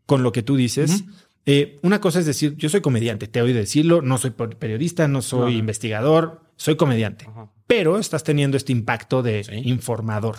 con 0.06 0.22
lo 0.22 0.30
que 0.32 0.42
tú 0.42 0.56
dices, 0.56 1.04
eh, 1.46 1.78
una 1.82 2.00
cosa 2.00 2.18
es 2.18 2.26
decir, 2.26 2.56
yo 2.56 2.68
soy 2.68 2.80
comediante, 2.80 3.26
te 3.26 3.40
oído 3.40 3.58
decirlo, 3.58 4.02
no 4.02 4.18
soy 4.18 4.30
periodista, 4.30 5.08
no 5.08 5.22
soy 5.22 5.56
investigador, 5.56 6.42
soy 6.56 6.76
comediante, 6.76 7.26
pero 7.66 7.98
estás 7.98 8.24
teniendo 8.24 8.56
este 8.56 8.72
impacto 8.72 9.22
de 9.22 9.44
informador. 9.64 10.36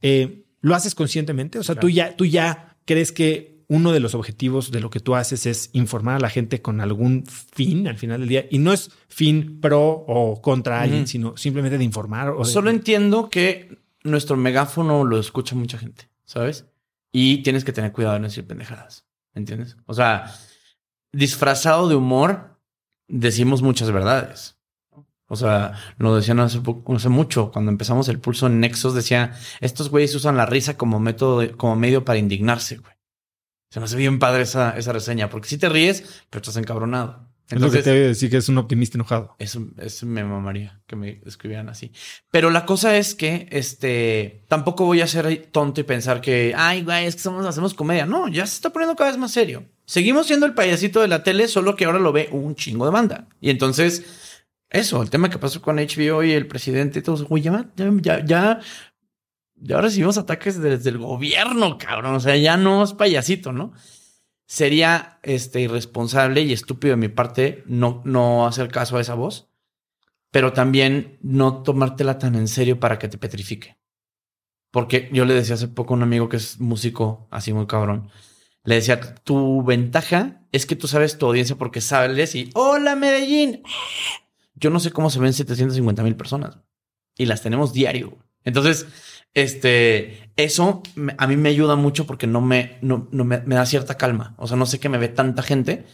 Eh, 0.00 0.44
¿Lo 0.60 0.74
haces 0.74 0.94
conscientemente? 0.94 1.58
O 1.58 1.62
sea, 1.62 1.74
tú, 1.74 1.90
ya, 1.90 2.16
tú 2.16 2.24
ya 2.24 2.76
crees 2.86 3.12
que 3.12 3.54
uno 3.68 3.92
de 3.92 4.00
los 4.00 4.14
objetivos 4.14 4.70
de 4.70 4.80
lo 4.80 4.90
que 4.90 5.00
tú 5.00 5.14
haces 5.14 5.46
es 5.46 5.70
informar 5.72 6.16
a 6.16 6.20
la 6.20 6.30
gente 6.30 6.62
con 6.62 6.80
algún 6.80 7.24
fin 7.26 7.88
al 7.88 7.96
final 7.96 8.20
del 8.20 8.28
día 8.28 8.46
y 8.50 8.58
no 8.58 8.72
es 8.72 8.90
fin 9.08 9.60
pro 9.60 10.04
o 10.06 10.40
contra 10.40 10.80
alguien, 10.80 11.06
sino 11.06 11.36
simplemente 11.36 11.78
de 11.78 11.84
informar. 11.84 12.30
O 12.30 12.44
Solo 12.44 12.70
entiendo 12.70 13.30
que 13.30 13.78
nuestro 14.02 14.36
megáfono 14.36 15.04
lo 15.04 15.18
escucha 15.18 15.54
mucha 15.54 15.78
gente, 15.78 16.08
¿sabes? 16.24 16.66
Y 17.12 17.42
tienes 17.42 17.64
que 17.64 17.72
tener 17.72 17.92
cuidado 17.92 18.16
en 18.16 18.22
decir 18.22 18.46
pendejadas. 18.46 19.06
¿Entiendes? 19.34 19.76
O 19.86 19.94
sea, 19.94 20.32
disfrazado 21.12 21.88
de 21.88 21.96
humor, 21.96 22.60
decimos 23.08 23.62
muchas 23.62 23.90
verdades. 23.90 24.58
O 25.26 25.36
sea, 25.36 25.72
lo 25.96 26.14
decían 26.14 26.38
hace, 26.40 26.60
hace 26.94 27.08
mucho, 27.08 27.50
cuando 27.50 27.70
empezamos 27.70 28.08
el 28.08 28.20
pulso 28.20 28.46
en 28.46 28.60
Nexos, 28.60 28.94
decía, 28.94 29.34
estos 29.60 29.88
güeyes 29.88 30.14
usan 30.14 30.36
la 30.36 30.46
risa 30.46 30.76
como 30.76 31.00
método, 31.00 31.56
como 31.56 31.76
medio 31.76 32.04
para 32.04 32.18
indignarse, 32.18 32.76
güey. 32.76 32.94
Se 33.70 33.80
me 33.80 33.86
hace 33.86 33.96
bien 33.96 34.18
padre 34.18 34.42
esa, 34.42 34.76
esa 34.76 34.92
reseña, 34.92 35.30
porque 35.30 35.48
si 35.48 35.58
te 35.58 35.68
ríes, 35.68 36.24
pero 36.30 36.40
estás 36.40 36.56
encabronado. 36.56 37.26
Es 37.50 37.60
lo 37.60 37.70
que 37.70 37.82
te 37.82 37.90
decir 37.90 38.30
que 38.30 38.38
es 38.38 38.48
un 38.48 38.56
optimista 38.56 38.96
enojado. 38.96 39.36
Eso, 39.38 39.66
eso 39.78 40.06
me 40.06 40.24
mamaría 40.24 40.80
que 40.86 40.96
me 40.96 41.20
escribieran 41.26 41.68
así. 41.68 41.92
Pero 42.30 42.50
la 42.50 42.64
cosa 42.64 42.96
es 42.96 43.14
que 43.14 43.48
este 43.50 44.44
tampoco 44.48 44.86
voy 44.86 45.02
a 45.02 45.06
ser 45.06 45.48
tonto 45.52 45.80
y 45.80 45.84
pensar 45.84 46.20
que, 46.22 46.54
ay, 46.56 46.82
güey, 46.82 47.06
es 47.06 47.16
que 47.16 47.22
somos, 47.22 47.44
hacemos 47.44 47.74
comedia. 47.74 48.06
No, 48.06 48.28
ya 48.28 48.46
se 48.46 48.54
está 48.54 48.70
poniendo 48.70 48.96
cada 48.96 49.10
vez 49.10 49.18
más 49.18 49.32
serio. 49.32 49.64
Seguimos 49.84 50.26
siendo 50.26 50.46
el 50.46 50.54
payasito 50.54 51.02
de 51.02 51.08
la 51.08 51.22
tele, 51.22 51.46
solo 51.46 51.76
que 51.76 51.84
ahora 51.84 51.98
lo 51.98 52.12
ve 52.12 52.30
un 52.32 52.54
chingo 52.54 52.86
de 52.86 52.92
banda. 52.92 53.28
Y 53.40 53.50
entonces, 53.50 54.40
eso, 54.70 55.02
el 55.02 55.10
tema 55.10 55.28
que 55.28 55.38
pasó 55.38 55.60
con 55.60 55.76
HBO 55.76 56.22
y 56.22 56.32
el 56.32 56.46
presidente 56.46 57.00
y 57.00 57.02
todo, 57.02 57.26
güey, 57.26 57.42
ya, 57.42 57.70
ya, 57.76 58.24
ya, 58.24 58.60
ya 59.56 59.80
recibimos 59.82 60.16
ataques 60.16 60.60
desde 60.60 60.88
el 60.88 60.98
gobierno, 60.98 61.76
cabrón. 61.76 62.14
O 62.14 62.20
sea, 62.20 62.36
ya 62.36 62.56
no 62.56 62.82
es 62.82 62.94
payasito, 62.94 63.52
¿no? 63.52 63.74
Sería 64.54 65.18
este, 65.24 65.62
irresponsable 65.62 66.42
y 66.42 66.52
estúpido 66.52 66.92
de 66.92 67.00
mi 67.00 67.08
parte 67.08 67.64
no, 67.66 68.02
no 68.04 68.46
hacer 68.46 68.68
caso 68.68 68.96
a 68.96 69.00
esa 69.00 69.14
voz, 69.14 69.48
pero 70.30 70.52
también 70.52 71.18
no 71.22 71.64
tomártela 71.64 72.18
tan 72.18 72.36
en 72.36 72.46
serio 72.46 72.78
para 72.78 73.00
que 73.00 73.08
te 73.08 73.18
petrifique. 73.18 73.76
Porque 74.70 75.10
yo 75.12 75.24
le 75.24 75.34
decía 75.34 75.56
hace 75.56 75.66
poco 75.66 75.92
a 75.92 75.96
un 75.96 76.04
amigo 76.04 76.28
que 76.28 76.36
es 76.36 76.60
músico, 76.60 77.26
así 77.32 77.52
muy 77.52 77.66
cabrón, 77.66 78.10
le 78.62 78.76
decía, 78.76 79.00
tu 79.24 79.64
ventaja 79.64 80.46
es 80.52 80.66
que 80.66 80.76
tú 80.76 80.86
sabes 80.86 81.18
tu 81.18 81.26
audiencia 81.26 81.56
porque 81.56 81.80
sabes 81.80 82.36
y, 82.36 82.50
hola 82.54 82.94
Medellín. 82.94 83.64
Yo 84.54 84.70
no 84.70 84.78
sé 84.78 84.92
cómo 84.92 85.10
se 85.10 85.18
ven 85.18 85.32
750 85.32 86.04
mil 86.04 86.14
personas 86.14 86.58
y 87.16 87.26
las 87.26 87.42
tenemos 87.42 87.72
diario. 87.72 88.18
Entonces, 88.44 88.86
este, 89.34 90.30
eso 90.36 90.82
a 91.18 91.26
mí 91.26 91.36
me 91.36 91.48
ayuda 91.48 91.76
mucho 91.76 92.06
porque 92.06 92.26
no 92.26 92.40
me, 92.40 92.78
no, 92.80 93.08
me, 93.10 93.38
da 93.38 93.66
cierta 93.66 93.96
calma. 93.96 94.34
O 94.38 94.46
sea, 94.46 94.56
no 94.56 94.66
sé 94.66 94.78
qué 94.78 94.88
me 94.88 94.98
ve 94.98 95.08
tanta 95.08 95.42
gente 95.42 95.84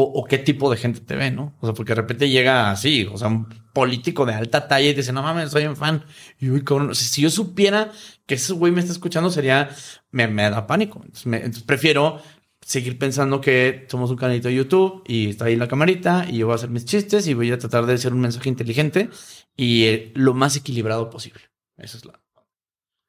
o, 0.00 0.24
qué 0.26 0.38
tipo 0.38 0.70
de 0.70 0.76
gente 0.76 1.00
te 1.00 1.16
ve, 1.16 1.32
¿no? 1.32 1.56
O 1.60 1.66
sea, 1.66 1.74
porque 1.74 1.90
de 1.90 2.00
repente 2.00 2.30
llega 2.30 2.70
así, 2.70 3.08
o 3.12 3.18
sea, 3.18 3.26
un 3.28 3.48
político 3.72 4.26
de 4.26 4.34
alta 4.34 4.68
talla 4.68 4.90
y 4.90 4.94
dice, 4.94 5.12
no 5.12 5.22
mames, 5.22 5.50
soy 5.50 5.66
un 5.66 5.74
fan. 5.74 6.04
Y 6.38 6.50
uy, 6.50 6.62
si 6.92 7.22
yo 7.22 7.30
supiera 7.30 7.90
que 8.24 8.36
ese 8.36 8.52
güey 8.52 8.72
me 8.72 8.80
está 8.80 8.92
escuchando, 8.92 9.28
sería, 9.28 9.70
me, 10.12 10.28
me 10.28 10.48
da 10.50 10.68
pánico. 10.68 11.02
Entonces, 11.04 11.62
prefiero 11.64 12.22
seguir 12.60 12.98
pensando 12.98 13.40
que 13.40 13.86
somos 13.88 14.10
un 14.10 14.16
canalito 14.16 14.48
de 14.48 14.54
YouTube 14.54 15.02
y 15.06 15.30
está 15.30 15.46
ahí 15.46 15.56
la 15.56 15.68
camarita 15.68 16.26
y 16.30 16.38
yo 16.38 16.46
voy 16.46 16.52
a 16.52 16.56
hacer 16.56 16.70
mis 16.70 16.84
chistes 16.84 17.26
y 17.26 17.34
voy 17.34 17.50
a 17.50 17.58
tratar 17.58 17.86
de 17.86 17.98
ser 17.98 18.12
un 18.12 18.20
mensaje 18.20 18.48
inteligente 18.48 19.10
y 19.56 19.84
eh, 19.84 20.12
lo 20.14 20.34
más 20.34 20.54
equilibrado 20.54 21.10
posible. 21.10 21.40
Esa 21.76 21.96
es 21.96 22.04
la, 22.04 22.20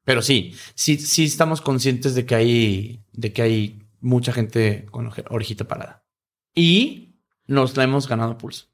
pero 0.09 0.23
sí, 0.23 0.55
sí, 0.73 0.97
sí 0.97 1.25
estamos 1.25 1.61
conscientes 1.61 2.15
de 2.15 2.25
que 2.25 2.33
hay, 2.33 3.03
de 3.13 3.31
que 3.31 3.43
hay 3.43 3.83
mucha 3.99 4.33
gente 4.33 4.87
con 4.89 5.11
orejita 5.29 5.67
parada. 5.67 6.03
Y 6.55 7.19
nos 7.45 7.77
la 7.77 7.83
hemos 7.83 8.07
ganado 8.07 8.35
pulso. 8.35 8.69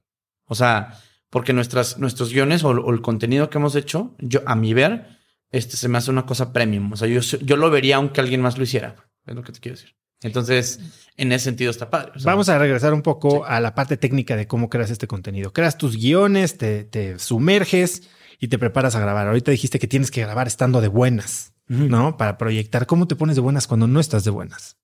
O 0.45 0.55
sea, 0.55 0.97
porque 1.29 1.51
nuestras, 1.51 1.97
nuestros 1.97 2.31
guiones 2.31 2.63
o, 2.63 2.71
el 2.89 3.01
contenido 3.01 3.49
que 3.49 3.57
hemos 3.57 3.75
hecho, 3.75 4.15
yo, 4.19 4.43
a 4.45 4.55
mi 4.55 4.73
ver, 4.73 5.17
este 5.51 5.75
se 5.75 5.89
me 5.89 5.97
hace 5.97 6.09
una 6.09 6.25
cosa 6.25 6.53
premium. 6.53 6.93
O 6.93 6.95
sea, 6.95 7.09
yo, 7.09 7.19
yo 7.19 7.57
lo 7.57 7.69
vería 7.69 7.97
aunque 7.97 8.21
alguien 8.21 8.39
más 8.39 8.57
lo 8.57 8.63
hiciera. 8.63 8.95
Es 9.25 9.35
lo 9.35 9.43
que 9.43 9.51
te 9.51 9.59
quiero 9.59 9.75
decir. 9.75 9.93
Entonces, 10.21 10.79
en 11.17 11.33
ese 11.33 11.43
sentido 11.43 11.69
está 11.69 11.89
padre. 11.89 12.13
Vamos 12.23 12.47
a 12.47 12.57
regresar 12.57 12.93
un 12.93 13.01
poco 13.01 13.43
a 13.43 13.59
la 13.59 13.75
parte 13.75 13.97
técnica 13.97 14.37
de 14.37 14.47
cómo 14.47 14.69
creas 14.69 14.89
este 14.89 15.05
contenido. 15.05 15.51
Creas 15.51 15.77
tus 15.77 15.97
guiones, 15.97 16.57
te, 16.57 16.85
te 16.85 17.19
sumerges 17.19 18.03
y 18.39 18.47
te 18.47 18.59
preparas 18.59 18.95
a 18.95 18.99
grabar. 18.99 19.27
Ahorita 19.27 19.51
dijiste 19.51 19.79
que 19.79 19.87
tienes 19.87 20.11
que 20.11 20.21
grabar 20.21 20.47
estando 20.47 20.81
de 20.81 20.87
buenas, 20.87 21.53
¿no? 21.67 22.17
Para 22.17 22.37
proyectar. 22.37 22.85
¿Cómo 22.85 23.07
te 23.07 23.15
pones 23.15 23.35
de 23.35 23.41
buenas 23.41 23.67
cuando 23.67 23.87
no 23.87 23.99
estás 23.99 24.23
de 24.23 24.31
buenas? 24.31 24.77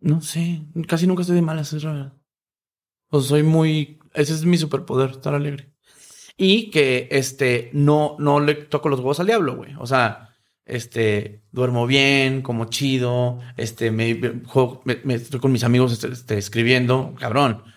No 0.00 0.20
sé, 0.20 0.62
casi 0.86 1.06
nunca 1.06 1.22
estoy 1.22 1.36
de 1.36 1.42
malas, 1.42 1.72
es 1.72 1.84
verdad. 1.84 2.12
O 3.08 3.20
soy 3.20 3.42
muy, 3.42 3.98
ese 4.12 4.34
es 4.34 4.44
mi 4.44 4.58
superpoder, 4.58 5.10
estar 5.10 5.34
alegre. 5.34 5.72
Y 6.36 6.70
que 6.70 7.08
este 7.10 7.70
no 7.72 8.16
no 8.18 8.40
le 8.40 8.54
toco 8.54 8.88
los 8.88 8.98
huevos 8.98 9.20
al 9.20 9.26
diablo, 9.26 9.56
güey. 9.56 9.74
O 9.78 9.86
sea, 9.86 10.30
este 10.64 11.44
duermo 11.52 11.86
bien, 11.86 12.42
como 12.42 12.64
chido, 12.66 13.38
este 13.56 13.90
me, 13.90 14.14
me, 15.04 15.14
estoy 15.14 15.40
con 15.40 15.52
mis 15.52 15.64
amigos 15.64 15.92
este, 15.92 16.08
este, 16.08 16.38
escribiendo, 16.38 17.14
cabrón 17.18 17.73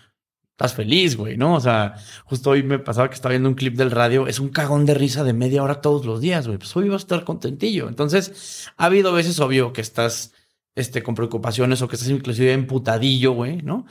estás 0.58 0.74
feliz, 0.74 1.16
güey, 1.16 1.38
¿no? 1.38 1.53
O 1.53 1.60
sea, 1.60 1.93
justo 2.26 2.49
hoy 2.49 2.64
me 2.64 2.80
pasaba 2.80 3.10
que 3.10 3.14
estaba 3.14 3.34
viendo 3.34 3.47
un 3.47 3.53
clip 3.53 3.76
del 3.76 3.91
radio, 3.91 4.26
es 4.26 4.39
un 4.39 4.49
cagón 4.49 4.88
de 4.88 4.95
risa 4.95 5.24
de 5.24 5.32
media 5.32 5.62
hora 5.62 5.82
todos 5.82 6.03
los 6.03 6.20
días, 6.20 6.47
güey. 6.47 6.58
Pues 6.58 6.76
hoy 6.76 6.88
iba 6.88 6.95
a 6.95 6.97
estar 6.97 7.24
contentillo. 7.24 7.88
Entonces, 7.88 8.68
ha 8.76 8.86
habido 8.86 9.14
veces, 9.14 9.39
obvio, 9.39 9.72
que 9.72 9.82
estás 9.82 10.34
este, 10.74 11.03
con 11.03 11.14
preocupaciones 11.14 11.84
o 11.84 11.88
que 11.88 11.95
estás 11.95 12.10
inclusive 12.10 12.53
emputadillo, 12.53 13.34
güey, 13.34 13.62
¿no? 13.62 13.86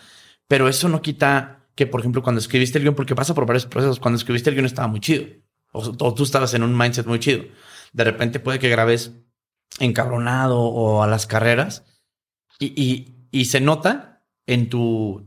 Pero 0.49 0.67
eso 0.67 0.89
no 0.89 1.03
quita 1.03 1.69
que, 1.77 1.87
por 1.87 2.01
ejemplo, 2.01 2.21
cuando 2.21 2.41
escribiste 2.41 2.79
el 2.79 2.83
guion, 2.83 2.97
porque 2.97 3.15
pasa 3.15 3.33
por 3.33 3.47
varios 3.47 3.67
procesos, 3.67 4.01
cuando 4.01 4.19
escribiste 4.19 4.51
el 4.51 4.57
guion 4.57 4.67
estaba 4.67 4.89
muy 4.89 4.99
chido. 4.99 5.25
O, 5.71 6.15
tú 6.15 6.25
estabas 6.25 6.53
en 6.55 6.65
un 6.65 6.77
mindset 6.77 7.07
muy 7.07 7.21
chido. 7.21 7.45
De 7.93 8.03
repente 8.03 8.41
puede 8.41 8.59
que 8.59 8.69
grabes 8.69 9.13
encabronado 9.79 10.59
o 10.59 11.05
a 11.05 11.07
las 11.07 11.29
carreras 11.29 11.85
y, 12.59 12.67
y, 12.83 13.29
y 13.31 13.45
se 13.45 13.61
nota 13.61 14.25
en 14.47 14.69
tu, 14.69 15.26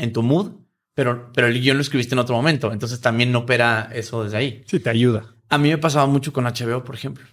en 0.00 0.12
tu 0.12 0.22
mood 0.22 0.52
pero, 0.94 1.32
pero 1.32 1.46
el 1.46 1.60
guion 1.60 1.76
lo 1.76 1.82
escribiste 1.82 2.14
en 2.14 2.18
otro 2.18 2.36
momento. 2.36 2.72
Entonces 2.72 3.00
también 3.00 3.32
no 3.32 3.40
opera 3.40 3.90
eso 3.94 4.24
desde 4.24 4.36
ahí. 4.36 4.62
Sí, 4.66 4.80
te 4.80 4.90
ayuda. 4.90 5.34
A 5.48 5.58
mí 5.58 5.70
me 5.70 5.78
pasaba 5.78 6.06
mucho 6.06 6.32
con 6.32 6.44
HBO, 6.44 6.84
por 6.84 6.94
ejemplo. 6.94 7.24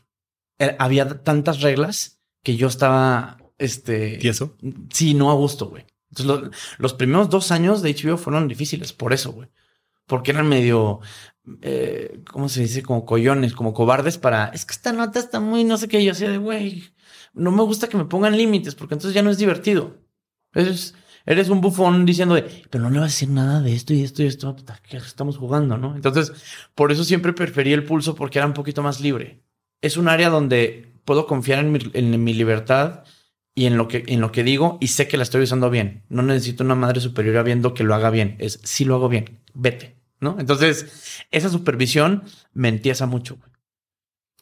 Había 0.79 1.21
tantas 1.23 1.61
reglas 1.61 2.21
que 2.43 2.55
yo 2.55 2.67
estaba, 2.67 3.37
este... 3.57 4.19
¿Y 4.21 4.27
eso? 4.29 4.55
Sí, 4.89 5.13
no 5.13 5.31
a 5.31 5.33
gusto, 5.33 5.67
güey. 5.67 5.85
Entonces, 6.11 6.49
los 6.77 6.93
primeros 6.93 7.29
dos 7.29 7.51
años 7.51 7.81
de 7.81 7.93
HBO 7.93 8.17
fueron 8.17 8.47
difíciles 8.47 8.93
por 8.93 9.11
eso, 9.13 9.33
güey. 9.33 9.49
Porque 10.05 10.31
eran 10.31 10.47
medio, 10.47 11.01
eh, 11.61 12.21
¿cómo 12.31 12.47
se 12.47 12.61
dice? 12.61 12.81
Como 12.81 13.05
collones, 13.05 13.53
como 13.53 13.73
cobardes 13.73 14.17
para, 14.17 14.45
es 14.47 14.65
que 14.65 14.71
esta 14.71 14.93
nota 14.93 15.19
está 15.19 15.41
muy, 15.41 15.65
no 15.65 15.77
sé 15.77 15.89
qué, 15.89 16.01
yo 16.01 16.13
hacía 16.13 16.29
de, 16.29 16.37
güey, 16.37 16.85
no 17.33 17.51
me 17.51 17.63
gusta 17.63 17.89
que 17.89 17.97
me 17.97 18.05
pongan 18.05 18.37
límites 18.37 18.73
porque 18.75 18.93
entonces 18.93 19.13
ya 19.13 19.21
no 19.21 19.29
es 19.29 19.37
divertido. 19.37 19.97
Es, 20.53 20.95
eres 21.27 21.49
un 21.49 21.61
bufón 21.61 22.05
diciendo 22.05 22.33
de, 22.33 22.63
pero 22.69 22.85
no 22.85 22.89
le 22.89 22.99
vas 22.99 23.11
a 23.11 23.13
decir 23.13 23.29
nada 23.29 23.61
de 23.61 23.73
esto 23.73 23.93
y 23.93 24.01
esto 24.01 24.23
y 24.23 24.27
esto, 24.27 24.55
que 24.89 24.97
estamos 24.97 25.37
jugando, 25.37 25.77
¿no? 25.77 25.95
Entonces, 25.95 26.31
por 26.73 26.91
eso 26.91 27.03
siempre 27.03 27.33
preferí 27.33 27.73
el 27.73 27.83
pulso 27.83 28.15
porque 28.15 28.39
era 28.39 28.47
un 28.47 28.53
poquito 28.53 28.81
más 28.81 29.01
libre. 29.01 29.43
Es 29.81 29.97
un 29.97 30.07
área 30.07 30.29
donde 30.29 30.93
puedo 31.05 31.27
confiar 31.27 31.59
en 31.59 31.71
mi, 31.73 31.79
en 31.93 32.23
mi 32.23 32.33
libertad 32.33 33.03
y 33.53 33.65
en 33.65 33.77
lo, 33.77 33.87
que, 33.87 34.05
en 34.07 34.21
lo 34.21 34.31
que 34.31 34.43
digo 34.43 34.77
y 34.79 34.87
sé 34.87 35.07
que 35.07 35.17
la 35.17 35.23
estoy 35.23 35.43
usando 35.43 35.69
bien. 35.69 36.03
No 36.07 36.23
necesito 36.23 36.63
una 36.63 36.75
madre 36.75 37.01
superior 37.01 37.43
viendo 37.43 37.73
que 37.73 37.83
lo 37.83 37.93
haga 37.93 38.09
bien. 38.09 38.37
Es, 38.39 38.61
si 38.63 38.85
lo 38.85 38.95
hago 38.95 39.09
bien, 39.09 39.41
vete, 39.53 39.97
¿no? 40.21 40.37
Entonces, 40.39 41.25
esa 41.29 41.49
supervisión 41.49 42.23
me 42.53 42.69
entiesa 42.69 43.05
mucho. 43.05 43.37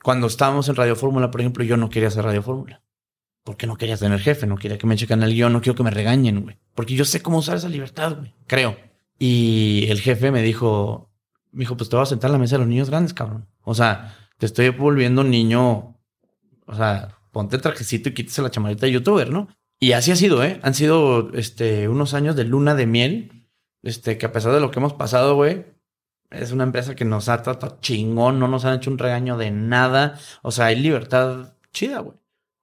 Cuando 0.04 0.28
estábamos 0.28 0.70
en 0.70 0.76
Radio 0.76 0.96
Fórmula, 0.96 1.32
por 1.32 1.42
ejemplo, 1.42 1.64
yo 1.64 1.78
no 1.78 1.90
quería 1.90 2.10
hacer 2.10 2.24
Radio 2.24 2.44
Fórmula 2.44 2.85
porque 3.46 3.68
no 3.68 3.78
quería 3.78 3.96
tener 3.96 4.20
jefe, 4.20 4.48
no 4.48 4.58
quería 4.58 4.80
que 4.80 4.88
me 4.88 4.98
chequen 4.98 5.22
el 5.22 5.34
guion, 5.34 5.54
no 5.54 5.62
quiero 5.62 5.76
que 5.76 5.84
me 5.84 5.92
regañen, 5.92 6.42
güey. 6.42 6.58
Porque 6.74 6.96
yo 6.96 7.06
sé 7.06 7.22
cómo 7.22 7.38
usar 7.38 7.56
esa 7.56 7.70
libertad, 7.70 8.18
güey. 8.18 8.34
Creo. 8.48 8.76
Y 9.20 9.86
el 9.88 10.02
jefe 10.02 10.32
me 10.32 10.42
dijo, 10.42 11.12
me 11.52 11.60
dijo, 11.60 11.78
pues 11.78 11.88
te 11.88 11.96
voy 11.96 12.04
a 12.04 12.08
sentar 12.08 12.32
a 12.32 12.34
la 12.34 12.40
mesa 12.40 12.56
de 12.56 12.60
los 12.60 12.68
niños 12.68 12.90
grandes, 12.90 13.14
cabrón. 13.14 13.48
O 13.62 13.76
sea, 13.76 14.18
te 14.40 14.48
estoy 14.48 14.70
volviendo 14.70 15.24
niño. 15.24 15.96
O 16.66 16.76
sea, 16.76 17.20
ponte 17.32 17.56
el 17.56 17.62
trajecito 17.62 18.10
y 18.10 18.16
quítese 18.16 18.42
la 18.42 18.50
chamarita 18.50 18.88
de 18.88 18.94
youtuber, 18.94 19.30
¿no? 19.30 19.48
Y 19.80 19.92
así 19.92 20.10
ha 20.10 20.16
sido, 20.16 20.44
¿eh? 20.44 20.60
Han 20.64 20.74
sido 20.74 21.32
este, 21.36 21.88
unos 21.88 22.16
años 22.16 22.36
de 22.36 22.46
luna 22.46 22.74
de 22.74 22.88
miel. 22.88 23.48
Este, 23.84 24.18
que 24.18 24.26
a 24.26 24.32
pesar 24.32 24.54
de 24.54 24.60
lo 24.60 24.72
que 24.72 24.80
hemos 24.80 24.94
pasado, 24.94 25.36
güey, 25.36 25.68
es 26.32 26.52
una 26.52 26.64
empresa 26.64 26.96
que 26.96 27.06
nos 27.06 27.30
ha 27.30 27.44
tratado 27.44 27.78
chingón, 27.80 28.40
no 28.40 28.48
nos 28.48 28.66
han 28.66 28.78
hecho 28.78 28.90
un 28.90 28.98
regaño 28.98 29.38
de 29.38 29.52
nada. 29.52 30.18
O 30.42 30.50
sea, 30.50 30.66
hay 30.66 30.80
libertad 30.80 31.54
chida, 31.72 32.00
güey. 32.00 32.18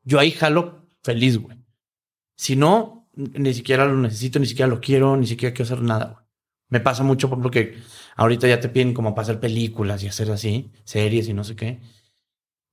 Yo 0.04 0.18
ahí 0.18 0.30
jalo 0.30 0.86
feliz, 1.02 1.38
güey. 1.38 1.58
Si 2.36 2.56
no, 2.56 3.08
ni 3.14 3.54
siquiera 3.54 3.86
lo 3.86 3.96
necesito, 3.96 4.38
ni 4.38 4.46
siquiera 4.46 4.68
lo 4.68 4.80
quiero, 4.80 5.16
ni 5.16 5.26
siquiera 5.26 5.54
quiero 5.54 5.72
hacer 5.72 5.82
nada. 5.82 6.26
Me 6.68 6.80
pasa 6.80 7.02
mucho 7.02 7.28
por 7.28 7.38
lo 7.38 7.50
que 7.50 7.76
ahorita 8.16 8.48
ya 8.48 8.60
te 8.60 8.68
piden 8.68 8.94
como 8.94 9.14
para 9.14 9.24
hacer 9.24 9.40
películas 9.40 10.02
y 10.02 10.08
hacer 10.08 10.30
así, 10.30 10.72
series 10.84 11.28
y 11.28 11.34
no 11.34 11.44
sé 11.44 11.54
qué. 11.54 11.80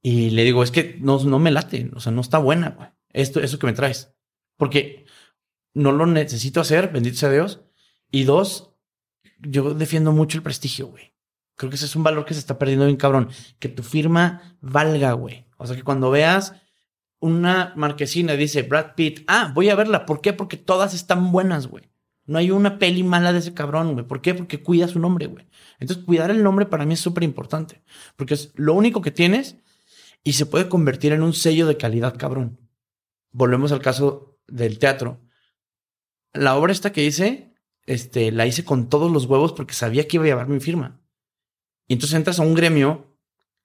Y 0.02 0.30
le 0.30 0.44
digo, 0.44 0.64
es 0.64 0.72
que 0.72 0.98
no, 1.02 1.22
no 1.24 1.40
me 1.40 1.52
late, 1.52 1.92
o 1.94 2.00
sea, 2.00 2.12
no 2.12 2.22
está 2.22 2.38
buena, 2.38 2.70
güey. 2.70 2.90
Esto, 3.10 3.42
eso 3.42 3.60
que 3.60 3.68
me 3.68 3.74
traes. 3.74 4.14
Porque 4.58 5.06
no 5.74 5.92
lo 5.92 6.06
necesito 6.06 6.62
hacer, 6.62 6.92
bendito 6.92 7.18
sea 7.18 7.32
Dios. 7.32 7.62
Y 8.12 8.24
dos, 8.24 8.72
yo 9.40 9.74
defiendo 9.74 10.12
mucho 10.12 10.38
el 10.38 10.44
prestigio, 10.44 10.88
güey. 10.88 11.14
Creo 11.56 11.70
que 11.70 11.76
ese 11.76 11.86
es 11.86 11.96
un 11.96 12.04
valor 12.04 12.26
que 12.26 12.34
se 12.34 12.40
está 12.40 12.58
perdiendo 12.58 12.86
bien 12.86 12.98
cabrón. 12.98 13.30
Que 13.60 13.68
tu 13.68 13.84
firma 13.84 14.58
valga, 14.62 15.12
güey. 15.12 15.46
O 15.58 15.68
sea, 15.68 15.76
que 15.76 15.84
cuando 15.84 16.10
veas 16.10 16.54
una 17.20 17.74
marquesina 17.76 18.34
dice 18.34 18.64
Brad 18.64 18.96
Pitt, 18.96 19.24
ah, 19.28 19.52
voy 19.54 19.70
a 19.70 19.76
verla. 19.76 20.06
¿Por 20.06 20.22
qué? 20.22 20.34
Porque 20.34 20.58
todas 20.58 20.94
están 20.94 21.32
buenas, 21.32 21.68
güey. 21.68 21.90
No 22.26 22.38
hay 22.38 22.52
una 22.52 22.78
peli 22.78 23.04
mala 23.04 23.34
de 23.34 23.40
ese 23.40 23.54
cabrón, 23.54 23.94
güey. 23.94 24.06
¿Por 24.06 24.22
qué? 24.22 24.34
Porque 24.34 24.62
cuida 24.62 24.88
su 24.88 25.00
nombre, 25.00 25.26
güey. 25.28 25.48
Entonces, 25.80 26.06
cuidar 26.06 26.30
el 26.30 26.44
nombre 26.44 26.66
para 26.66 26.86
mí 26.86 26.94
es 26.94 27.00
súper 27.00 27.24
importante. 27.24 27.82
Porque 28.16 28.36
es 28.36 28.52
lo 28.56 28.74
único 28.74 29.02
que 29.02 29.12
tienes 29.12 29.58
y 30.24 30.34
se 30.34 30.46
puede 30.46 30.70
convertir 30.70 31.12
en 31.12 31.24
un 31.24 31.34
sello 31.34 31.66
de 31.66 31.78
calidad, 31.78 32.18
cabrón. 32.18 32.60
Volvemos 33.32 33.72
al 33.72 33.82
caso 33.82 34.40
del 34.48 34.78
teatro. 34.80 35.20
La 36.34 36.56
obra 36.56 36.72
esta 36.72 36.92
que 36.92 37.04
hice 37.04 37.50
este, 37.88 38.32
la 38.32 38.46
hice 38.46 38.64
con 38.64 38.88
todos 38.88 39.12
los 39.12 39.26
huevos 39.26 39.54
porque 39.54 39.74
sabía 39.74 40.08
que 40.08 40.18
iba 40.18 40.26
a 40.26 40.28
llevar 40.28 40.48
mi 40.48 40.60
firma. 40.60 41.02
Y 41.88 41.94
entonces 41.94 42.16
entras 42.16 42.40
a 42.40 42.44
un 42.44 42.54
gremio 42.54 43.09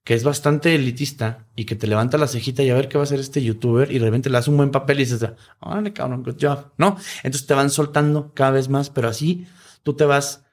que 0.05 0.13
es 0.13 0.23
bastante 0.23 0.75
elitista 0.75 1.47
y 1.55 1.65
que 1.65 1.75
te 1.75 1.87
levanta 1.87 2.19
la 2.19 2.27
cejita 2.27 2.61
y 2.61 2.69
a 2.69 2.75
ver 2.75 2.87
qué 2.87 2.97
va 2.97 3.03
a 3.03 3.05
hacer 3.05 3.19
este 3.19 3.43
youtuber 3.43 3.91
y 3.91 3.97
de 3.97 4.05
repente 4.05 4.29
le 4.29 4.35
das 4.35 4.47
un 4.47 4.55
buen 4.55 4.69
papel 4.69 4.99
y 4.99 5.05
dices, 5.05 5.27
órale, 5.59 5.93
cabrón, 5.93 6.21
good 6.21 6.37
job, 6.39 6.71
¿no? 6.77 6.95
Entonces 7.23 7.47
te 7.47 7.55
van 7.55 7.71
soltando 7.71 8.31
cada 8.35 8.51
vez 8.51 8.69
más, 8.69 8.91
pero 8.91 9.09
así 9.09 9.47
tú 9.81 9.95
te 9.95 10.05
vas 10.05 10.45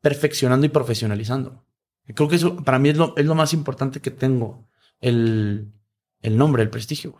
perfeccionando 0.00 0.64
y 0.64 0.68
profesionalizando. 0.68 1.66
creo 2.14 2.28
que 2.28 2.36
eso 2.36 2.56
para 2.62 2.78
mí 2.78 2.90
es 2.90 2.96
lo, 2.96 3.16
es 3.16 3.26
lo 3.26 3.34
más 3.34 3.52
importante 3.52 4.00
que 4.00 4.12
tengo, 4.12 4.68
el, 5.00 5.72
el 6.22 6.36
nombre, 6.36 6.62
el 6.62 6.70
prestigio. 6.70 7.18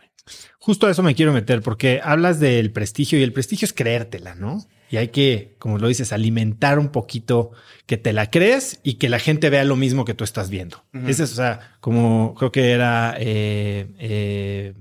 Justo 0.60 0.86
a 0.86 0.92
eso 0.92 1.02
me 1.02 1.16
quiero 1.16 1.32
meter 1.32 1.60
porque 1.60 2.00
hablas 2.04 2.38
del 2.38 2.70
prestigio 2.70 3.18
y 3.18 3.24
el 3.24 3.32
prestigio 3.32 3.66
es 3.66 3.72
creértela, 3.72 4.36
¿no? 4.36 4.64
Y 4.94 4.96
hay 4.96 5.08
que, 5.08 5.56
como 5.58 5.78
lo 5.78 5.88
dices, 5.88 6.12
alimentar 6.12 6.78
un 6.78 6.90
poquito 6.90 7.50
que 7.84 7.96
te 7.96 8.12
la 8.12 8.30
crees 8.30 8.78
y 8.84 8.94
que 8.94 9.08
la 9.08 9.18
gente 9.18 9.50
vea 9.50 9.64
lo 9.64 9.74
mismo 9.74 10.04
que 10.04 10.14
tú 10.14 10.22
estás 10.22 10.50
viendo. 10.50 10.84
Ese 10.92 11.24
es, 11.24 11.32
o 11.32 11.34
sea, 11.34 11.76
como 11.80 12.32
creo 12.34 12.52
que 12.52 12.70
era... 12.70 13.16
Eh, 13.18 13.88
eh, 13.98 14.74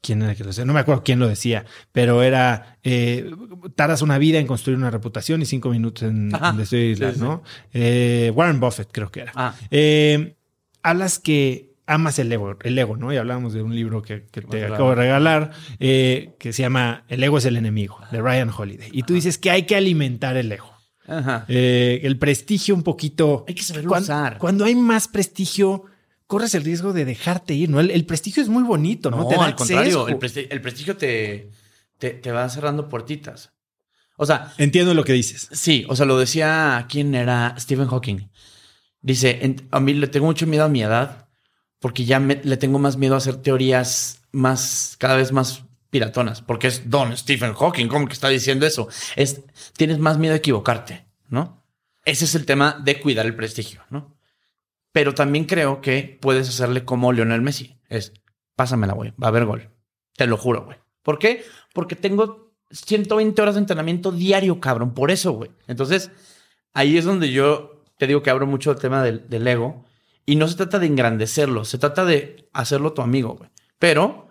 ¿Quién 0.00 0.22
era 0.22 0.36
que 0.36 0.44
lo 0.44 0.50
decía? 0.50 0.64
No 0.64 0.74
me 0.74 0.78
acuerdo 0.78 1.02
quién 1.02 1.18
lo 1.18 1.26
decía, 1.26 1.64
pero 1.90 2.22
era, 2.22 2.78
eh, 2.84 3.28
tardas 3.74 4.00
una 4.00 4.16
vida 4.18 4.38
en 4.38 4.46
construir 4.46 4.78
una 4.78 4.92
reputación 4.92 5.42
y 5.42 5.44
cinco 5.44 5.70
minutos 5.70 6.04
en, 6.04 6.30
destruirla, 6.56 7.14
¿no? 7.18 7.42
Eh, 7.72 8.30
Warren 8.32 8.60
Buffett 8.60 8.90
creo 8.92 9.10
que 9.10 9.22
era. 9.22 9.32
Ah. 9.34 9.56
Eh, 9.72 10.36
hablas 10.84 11.18
que 11.18 11.73
amas 11.86 12.18
el 12.18 12.32
ego, 12.32 12.56
el 12.62 12.78
ego, 12.78 12.96
¿no? 12.96 13.12
Y 13.12 13.16
hablábamos 13.16 13.52
de 13.52 13.62
un 13.62 13.74
libro 13.74 14.02
que, 14.02 14.20
te 14.20 14.64
acabo 14.64 14.90
de 14.90 14.96
regalar, 14.96 15.52
eh, 15.78 16.34
que 16.38 16.52
se 16.52 16.62
llama 16.62 17.04
El 17.08 17.22
ego 17.22 17.38
es 17.38 17.44
el 17.44 17.56
enemigo, 17.56 17.98
de 18.10 18.20
Ryan 18.20 18.50
Holiday. 18.50 18.88
Y 18.92 19.02
tú 19.02 19.14
dices 19.14 19.38
que 19.38 19.50
hay 19.50 19.64
que 19.64 19.76
alimentar 19.76 20.36
el 20.36 20.50
ego. 20.50 20.72
Ajá. 21.06 21.44
Eh, 21.48 22.00
el 22.04 22.18
prestigio 22.18 22.74
un 22.74 22.82
poquito. 22.82 23.44
Hay 23.46 23.54
que 23.54 23.62
saberlo 23.62 23.92
usar. 23.92 24.38
Cuando 24.38 24.64
hay 24.64 24.74
más 24.74 25.08
prestigio, 25.08 25.84
corres 26.26 26.54
el 26.54 26.64
riesgo 26.64 26.92
de 26.92 27.04
dejarte 27.04 27.54
ir, 27.54 27.68
¿no? 27.68 27.80
El, 27.80 28.06
prestigio 28.06 28.42
es 28.42 28.48
muy 28.48 28.62
bonito, 28.62 29.10
¿no? 29.10 29.18
no 29.30 29.42
al 29.42 29.54
contrario, 29.54 30.08
el, 30.08 30.16
prestigio 30.16 30.96
te, 30.96 31.50
te, 31.98 32.10
te 32.10 32.32
va 32.32 32.48
cerrando 32.48 32.88
puertitas. 32.88 33.52
O 34.16 34.24
sea. 34.24 34.54
Entiendo 34.56 34.94
lo 34.94 35.04
que 35.04 35.12
dices. 35.12 35.48
Sí, 35.52 35.84
o 35.88 35.96
sea, 35.96 36.06
lo 36.06 36.18
decía, 36.18 36.86
¿quién 36.88 37.14
era? 37.14 37.54
Stephen 37.58 37.88
Hawking. 37.88 38.30
Dice, 39.02 39.56
a 39.70 39.80
mí 39.80 39.92
le 39.92 40.06
tengo 40.06 40.24
mucho 40.24 40.46
miedo 40.46 40.64
a 40.64 40.68
mi 40.68 40.82
edad 40.82 41.23
porque 41.84 42.06
ya 42.06 42.18
le 42.18 42.56
tengo 42.56 42.78
más 42.78 42.96
miedo 42.96 43.14
a 43.14 43.18
hacer 43.18 43.36
teorías 43.42 44.22
más, 44.32 44.96
cada 44.98 45.16
vez 45.16 45.32
más 45.32 45.64
piratonas, 45.90 46.40
porque 46.40 46.68
es 46.68 46.88
Don 46.88 47.14
Stephen 47.14 47.52
Hawking, 47.52 47.88
¿cómo 47.88 48.06
que 48.06 48.14
está 48.14 48.30
diciendo 48.30 48.64
eso? 48.64 48.88
Es, 49.16 49.42
tienes 49.76 49.98
más 49.98 50.16
miedo 50.16 50.32
a 50.32 50.38
equivocarte, 50.38 51.04
¿no? 51.28 51.62
Ese 52.06 52.24
es 52.24 52.34
el 52.36 52.46
tema 52.46 52.80
de 52.82 52.98
cuidar 53.02 53.26
el 53.26 53.36
prestigio, 53.36 53.82
¿no? 53.90 54.16
Pero 54.92 55.12
también 55.12 55.44
creo 55.44 55.82
que 55.82 56.18
puedes 56.22 56.48
hacerle 56.48 56.86
como 56.86 57.12
Lionel 57.12 57.42
Messi, 57.42 57.76
es, 57.90 58.14
pásamela, 58.56 58.94
güey, 58.94 59.10
va 59.22 59.26
a 59.26 59.28
haber 59.28 59.44
gol, 59.44 59.68
te 60.16 60.26
lo 60.26 60.38
juro, 60.38 60.64
güey. 60.64 60.78
¿Por 61.02 61.18
qué? 61.18 61.44
Porque 61.74 61.96
tengo 61.96 62.54
120 62.70 63.42
horas 63.42 63.56
de 63.56 63.60
entrenamiento 63.60 64.10
diario, 64.10 64.58
cabrón, 64.58 64.94
por 64.94 65.10
eso, 65.10 65.32
güey. 65.32 65.50
Entonces, 65.66 66.10
ahí 66.72 66.96
es 66.96 67.04
donde 67.04 67.30
yo 67.30 67.84
te 67.98 68.06
digo 68.06 68.22
que 68.22 68.30
abro 68.30 68.46
mucho 68.46 68.70
el 68.70 68.78
tema 68.78 69.02
del, 69.02 69.28
del 69.28 69.46
ego, 69.46 69.83
y 70.26 70.36
no 70.36 70.48
se 70.48 70.56
trata 70.56 70.78
de 70.78 70.86
engrandecerlo, 70.86 71.64
se 71.64 71.78
trata 71.78 72.04
de 72.04 72.48
hacerlo 72.52 72.92
tu 72.92 73.02
amigo, 73.02 73.34
güey. 73.36 73.50
Pero 73.78 74.28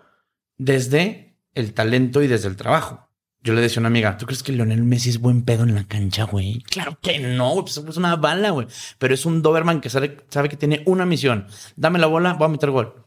desde 0.56 1.36
el 1.54 1.72
talento 1.74 2.22
y 2.22 2.26
desde 2.26 2.48
el 2.48 2.56
trabajo. 2.56 3.08
Yo 3.42 3.52
le 3.52 3.60
decía 3.60 3.78
a 3.78 3.82
una 3.82 3.88
amiga, 3.88 4.16
¿tú 4.16 4.24
crees 4.24 4.42
que 4.42 4.52
Lionel 4.52 4.84
Messi 4.84 5.10
es 5.10 5.20
buen 5.20 5.42
pedo 5.42 5.64
en 5.64 5.74
la 5.74 5.84
cancha, 5.84 6.24
güey? 6.24 6.62
Claro 6.62 6.98
que 7.02 7.18
no, 7.18 7.50
güey, 7.50 7.64
pues 7.64 7.76
es 7.76 7.96
una 7.98 8.16
bala, 8.16 8.50
güey. 8.50 8.66
Pero 8.98 9.12
es 9.12 9.26
un 9.26 9.42
Doberman 9.42 9.82
que 9.82 9.90
sabe, 9.90 10.24
sabe 10.30 10.48
que 10.48 10.56
tiene 10.56 10.82
una 10.86 11.04
misión. 11.04 11.46
Dame 11.76 11.98
la 11.98 12.06
bola, 12.06 12.32
voy 12.32 12.46
a 12.46 12.48
meter 12.48 12.70
gol. 12.70 13.04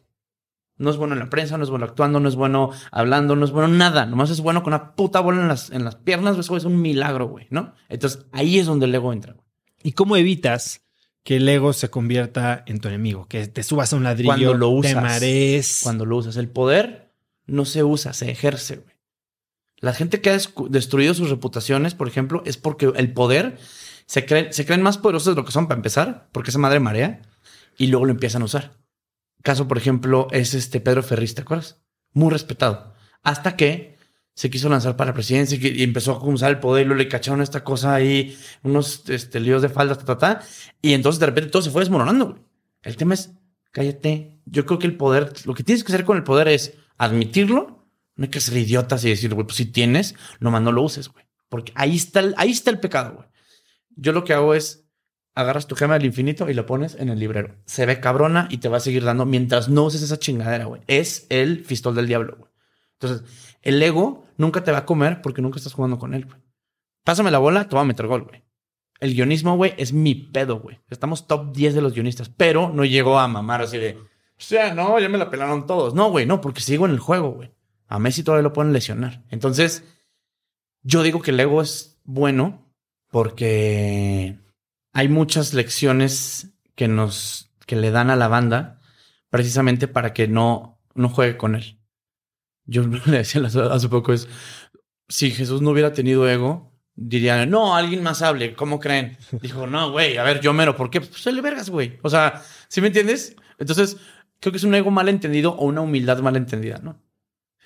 No 0.78 0.92
es 0.92 0.98
bueno 0.98 1.14
en 1.14 1.20
la 1.20 1.30
prensa, 1.30 1.58
no 1.58 1.64
es 1.64 1.72
bueno 1.72 1.86
actuando, 1.86 2.20
no 2.20 2.30
es 2.30 2.36
bueno 2.36 2.70
hablando, 2.92 3.36
no 3.36 3.46
es 3.46 3.52
bueno 3.52 3.68
nada. 3.68 4.06
Nomás 4.06 4.30
es 4.30 4.42
bueno 4.42 4.62
con 4.62 4.74
una 4.74 4.94
puta 4.94 5.22
bola 5.22 5.42
en 5.42 5.48
las, 5.48 5.72
en 5.72 5.84
las 5.84 5.96
piernas, 5.96 6.38
eso 6.38 6.56
es 6.56 6.66
un 6.66 6.80
milagro, 6.80 7.28
güey, 7.28 7.48
¿no? 7.50 7.74
Entonces 7.90 8.28
ahí 8.32 8.60
es 8.60 8.68
donde 8.68 8.86
el 8.86 8.94
ego 8.94 9.12
entra, 9.12 9.34
güey. 9.34 9.46
¿Y 9.82 9.94
cómo 9.94 10.18
evitas 10.18 10.87
que 11.28 11.36
el 11.36 11.50
ego 11.50 11.74
se 11.74 11.90
convierta 11.90 12.64
en 12.68 12.80
tu 12.80 12.88
enemigo, 12.88 13.28
que 13.28 13.50
te 13.50 13.62
subas 13.62 13.92
a 13.92 13.98
un 13.98 14.06
ladrillo, 14.06 14.30
cuando 14.30 14.54
lo 14.54 14.70
usas, 14.70 14.94
te 14.94 15.02
marees. 15.02 15.80
Cuando 15.84 16.06
lo 16.06 16.16
usas. 16.16 16.38
El 16.38 16.48
poder 16.48 17.12
no 17.46 17.66
se 17.66 17.84
usa, 17.84 18.14
se 18.14 18.32
ejerce. 18.32 18.78
Güey. 18.78 18.96
La 19.80 19.92
gente 19.92 20.22
que 20.22 20.30
ha 20.30 20.38
destruido 20.70 21.14
sus 21.14 21.30
reputaciones, 21.30 21.96
por 21.96 22.08
ejemplo, 22.08 22.44
es 22.46 22.56
porque 22.56 22.94
el 22.96 23.12
poder 23.12 23.58
se 24.06 24.26
creen, 24.26 24.54
se 24.54 24.66
creen 24.66 24.82
más 24.82 24.98
poderosos 24.98 25.36
de 25.36 25.42
lo 25.42 25.46
que 25.46 25.52
son 25.52 25.68
para 25.68 25.80
empezar, 25.80 26.30
porque 26.32 26.52
esa 26.52 26.60
madre 26.60 26.80
marea, 26.80 27.22
y 27.78 27.88
luego 27.88 28.06
lo 28.06 28.14
empiezan 28.14 28.44
a 28.44 28.46
usar. 28.46 28.78
Caso, 29.44 29.68
por 29.68 29.78
ejemplo, 29.78 30.30
es 30.32 30.54
este 30.54 30.80
Pedro 30.80 31.04
Ferriz, 31.04 31.36
¿te 31.36 31.42
acuerdas? 31.42 31.82
Muy 32.14 32.32
respetado. 32.32 32.94
Hasta 33.22 33.58
que 33.58 33.97
se 34.38 34.52
quiso 34.52 34.70
lanzar 34.70 34.96
para 34.96 35.10
la 35.10 35.14
presidencia 35.16 35.58
y 35.60 35.82
empezó 35.82 36.12
a 36.12 36.24
usar 36.24 36.52
el 36.52 36.60
poder 36.60 36.86
y 36.86 36.94
le 36.94 37.08
cacharon 37.08 37.42
esta 37.42 37.64
cosa 37.64 37.96
ahí, 37.96 38.38
unos 38.62 39.10
este, 39.10 39.40
líos 39.40 39.64
de 39.64 39.70
faldas, 39.70 39.98
ta, 39.98 40.06
ta, 40.06 40.18
ta, 40.20 40.42
y 40.80 40.94
entonces 40.94 41.20
de 41.20 41.26
repente 41.26 41.50
todo 41.50 41.64
se 41.64 41.72
fue 41.72 41.82
desmoronando. 41.82 42.48
El 42.84 42.98
tema 42.98 43.16
es, 43.16 43.32
cállate. 43.72 44.40
Yo 44.46 44.68
creo 44.68 44.78
que 44.78 44.86
el 44.86 44.96
poder, 44.96 45.34
lo 45.46 45.56
que 45.56 45.64
tienes 45.64 45.84
que 45.84 45.92
hacer 45.92 46.06
con 46.06 46.18
el 46.18 46.24
poder 46.24 46.50
es 46.50 46.76
admitirlo, 47.00 47.84
no 48.16 48.26
hay 48.26 48.30
que 48.30 48.40
ser 48.40 48.56
idiotas 48.58 49.04
y 49.06 49.10
decir, 49.10 49.34
güey, 49.34 49.48
pues 49.48 49.58
si 49.58 49.66
tienes, 49.66 50.14
nomás 50.40 50.62
no 50.62 50.72
lo 50.72 50.84
uses, 50.84 51.10
güey. 51.10 51.26
Porque 51.50 51.72
ahí 51.74 51.96
está 51.96 52.20
el, 52.20 52.36
ahí 52.38 52.52
está 52.52 52.70
el 52.70 52.80
pecado, 52.80 53.16
güey. 53.16 53.28
Yo 53.96 54.12
lo 54.12 54.24
que 54.24 54.34
hago 54.34 54.54
es, 54.54 54.86
agarras 55.34 55.66
tu 55.66 55.76
gema 55.76 55.96
del 55.96 56.06
infinito 56.06 56.48
y 56.48 56.54
lo 56.54 56.68
pones 56.68 56.94
en 56.94 57.10
el 57.10 57.18
librero. 57.18 57.56
Se 57.66 57.88
ve 57.88 58.00
cabrona 58.00 58.48
y 58.52 58.60
te 58.60 58.70
va 58.70 58.78
a 58.78 58.82
seguir 58.82 59.04
dando 59.04 59.26
mientras 59.26 59.68
no 59.68 59.86
uses 59.86 60.04
esa 60.04 60.20
chingadera, 60.20 60.66
güey. 60.66 60.84
Es 60.86 61.26
el 61.30 61.66
fistol 61.66 61.96
del 61.96 62.06
diablo, 62.06 62.36
güey. 62.38 62.52
Entonces, 63.00 63.28
el 63.64 63.82
ego 63.82 64.27
nunca 64.38 64.64
te 64.64 64.72
va 64.72 64.80
a 64.80 64.86
comer 64.86 65.22
porque 65.22 65.42
nunca 65.42 65.58
estás 65.58 65.74
jugando 65.74 66.00
con 66.00 66.14
él, 66.14 66.26
güey. 66.26 66.40
Pásame 67.04 67.32
la 67.32 67.40
bola, 67.40 67.68
te 67.68 67.76
voy 67.76 67.84
a 67.84 67.88
meter 67.88 68.08
gol, 68.08 68.24
güey. 68.24 68.44
El 69.00 69.14
guionismo, 69.14 69.56
güey, 69.56 69.74
es 69.78 69.94
mi 69.94 70.16
pedo, 70.16 70.60
güey. 70.60 70.80
Estamos 70.90 71.28
top 71.28 71.54
10 71.54 71.76
de 71.76 71.82
los 71.82 71.94
guionistas, 71.94 72.30
pero 72.30 72.72
no 72.74 72.86
llegó 72.86 73.20
a 73.20 73.28
mamar 73.28 73.62
así 73.62 73.78
de, 73.78 73.98
o 73.98 74.42
sea, 74.42 74.74
no, 74.74 75.00
ya 75.00 75.10
me 75.10 75.18
la 75.18 75.30
pelaron 75.30 75.68
todos. 75.68 75.94
No, 75.94 76.10
güey, 76.10 76.26
no, 76.26 76.42
porque 76.42 76.62
sigo 76.62 76.86
en 76.86 76.92
el 76.92 77.00
juego, 77.00 77.32
güey. 77.32 77.52
A 77.88 78.00
Messi 78.00 78.24
todavía 78.24 78.44
lo 78.44 78.54
pueden 78.54 78.74
lesionar. 78.74 79.24
Entonces, 79.30 79.84
yo 80.82 81.04
digo 81.04 81.22
que 81.22 81.32
el 81.32 81.40
ego 81.40 81.62
es 81.62 82.00
bueno 82.04 82.66
porque 83.10 84.38
hay 84.94 85.08
muchas 85.08 85.54
lecciones 85.54 86.54
que 86.76 86.88
nos, 86.88 87.52
que 87.66 87.76
le 87.76 87.92
dan 87.92 88.10
a 88.10 88.16
la 88.16 88.28
banda 88.28 88.82
precisamente 89.30 89.88
para 89.88 90.14
que 90.14 90.28
no, 90.28 90.80
no 90.94 91.10
juegue 91.10 91.38
con 91.38 91.56
él 91.56 91.77
yo 92.68 92.84
le 93.06 93.18
decía 93.18 93.42
hace 93.44 93.90
poco 93.90 94.14
es, 94.14 94.28
si 95.10 95.32
Jesús 95.32 95.62
no 95.62 95.72
hubiera 95.72 95.94
tenido 95.94 96.30
ego, 96.30 96.72
diría, 96.96 97.46
no, 97.46 97.76
alguien 97.76 98.04
más 98.04 98.22
hable, 98.22 98.54
¿cómo 98.54 98.80
creen? 98.80 99.18
Dijo, 99.42 99.66
no, 99.66 99.92
güey, 99.92 100.18
a 100.18 100.24
ver, 100.24 100.42
yo 100.42 100.54
mero, 100.54 100.76
¿por 100.76 100.90
qué? 100.90 101.02
Pues 101.02 101.26
le 101.26 101.42
vergas, 101.42 101.70
güey. 101.70 101.98
O 102.04 102.10
sea, 102.10 102.44
¿sí 102.68 102.82
me 102.82 102.88
entiendes? 102.88 103.36
Entonces, 103.58 103.98
creo 104.40 104.52
que 104.52 104.58
es 104.58 104.64
un 104.64 104.76
ego 104.76 104.92
mal 104.92 105.10
entendido 105.10 105.54
o 105.54 105.66
una 105.66 105.82
humildad 105.82 106.20
mal 106.20 106.36
entendida, 106.36 106.80
¿no? 106.80 107.02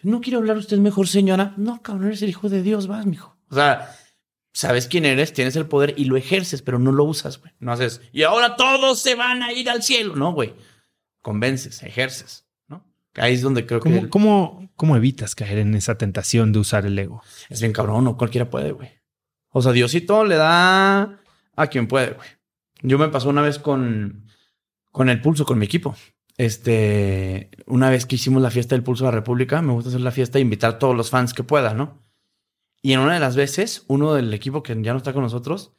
No 0.03 0.21
quiero 0.21 0.39
hablar 0.39 0.57
usted 0.57 0.77
mejor, 0.77 1.07
señora. 1.07 1.53
No, 1.57 1.81
cabrón, 1.81 2.07
eres 2.07 2.21
el 2.23 2.29
hijo 2.29 2.49
de 2.49 2.63
Dios, 2.63 2.87
vas, 2.87 3.05
mijo. 3.05 3.37
O 3.49 3.55
sea, 3.55 3.95
sabes 4.53 4.87
quién 4.87 5.05
eres, 5.05 5.33
tienes 5.33 5.55
el 5.55 5.67
poder 5.67 5.93
y 5.97 6.05
lo 6.05 6.17
ejerces, 6.17 6.61
pero 6.61 6.79
no 6.79 6.91
lo 6.91 7.03
usas, 7.03 7.39
güey. 7.39 7.53
No 7.59 7.71
haces, 7.71 8.01
y 8.11 8.23
ahora 8.23 8.55
todos 8.55 8.99
se 8.99 9.15
van 9.15 9.43
a 9.43 9.53
ir 9.53 9.69
al 9.69 9.83
cielo. 9.83 10.15
No, 10.15 10.33
güey. 10.33 10.55
Convences, 11.21 11.83
ejerces. 11.83 12.47
Ahí 13.15 13.33
es 13.33 13.41
donde 13.41 13.65
creo 13.65 13.79
que. 13.79 14.09
¿cómo, 14.09 14.69
¿Cómo 14.75 14.95
evitas 14.95 15.35
caer 15.35 15.59
en 15.59 15.75
esa 15.75 15.97
tentación 15.97 16.51
de 16.51 16.59
usar 16.59 16.85
el 16.85 16.97
ego? 16.97 17.21
Es 17.49 17.61
bien 17.61 17.73
cabrón, 17.73 18.03
no 18.03 18.17
cualquiera 18.17 18.49
puede, 18.49 18.71
güey. 18.71 18.89
O 19.49 19.61
sea, 19.61 19.73
Diosito 19.73 20.23
le 20.23 20.35
da 20.35 21.19
a 21.55 21.67
quien 21.67 21.87
puede, 21.87 22.11
güey. 22.11 22.27
Yo 22.81 22.97
me 22.97 23.09
pasó 23.09 23.29
una 23.29 23.41
vez 23.41 23.59
con, 23.59 24.27
con 24.91 25.09
el 25.09 25.21
pulso, 25.21 25.45
con 25.45 25.59
mi 25.59 25.65
equipo. 25.65 25.95
Este, 26.37 27.51
una 27.67 27.89
vez 27.89 28.05
que 28.05 28.15
hicimos 28.15 28.41
la 28.41 28.49
fiesta 28.49 28.75
del 28.75 28.83
pulso 28.83 29.03
de 29.03 29.11
la 29.11 29.17
República, 29.17 29.61
me 29.61 29.73
gusta 29.73 29.89
hacer 29.89 30.01
la 30.01 30.11
fiesta 30.11 30.39
e 30.39 30.41
invitar 30.41 30.71
a 30.71 30.79
todos 30.79 30.95
los 30.95 31.09
fans 31.09 31.33
que 31.33 31.43
pueda, 31.43 31.73
¿no? 31.73 32.01
Y 32.81 32.93
en 32.93 32.99
una 32.99 33.13
de 33.13 33.19
las 33.19 33.35
veces, 33.35 33.83
uno 33.87 34.13
del 34.13 34.33
equipo 34.33 34.63
que 34.63 34.75
ya 34.81 34.93
no 34.93 34.97
está 34.97 35.13
con 35.13 35.21
nosotros, 35.21 35.73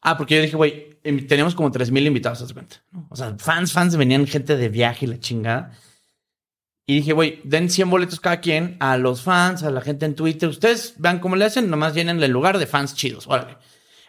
ah, 0.00 0.16
porque 0.16 0.36
yo 0.36 0.42
dije, 0.42 0.56
güey, 0.56 0.98
teníamos 1.02 1.54
como 1.54 1.70
3000 1.70 2.06
invitados, 2.06 2.44
¿te 2.44 2.52
cuenta? 2.52 2.82
O 3.08 3.14
sea, 3.14 3.36
fans, 3.38 3.72
fans, 3.72 3.96
venían 3.96 4.26
gente 4.26 4.56
de 4.56 4.68
viaje 4.68 5.06
y 5.06 5.08
la 5.08 5.20
chingada. 5.20 5.78
Y 6.90 6.94
dije, 6.94 7.12
güey, 7.12 7.40
den 7.44 7.70
100 7.70 7.88
boletos 7.88 8.18
cada 8.18 8.40
quien 8.40 8.76
a 8.80 8.96
los 8.96 9.22
fans, 9.22 9.62
a 9.62 9.70
la 9.70 9.80
gente 9.80 10.06
en 10.06 10.16
Twitter. 10.16 10.48
Ustedes 10.48 10.94
vean 10.98 11.20
cómo 11.20 11.36
le 11.36 11.44
hacen, 11.44 11.70
nomás 11.70 11.94
llenen 11.94 12.20
el 12.20 12.32
lugar 12.32 12.58
de 12.58 12.66
fans 12.66 12.96
chidos. 12.96 13.28
Órale. 13.28 13.58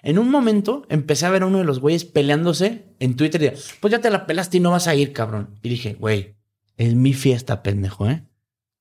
En 0.02 0.18
un 0.18 0.32
momento 0.32 0.88
empecé 0.90 1.28
a 1.28 1.30
ver 1.30 1.44
a 1.44 1.46
uno 1.46 1.60
de 1.60 1.64
los 1.64 1.80
güeyes 1.80 2.06
peleándose 2.06 2.96
en 2.98 3.16
Twitter 3.16 3.40
y 3.40 3.50
dije, 3.50 3.62
pues 3.82 3.92
ya 3.92 4.02
te 4.02 4.10
la 4.10 4.26
pelaste 4.26 4.58
y 4.58 4.62
no 4.62 4.72
vas 4.72 4.88
a 4.88 4.96
ir, 4.96 5.14
cabrón. 5.14 5.60
Y 5.62 5.70
dije, 5.70 5.94
güey, 5.94 6.38
es 6.76 6.96
mi 6.96 7.14
fiesta, 7.14 7.62
pendejo, 7.62 8.10
¿eh? 8.10 8.26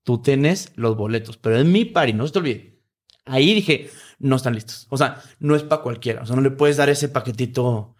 Tú 0.03 0.23
tienes 0.23 0.73
los 0.77 0.97
boletos, 0.97 1.37
pero 1.37 1.59
es 1.59 1.67
mi 1.67 1.85
party, 1.85 2.15
no 2.15 2.27
se 2.27 2.33
te 2.33 2.39
olvide. 2.39 2.81
Ahí 3.27 3.53
dije, 3.53 3.91
no 4.19 4.37
están 4.37 4.55
listos. 4.55 4.87
O 4.89 4.97
sea, 4.97 5.21
no 5.41 5.55
es 5.55 5.63
para 5.63 5.83
cualquiera. 5.83 6.23
O 6.23 6.27
sea, 6.27 6.37
no 6.37 6.41
le 6.41 6.53
puedes 6.53 6.79
dar 6.79 6.89
ese 6.89 7.11
paquetito 7.11 7.97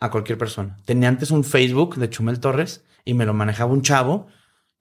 a 0.00 0.10
cualquier 0.10 0.38
persona. 0.38 0.78
Tenía 0.86 1.10
antes 1.10 1.30
un 1.30 1.44
Facebook 1.44 1.96
de 1.96 2.08
Chumel 2.08 2.40
Torres 2.40 2.86
y 3.04 3.12
me 3.12 3.26
lo 3.26 3.34
manejaba 3.34 3.70
un 3.70 3.82
chavo 3.82 4.28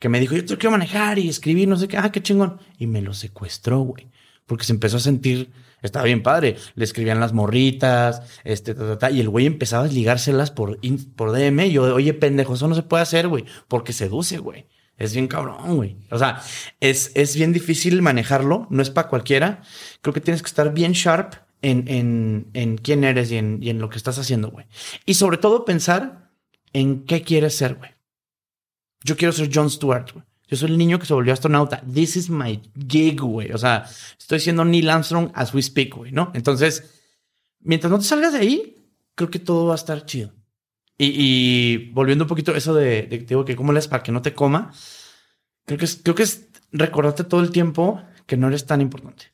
que 0.02 0.10
me 0.10 0.20
dijo, 0.20 0.36
yo 0.36 0.44
te 0.44 0.58
quiero 0.58 0.72
manejar 0.72 1.20
y 1.20 1.30
escribir, 1.30 1.68
no 1.68 1.78
sé 1.78 1.88
qué, 1.88 1.96
ah, 1.96 2.12
qué 2.12 2.24
chingón. 2.24 2.58
Y 2.80 2.88
me 2.88 3.04
lo 3.04 3.14
secuestró, 3.14 3.82
güey. 3.82 4.08
Porque 4.48 4.66
se 4.66 4.74
empezó 4.74 4.98
a 4.98 5.00
sentir, 5.00 5.52
estaba 5.84 6.06
bien 6.06 6.24
padre. 6.24 6.58
Le 6.74 6.86
escribían 6.86 7.20
las 7.20 7.34
morritas, 7.34 8.24
este, 8.44 8.74
ta, 8.74 8.88
ta, 8.88 8.98
ta, 8.98 9.12
y 9.12 9.20
el 9.20 9.30
güey 9.30 9.46
empezaba 9.46 9.84
a 9.84 9.88
ligárselas 9.88 10.50
por, 10.50 10.80
por 11.16 11.32
DM. 11.32 11.70
Yo, 11.70 11.84
oye, 11.94 12.16
pendejo, 12.16 12.56
eso 12.56 12.68
no 12.68 12.74
se 12.74 12.82
puede 12.82 13.04
hacer, 13.04 13.28
güey, 13.28 13.46
porque 13.68 13.94
seduce, 13.94 14.40
güey. 14.40 14.66
Es 14.98 15.14
bien 15.14 15.28
cabrón, 15.28 15.76
güey. 15.76 15.98
O 16.10 16.18
sea, 16.18 16.42
es, 16.80 17.12
es 17.14 17.36
bien 17.36 17.54
difícil 17.54 18.02
manejarlo, 18.02 18.66
no 18.72 18.82
es 18.82 18.90
para 18.90 19.08
cualquiera. 19.08 19.62
Creo 20.02 20.16
que 20.16 20.22
tienes 20.22 20.42
que 20.42 20.48
estar 20.48 20.74
bien 20.74 20.94
sharp 20.94 21.36
en, 21.62 21.88
en, 21.88 22.48
en 22.56 22.78
quién 22.80 23.04
eres 23.04 23.32
y 23.32 23.38
en, 23.38 23.60
y 23.62 23.70
en 23.70 23.78
lo 23.78 23.90
que 23.90 23.98
estás 23.98 24.18
haciendo, 24.18 24.50
güey. 24.50 24.66
Y 25.06 25.14
sobre 25.14 25.38
todo 25.38 25.64
pensar 25.64 26.32
en 26.74 27.06
qué 27.06 27.22
quieres 27.22 27.56
ser, 27.56 27.76
güey. 27.76 27.92
Yo 29.04 29.18
quiero 29.18 29.32
ser 29.32 29.50
Jon 29.54 29.70
Stewart, 29.70 30.12
güey. 30.14 30.26
Yo 30.48 30.58
soy 30.58 30.70
el 30.70 30.78
niño 30.78 31.00
que 31.00 31.06
se 31.06 31.14
volvió 31.14 31.32
astronauta. 31.32 31.82
This 31.94 32.18
is 32.18 32.30
my 32.30 32.62
gig, 32.88 33.22
güey. 33.22 33.52
O 33.54 33.58
sea, 33.58 33.86
estoy 34.20 34.42
siendo 34.42 34.66
Neil 34.66 34.90
Armstrong 34.90 35.32
as 35.34 35.54
we 35.54 35.62
speak, 35.62 35.96
güey, 35.96 36.12
¿no? 36.12 36.32
Entonces, 36.34 37.02
mientras 37.62 37.90
no 37.90 38.00
te 38.00 38.04
salgas 38.04 38.34
de 38.34 38.40
ahí, 38.40 38.78
creo 39.16 39.30
que 39.30 39.40
todo 39.40 39.68
va 39.68 39.74
a 39.74 39.76
estar 39.76 40.06
chido. 40.06 40.34
Y, 40.98 41.90
volviendo 41.94 42.26
un 42.26 42.28
poquito 42.28 42.52
a 42.52 42.58
eso 42.58 42.76
de, 42.76 43.04
de, 43.04 43.20
digo, 43.20 43.46
que 43.46 43.56
cómo 43.56 43.74
le 43.74 43.82
para 43.84 44.04
que 44.04 44.12
no 44.12 44.22
te 44.22 44.36
coma, 44.36 44.72
creo 45.66 45.80
que 45.80 45.86
es, 45.86 46.00
creo 46.04 46.14
que 46.14 46.24
es 46.24 46.50
recordarte 46.72 47.24
todo 47.24 47.42
el 47.42 47.50
tiempo 47.50 48.04
que 48.28 48.38
no 48.38 48.50
eres 48.50 48.66
tan 48.66 48.82
importante. 48.82 49.34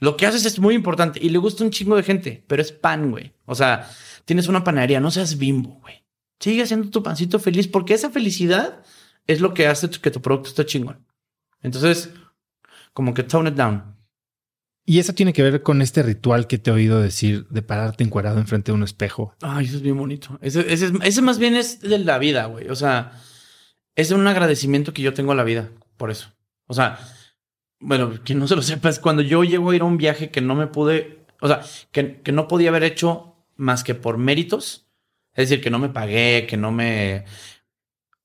Lo 0.00 0.16
que 0.16 0.26
haces 0.26 0.44
es 0.44 0.60
muy 0.60 0.74
importante 0.74 1.18
y 1.20 1.30
le 1.30 1.38
gusta 1.38 1.64
un 1.64 1.70
chingo 1.70 1.96
de 1.96 2.04
gente, 2.04 2.44
pero 2.46 2.62
es 2.62 2.70
pan, 2.70 3.10
güey. 3.10 3.32
O 3.46 3.54
sea, 3.54 3.90
tienes 4.24 4.46
una 4.46 4.62
panadería, 4.62 5.00
no 5.00 5.10
seas 5.10 5.38
bimbo, 5.38 5.80
güey. 5.80 6.04
Sigue 6.40 6.62
haciendo 6.62 6.90
tu 6.90 7.02
pancito 7.02 7.38
feliz 7.38 7.66
porque 7.68 7.94
esa 7.94 8.10
felicidad 8.10 8.82
es 9.26 9.40
lo 9.40 9.54
que 9.54 9.66
hace 9.66 9.90
que 9.90 10.10
tu 10.10 10.20
producto 10.22 10.48
esté 10.50 10.64
chingón. 10.66 11.04
Entonces, 11.62 12.10
como 12.92 13.14
que 13.14 13.22
tone 13.24 13.50
it 13.50 13.56
down. 13.56 13.96
Y 14.84 15.00
eso 15.00 15.12
tiene 15.12 15.32
que 15.34 15.42
ver 15.42 15.62
con 15.62 15.82
este 15.82 16.02
ritual 16.02 16.46
que 16.46 16.56
te 16.58 16.70
he 16.70 16.72
oído 16.72 17.00
decir 17.02 17.46
de 17.48 17.60
pararte 17.60 18.04
encuadrado 18.04 18.38
enfrente 18.38 18.72
de 18.72 18.76
un 18.76 18.82
espejo. 18.84 19.34
Ay, 19.42 19.66
eso 19.66 19.76
es 19.76 19.82
bien 19.82 19.98
bonito. 19.98 20.38
Ese, 20.40 20.60
ese, 20.72 20.86
es- 20.86 20.92
ese 21.02 21.20
más 21.22 21.38
bien 21.38 21.56
es 21.56 21.80
de 21.80 21.98
la 21.98 22.18
vida, 22.18 22.46
güey. 22.46 22.68
O 22.70 22.74
sea, 22.76 23.12
es 23.96 24.10
un 24.12 24.26
agradecimiento 24.26 24.94
que 24.94 25.02
yo 25.02 25.12
tengo 25.12 25.32
a 25.32 25.34
la 25.34 25.44
vida 25.44 25.68
por 25.98 26.10
eso. 26.10 26.32
O 26.66 26.72
sea, 26.74 26.98
bueno, 27.80 28.14
quien 28.24 28.38
no 28.38 28.48
se 28.48 28.56
lo 28.56 28.62
sepa 28.62 28.88
es 28.88 28.98
cuando 28.98 29.20
yo 29.22 29.44
llego 29.44 29.70
a 29.70 29.76
ir 29.76 29.82
a 29.82 29.86
un 29.86 29.98
viaje 29.98 30.30
que 30.30 30.40
no 30.40 30.54
me 30.54 30.68
pude, 30.68 31.26
o 31.40 31.48
sea, 31.48 31.60
que, 31.92 32.22
que 32.22 32.32
no 32.32 32.48
podía 32.48 32.70
haber 32.70 32.84
hecho 32.84 33.36
más 33.56 33.84
que 33.84 33.94
por 33.94 34.16
méritos. 34.16 34.87
Es 35.38 35.48
decir, 35.48 35.62
que 35.62 35.70
no 35.70 35.78
me 35.78 35.88
pagué, 35.88 36.46
que 36.48 36.56
no 36.56 36.72
me... 36.72 37.24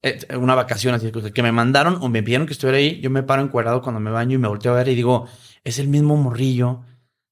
eh, 0.01 0.19
Una 0.35 0.55
vacación 0.55 0.95
así, 0.95 1.11
que 1.11 1.43
me 1.43 1.51
mandaron 1.51 1.97
o 2.01 2.09
me 2.09 2.23
pidieron 2.23 2.47
que 2.47 2.53
estuviera 2.53 2.79
ahí. 2.79 2.99
Yo 3.01 3.11
me 3.11 3.21
paro 3.21 3.43
encuadrado 3.43 3.83
cuando 3.83 3.99
me 3.99 4.09
baño 4.09 4.33
y 4.35 4.39
me 4.39 4.47
volteo 4.47 4.73
a 4.73 4.77
ver 4.77 4.87
y 4.87 4.95
digo, 4.95 5.27
es 5.63 5.77
el 5.77 5.89
mismo 5.89 6.17
morrillo 6.17 6.81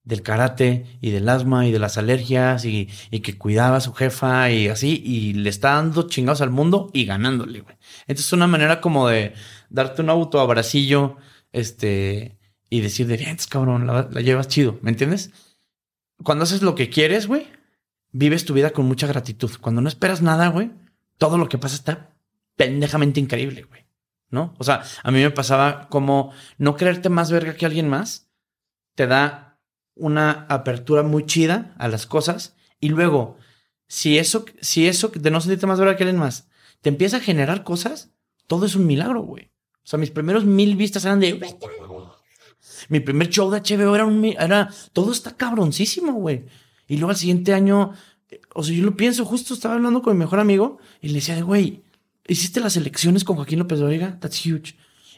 del 0.03 0.21
karate 0.21 0.85
y 1.01 1.09
del 1.09 1.27
asma 1.27 1.65
y 1.65 1.71
de 1.71 1.79
las 1.79 1.97
alergias 1.97 2.63
y, 2.63 2.89
que 3.23 3.37
cuidaba 3.39 3.77
a 3.77 3.81
su 3.81 3.93
jefa 3.93 4.51
y 4.51 4.67
así 4.67 5.01
y 5.03 5.33
le 5.33 5.49
está 5.49 5.73
dando 5.73 6.07
chingados 6.07 6.41
al 6.41 6.51
mundo 6.51 6.91
y 6.93 7.05
ganándole, 7.05 7.61
güey. 7.61 7.75
Entonces 8.01 8.27
es 8.27 8.33
una 8.33 8.45
manera 8.47 8.81
como 8.81 9.07
de 9.07 9.33
darte 9.71 10.03
un 10.03 10.11
autoabracillo, 10.11 11.17
este, 11.53 12.37
y 12.69 12.81
decir 12.81 13.07
de 13.07 13.17
bien, 13.17 13.35
cabrón, 13.49 13.87
la, 13.87 14.07
la 14.11 14.21
llevas 14.21 14.47
chido, 14.47 14.77
¿me 14.83 14.91
entiendes? 14.91 15.31
Cuando 16.23 16.43
haces 16.43 16.61
lo 16.61 16.75
que 16.75 16.89
quieres, 16.89 17.25
güey, 17.27 17.47
vives 18.11 18.45
tu 18.45 18.53
vida 18.53 18.71
con 18.71 18.85
mucha 18.85 19.07
gratitud. 19.07 19.51
Cuando 19.59 19.81
no 19.81 19.87
esperas 19.87 20.21
nada, 20.21 20.47
güey, 20.49 20.71
todo 21.17 21.37
lo 21.37 21.49
que 21.49 21.57
pasa 21.57 21.75
está 21.75 22.11
pendejamente 22.55 23.19
increíble, 23.19 23.63
güey. 23.63 23.85
¿No? 24.29 24.53
O 24.59 24.63
sea, 24.63 24.83
a 25.03 25.11
mí 25.11 25.19
me 25.19 25.31
pasaba 25.31 25.89
como 25.89 26.31
no 26.57 26.77
creerte 26.77 27.09
más 27.09 27.31
verga 27.31 27.55
que 27.55 27.65
alguien 27.65 27.89
más 27.89 28.29
te 28.95 29.05
da 29.05 29.59
una 29.93 30.45
apertura 30.47 31.03
muy 31.03 31.25
chida 31.25 31.75
a 31.77 31.89
las 31.89 32.05
cosas 32.05 32.55
y 32.79 32.89
luego 32.89 33.37
si 33.87 34.17
eso 34.17 34.45
si 34.61 34.87
eso 34.87 35.11
de 35.13 35.31
no 35.31 35.41
sentirte 35.41 35.67
más 35.67 35.79
verga 35.79 35.97
que 35.97 36.03
alguien 36.03 36.19
más 36.19 36.47
te 36.79 36.87
empieza 36.87 37.17
a 37.17 37.21
generar 37.21 37.65
cosas, 37.65 38.11
todo 38.47 38.65
es 38.65 38.75
un 38.75 38.87
milagro, 38.87 39.21
güey. 39.21 39.51
O 39.83 39.87
sea, 39.87 39.99
mis 39.99 40.11
primeros 40.11 40.45
mil 40.45 40.77
vistas 40.77 41.03
eran 41.03 41.19
de 41.19 41.39
mi 42.89 42.99
primer 42.99 43.29
show 43.29 43.51
de 43.51 43.59
HBO 43.59 43.95
era 43.95 44.05
un 44.05 44.23
era 44.23 44.69
todo 44.93 45.11
está 45.11 45.35
cabroncísimo, 45.35 46.13
güey. 46.13 46.45
Y 46.91 46.97
luego 46.97 47.11
al 47.11 47.15
siguiente 47.15 47.53
año, 47.53 47.93
o 48.53 48.63
sea, 48.63 48.75
yo 48.75 48.83
lo 48.83 48.97
pienso, 48.97 49.23
justo 49.23 49.53
estaba 49.53 49.75
hablando 49.75 50.01
con 50.01 50.11
mi 50.11 50.19
mejor 50.19 50.41
amigo 50.41 50.77
y 50.99 51.07
le 51.07 51.13
decía 51.13 51.35
de, 51.35 51.41
güey, 51.41 51.83
hiciste 52.27 52.59
las 52.59 52.75
elecciones 52.75 53.23
con 53.23 53.37
Joaquín 53.37 53.59
López 53.59 53.79
Dóriga, 53.79 54.19
that's 54.19 54.45
huge. 54.45 54.75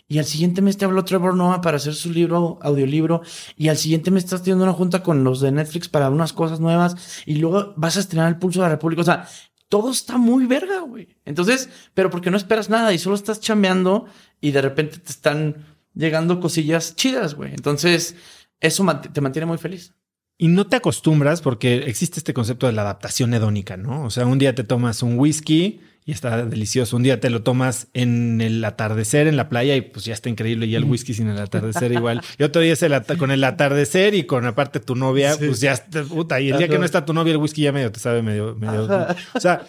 Y 0.08 0.20
al 0.20 0.26
siguiente 0.26 0.62
mes 0.62 0.78
te 0.78 0.86
habló 0.86 1.04
Trevor 1.04 1.36
Noah 1.36 1.62
para 1.62 1.78
hacer 1.78 1.96
su 1.96 2.12
libro, 2.12 2.60
audiolibro. 2.62 3.24
Y 3.58 3.70
al 3.70 3.78
siguiente 3.78 4.12
mes 4.12 4.26
estás 4.26 4.44
teniendo 4.44 4.66
una 4.66 4.74
junta 4.74 5.02
con 5.02 5.24
los 5.24 5.42
de 5.42 5.52
Netflix 5.52 5.90
para 5.90 6.12
unas 6.12 6.32
cosas 6.32 6.60
nuevas. 6.60 7.24
Y 7.26 7.38
luego 7.38 7.74
vas 7.76 7.98
a 7.98 8.02
estrenar 8.02 8.28
El 8.28 8.38
Pulso 8.38 8.60
de 8.60 8.68
la 8.68 8.76
República. 8.76 9.02
O 9.02 9.06
sea, 9.06 9.28
todo 9.68 9.90
está 9.90 10.20
muy 10.20 10.46
verga, 10.46 10.82
güey. 10.82 11.08
Entonces, 11.26 11.70
pero 11.96 12.12
porque 12.12 12.30
no 12.30 12.38
esperas 12.38 12.70
nada 12.70 12.94
y 12.94 13.00
solo 13.00 13.16
estás 13.16 13.40
chambeando 13.40 14.06
y 14.42 14.52
de 14.52 14.62
repente 14.62 15.00
te 15.00 15.12
están 15.12 15.66
llegando 15.96 16.40
cosillas 16.40 16.96
chidas, 16.96 17.34
güey. 17.34 17.52
Entonces, 17.52 18.16
eso 18.60 18.86
te 19.12 19.22
mantiene 19.22 19.48
muy 19.48 19.58
feliz. 19.58 19.96
Y 20.38 20.48
no 20.48 20.66
te 20.68 20.76
acostumbras 20.76 21.42
porque 21.42 21.76
existe 21.88 22.20
este 22.20 22.34
concepto 22.34 22.68
de 22.68 22.74
la 22.74 22.82
adaptación 22.82 23.34
hedónica, 23.34 23.78
¿no? 23.78 24.04
O 24.06 24.10
sea, 24.10 24.26
un 24.26 24.40
día 24.40 24.56
te 24.56 24.64
tomas 24.64 25.04
un 25.04 25.18
whisky 25.20 25.82
y 26.06 26.12
está 26.12 26.44
delicioso. 26.46 26.98
Un 26.98 27.04
día 27.04 27.20
te 27.20 27.30
lo 27.30 27.44
tomas 27.44 27.88
en 27.94 28.42
el 28.42 28.66
atardecer 28.66 29.28
en 29.28 29.38
la 29.38 29.48
playa 29.48 29.76
y 29.76 29.82
pues 29.82 30.06
ya 30.06 30.14
está 30.14 30.30
increíble. 30.30 30.66
Y 30.66 30.76
el 30.76 30.84
whisky 30.86 31.14
sin 31.14 31.30
el 31.30 31.38
atardecer 31.40 31.92
igual. 31.94 32.22
Y 32.38 32.44
otro 32.44 32.62
día 32.62 32.74
es 32.74 32.84
el 32.84 32.94
con 33.18 33.32
el 33.32 33.44
atardecer 33.44 34.16
y 34.16 34.24
con 34.26 34.46
aparte 34.46 34.80
tu 34.80 34.96
novia, 34.96 35.34
Sí. 35.36 35.46
pues 35.48 35.62
ya 35.62 35.74
está, 35.74 36.04
puta. 36.04 36.42
Y 36.42 36.50
el 36.50 36.58
día 36.58 36.68
que 36.68 36.80
no 36.80 36.86
está 36.86 37.06
tu 37.06 37.14
novia, 37.14 37.32
el 37.32 37.38
whisky 37.38 37.62
ya 37.62 37.72
medio 37.72 37.92
te 37.92 38.00
sabe 38.00 38.22
medio, 38.22 38.56
medio. 38.56 38.90
O 39.36 39.40
sea, 39.40 39.66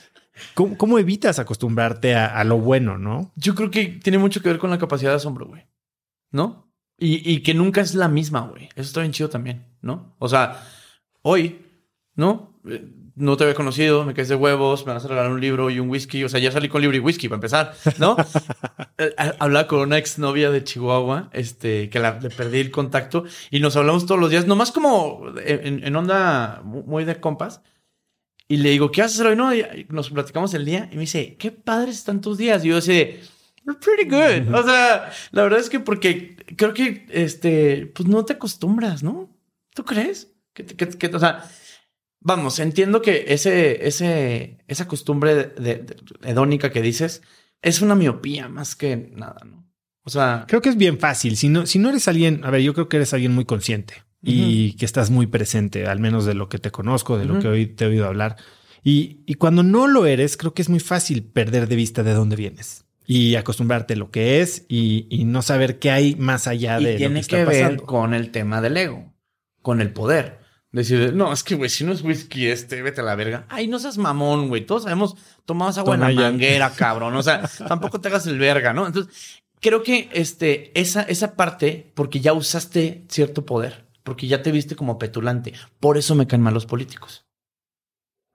¿cómo, 0.54 0.76
cómo 0.76 0.98
evitas 0.98 1.38
acostumbrarte 1.38 2.14
a, 2.16 2.26
a 2.26 2.42
lo 2.42 2.58
bueno, 2.58 2.98
no? 2.98 3.32
Yo 3.36 3.54
creo 3.54 3.70
que 3.70 3.86
tiene 4.02 4.18
mucho 4.18 4.40
que 4.40 4.48
ver 4.48 4.58
con 4.58 4.70
la 4.70 4.78
capacidad 4.78 5.10
de 5.10 5.16
asombro, 5.16 5.46
güey. 5.46 5.62
¿No? 6.32 6.73
Y, 6.98 7.28
y 7.30 7.42
que 7.42 7.54
nunca 7.54 7.80
es 7.80 7.94
la 7.94 8.08
misma, 8.08 8.42
güey. 8.42 8.68
Eso 8.76 8.82
está 8.88 9.00
bien 9.00 9.12
chido 9.12 9.28
también, 9.28 9.66
¿no? 9.82 10.14
O 10.18 10.28
sea, 10.28 10.62
hoy, 11.22 11.60
¿no? 12.14 12.60
Eh, 12.68 12.84
No 13.16 13.36
te 13.36 13.44
había 13.44 13.54
conocido, 13.54 14.04
me 14.04 14.12
quedé 14.14 14.26
de 14.26 14.34
huevos, 14.34 14.86
me 14.86 14.92
vas 14.92 15.04
a 15.04 15.08
regalar 15.08 15.30
un 15.30 15.40
libro 15.40 15.70
y 15.70 15.78
un 15.80 15.88
whisky. 15.88 16.24
O 16.24 16.28
sea, 16.28 16.40
ya 16.40 16.50
salí 16.50 16.68
con 16.68 16.80
libro 16.80 16.96
y 16.96 17.00
whisky 17.00 17.28
para 17.28 17.36
empezar, 17.36 17.74
¿no? 17.98 18.16
Eh, 18.98 19.12
Hablaba 19.40 19.66
con 19.66 19.80
una 19.80 19.98
exnovia 19.98 20.52
de 20.52 20.62
Chihuahua, 20.62 21.28
este, 21.32 21.90
que 21.90 21.98
la, 21.98 22.20
le 22.20 22.30
perdí 22.30 22.58
el 22.60 22.70
contacto 22.70 23.24
y 23.50 23.58
nos 23.58 23.74
hablamos 23.76 24.06
todos 24.06 24.20
los 24.20 24.30
días, 24.30 24.46
nomás 24.46 24.70
como 24.70 25.32
en, 25.44 25.84
en 25.84 25.96
onda 25.96 26.62
muy 26.64 27.04
de 27.04 27.18
compas. 27.18 27.60
Y 28.46 28.58
le 28.58 28.70
digo, 28.70 28.92
¿qué 28.92 29.00
vas 29.02 29.10
a 29.12 29.14
hacer 29.14 29.26
hoy? 29.26 29.36
No, 29.36 29.52
y 29.54 29.86
nos 29.88 30.10
platicamos 30.10 30.54
el 30.54 30.64
día 30.64 30.88
y 30.92 30.94
me 30.94 31.00
dice, 31.02 31.36
qué 31.38 31.50
padres 31.50 31.96
están 31.96 32.20
tus 32.20 32.38
días. 32.38 32.64
Y 32.64 32.68
yo 32.68 32.76
decía, 32.76 33.16
You're 33.66 33.78
pretty 33.80 34.08
good. 34.08 34.54
O 34.54 34.62
sea, 34.62 35.10
la 35.32 35.42
verdad 35.42 35.60
es 35.60 35.70
que 35.70 35.80
porque 35.80 36.36
creo 36.56 36.74
que, 36.74 37.06
este, 37.10 37.86
pues 37.94 38.08
no 38.08 38.24
te 38.24 38.34
acostumbras, 38.34 39.02
¿no? 39.02 39.30
¿Tú 39.74 39.84
crees? 39.84 40.28
Que, 40.52 40.64
que, 40.66 40.88
que- 40.88 41.06
o 41.08 41.18
sea, 41.18 41.44
vamos, 42.20 42.58
entiendo 42.58 43.00
que 43.02 43.24
ese, 43.28 43.86
ese, 43.86 44.58
esa 44.68 44.86
costumbre 44.86 45.34
de, 45.34 45.44
de- 45.46 45.76
de- 45.78 45.96
hedónica 46.24 46.70
que 46.70 46.82
dices 46.82 47.22
es 47.62 47.80
una 47.80 47.94
miopía 47.94 48.48
más 48.48 48.76
que 48.76 48.96
nada, 49.14 49.40
¿no? 49.44 49.64
O 50.06 50.10
sea, 50.10 50.44
Creo 50.46 50.60
que 50.60 50.68
es 50.68 50.76
bien 50.76 50.98
fácil. 50.98 51.36
Si 51.38 51.48
no, 51.48 51.64
si 51.66 51.78
no 51.78 51.88
eres 51.88 52.06
alguien, 52.08 52.44
a 52.44 52.50
ver, 52.50 52.60
yo 52.60 52.74
creo 52.74 52.90
que 52.90 52.98
eres 52.98 53.14
alguien 53.14 53.34
muy 53.34 53.46
consciente 53.46 53.94
y 54.26 54.72
que 54.76 54.84
estás 54.84 55.10
muy 55.10 55.26
presente, 55.26 55.86
al 55.86 55.98
menos 56.00 56.24
de 56.26 56.34
lo 56.34 56.48
que 56.50 56.58
te 56.58 56.70
conozco, 56.70 57.16
de 57.18 57.24
lo 57.26 57.38
que 57.40 57.48
hoy 57.48 57.66
te 57.66 57.84
he 57.84 57.88
oído 57.88 58.06
hablar. 58.06 58.36
Y, 58.82 59.20
y 59.26 59.34
cuando 59.34 59.62
no 59.62 59.86
lo 59.86 60.04
eres, 60.06 60.36
creo 60.36 60.52
que 60.54 60.60
es 60.62 60.68
muy 60.68 60.80
fácil 60.80 61.22
perder 61.24 61.68
de 61.68 61.76
vista 61.76 62.02
de 62.02 62.12
dónde 62.12 62.36
vienes 62.36 62.83
y 63.06 63.36
acostumbrarte 63.36 63.94
a 63.94 63.96
lo 63.96 64.10
que 64.10 64.40
es 64.40 64.64
y, 64.68 65.06
y 65.10 65.24
no 65.24 65.42
saber 65.42 65.78
qué 65.78 65.90
hay 65.90 66.16
más 66.16 66.46
allá 66.46 66.80
y 66.80 66.84
de 66.84 66.96
tiene 66.96 67.20
lo 67.20 67.20
que, 67.22 67.26
que, 67.28 67.40
está 67.40 67.50
ver 67.50 67.62
pasando. 67.62 67.86
con 67.86 68.14
el 68.14 68.30
tema 68.30 68.60
del 68.60 68.76
ego, 68.76 69.12
con 69.62 69.80
el 69.80 69.92
poder. 69.92 70.44
Decir, 70.74 71.14
no, 71.14 71.32
es 71.32 71.44
que, 71.44 71.54
güey, 71.54 71.70
si 71.70 71.84
no 71.84 71.92
es 71.92 72.02
whisky 72.02 72.48
este, 72.48 72.82
vete 72.82 73.00
a 73.00 73.04
la 73.04 73.14
verga. 73.14 73.46
Ay, 73.48 73.68
no 73.68 73.78
seas 73.78 73.96
mamón, 73.96 74.48
güey. 74.48 74.66
Todos 74.66 74.82
sabemos, 74.82 75.14
tomabas 75.44 75.78
agua 75.78 75.94
en 75.94 76.00
la 76.00 76.10
manguera, 76.10 76.68
cabrón. 76.76 77.14
O 77.14 77.22
sea, 77.22 77.48
tampoco 77.68 78.00
te 78.00 78.08
hagas 78.08 78.26
el 78.26 78.40
verga, 78.40 78.72
¿no? 78.72 78.84
Entonces, 78.84 79.40
creo 79.60 79.84
que 79.84 80.10
este, 80.12 80.78
esa, 80.78 81.02
esa 81.02 81.36
parte, 81.36 81.92
porque 81.94 82.18
ya 82.18 82.32
usaste 82.32 83.04
cierto 83.08 83.46
poder, 83.46 83.86
porque 84.02 84.26
ya 84.26 84.42
te 84.42 84.50
viste 84.50 84.74
como 84.74 84.98
petulante. 84.98 85.52
Por 85.78 85.96
eso 85.96 86.16
me 86.16 86.26
caen 86.26 86.42
mal 86.42 86.54
los 86.54 86.66
políticos. 86.66 87.24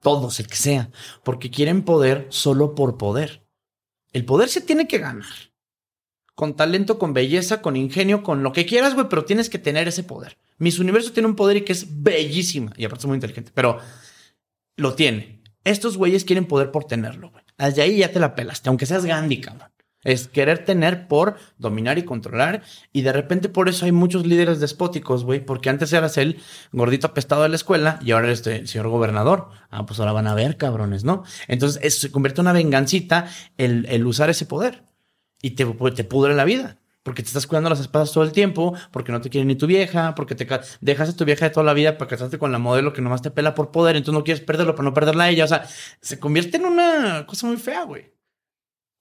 Todos, 0.01 0.39
el 0.39 0.47
que 0.47 0.55
sea. 0.55 0.91
Porque 1.25 1.51
quieren 1.51 1.81
poder 1.81 2.27
solo 2.29 2.73
por 2.73 2.97
poder. 2.97 3.43
El 4.11 4.25
poder 4.25 4.49
se 4.49 4.61
tiene 4.61 4.87
que 4.87 4.97
ganar. 4.97 5.27
Con 6.35 6.55
talento, 6.55 6.97
con 6.97 7.13
belleza, 7.13 7.61
con 7.61 7.75
ingenio, 7.75 8.23
con 8.23 8.43
lo 8.43 8.53
que 8.53 8.65
quieras, 8.65 8.95
güey, 8.95 9.07
pero 9.09 9.25
tienes 9.25 9.49
que 9.49 9.59
tener 9.59 9.87
ese 9.87 10.03
poder. 10.03 10.37
Miss 10.57 10.79
Universo 10.79 11.11
tiene 11.11 11.27
un 11.27 11.35
poder 11.35 11.57
y 11.57 11.61
que 11.61 11.73
es 11.73 12.01
bellísima. 12.01 12.73
Y 12.77 12.85
aparte 12.85 13.01
es 13.03 13.07
muy 13.07 13.15
inteligente, 13.15 13.51
pero 13.53 13.79
lo 14.77 14.95
tiene. 14.95 15.41
Estos 15.63 15.97
güeyes 15.97 16.23
quieren 16.23 16.45
poder 16.45 16.71
por 16.71 16.85
tenerlo, 16.85 17.31
güey. 17.31 17.43
Desde 17.57 17.81
ahí 17.81 17.97
ya 17.97 18.11
te 18.11 18.19
la 18.19 18.35
pelaste, 18.35 18.69
aunque 18.69 18.85
seas 18.85 19.05
Gandhi, 19.05 19.41
cabrón. 19.41 19.69
Es 20.03 20.27
querer 20.27 20.63
tener 20.65 21.07
por 21.07 21.35
dominar 21.57 21.97
y 21.97 22.03
controlar. 22.03 22.63
Y 22.93 23.01
de 23.01 23.11
repente 23.11 23.49
por 23.49 23.67
eso 23.67 23.85
hay 23.85 23.91
muchos 23.91 24.25
líderes 24.25 24.59
despóticos, 24.59 25.25
güey. 25.25 25.43
Porque 25.43 25.69
antes 25.69 25.91
eras 25.91 26.17
el 26.17 26.39
gordito 26.71 27.07
apestado 27.07 27.43
de 27.43 27.49
la 27.49 27.55
escuela 27.55 27.99
y 28.01 28.11
ahora 28.11 28.27
eres 28.27 28.45
el 28.47 28.67
señor 28.67 28.87
gobernador. 28.87 29.49
Ah, 29.69 29.85
pues 29.85 29.99
ahora 29.99 30.13
van 30.13 30.27
a 30.27 30.35
ver, 30.35 30.57
cabrones, 30.57 31.03
¿no? 31.03 31.23
Entonces 31.47 31.99
se 31.99 32.11
convierte 32.11 32.41
en 32.41 32.47
una 32.47 32.53
vengancita 32.53 33.27
el, 33.57 33.85
el 33.89 34.05
usar 34.05 34.29
ese 34.29 34.45
poder. 34.45 34.83
Y 35.41 35.51
te, 35.51 35.65
te 35.65 36.03
pudre 36.03 36.33
la 36.33 36.45
vida. 36.45 36.79
Porque 37.03 37.23
te 37.23 37.27
estás 37.27 37.47
cuidando 37.47 37.69
las 37.69 37.79
espadas 37.79 38.11
todo 38.11 38.23
el 38.23 38.33
tiempo, 38.33 38.75
porque 38.91 39.11
no 39.11 39.21
te 39.21 39.29
quiere 39.29 39.45
ni 39.45 39.55
tu 39.55 39.67
vieja, 39.67 40.15
porque 40.15 40.35
te 40.35 40.47
dejas 40.81 41.09
a 41.09 41.15
tu 41.15 41.25
vieja 41.25 41.45
de 41.45 41.51
toda 41.51 41.65
la 41.65 41.73
vida 41.73 41.97
para 41.97 42.09
casarte 42.09 42.37
con 42.37 42.51
la 42.51 42.59
modelo 42.59 42.93
que 42.93 43.01
nomás 43.01 43.21
te 43.21 43.31
pela 43.31 43.55
por 43.55 43.71
poder, 43.71 43.95
entonces 43.95 44.19
no 44.19 44.23
quieres 44.23 44.43
perderlo 44.43 44.75
para 44.75 44.89
no 44.89 44.93
perderla 44.93 45.23
a 45.23 45.29
ella. 45.29 45.45
O 45.45 45.47
sea, 45.47 45.63
se 46.01 46.19
convierte 46.19 46.57
en 46.57 46.65
una 46.65 47.25
cosa 47.25 47.47
muy 47.47 47.57
fea, 47.57 47.83
güey. 47.83 48.18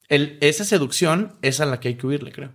El, 0.08 0.38
esa 0.40 0.64
seducción 0.64 1.38
es 1.42 1.60
a 1.60 1.66
la 1.66 1.80
que 1.80 1.88
hay 1.88 1.94
que 1.96 2.06
huirle, 2.06 2.32
creo. 2.32 2.54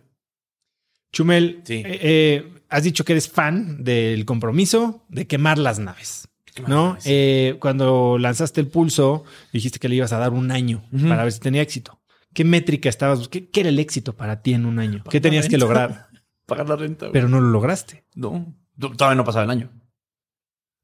Chumel, 1.14 1.62
eh, 1.70 1.99
eh, 2.01 2.54
has 2.70 2.84
dicho 2.84 3.06
que 3.06 3.14
eres 3.14 3.30
fan 3.30 3.84
del 3.84 4.26
compromiso 4.26 5.06
de 5.10 5.28
quemar 5.28 5.60
las 5.60 5.80
naves. 5.80 6.28
¿No? 6.68 6.97
Eh, 7.04 7.58
cuando 7.60 8.18
lanzaste 8.20 8.62
el 8.62 8.68
pulso, 8.68 9.24
dijiste 9.51 9.80
que 9.80 9.89
le 9.89 9.95
ibas 9.95 10.14
a 10.14 10.20
dar 10.20 10.34
un 10.34 10.51
año 10.51 10.84
para 11.08 11.24
ver 11.24 11.32
si 11.32 11.39
tenía 11.39 11.64
éxito. 11.64 11.99
¿Qué 12.32 12.43
métrica 12.43 12.89
estabas? 12.89 13.28
¿Qué, 13.28 13.49
qué 13.49 13.62
era 13.62 13.70
el 13.70 13.80
éxito 13.80 14.16
para 14.16 14.41
ti 14.43 14.54
en 14.54 14.68
un 14.68 14.78
año? 14.78 15.04
¿Qué 15.10 15.20
tenías 15.20 15.47
que 15.47 15.58
lograr? 15.58 16.10
Pagar 16.45 16.70
la 16.70 16.76
renta. 16.76 17.12
Pero 17.12 17.28
no 17.28 17.41
lo 17.41 17.47
lograste. 17.47 18.06
No, 18.14 18.56
todavía 18.78 19.16
no 19.16 19.24
pasaba 19.24 19.45
el 19.45 19.51
año. 19.51 19.72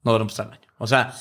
No, 0.04 0.18
no 0.18 0.26
pasaba 0.26 0.50
el 0.50 0.60
año. 0.60 0.68
O 0.80 0.88
sea, 0.88 1.14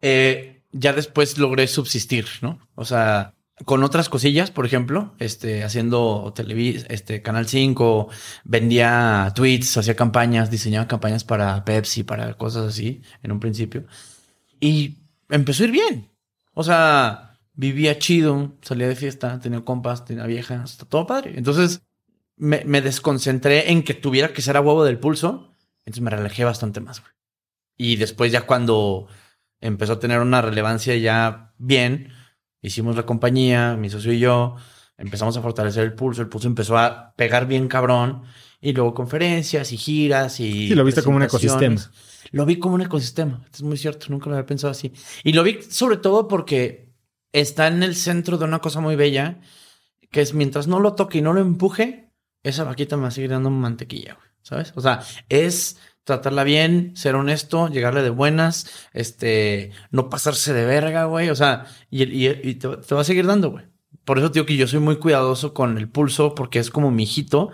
ya 0.00 0.92
después 0.94 1.36
logré 1.36 1.66
subsistir, 1.66 2.26
¿no? 2.40 2.58
O 2.74 2.86
sea, 2.86 3.34
con 3.64 3.82
otras 3.82 4.08
cosillas, 4.08 4.50
por 4.50 4.64
ejemplo, 4.64 5.14
este, 5.18 5.64
haciendo 5.64 6.32
televis, 6.34 6.86
este, 6.88 7.22
Canal 7.22 7.46
5, 7.46 8.08
vendía 8.44 9.32
tweets, 9.34 9.76
hacía 9.76 9.96
campañas, 9.96 10.50
diseñaba 10.50 10.88
campañas 10.88 11.24
para 11.24 11.64
Pepsi, 11.64 12.02
para 12.02 12.34
cosas 12.34 12.68
así, 12.68 13.02
en 13.22 13.32
un 13.32 13.40
principio. 13.40 13.84
Y 14.60 14.98
empezó 15.28 15.62
a 15.62 15.66
ir 15.66 15.72
bien. 15.72 16.10
O 16.54 16.64
sea, 16.64 17.38
vivía 17.54 17.98
chido, 17.98 18.56
salía 18.62 18.88
de 18.88 18.96
fiesta, 18.96 19.38
tenía 19.40 19.60
compas, 19.62 20.04
tenía 20.04 20.26
vieja, 20.26 20.62
está 20.64 20.86
todo 20.86 21.06
padre. 21.06 21.34
Entonces, 21.36 21.82
me, 22.36 22.64
me, 22.64 22.80
desconcentré 22.80 23.70
en 23.70 23.82
que 23.82 23.94
tuviera 23.94 24.32
que 24.32 24.42
ser 24.42 24.56
a 24.56 24.62
huevo 24.62 24.84
del 24.84 24.98
pulso, 24.98 25.54
entonces 25.84 26.02
me 26.02 26.10
relajé 26.10 26.44
bastante 26.44 26.80
más, 26.80 27.02
Y 27.76 27.96
después 27.96 28.32
ya 28.32 28.42
cuando 28.42 29.08
empezó 29.60 29.94
a 29.94 30.00
tener 30.00 30.20
una 30.20 30.40
relevancia 30.40 30.96
ya 30.96 31.52
bien, 31.58 32.12
Hicimos 32.62 32.96
la 32.96 33.04
compañía, 33.04 33.76
mi 33.76 33.90
socio 33.90 34.12
y 34.12 34.18
yo, 34.18 34.56
empezamos 34.96 35.36
a 35.36 35.42
fortalecer 35.42 35.84
el 35.84 35.94
pulso, 35.94 36.22
el 36.22 36.28
pulso 36.28 36.46
empezó 36.46 36.76
a 36.76 37.14
pegar 37.16 37.46
bien 37.46 37.68
cabrón, 37.68 38.22
y 38.60 38.72
luego 38.72 38.92
conferencias 38.92 39.72
y 39.72 39.76
giras 39.76 40.40
y... 40.40 40.68
Sí, 40.68 40.74
lo 40.74 40.84
viste 40.84 41.02
como 41.02 41.16
un 41.16 41.22
ecosistema. 41.22 41.80
Lo 42.32 42.44
vi 42.44 42.58
como 42.58 42.74
un 42.74 42.82
ecosistema, 42.82 43.44
es 43.52 43.62
muy 43.62 43.76
cierto, 43.76 44.06
nunca 44.10 44.28
lo 44.28 44.36
había 44.36 44.46
pensado 44.46 44.70
así. 44.70 44.92
Y 45.24 45.32
lo 45.32 45.42
vi 45.42 45.62
sobre 45.62 45.96
todo 45.96 46.28
porque 46.28 46.92
está 47.32 47.66
en 47.68 47.82
el 47.82 47.96
centro 47.96 48.36
de 48.36 48.44
una 48.44 48.58
cosa 48.58 48.80
muy 48.80 48.96
bella, 48.96 49.40
que 50.10 50.20
es 50.20 50.34
mientras 50.34 50.66
no 50.66 50.80
lo 50.80 50.94
toque 50.94 51.18
y 51.18 51.22
no 51.22 51.32
lo 51.32 51.40
empuje, 51.40 52.10
esa 52.42 52.64
vaquita 52.64 52.96
me 52.96 53.02
va 53.02 53.08
a 53.08 53.12
seguir 53.12 53.30
dando 53.30 53.50
mantequilla, 53.50 54.18
¿sabes? 54.42 54.72
O 54.76 54.80
sea, 54.80 55.00
es 55.28 55.78
tratarla 56.10 56.44
bien, 56.44 56.92
ser 56.96 57.14
honesto, 57.14 57.68
llegarle 57.68 58.02
de 58.02 58.10
buenas, 58.10 58.68
este, 58.92 59.70
no 59.90 60.08
pasarse 60.08 60.52
de 60.52 60.64
verga, 60.64 61.04
güey. 61.04 61.30
O 61.30 61.36
sea, 61.36 61.66
y, 61.90 62.54
te, 62.54 62.68
va 62.68 63.00
a 63.00 63.04
seguir 63.04 63.26
dando, 63.26 63.50
güey. 63.50 63.64
Por 64.04 64.18
eso 64.18 64.28
digo 64.30 64.46
que 64.46 64.56
yo 64.56 64.66
soy 64.66 64.80
muy 64.80 64.96
cuidadoso 64.96 65.54
con 65.54 65.78
el 65.78 65.88
pulso 65.88 66.34
porque 66.34 66.58
es 66.58 66.70
como 66.70 66.90
mi 66.90 67.04
hijito 67.04 67.50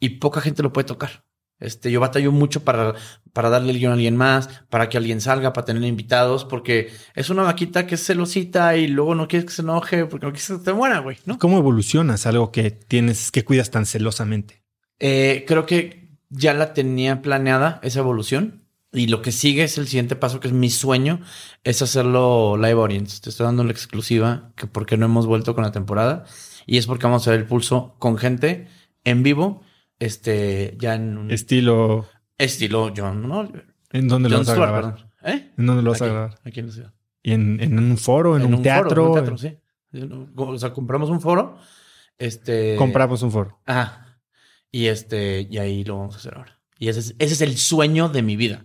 y 0.00 0.10
poca 0.10 0.40
gente 0.40 0.62
lo 0.62 0.72
puede 0.72 0.86
tocar. 0.86 1.24
Este, 1.60 1.92
yo 1.92 2.00
batallo 2.00 2.32
mucho 2.32 2.64
para, 2.64 2.94
para 3.32 3.50
darle 3.50 3.72
el 3.72 3.78
guion 3.78 3.92
a 3.92 3.94
alguien 3.94 4.16
más, 4.16 4.48
para 4.68 4.88
que 4.88 4.96
alguien 4.96 5.20
salga, 5.20 5.52
para 5.52 5.64
tener 5.64 5.84
invitados, 5.84 6.44
porque 6.44 6.90
es 7.14 7.30
una 7.30 7.42
vaquita 7.42 7.86
que 7.86 7.94
es 7.94 8.04
celosita 8.04 8.76
y 8.76 8.88
luego 8.88 9.14
no 9.14 9.28
quieres 9.28 9.46
que 9.46 9.54
se 9.54 9.62
enoje 9.62 10.06
porque 10.06 10.26
no 10.26 10.32
quieres 10.32 10.48
que 10.48 10.64
se 10.64 10.72
muera, 10.72 10.98
güey, 10.98 11.18
¿no? 11.24 11.38
¿Cómo 11.38 11.58
evolucionas 11.58 12.26
algo 12.26 12.50
que 12.50 12.72
tienes, 12.72 13.30
que 13.30 13.44
cuidas 13.44 13.70
tan 13.70 13.86
celosamente? 13.86 14.62
Eh, 14.98 15.44
creo 15.46 15.66
que 15.66 16.01
ya 16.32 16.54
la 16.54 16.72
tenía 16.72 17.22
planeada 17.22 17.78
esa 17.82 18.00
evolución. 18.00 18.62
Y 18.94 19.06
lo 19.06 19.22
que 19.22 19.32
sigue 19.32 19.64
es 19.64 19.78
el 19.78 19.86
siguiente 19.86 20.16
paso, 20.16 20.40
que 20.40 20.48
es 20.48 20.54
mi 20.54 20.68
sueño, 20.68 21.20
es 21.64 21.80
hacerlo 21.80 22.56
live 22.58 22.80
audience. 22.80 23.22
Te 23.22 23.30
estoy 23.30 23.46
dando 23.46 23.64
la 23.64 23.72
exclusiva, 23.72 24.52
que 24.54 24.66
porque 24.66 24.98
no 24.98 25.06
hemos 25.06 25.26
vuelto 25.26 25.54
con 25.54 25.64
la 25.64 25.72
temporada. 25.72 26.24
Y 26.66 26.76
es 26.76 26.86
porque 26.86 27.06
vamos 27.06 27.26
a 27.26 27.30
ver 27.30 27.40
el 27.40 27.46
pulso 27.46 27.94
con 27.98 28.18
gente 28.18 28.68
en 29.04 29.22
vivo, 29.22 29.62
este, 29.98 30.76
ya 30.78 30.94
en 30.94 31.16
un... 31.16 31.30
Estilo... 31.30 32.06
Estilo 32.36 32.92
John 32.94 33.30
Oliver. 33.30 33.66
¿En 33.92 34.08
dónde 34.08 34.28
lo 34.28 34.38
vas 34.38 34.48
a 34.48 34.54
grabar? 34.56 35.10
¿Eh? 35.22 35.52
¿En 35.56 35.66
dónde 35.66 35.82
lo 35.82 35.90
vas 35.90 36.02
a 36.02 36.06
grabar? 36.06 36.38
Aquí 36.44 36.60
en 36.60 36.66
la 36.66 36.72
ciudad. 36.72 36.94
¿Y 37.22 37.32
en, 37.32 37.78
un 37.78 37.96
foro, 37.96 38.36
en, 38.36 38.52
un, 38.52 38.62
teatro? 38.62 39.04
en 39.04 39.08
un 39.08 39.14
teatro, 39.14 39.38
sí. 39.38 39.56
O 40.34 40.58
sea, 40.58 40.72
compramos 40.72 41.08
un 41.08 41.20
foro. 41.20 41.56
Este... 42.18 42.76
Compramos 42.76 43.22
un 43.22 43.30
foro. 43.30 43.60
Ajá. 43.64 44.11
Y 44.72 44.86
este, 44.86 45.46
y 45.48 45.58
ahí 45.58 45.84
lo 45.84 45.98
vamos 45.98 46.14
a 46.16 46.18
hacer 46.18 46.34
ahora. 46.34 46.58
Y 46.78 46.88
ese 46.88 47.00
es, 47.00 47.14
ese 47.18 47.34
es 47.34 47.40
el 47.42 47.58
sueño 47.58 48.08
de 48.08 48.22
mi 48.22 48.36
vida. 48.36 48.64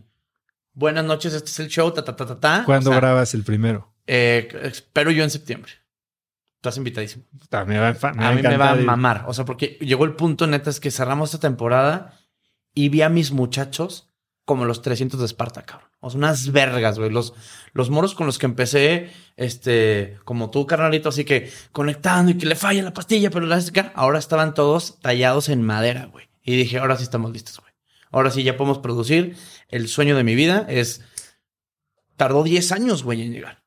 Buenas 0.74 1.04
noches, 1.04 1.34
este 1.34 1.52
es 1.52 1.60
el 1.60 1.68
show, 1.68 1.92
ta, 1.92 2.04
ta, 2.04 2.16
ta, 2.16 2.26
ta, 2.26 2.40
ta. 2.40 2.64
¿Cuándo 2.66 2.92
grabas 2.92 3.34
el 3.34 3.44
primero? 3.44 3.94
Eh, 4.08 4.48
espero 4.64 5.12
yo 5.12 5.24
en 5.24 5.30
septiembre. 5.30 5.72
Estás 6.56 6.78
invitadísimo. 6.78 7.26
a, 7.52 7.66
mí 7.66 7.74
me 7.74 8.58
va 8.58 8.72
a 8.72 8.76
mamar. 8.76 9.26
O 9.28 9.34
sea, 9.34 9.46
porque 9.46 9.78
llegó 9.82 10.06
el 10.06 10.14
punto, 10.14 10.48
neta, 10.48 10.70
es 10.70 10.80
que 10.80 10.90
cerramos 10.90 11.34
esta 11.34 11.48
temporada 11.48 12.18
y 12.74 12.90
vi 12.90 13.02
a 13.02 13.10
mis 13.10 13.32
muchachos 13.32 14.07
como 14.48 14.64
los 14.64 14.82
300 14.82 15.20
de 15.20 15.26
Esparta, 15.26 15.64
cabrón. 15.64 15.90
O 16.00 16.10
sea, 16.10 16.20
unas 16.20 16.54
vergas, 16.54 16.98
güey. 16.98 17.12
Los, 17.12 17.34
los 17.74 17.90
moros 17.90 18.16
con 18.16 18.28
los 18.28 18.38
que 18.38 18.46
empecé, 18.46 19.10
este, 19.36 20.20
como 20.24 20.50
tú, 20.50 20.66
carnalito, 20.66 21.10
así 21.10 21.26
que 21.26 21.52
conectando 21.74 22.32
y 22.32 22.38
que 22.38 22.46
le 22.46 22.56
falla 22.56 22.82
la 22.82 22.94
pastilla, 22.94 23.30
pero 23.30 23.46
la 23.46 23.62
ahora 23.94 24.20
estaban 24.20 24.54
todos 24.54 25.02
tallados 25.02 25.50
en 25.50 25.64
madera, 25.64 26.06
güey. 26.06 26.30
Y 26.44 26.56
dije, 26.56 26.78
ahora 26.78 26.96
sí 26.96 27.04
estamos 27.04 27.34
listos, 27.34 27.60
güey. 27.60 27.74
Ahora 28.10 28.32
sí 28.32 28.42
ya 28.44 28.56
podemos 28.56 28.78
producir. 28.78 29.36
El 29.68 29.90
sueño 29.90 30.16
de 30.16 30.24
mi 30.24 30.34
vida 30.34 30.66
es. 30.70 31.02
Tardó 32.16 32.44
10 32.44 32.72
años, 32.72 33.04
güey, 33.04 33.24
en 33.24 33.34
llegar. 33.34 33.66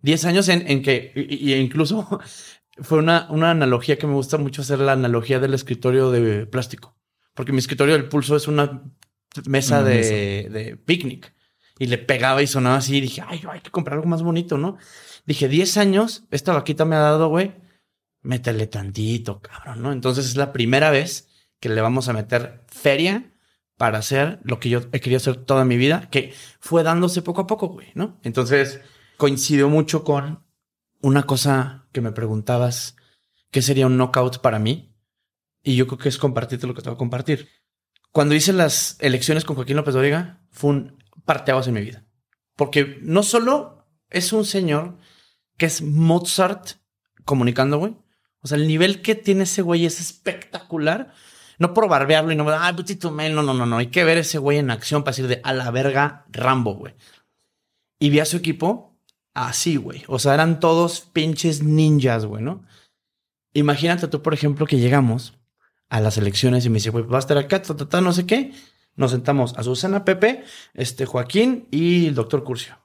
10 0.00 0.24
años 0.24 0.48
en, 0.48 0.70
en 0.70 0.82
que, 0.82 1.12
y, 1.14 1.52
incluso 1.52 2.18
fue 2.80 2.96
una, 2.96 3.26
una 3.28 3.50
analogía 3.50 3.98
que 3.98 4.06
me 4.06 4.14
gusta 4.14 4.38
mucho 4.38 4.62
hacer, 4.62 4.78
la 4.78 4.92
analogía 4.92 5.38
del 5.38 5.52
escritorio 5.52 6.10
de 6.10 6.46
plástico. 6.46 6.96
Porque 7.34 7.52
mi 7.52 7.58
escritorio 7.58 7.92
del 7.92 8.08
pulso 8.08 8.36
es 8.36 8.48
una 8.48 8.84
mesa, 9.46 9.82
de, 9.82 10.48
de 10.50 10.76
picnic 10.76 11.34
y 11.78 11.86
le 11.86 11.98
pegaba 11.98 12.42
y 12.42 12.46
sonaba 12.46 12.76
así. 12.76 12.96
Y 12.96 13.00
dije, 13.00 13.22
ay, 13.26 13.42
hay 13.50 13.60
que 13.60 13.70
comprar 13.70 13.96
algo 13.96 14.08
más 14.08 14.22
bonito, 14.22 14.58
¿no? 14.58 14.76
Dije, 15.26 15.48
10 15.48 15.76
años, 15.76 16.24
esta 16.30 16.52
vaquita 16.52 16.84
me 16.84 16.96
ha 16.96 17.00
dado, 17.00 17.28
güey, 17.28 17.54
métele 18.22 18.66
tantito, 18.66 19.40
cabrón, 19.40 19.82
¿no? 19.82 19.92
Entonces 19.92 20.26
es 20.26 20.36
la 20.36 20.52
primera 20.52 20.90
vez 20.90 21.28
que 21.60 21.68
le 21.68 21.80
vamos 21.80 22.08
a 22.08 22.12
meter 22.12 22.64
feria 22.68 23.32
para 23.76 23.98
hacer 23.98 24.40
lo 24.42 24.58
que 24.58 24.68
yo 24.68 24.80
he 24.92 25.00
querido 25.00 25.18
hacer 25.18 25.36
toda 25.36 25.64
mi 25.64 25.76
vida, 25.76 26.08
que 26.10 26.34
fue 26.60 26.82
dándose 26.82 27.22
poco 27.22 27.42
a 27.42 27.46
poco, 27.46 27.68
güey, 27.68 27.88
¿no? 27.94 28.18
Entonces 28.22 28.80
coincidió 29.16 29.68
mucho 29.68 30.04
con 30.04 30.44
una 31.00 31.24
cosa 31.24 31.88
que 31.92 32.00
me 32.00 32.12
preguntabas, 32.12 32.96
¿qué 33.50 33.62
sería 33.62 33.86
un 33.86 33.96
knockout 33.96 34.40
para 34.40 34.58
mí? 34.58 34.96
Y 35.62 35.76
yo 35.76 35.86
creo 35.86 35.98
que 35.98 36.08
es 36.08 36.18
compartirte 36.18 36.66
lo 36.66 36.74
que 36.74 36.82
te 36.82 36.88
voy 36.88 36.96
a 36.96 36.98
compartir. 36.98 37.48
Cuando 38.12 38.34
hice 38.34 38.52
las 38.52 38.96
elecciones 39.00 39.44
con 39.44 39.56
Joaquín 39.56 39.76
López 39.76 39.94
Dóriga, 39.94 40.40
fue 40.50 40.70
un 40.70 41.02
parteaguas 41.24 41.68
en 41.68 41.74
mi 41.74 41.80
vida. 41.80 42.04
Porque 42.56 42.98
no 43.02 43.22
solo 43.22 43.86
es 44.10 44.32
un 44.32 44.44
señor 44.44 44.98
que 45.56 45.66
es 45.66 45.82
Mozart 45.82 46.72
comunicando, 47.24 47.78
güey. 47.78 47.96
O 48.40 48.48
sea, 48.48 48.56
el 48.56 48.66
nivel 48.66 49.02
que 49.02 49.14
tiene 49.14 49.44
ese 49.44 49.62
güey 49.62 49.84
es 49.84 50.00
espectacular. 50.00 51.12
No 51.58 51.74
por 51.74 51.88
barbearlo 51.88 52.32
y 52.32 52.36
no, 52.36 52.48
ay, 52.50 52.72
putito 52.74 53.10
mail, 53.10 53.34
no, 53.34 53.42
no, 53.42 53.52
no, 53.52 53.66
no. 53.66 53.78
Hay 53.78 53.88
que 53.88 54.04
ver 54.04 54.18
ese 54.18 54.38
güey 54.38 54.58
en 54.58 54.70
acción 54.70 55.02
para 55.02 55.12
decir 55.12 55.28
de 55.28 55.40
a 55.42 55.52
la 55.52 55.70
verga 55.70 56.24
Rambo, 56.30 56.74
güey. 56.74 56.94
Y 57.98 58.10
vi 58.10 58.20
a 58.20 58.24
su 58.24 58.36
equipo 58.36 58.96
así, 59.34 59.76
güey. 59.76 60.04
O 60.06 60.18
sea, 60.18 60.34
eran 60.34 60.60
todos 60.60 61.00
pinches 61.00 61.62
ninjas, 61.62 62.26
güey, 62.26 62.42
¿no? 62.42 62.64
Imagínate 63.54 64.08
tú, 64.08 64.22
por 64.22 64.34
ejemplo, 64.34 64.66
que 64.66 64.78
llegamos 64.78 65.37
a 65.88 66.00
las 66.00 66.18
elecciones 66.18 66.64
y 66.64 66.70
me 66.70 66.74
dice, 66.74 66.90
güey, 66.90 67.04
va 67.04 67.16
a 67.16 67.20
estar 67.20 67.38
acá, 67.38 67.62
no 68.00 68.12
sé 68.12 68.26
qué. 68.26 68.52
Nos 68.96 69.12
sentamos 69.12 69.54
a 69.56 69.62
Susana, 69.62 70.04
Pepe, 70.04 70.42
este 70.74 71.06
Joaquín 71.06 71.68
y 71.70 72.06
el 72.06 72.14
doctor 72.14 72.42
Curcio. 72.42 72.78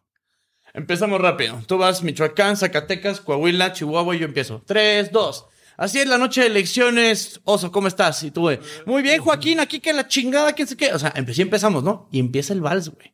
Empezamos 0.74 1.20
rápido. 1.20 1.62
Tú 1.68 1.78
vas 1.78 2.04
Michoacán, 2.04 2.58
Zacatecas, 2.58 3.22
Coahuila, 3.22 3.74
Chihuahua 3.74 4.16
y 4.16 4.20
yo 4.20 4.26
empiezo. 4.26 4.64
Tres, 4.66 5.12
dos. 5.12 5.46
Así 5.76 6.00
es 6.00 6.08
la 6.08 6.18
noche 6.18 6.42
de 6.42 6.48
elecciones. 6.48 7.42
Oso, 7.44 7.72
¿cómo 7.72 7.88
estás? 7.88 8.22
Y 8.24 8.32
tú, 8.32 8.42
güey. 8.42 8.60
Muy 8.86 9.02
bien, 9.02 9.22
Joaquín, 9.22 9.60
aquí 9.60 9.80
que 9.80 9.94
la 9.94 10.08
chingada, 10.08 10.54
quién 10.54 10.68
sé 10.68 10.78
qué. 10.78 10.94
O 10.94 11.00
sea, 11.00 11.12
empecé, 11.16 11.42
empezamos, 11.42 11.84
¿no? 11.84 12.10
Y 12.12 12.20
empieza 12.20 12.54
el 12.54 12.62
vals, 12.62 12.90
güey. 12.90 13.14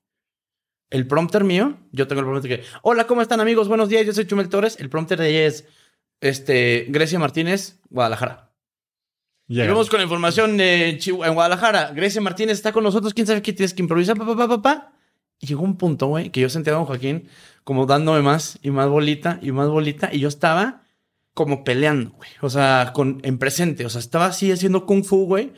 El 0.89 1.05
prompter 1.07 1.43
mío, 1.43 1.77
yo 1.91 2.07
tengo 2.07 2.21
el 2.21 2.27
prompter 2.27 2.59
que, 2.59 2.65
hola, 2.81 3.05
¿cómo 3.05 3.21
están 3.21 3.39
amigos? 3.39 3.67
Buenos 3.67 3.89
días, 3.89 4.05
yo 4.05 4.13
soy 4.13 4.25
Chumel 4.25 4.49
Torres. 4.49 4.77
El 4.79 4.89
prompter 4.89 5.19
de 5.19 5.29
ella 5.29 5.45
es, 5.45 5.65
este, 6.19 6.87
Grecia 6.89 7.19
Martínez, 7.19 7.79
Guadalajara. 7.89 8.49
Y 9.52 9.68
vamos 9.68 9.89
con 9.89 9.97
la 9.97 10.04
información 10.04 10.62
en 10.62 11.34
Guadalajara. 11.34 11.91
Grecia 11.91 12.22
Martínez 12.22 12.54
está 12.54 12.72
con 12.72 12.84
nosotros, 12.84 13.16
quién 13.16 13.26
sabe 13.26 13.41
qué 13.41 13.52
tienes 13.52 13.74
que 13.74 13.82
improvisar, 13.82 14.16
papá, 14.16 14.36
papá, 14.36 14.62
papá. 14.62 14.93
Y 15.39 15.47
llegó 15.47 15.64
un 15.64 15.76
punto, 15.76 16.06
güey, 16.06 16.30
que 16.30 16.39
yo 16.39 16.50
sentía 16.50 16.74
a 16.74 16.76
don 16.76 16.86
Joaquín 16.86 17.28
como 17.64 17.88
dándome 17.88 18.22
más 18.22 18.60
y 18.62 18.70
más 18.70 18.88
bolita 18.88 19.39
y 19.41 19.52
más 19.52 19.68
bolita. 19.68 20.14
Y 20.14 20.20
yo 20.20 20.28
estaba 20.28 20.84
como 21.34 21.64
peleando, 21.64 22.12
güey. 22.12 22.30
O 22.41 22.50
sea, 22.52 22.91
con, 22.93 23.22
en 23.24 23.39
presente. 23.39 23.88
O 23.88 23.89
sea, 23.89 24.00
estaba 24.00 24.28
así 24.28 24.52
haciendo 24.52 24.86
kung 24.86 25.04
fu, 25.04 25.26
güey. 25.26 25.52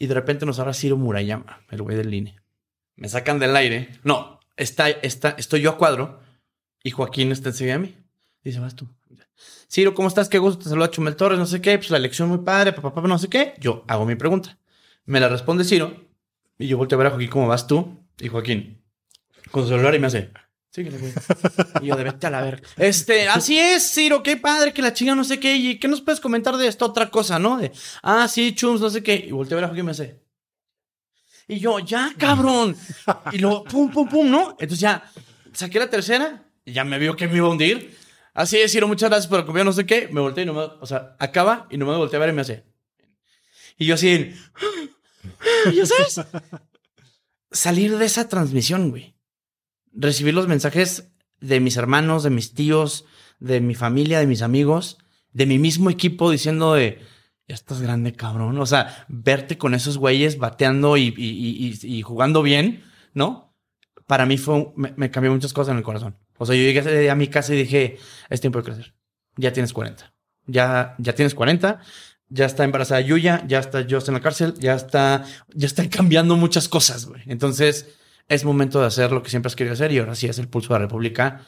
Y 0.00 0.08
de 0.08 0.14
repente 0.14 0.44
nos 0.44 0.58
habla 0.58 0.74
Ciro 0.74 0.96
Murayama, 0.96 1.60
el 1.70 1.82
güey 1.82 1.96
del 1.96 2.12
INE. 2.12 2.40
Me 2.96 3.08
sacan 3.08 3.38
del 3.38 3.54
aire. 3.54 3.88
No, 4.02 4.40
está, 4.56 4.90
está, 4.90 5.36
estoy 5.38 5.60
yo 5.60 5.70
a 5.70 5.78
cuadro. 5.78 6.18
Y 6.82 6.90
Joaquín 6.90 7.30
está 7.30 7.50
enseguida 7.50 7.74
de 7.74 7.80
mí. 7.80 7.94
Dice, 8.42 8.58
vas 8.58 8.74
tú. 8.74 8.88
Ciro, 9.70 9.94
¿cómo 9.94 10.08
estás? 10.08 10.28
Qué 10.28 10.38
gusto, 10.38 10.64
te 10.64 10.70
saluda 10.70 10.90
Chumel 10.90 11.16
Torres, 11.16 11.38
no 11.38 11.46
sé 11.46 11.60
qué. 11.60 11.78
Pues 11.78 11.90
la 11.90 11.98
elección 11.98 12.28
muy 12.28 12.38
padre, 12.38 12.72
papá, 12.72 12.94
papá, 12.94 13.06
no 13.06 13.18
sé 13.18 13.28
qué. 13.28 13.54
Yo 13.58 13.84
hago 13.86 14.04
mi 14.06 14.14
pregunta. 14.14 14.58
Me 15.04 15.20
la 15.20 15.28
responde 15.28 15.64
Ciro. 15.64 16.08
Y 16.58 16.66
yo 16.66 16.76
volteo 16.76 16.96
a 16.96 16.98
ver 16.98 17.06
a 17.06 17.10
Joaquín, 17.10 17.30
¿cómo 17.30 17.46
vas 17.46 17.66
tú? 17.66 18.02
Y 18.18 18.28
Joaquín, 18.28 18.82
con 19.50 19.62
su 19.62 19.68
celular 19.68 19.94
y 19.94 20.00
me 20.00 20.08
hace, 20.08 20.30
síguele, 20.70 20.98
güey. 20.98 21.12
Y 21.82 21.86
yo, 21.86 21.96
de 21.96 22.04
vete 22.04 22.26
a 22.26 22.30
la 22.30 22.40
verga. 22.40 22.66
Este, 22.76 23.28
así 23.28 23.58
es, 23.58 23.88
Ciro, 23.92 24.22
qué 24.22 24.36
padre, 24.36 24.72
que 24.72 24.82
la 24.82 24.92
chinga, 24.92 25.14
no 25.14 25.22
sé 25.22 25.38
qué. 25.38 25.56
¿Y 25.56 25.78
qué 25.78 25.86
nos 25.86 26.00
puedes 26.00 26.20
comentar 26.20 26.56
de 26.56 26.66
esta 26.66 26.84
otra 26.84 27.10
cosa, 27.10 27.38
no? 27.38 27.58
De, 27.58 27.70
ah, 28.02 28.26
sí, 28.26 28.54
chums, 28.54 28.80
no 28.80 28.90
sé 28.90 29.02
qué. 29.02 29.14
Y 29.28 29.30
volteo 29.30 29.56
a 29.56 29.60
ver 29.60 29.64
a 29.66 29.68
Joaquín 29.68 29.84
y 29.84 29.86
me 29.86 29.90
hace. 29.92 30.20
Y 31.46 31.60
yo, 31.60 31.78
ya, 31.78 32.12
cabrón. 32.18 32.76
Y 33.32 33.38
luego, 33.38 33.64
pum, 33.64 33.90
pum, 33.90 34.08
pum, 34.08 34.30
¿no? 34.30 34.50
Entonces 34.58 34.80
ya 34.80 35.10
saqué 35.52 35.78
la 35.78 35.88
tercera 35.88 36.44
y 36.64 36.72
ya 36.72 36.84
me 36.84 36.98
vio 36.98 37.16
que 37.16 37.28
me 37.28 37.36
iba 37.36 37.46
a 37.46 37.50
hundir. 37.50 37.96
Así 38.38 38.56
es, 38.58 38.70
Ciro, 38.70 38.86
muchas 38.86 39.10
gracias 39.10 39.26
por 39.28 39.44
comer, 39.44 39.64
no 39.64 39.72
sé 39.72 39.84
qué. 39.84 40.08
Me 40.12 40.20
volteé 40.20 40.44
y 40.44 40.46
no 40.46 40.54
me, 40.54 40.60
o 40.60 40.86
sea, 40.86 41.16
acaba 41.18 41.66
y 41.70 41.76
no 41.76 41.86
me 41.86 41.96
volteé 41.96 42.18
a 42.18 42.20
ver 42.20 42.28
y 42.28 42.32
me 42.32 42.42
hace. 42.42 42.64
Y 43.76 43.86
yo 43.86 43.94
así, 43.94 44.30
¿ya 45.74 45.84
sabes? 45.84 46.20
Salir 47.50 47.98
de 47.98 48.06
esa 48.06 48.28
transmisión, 48.28 48.90
güey. 48.90 49.16
Recibir 49.92 50.34
los 50.34 50.46
mensajes 50.46 51.10
de 51.40 51.58
mis 51.58 51.76
hermanos, 51.76 52.22
de 52.22 52.30
mis 52.30 52.54
tíos, 52.54 53.06
de 53.40 53.60
mi 53.60 53.74
familia, 53.74 54.20
de 54.20 54.28
mis 54.28 54.42
amigos, 54.42 54.98
de 55.32 55.46
mi 55.46 55.58
mismo 55.58 55.90
equipo 55.90 56.30
diciendo 56.30 56.74
de, 56.74 57.00
ya 57.48 57.56
estás 57.56 57.80
grande, 57.80 58.12
cabrón. 58.12 58.56
O 58.60 58.66
sea, 58.66 59.04
verte 59.08 59.58
con 59.58 59.74
esos 59.74 59.98
güeyes 59.98 60.38
bateando 60.38 60.96
y, 60.96 61.12
y- 61.16 61.76
y- 61.82 61.96
y- 61.98 62.02
jugando 62.02 62.42
bien, 62.42 62.84
¿no? 63.14 63.52
Para 64.06 64.26
mí 64.26 64.38
fue, 64.38 64.72
me, 64.76 64.94
me 64.96 65.10
cambió 65.10 65.32
muchas 65.32 65.52
cosas 65.52 65.72
en 65.72 65.78
el 65.78 65.82
corazón. 65.82 66.16
O 66.38 66.46
sea, 66.46 66.54
yo 66.56 66.62
llegué 66.62 66.82
día 67.00 67.12
a 67.12 67.16
mi 67.16 67.28
casa 67.28 67.54
y 67.54 67.58
dije, 67.58 67.98
es 68.30 68.40
tiempo 68.40 68.58
de 68.58 68.64
crecer. 68.64 68.94
Ya 69.36 69.52
tienes 69.52 69.72
40. 69.72 70.12
Ya, 70.46 70.94
ya 70.98 71.14
tienes 71.14 71.34
40. 71.34 71.80
Ya 72.30 72.46
está 72.46 72.64
embarazada 72.64 73.00
Yuya, 73.00 73.44
ya 73.46 73.58
está 73.58 73.86
Joss 73.88 74.08
en 74.08 74.14
la 74.14 74.20
cárcel, 74.20 74.54
ya 74.58 74.74
está, 74.74 75.24
ya 75.54 75.66
están 75.66 75.88
cambiando 75.88 76.36
muchas 76.36 76.68
cosas, 76.68 77.06
güey. 77.06 77.22
Entonces, 77.26 77.96
es 78.28 78.44
momento 78.44 78.80
de 78.80 78.86
hacer 78.86 79.12
lo 79.12 79.22
que 79.22 79.30
siempre 79.30 79.48
has 79.48 79.56
querido 79.56 79.72
hacer 79.72 79.92
y 79.92 79.98
ahora 79.98 80.14
sí 80.14 80.26
es 80.26 80.38
el 80.38 80.48
pulso 80.48 80.68
de 80.68 80.80
la 80.80 80.86
República 80.86 81.46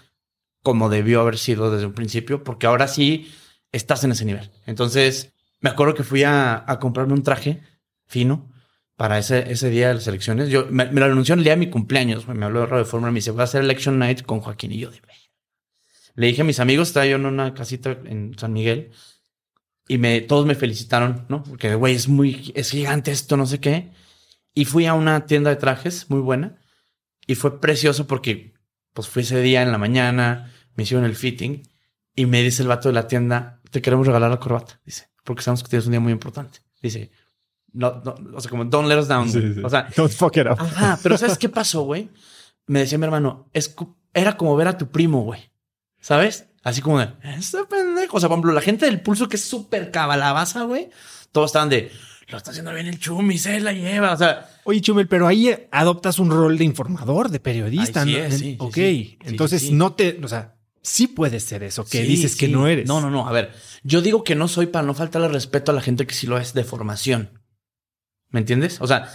como 0.62 0.88
debió 0.88 1.20
haber 1.22 1.38
sido 1.38 1.70
desde 1.70 1.86
un 1.86 1.94
principio, 1.94 2.44
porque 2.44 2.66
ahora 2.66 2.86
sí 2.86 3.32
estás 3.72 4.04
en 4.04 4.12
ese 4.12 4.26
nivel. 4.26 4.50
Entonces, 4.66 5.32
me 5.60 5.70
acuerdo 5.70 5.94
que 5.94 6.02
fui 6.02 6.22
a 6.24 6.64
comprarme 6.80 7.14
un 7.14 7.22
traje 7.22 7.62
fino 8.06 8.49
para 9.00 9.16
ese, 9.16 9.50
ese 9.50 9.70
día 9.70 9.88
de 9.88 9.94
las 9.94 10.06
elecciones. 10.06 10.50
Yo 10.50 10.66
me, 10.68 10.84
lo 10.84 11.06
anunció 11.06 11.34
el 11.34 11.42
día 11.42 11.54
de 11.54 11.56
mi 11.56 11.70
cumpleaños. 11.70 12.28
Me 12.28 12.44
habló 12.44 12.60
de 12.60 12.66
Radio 12.66 12.84
Fórmula. 12.84 13.10
Me 13.10 13.20
dice, 13.20 13.30
va 13.30 13.40
a 13.40 13.44
hacer 13.44 13.62
Election 13.62 13.98
Night 13.98 14.24
con 14.24 14.40
Joaquín 14.40 14.72
y 14.72 14.78
yo. 14.78 14.90
De... 14.90 15.00
Le 16.16 16.26
dije 16.26 16.42
a 16.42 16.44
mis 16.44 16.60
amigos, 16.60 16.88
estaba 16.88 17.06
yo 17.06 17.16
en 17.16 17.24
una 17.24 17.54
casita 17.54 17.96
en 18.04 18.38
San 18.38 18.52
Miguel 18.52 18.90
y 19.88 19.96
me, 19.96 20.20
todos 20.20 20.44
me 20.44 20.54
felicitaron, 20.54 21.24
¿no? 21.30 21.42
Porque, 21.44 21.74
güey, 21.76 21.94
es 21.94 22.08
muy, 22.08 22.52
es 22.54 22.72
gigante 22.72 23.10
esto, 23.10 23.38
no 23.38 23.46
sé 23.46 23.58
qué. 23.58 23.90
Y 24.52 24.66
fui 24.66 24.84
a 24.84 24.92
una 24.92 25.24
tienda 25.24 25.48
de 25.48 25.56
trajes 25.56 26.10
muy 26.10 26.20
buena 26.20 26.60
y 27.26 27.36
fue 27.36 27.58
precioso 27.58 28.06
porque, 28.06 28.52
pues, 28.92 29.08
fui 29.08 29.22
ese 29.22 29.40
día 29.40 29.62
en 29.62 29.72
la 29.72 29.78
mañana, 29.78 30.52
me 30.74 30.82
hicieron 30.82 31.06
el 31.06 31.16
fitting 31.16 31.62
y 32.14 32.26
me 32.26 32.42
dice 32.42 32.60
el 32.60 32.68
vato 32.68 32.90
de 32.90 32.92
la 32.96 33.06
tienda, 33.06 33.62
te 33.70 33.80
queremos 33.80 34.06
regalar 34.06 34.30
la 34.30 34.40
corbata, 34.40 34.78
dice, 34.84 35.08
porque 35.24 35.40
sabemos 35.40 35.62
que 35.62 35.70
tienes 35.70 35.86
un 35.86 35.92
día 35.92 36.00
muy 36.00 36.12
importante. 36.12 36.58
Dice, 36.82 37.10
no, 37.72 38.02
no, 38.04 38.14
o 38.36 38.40
sea, 38.40 38.50
como 38.50 38.64
don't 38.64 38.88
let 38.88 38.98
us 38.98 39.08
down. 39.08 39.30
Sí, 39.30 39.40
sí. 39.54 39.60
O 39.62 39.70
sea, 39.70 39.88
Don't 39.96 40.12
fuck 40.12 40.36
it 40.36 40.46
up. 40.46 40.56
Ajá, 40.58 40.98
pero 41.02 41.16
¿sabes 41.16 41.38
qué 41.38 41.48
pasó, 41.48 41.82
güey? 41.82 42.10
Me 42.66 42.80
decía 42.80 42.98
mi 42.98 43.04
hermano, 43.04 43.48
es, 43.52 43.74
era 44.14 44.36
como 44.36 44.56
ver 44.56 44.68
a 44.68 44.78
tu 44.78 44.90
primo, 44.90 45.22
güey. 45.22 45.50
¿Sabes? 46.00 46.46
Así 46.62 46.80
como 46.80 46.98
de, 46.98 47.08
este 47.38 47.64
pendejo. 47.64 48.16
O 48.16 48.20
sea, 48.20 48.28
por 48.28 48.36
ejemplo, 48.36 48.52
la 48.52 48.60
gente 48.60 48.86
del 48.86 49.00
pulso 49.00 49.28
que 49.28 49.36
es 49.36 49.44
súper 49.44 49.90
cabalabaza, 49.90 50.64
güey. 50.64 50.90
Todos 51.32 51.50
estaban 51.50 51.68
de, 51.68 51.90
lo 52.28 52.38
está 52.38 52.50
haciendo 52.50 52.72
bien 52.72 52.86
el 52.86 52.98
chumi, 52.98 53.38
se 53.38 53.60
la 53.60 53.72
lleva. 53.72 54.12
O 54.12 54.16
sea, 54.16 54.48
Oye, 54.64 54.80
Chumel, 54.80 55.08
pero 55.08 55.26
ahí 55.26 55.54
adoptas 55.70 56.18
un 56.18 56.30
rol 56.30 56.58
de 56.58 56.64
informador, 56.64 57.30
de 57.30 57.40
periodista. 57.40 58.04
Sí 58.04 58.12
¿no? 58.12 58.18
es, 58.18 58.34
sí, 58.34 58.38
sí, 58.38 58.56
ok, 58.58 58.74
sí. 58.74 58.80
Sí, 58.82 59.18
entonces 59.24 59.60
sí, 59.62 59.68
sí. 59.68 59.74
no 59.74 59.94
te, 59.94 60.20
o 60.22 60.28
sea, 60.28 60.56
sí 60.82 61.06
puedes 61.06 61.44
ser 61.44 61.62
eso 61.62 61.84
que 61.84 62.02
sí, 62.02 62.06
dices 62.06 62.36
que 62.36 62.48
no 62.48 62.66
eres. 62.66 62.86
No, 62.86 63.00
no, 63.00 63.10
no. 63.10 63.26
A 63.26 63.32
ver, 63.32 63.52
yo 63.82 64.02
digo 64.02 64.22
que 64.22 64.34
no 64.34 64.48
soy 64.48 64.66
para 64.66 64.86
no 64.86 64.94
faltarle 64.94 65.28
respeto 65.28 65.72
a 65.72 65.74
la 65.74 65.80
gente 65.80 66.06
que 66.06 66.14
sí 66.14 66.26
lo 66.26 66.38
es 66.38 66.54
de 66.54 66.64
formación. 66.64 67.39
¿Me 68.30 68.40
entiendes? 68.40 68.80
O 68.80 68.86
sea, 68.86 69.08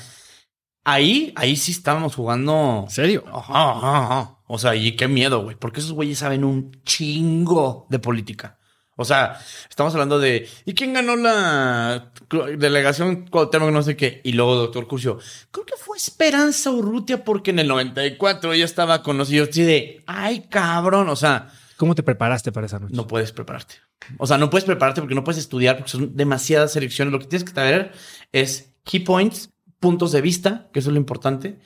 ahí, 0.84 1.34
ahí 1.36 1.56
sí 1.56 1.72
estábamos 1.72 2.16
jugando 2.16 2.84
¿En 2.86 2.92
serio? 2.92 3.24
Ajá, 3.28 3.72
ajá, 3.72 4.06
ajá. 4.06 4.40
O 4.48 4.58
sea, 4.58 4.76
y 4.76 4.96
qué 4.96 5.08
miedo, 5.08 5.44
güey. 5.44 5.56
Porque 5.56 5.80
esos 5.80 5.94
güeyes 5.94 6.20
saben 6.20 6.44
un 6.44 6.72
chingo 6.84 7.88
de 7.90 8.00
política. 8.00 8.60
O 8.98 9.04
sea, 9.04 9.38
estamos 9.70 9.94
hablando 9.94 10.20
de 10.20 10.48
¿y 10.64 10.74
quién 10.74 10.94
ganó 10.94 11.18
la 11.18 12.14
delegación 12.58 13.28
Cuauhtémoc 13.28 13.72
no 13.72 13.84
sé 13.84 13.98
qué? 13.98 14.22
Y 14.24 14.32
luego 14.32 14.56
doctor 14.56 14.88
Curcio, 14.88 15.20
creo 15.52 15.66
que 15.66 15.76
fue 15.76 15.98
Esperanza 15.98 16.72
Urrutia 16.72 17.26
porque 17.26 17.52
en 17.52 17.60
el 17.60 17.68
94 17.68 18.54
ella 18.54 18.64
estaba 18.64 19.04
con 19.04 19.18
los 19.18 19.28
así 19.30 19.64
de, 19.64 20.04
ay, 20.08 20.48
cabrón, 20.50 21.10
o 21.10 21.16
sea, 21.18 21.50
¿Cómo 21.78 21.94
te 21.94 22.04
preparaste 22.04 22.54
para 22.54 22.68
esa 22.68 22.80
noche? 22.80 22.96
no 22.96 23.06
puedes 23.06 23.34
prepararte. 23.34 23.76
O 24.18 24.28
sea, 24.28 24.38
no 24.38 24.50
puedes 24.50 24.64
prepararte 24.64 25.02
porque 25.02 25.16
no 25.16 25.26
puedes 25.26 25.40
estudiar 25.40 25.76
porque 25.78 25.92
son 25.92 26.16
demasiadas 26.16 26.72
selecciones. 26.72 27.12
Lo 27.12 27.20
que 27.20 27.26
tienes 27.26 27.44
que 27.44 27.54
saber 27.54 27.92
es 28.32 28.75
key 28.86 29.02
points, 29.02 29.50
puntos 29.80 30.14
de 30.14 30.22
vista, 30.22 30.70
que 30.72 30.80
eso 30.80 30.90
es 30.90 30.94
lo 30.94 31.00
importante. 31.00 31.60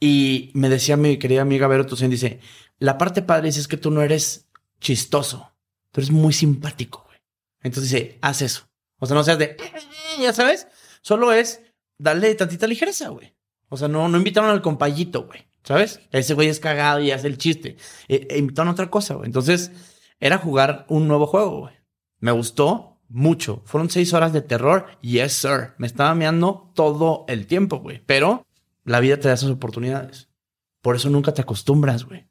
Y 0.00 0.50
me 0.54 0.68
decía 0.68 0.96
mi 0.96 1.16
querida 1.18 1.42
amiga 1.42 1.68
Vero 1.68 1.86
Tucen, 1.86 2.10
dice, 2.10 2.40
la 2.80 2.98
parte 2.98 3.22
padre 3.22 3.50
es 3.50 3.68
que 3.68 3.76
tú 3.76 3.92
no 3.92 4.02
eres 4.02 4.48
chistoso, 4.80 5.52
tú 5.92 6.00
eres 6.00 6.10
muy 6.10 6.32
simpático, 6.32 7.04
güey. 7.06 7.18
Entonces 7.60 7.92
dice, 7.92 8.18
haz 8.20 8.42
eso. 8.42 8.68
O 8.98 9.06
sea, 9.06 9.14
no 9.14 9.22
seas 9.22 9.38
de, 9.38 9.56
ya 10.20 10.32
sabes, 10.32 10.66
solo 11.02 11.32
es 11.32 11.60
darle 11.98 12.34
tantita 12.34 12.66
ligereza, 12.66 13.10
güey. 13.10 13.32
O 13.68 13.76
sea, 13.76 13.86
no, 13.86 14.08
no 14.08 14.18
invitaron 14.18 14.50
al 14.50 14.62
compayito, 14.62 15.26
güey. 15.26 15.46
¿Sabes? 15.64 16.00
Ese 16.10 16.34
güey 16.34 16.48
es 16.48 16.58
cagado 16.58 16.98
y 16.98 17.12
hace 17.12 17.28
el 17.28 17.38
chiste. 17.38 17.76
E, 18.08 18.26
e 18.28 18.38
invitaron 18.38 18.70
a 18.70 18.72
otra 18.72 18.90
cosa, 18.90 19.14
güey. 19.14 19.26
Entonces, 19.26 19.70
era 20.18 20.38
jugar 20.38 20.86
un 20.88 21.06
nuevo 21.06 21.28
juego, 21.28 21.60
güey. 21.60 21.74
Me 22.18 22.32
gustó 22.32 22.91
mucho. 23.12 23.62
Fueron 23.66 23.90
seis 23.90 24.12
horas 24.14 24.32
de 24.32 24.42
terror. 24.42 24.86
Yes, 25.00 25.32
sir. 25.34 25.74
Me 25.78 25.86
estaba 25.86 26.14
meando 26.14 26.72
todo 26.74 27.24
el 27.28 27.46
tiempo, 27.46 27.78
güey. 27.78 28.02
Pero 28.06 28.46
la 28.84 29.00
vida 29.00 29.18
te 29.18 29.28
da 29.28 29.34
esas 29.34 29.50
oportunidades. 29.50 30.28
Por 30.80 30.96
eso 30.96 31.10
nunca 31.10 31.32
te 31.32 31.42
acostumbras, 31.42 32.04
güey. 32.04 32.26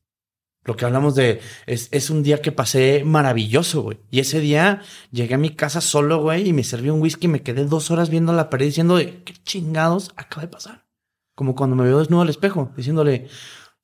Lo 0.63 0.75
que 0.75 0.85
hablamos 0.85 1.15
de 1.15 1.41
es, 1.65 1.87
es 1.91 2.11
un 2.11 2.21
día 2.21 2.41
que 2.41 2.51
pasé 2.51 3.03
maravilloso, 3.03 3.81
güey. 3.81 3.99
Y 4.11 4.19
ese 4.19 4.39
día 4.39 4.81
llegué 5.11 5.33
a 5.33 5.39
mi 5.39 5.55
casa 5.55 5.81
solo, 5.81 6.21
güey, 6.21 6.49
y 6.49 6.53
me 6.53 6.63
serví 6.63 6.89
un 6.89 7.01
whisky 7.01 7.25
y 7.25 7.29
me 7.29 7.41
quedé 7.41 7.65
dos 7.65 7.89
horas 7.89 8.09
viendo 8.11 8.31
la 8.33 8.49
pared 8.49 8.67
diciendo 8.67 8.97
de 8.97 9.23
qué 9.23 9.33
chingados 9.43 10.11
acaba 10.17 10.43
de 10.43 10.49
pasar. 10.49 10.85
Como 11.33 11.55
cuando 11.55 11.75
me 11.75 11.85
veo 11.85 11.97
desnudo 11.97 12.21
al 12.21 12.29
espejo, 12.29 12.71
diciéndole, 12.77 13.27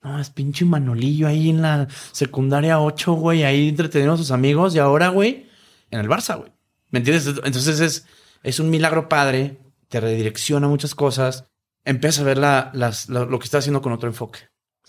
no, 0.03 0.19
es 0.19 0.29
pinche 0.29 0.65
Manolillo 0.65 1.27
ahí 1.27 1.49
en 1.49 1.63
la 1.63 1.87
secundaria 2.11 2.79
8, 2.79 3.13
güey, 3.13 3.43
ahí 3.43 3.69
entreteniendo 3.69 4.13
a 4.13 4.17
sus 4.17 4.29
amigos 4.29 4.75
y 4.75 4.79
ahora, 4.79 5.09
güey, 5.09 5.49
en 5.89 5.99
el 5.99 6.07
Barça, 6.07 6.37
güey. 6.37 6.51
¿Me 6.91 6.99
entiendes? 6.99 7.27
Entonces 7.43 7.79
es, 7.79 8.05
es 8.43 8.59
un 8.59 8.69
milagro 8.69 9.09
padre, 9.09 9.57
te 9.89 9.99
redirecciona 9.99 10.67
muchas 10.67 10.95
cosas, 10.95 11.45
empiezas 11.85 12.19
a 12.21 12.23
ver 12.23 12.37
la, 12.37 12.71
las, 12.73 13.09
la- 13.09 13.25
lo 13.25 13.39
que 13.39 13.45
estás 13.45 13.59
haciendo 13.59 13.81
con 13.81 13.91
otro 13.93 14.07
enfoque. 14.09 14.39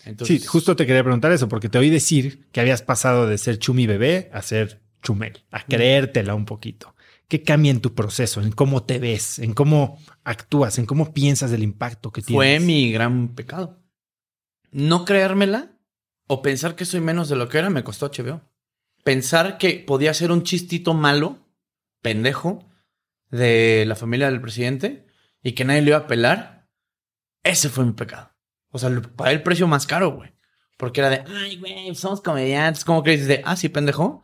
Entonces, 0.05 0.41
Sí, 0.41 0.47
justo 0.47 0.75
te 0.75 0.85
quería 0.85 1.03
preguntar 1.03 1.31
eso, 1.31 1.49
porque 1.49 1.67
te 1.69 1.77
oí 1.77 1.89
decir 1.89 2.47
que 2.51 2.61
habías 2.61 2.81
pasado 2.81 3.27
de 3.27 3.37
ser 3.37 3.59
chumi 3.59 3.85
bebé 3.85 4.29
a 4.33 4.41
ser 4.41 4.81
chumel, 5.01 5.43
a 5.51 5.65
creértela 5.65 6.35
un 6.35 6.45
poquito. 6.45 6.95
¿Qué 7.27 7.43
cambia 7.43 7.69
en 7.71 7.81
tu 7.81 7.93
proceso, 7.93 8.41
en 8.41 8.51
cómo 8.51 8.83
te 8.83 8.97
ves, 8.97 9.37
en 9.39 9.53
cómo 9.53 9.99
actúas, 10.23 10.79
en 10.79 10.85
cómo 10.85 11.13
piensas 11.13 11.51
del 11.51 11.63
impacto 11.63 12.11
que 12.11 12.21
tienes? 12.21 12.59
fue 12.59 12.65
mi 12.65 12.91
gran 12.91 13.35
pecado. 13.35 13.77
No 14.71 15.05
creérmela 15.05 15.71
o 16.27 16.41
pensar 16.41 16.75
que 16.75 16.85
soy 16.85 17.01
menos 17.01 17.29
de 17.29 17.35
lo 17.35 17.49
que 17.49 17.57
era 17.57 17.69
me 17.69 17.83
costó 17.83 18.07
HBO. 18.11 18.41
Pensar 19.03 19.57
que 19.57 19.83
podía 19.85 20.13
ser 20.13 20.31
un 20.31 20.43
chistito 20.43 20.93
malo, 20.93 21.37
pendejo 22.01 22.69
de 23.29 23.85
la 23.87 23.95
familia 23.95 24.29
del 24.29 24.41
presidente 24.41 25.07
y 25.41 25.53
que 25.53 25.65
nadie 25.65 25.81
le 25.81 25.89
iba 25.89 25.97
a 25.97 26.07
pelar, 26.07 26.67
ese 27.43 27.69
fue 27.69 27.85
mi 27.85 27.93
pecado. 27.93 28.31
O 28.71 28.79
sea, 28.79 28.89
pagué 29.15 29.31
el 29.31 29.43
precio 29.43 29.67
más 29.67 29.87
caro, 29.87 30.11
güey. 30.11 30.33
Porque 30.77 31.01
era 31.01 31.09
de, 31.09 31.23
ay, 31.27 31.57
güey, 31.57 31.93
somos 31.95 32.21
comediantes. 32.21 32.85
¿Cómo 32.85 33.01
dices 33.01 33.27
de, 33.27 33.41
ah, 33.45 33.55
sí, 33.55 33.69
pendejo? 33.69 34.23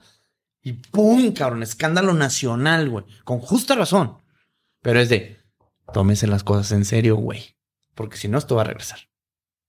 Y 0.61 0.73
¡pum! 0.73 1.33
Cabrón, 1.33 1.63
escándalo 1.63 2.13
nacional, 2.13 2.89
güey. 2.89 3.05
Con 3.23 3.39
justa 3.39 3.75
razón. 3.75 4.19
Pero 4.81 4.99
es 4.99 5.09
de, 5.09 5.39
tómese 5.93 6.27
las 6.27 6.43
cosas 6.43 6.71
en 6.71 6.85
serio, 6.85 7.15
güey. 7.15 7.57
Porque 7.93 8.17
si 8.17 8.27
no, 8.27 8.37
esto 8.37 8.55
va 8.55 8.61
a 8.61 8.65
regresar. 8.65 8.99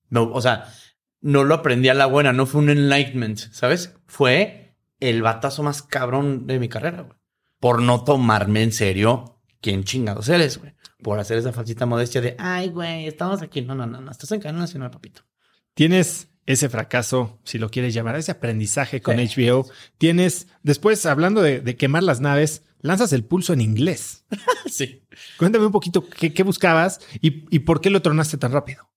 No, 0.08 0.30
o 0.32 0.40
sea, 0.40 0.72
no 1.20 1.44
lo 1.44 1.54
aprendí 1.54 1.88
a 1.88 1.94
la 1.94 2.06
buena, 2.06 2.32
no 2.32 2.46
fue 2.46 2.60
un 2.60 2.70
enlightenment, 2.70 3.38
¿sabes? 3.52 3.94
Fue 4.06 4.76
el 5.00 5.22
batazo 5.22 5.62
más 5.62 5.82
cabrón 5.82 6.46
de 6.46 6.58
mi 6.58 6.68
carrera, 6.68 7.02
güey. 7.02 7.15
Por 7.66 7.82
no 7.82 8.04
tomarme 8.04 8.62
en 8.62 8.70
serio 8.70 9.40
quién 9.60 9.82
chingados 9.82 10.28
eres, 10.28 10.58
güey. 10.58 10.72
Por 11.02 11.18
hacer 11.18 11.38
esa 11.38 11.52
falsita 11.52 11.84
modestia 11.84 12.20
de, 12.20 12.36
ay, 12.38 12.68
güey, 12.68 13.08
estamos 13.08 13.42
aquí. 13.42 13.60
No, 13.60 13.74
no, 13.74 13.88
no, 13.88 14.00
no, 14.00 14.08
estás 14.08 14.30
en 14.30 14.38
cadena 14.38 14.60
nacional, 14.60 14.92
papito. 14.92 15.22
Tienes 15.74 16.28
ese 16.46 16.68
fracaso, 16.68 17.40
si 17.42 17.58
lo 17.58 17.68
quieres 17.68 17.92
llamar, 17.92 18.14
ese 18.14 18.30
aprendizaje 18.30 19.00
con 19.02 19.16
HBO. 19.16 19.68
Tienes, 19.98 20.46
después, 20.62 21.06
hablando 21.06 21.42
de, 21.42 21.76
quemar 21.76 22.04
las 22.04 22.20
naves, 22.20 22.62
lanzas 22.82 23.12
el 23.12 23.24
pulso 23.24 23.52
en 23.52 23.60
inglés. 23.60 24.24
sí. 24.70 25.02
Cuéntame 25.36 25.66
un 25.66 25.72
poquito 25.72 26.08
qué, 26.08 26.42
buscabas 26.44 27.00
y, 27.20 27.52
y, 27.52 27.58
por 27.58 27.80
qué 27.80 27.90
lo 27.90 28.00
tronaste 28.00 28.38
tan 28.38 28.52
rápido. 28.52 28.88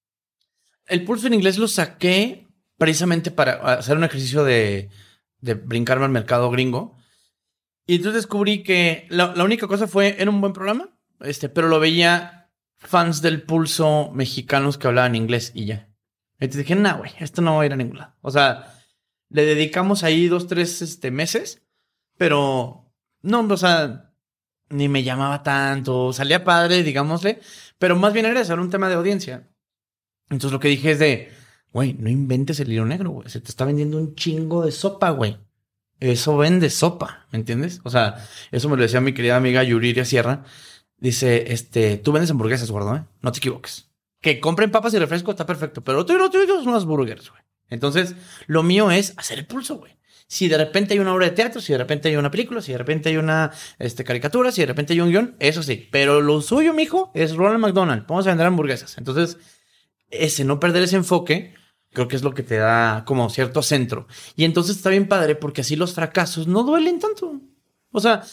El 0.85 1.05
pulso 1.05 1.25
en 1.25 1.33
inglés 1.33 1.57
lo 1.57 1.67
saqué 1.67 2.45
precisamente 2.77 3.31
para 3.31 3.53
hacer 3.53 3.97
un 3.97 4.03
ejercicio 4.03 4.43
de, 4.43 4.91
de 5.41 5.55
brincarme 5.55 6.05
al 6.05 6.11
mercado 6.11 6.51
gringo. 6.51 6.98
Y 7.89 7.95
entonces 7.95 8.21
descubrí 8.21 8.61
que 8.61 9.07
la, 9.09 9.33
única 9.43 9.65
cosa 9.65 9.87
fue, 9.87 10.15
era 10.19 10.29
un 10.29 10.41
buen 10.41 10.53
programa, 10.53 10.95
este, 11.21 11.49
pero 11.49 11.67
lo 11.69 11.79
veía 11.79 12.51
fans 12.77 13.23
del 13.23 13.41
pulso 13.41 14.11
mexicanos 14.13 14.77
que 14.77 14.85
hablaban 14.85 15.15
inglés 15.15 15.51
y 15.55 15.65
ya. 15.65 15.89
Entonces 16.37 16.67
dije, 16.67 16.75
no, 16.75 16.99
güey, 16.99 17.13
esto 17.19 17.41
no 17.41 17.55
va 17.55 17.63
a 17.63 17.65
ir 17.65 17.73
a 17.73 17.77
ningún 17.77 17.97
lado. 17.97 18.13
O 18.21 18.29
sea, 18.29 18.75
le 19.29 19.43
dedicamos 19.43 20.03
ahí 20.03 20.27
dos, 20.27 20.45
tres 20.45 20.83
este, 20.83 21.09
meses, 21.09 21.63
pero 22.15 22.93
no, 23.23 23.39
o 23.39 23.57
sea, 23.57 24.13
ni 24.69 24.87
me 24.87 25.01
llamaba 25.01 25.41
tanto, 25.41 26.13
salía 26.13 26.43
padre, 26.43 26.83
digámosle, 26.83 27.39
pero 27.79 27.95
más 27.95 28.13
bien 28.13 28.27
era 28.27 28.41
eso, 28.41 28.53
un 28.53 28.69
tema 28.69 28.87
de 28.87 28.93
audiencia. 28.93 29.49
Entonces 30.29 30.51
lo 30.51 30.59
que 30.59 30.67
dije 30.67 30.91
es 30.91 30.99
de, 30.99 31.31
güey, 31.73 31.93
no 31.95 32.07
inventes 32.07 32.59
el 32.59 32.71
hilo 32.71 32.85
negro, 32.85 33.09
güey, 33.09 33.29
se 33.29 33.41
te 33.41 33.49
está 33.49 33.65
vendiendo 33.65 33.97
un 33.97 34.13
chingo 34.13 34.63
de 34.63 34.71
sopa, 34.71 35.09
güey. 35.09 35.39
Eso 35.99 36.37
vende 36.37 36.69
sopa, 36.69 37.27
¿me 37.31 37.39
entiendes? 37.39 37.81
O 37.83 37.89
sea, 37.89 38.25
eso 38.51 38.69
me 38.69 38.77
lo 38.77 38.83
decía 38.83 39.01
mi 39.01 39.13
querida 39.13 39.35
amiga 39.35 39.63
Yuriria 39.63 40.05
Sierra. 40.05 40.43
Dice, 40.97 41.51
este, 41.51 41.97
tú 41.97 42.11
vendes 42.11 42.31
hamburguesas, 42.31 42.71
gordo, 42.71 42.95
¿eh? 42.95 43.03
No 43.21 43.31
te 43.31 43.39
equivoques 43.39 43.89
que 44.21 44.39
compren 44.39 44.71
papas 44.71 44.93
y 44.93 44.99
refresco 44.99 45.31
está 45.31 45.45
perfecto, 45.45 45.83
pero 45.83 45.99
otro 45.99 46.17
y 46.17 46.21
otro 46.21 46.63
son 46.63 46.73
las 46.73 46.85
burgers, 46.85 47.29
güey. 47.29 47.41
Entonces, 47.69 48.15
lo 48.47 48.63
mío 48.63 48.91
es 48.91 49.13
hacer 49.17 49.39
el 49.39 49.45
pulso, 49.45 49.77
güey. 49.77 49.97
Si 50.27 50.47
de 50.47 50.57
repente 50.57 50.93
hay 50.93 50.99
una 50.99 51.13
obra 51.13 51.25
de 51.25 51.31
teatro, 51.31 51.61
si 51.61 51.71
de 51.71 51.79
repente 51.79 52.09
hay 52.09 52.15
una 52.15 52.29
película, 52.29 52.61
si 52.61 52.71
de 52.71 52.77
repente 52.77 53.09
hay 53.09 53.17
una 53.17 53.51
este, 53.79 54.03
caricatura, 54.03 54.51
si 54.51 54.61
de 54.61 54.67
repente 54.67 54.93
hay 54.93 55.01
un 55.01 55.09
guion, 55.09 55.35
eso 55.39 55.63
sí. 55.63 55.87
Pero 55.91 56.21
lo 56.21 56.41
suyo, 56.41 56.73
mijo, 56.73 57.11
es 57.15 57.35
Ronald 57.35 57.59
McDonald. 57.59 58.05
Vamos 58.07 58.27
a 58.27 58.29
vender 58.29 58.45
hamburguesas. 58.45 58.97
Entonces, 58.97 59.37
ese 60.11 60.43
no 60.43 60.59
perder 60.59 60.83
ese 60.83 60.97
enfoque, 60.97 61.55
creo 61.91 62.07
que 62.07 62.15
es 62.15 62.23
lo 62.23 62.33
que 62.33 62.43
te 62.43 62.57
da 62.57 63.03
como 63.05 63.29
cierto 63.29 63.61
centro. 63.61 64.07
Y 64.35 64.45
entonces 64.45 64.77
está 64.77 64.89
bien 64.89 65.07
padre 65.07 65.35
porque 65.35 65.61
así 65.61 65.75
los 65.75 65.93
fracasos 65.93 66.47
no 66.47 66.63
duelen 66.63 66.99
tanto. 66.99 67.41
O 67.91 67.99
sea, 67.99 68.23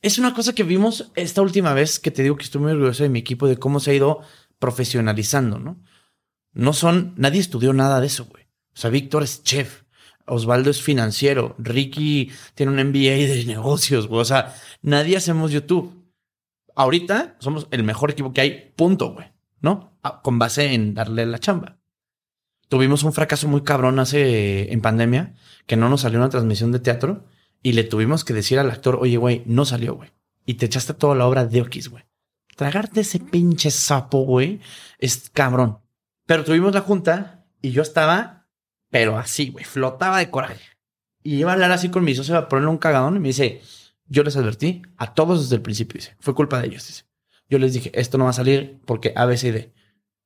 es 0.00 0.18
una 0.18 0.34
cosa 0.34 0.54
que 0.54 0.64
vimos 0.64 1.10
esta 1.14 1.42
última 1.42 1.74
vez 1.74 1.98
que 1.98 2.10
te 2.10 2.22
digo 2.22 2.36
que 2.36 2.44
estoy 2.44 2.60
muy 2.60 2.72
orgulloso 2.72 3.02
de 3.02 3.08
mi 3.08 3.20
equipo, 3.20 3.46
de 3.46 3.58
cómo 3.58 3.80
se 3.80 3.92
ha 3.92 3.94
ido 3.94 4.20
profesionalizando, 4.58 5.58
¿no? 5.58 5.80
No 6.52 6.72
son, 6.72 7.14
nadie 7.16 7.40
estudió 7.40 7.72
nada 7.72 8.00
de 8.00 8.06
eso, 8.06 8.26
güey. 8.26 8.44
O 8.74 8.76
sea, 8.76 8.90
Víctor 8.90 9.22
es 9.22 9.42
chef, 9.42 9.82
Osvaldo 10.26 10.70
es 10.70 10.82
financiero, 10.82 11.54
Ricky 11.58 12.30
tiene 12.54 12.72
un 12.72 12.88
MBA 12.88 13.26
de 13.26 13.44
negocios, 13.46 14.06
güey. 14.08 14.20
O 14.20 14.24
sea, 14.24 14.54
nadie 14.82 15.16
hacemos 15.16 15.50
YouTube. 15.50 15.92
Ahorita 16.74 17.36
somos 17.38 17.68
el 17.70 17.82
mejor 17.82 18.10
equipo 18.10 18.32
que 18.32 18.40
hay, 18.40 18.72
punto, 18.76 19.12
güey, 19.12 19.26
¿no? 19.60 19.98
Con 20.22 20.38
base 20.38 20.72
en 20.72 20.94
darle 20.94 21.26
la 21.26 21.38
chamba. 21.38 21.81
Tuvimos 22.72 23.02
un 23.02 23.12
fracaso 23.12 23.48
muy 23.48 23.60
cabrón 23.60 23.98
hace 23.98 24.72
en 24.72 24.80
pandemia, 24.80 25.34
que 25.66 25.76
no 25.76 25.90
nos 25.90 26.00
salió 26.00 26.18
una 26.18 26.30
transmisión 26.30 26.72
de 26.72 26.78
teatro 26.78 27.26
y 27.62 27.74
le 27.74 27.84
tuvimos 27.84 28.24
que 28.24 28.32
decir 28.32 28.58
al 28.58 28.70
actor, 28.70 28.96
oye, 29.00 29.18
güey, 29.18 29.42
no 29.44 29.66
salió, 29.66 29.94
güey. 29.94 30.10
Y 30.46 30.54
te 30.54 30.66
echaste 30.66 30.94
toda 30.94 31.14
la 31.14 31.26
obra 31.26 31.44
de 31.44 31.60
Oquis, 31.60 31.88
güey 31.88 32.04
tragarte 32.56 33.00
ese 33.00 33.18
pinche 33.18 33.70
sapo, 33.70 34.24
güey, 34.24 34.60
es 34.98 35.30
cabrón. 35.30 35.80
Pero 36.26 36.44
tuvimos 36.44 36.74
la 36.74 36.80
junta 36.80 37.44
y 37.60 37.70
yo 37.70 37.82
estaba, 37.82 38.46
pero 38.90 39.18
así, 39.18 39.50
güey, 39.50 39.64
flotaba 39.64 40.18
de 40.18 40.30
coraje. 40.30 40.60
Y 41.22 41.36
iba 41.36 41.50
a 41.50 41.54
hablar 41.54 41.72
así 41.72 41.88
con 41.88 42.04
mi 42.04 42.14
socio, 42.14 42.36
a 42.36 42.48
ponerle 42.48 42.70
un 42.70 42.78
cagadón 42.78 43.16
y 43.16 43.20
me 43.20 43.28
dice, 43.28 43.62
yo 44.06 44.22
les 44.22 44.36
advertí 44.36 44.82
a 44.96 45.14
todos 45.14 45.42
desde 45.42 45.56
el 45.56 45.62
principio, 45.62 45.98
dice, 45.98 46.16
fue 46.20 46.34
culpa 46.34 46.60
de 46.60 46.68
ellos, 46.68 46.86
dice. 46.86 47.04
Yo 47.48 47.58
les 47.58 47.74
dije, 47.74 47.90
esto 47.94 48.18
no 48.18 48.24
va 48.24 48.30
a 48.30 48.34
salir 48.34 48.80
porque 48.86 49.12
A, 49.14 49.26
B, 49.26 49.36
C 49.36 49.52
D. 49.52 49.72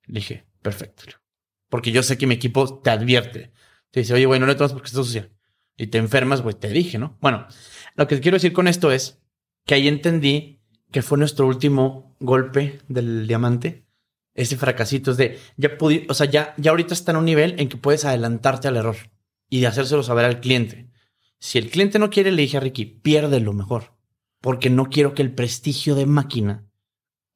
Le 0.06 0.20
dije, 0.20 0.46
perfecto. 0.62 1.04
Porque 1.68 1.92
yo 1.92 2.02
sé 2.02 2.18
que 2.18 2.26
mi 2.26 2.34
equipo 2.34 2.80
te 2.80 2.90
advierte. 2.90 3.52
Te 3.90 4.00
dice, 4.00 4.14
oye, 4.14 4.26
güey, 4.26 4.40
no 4.40 4.46
le 4.46 4.54
tomas 4.54 4.72
porque 4.72 4.86
estás 4.86 5.06
sucia. 5.06 5.30
Y 5.76 5.88
te 5.88 5.98
enfermas, 5.98 6.42
güey, 6.42 6.54
te 6.54 6.68
dije, 6.68 6.98
¿no? 6.98 7.18
Bueno, 7.20 7.46
lo 7.94 8.06
que 8.06 8.20
quiero 8.20 8.36
decir 8.36 8.52
con 8.52 8.68
esto 8.68 8.90
es 8.90 9.22
que 9.64 9.74
ahí 9.74 9.88
entendí 9.88 10.60
que 10.90 11.02
fue 11.02 11.18
nuestro 11.18 11.46
último 11.46 12.16
golpe 12.20 12.80
del 12.88 13.26
diamante. 13.26 13.84
Ese 14.34 14.56
fracasito 14.56 15.10
es 15.10 15.16
de, 15.16 15.38
ya 15.56 15.76
pudi 15.78 16.06
o 16.08 16.14
sea, 16.14 16.26
ya, 16.26 16.54
ya 16.58 16.70
ahorita 16.70 16.94
está 16.94 17.12
en 17.12 17.18
un 17.18 17.24
nivel 17.24 17.58
en 17.58 17.68
que 17.68 17.76
puedes 17.76 18.04
adelantarte 18.04 18.68
al 18.68 18.76
error 18.76 18.96
y 19.48 19.64
hacérselo 19.64 20.02
saber 20.02 20.24
al 20.24 20.40
cliente. 20.40 20.90
Si 21.38 21.58
el 21.58 21.70
cliente 21.70 21.98
no 21.98 22.10
quiere, 22.10 22.32
le 22.32 22.42
dije 22.42 22.56
a 22.56 22.60
Ricky, 22.60 22.84
piérdelo 22.84 23.52
mejor. 23.52 23.94
Porque 24.40 24.70
no 24.70 24.86
quiero 24.86 25.14
que 25.14 25.22
el 25.22 25.34
prestigio 25.34 25.94
de 25.94 26.06
máquina 26.06 26.66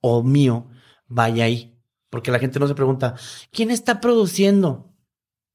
o 0.00 0.22
mío 0.22 0.68
vaya 1.06 1.44
ahí. 1.44 1.79
Porque 2.10 2.32
la 2.32 2.40
gente 2.40 2.58
no 2.58 2.66
se 2.66 2.74
pregunta, 2.74 3.14
¿quién 3.52 3.70
está 3.70 4.00
produciendo? 4.00 4.92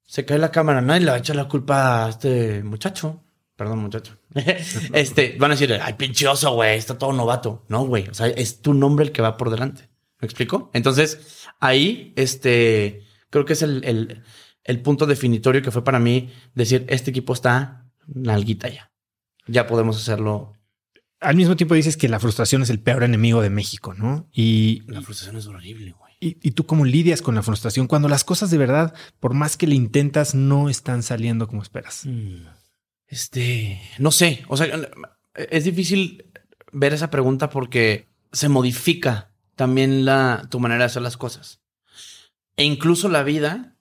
Se 0.07 0.25
cae 0.25 0.39
la 0.39 0.51
cámara, 0.51 0.81
nadie 0.81 1.01
le 1.01 1.11
va 1.11 1.17
a 1.17 1.19
echar 1.19 1.35
la 1.35 1.47
culpa 1.47 2.05
a 2.05 2.09
este 2.09 2.63
muchacho. 2.63 3.23
Perdón, 3.55 3.79
muchacho. 3.79 4.17
este, 4.93 5.37
van 5.39 5.51
a 5.51 5.55
decir, 5.55 5.77
ay, 5.81 5.93
pinchoso, 5.93 6.53
güey, 6.53 6.77
está 6.77 6.97
todo 6.97 7.13
novato. 7.13 7.65
No, 7.69 7.85
güey, 7.85 8.07
o 8.09 8.13
sea, 8.13 8.27
es 8.27 8.61
tu 8.61 8.73
nombre 8.73 9.05
el 9.05 9.11
que 9.11 9.21
va 9.21 9.37
por 9.37 9.49
delante. 9.49 9.89
¿Me 10.19 10.25
explico? 10.25 10.69
Entonces, 10.73 11.45
ahí, 11.59 12.13
este, 12.15 13.03
creo 13.29 13.45
que 13.45 13.53
es 13.53 13.61
el, 13.61 14.23
el, 14.63 14.81
punto 14.81 15.05
definitorio 15.05 15.61
que 15.61 15.71
fue 15.71 15.83
para 15.83 15.99
mí 15.99 16.31
decir, 16.53 16.85
este 16.89 17.11
equipo 17.11 17.33
está 17.33 17.89
nalguita 18.07 18.69
ya. 18.69 18.91
Ya 19.47 19.67
podemos 19.67 19.97
hacerlo. 19.97 20.53
Al 21.19 21.35
mismo 21.35 21.55
tiempo 21.55 21.75
dices 21.75 21.97
que 21.97 22.09
la 22.09 22.19
frustración 22.19 22.61
es 22.61 22.69
el 22.69 22.81
peor 22.81 23.03
enemigo 23.03 23.41
de 23.41 23.49
México, 23.49 23.93
¿no? 23.93 24.27
Y 24.31 24.83
la 24.87 25.01
frustración 25.01 25.37
es 25.37 25.47
horrible, 25.47 25.91
güey. 25.91 26.04
Y, 26.19 26.51
tú 26.51 26.65
cómo 26.65 26.85
lidias 26.85 27.21
con 27.21 27.35
la 27.35 27.43
frustración 27.43 27.87
cuando 27.87 28.07
las 28.07 28.23
cosas 28.23 28.49
de 28.49 28.57
verdad, 28.57 28.95
por 29.19 29.33
más 29.33 29.57
que 29.57 29.67
le 29.67 29.75
intentas, 29.75 30.33
no 30.33 30.69
están 30.69 31.03
saliendo 31.03 31.47
como 31.47 31.61
esperas. 31.61 32.03
Mm. 32.05 32.47
Este, 33.07 33.79
no 33.99 34.11
sé, 34.11 34.43
o 34.47 34.57
sea, 34.57 34.67
es 35.35 35.63
difícil 35.65 36.31
ver 36.71 36.93
esa 36.93 37.11
pregunta 37.11 37.49
porque 37.49 38.07
se 38.31 38.49
modifica 38.49 39.31
también 39.55 40.05
la, 40.05 40.47
tu 40.49 40.59
manera 40.59 40.79
de 40.79 40.85
hacer 40.85 41.01
las 41.01 41.17
cosas. 41.17 41.61
E 42.57 42.63
incluso 42.63 43.09
la 43.09 43.23
vida 43.23 43.77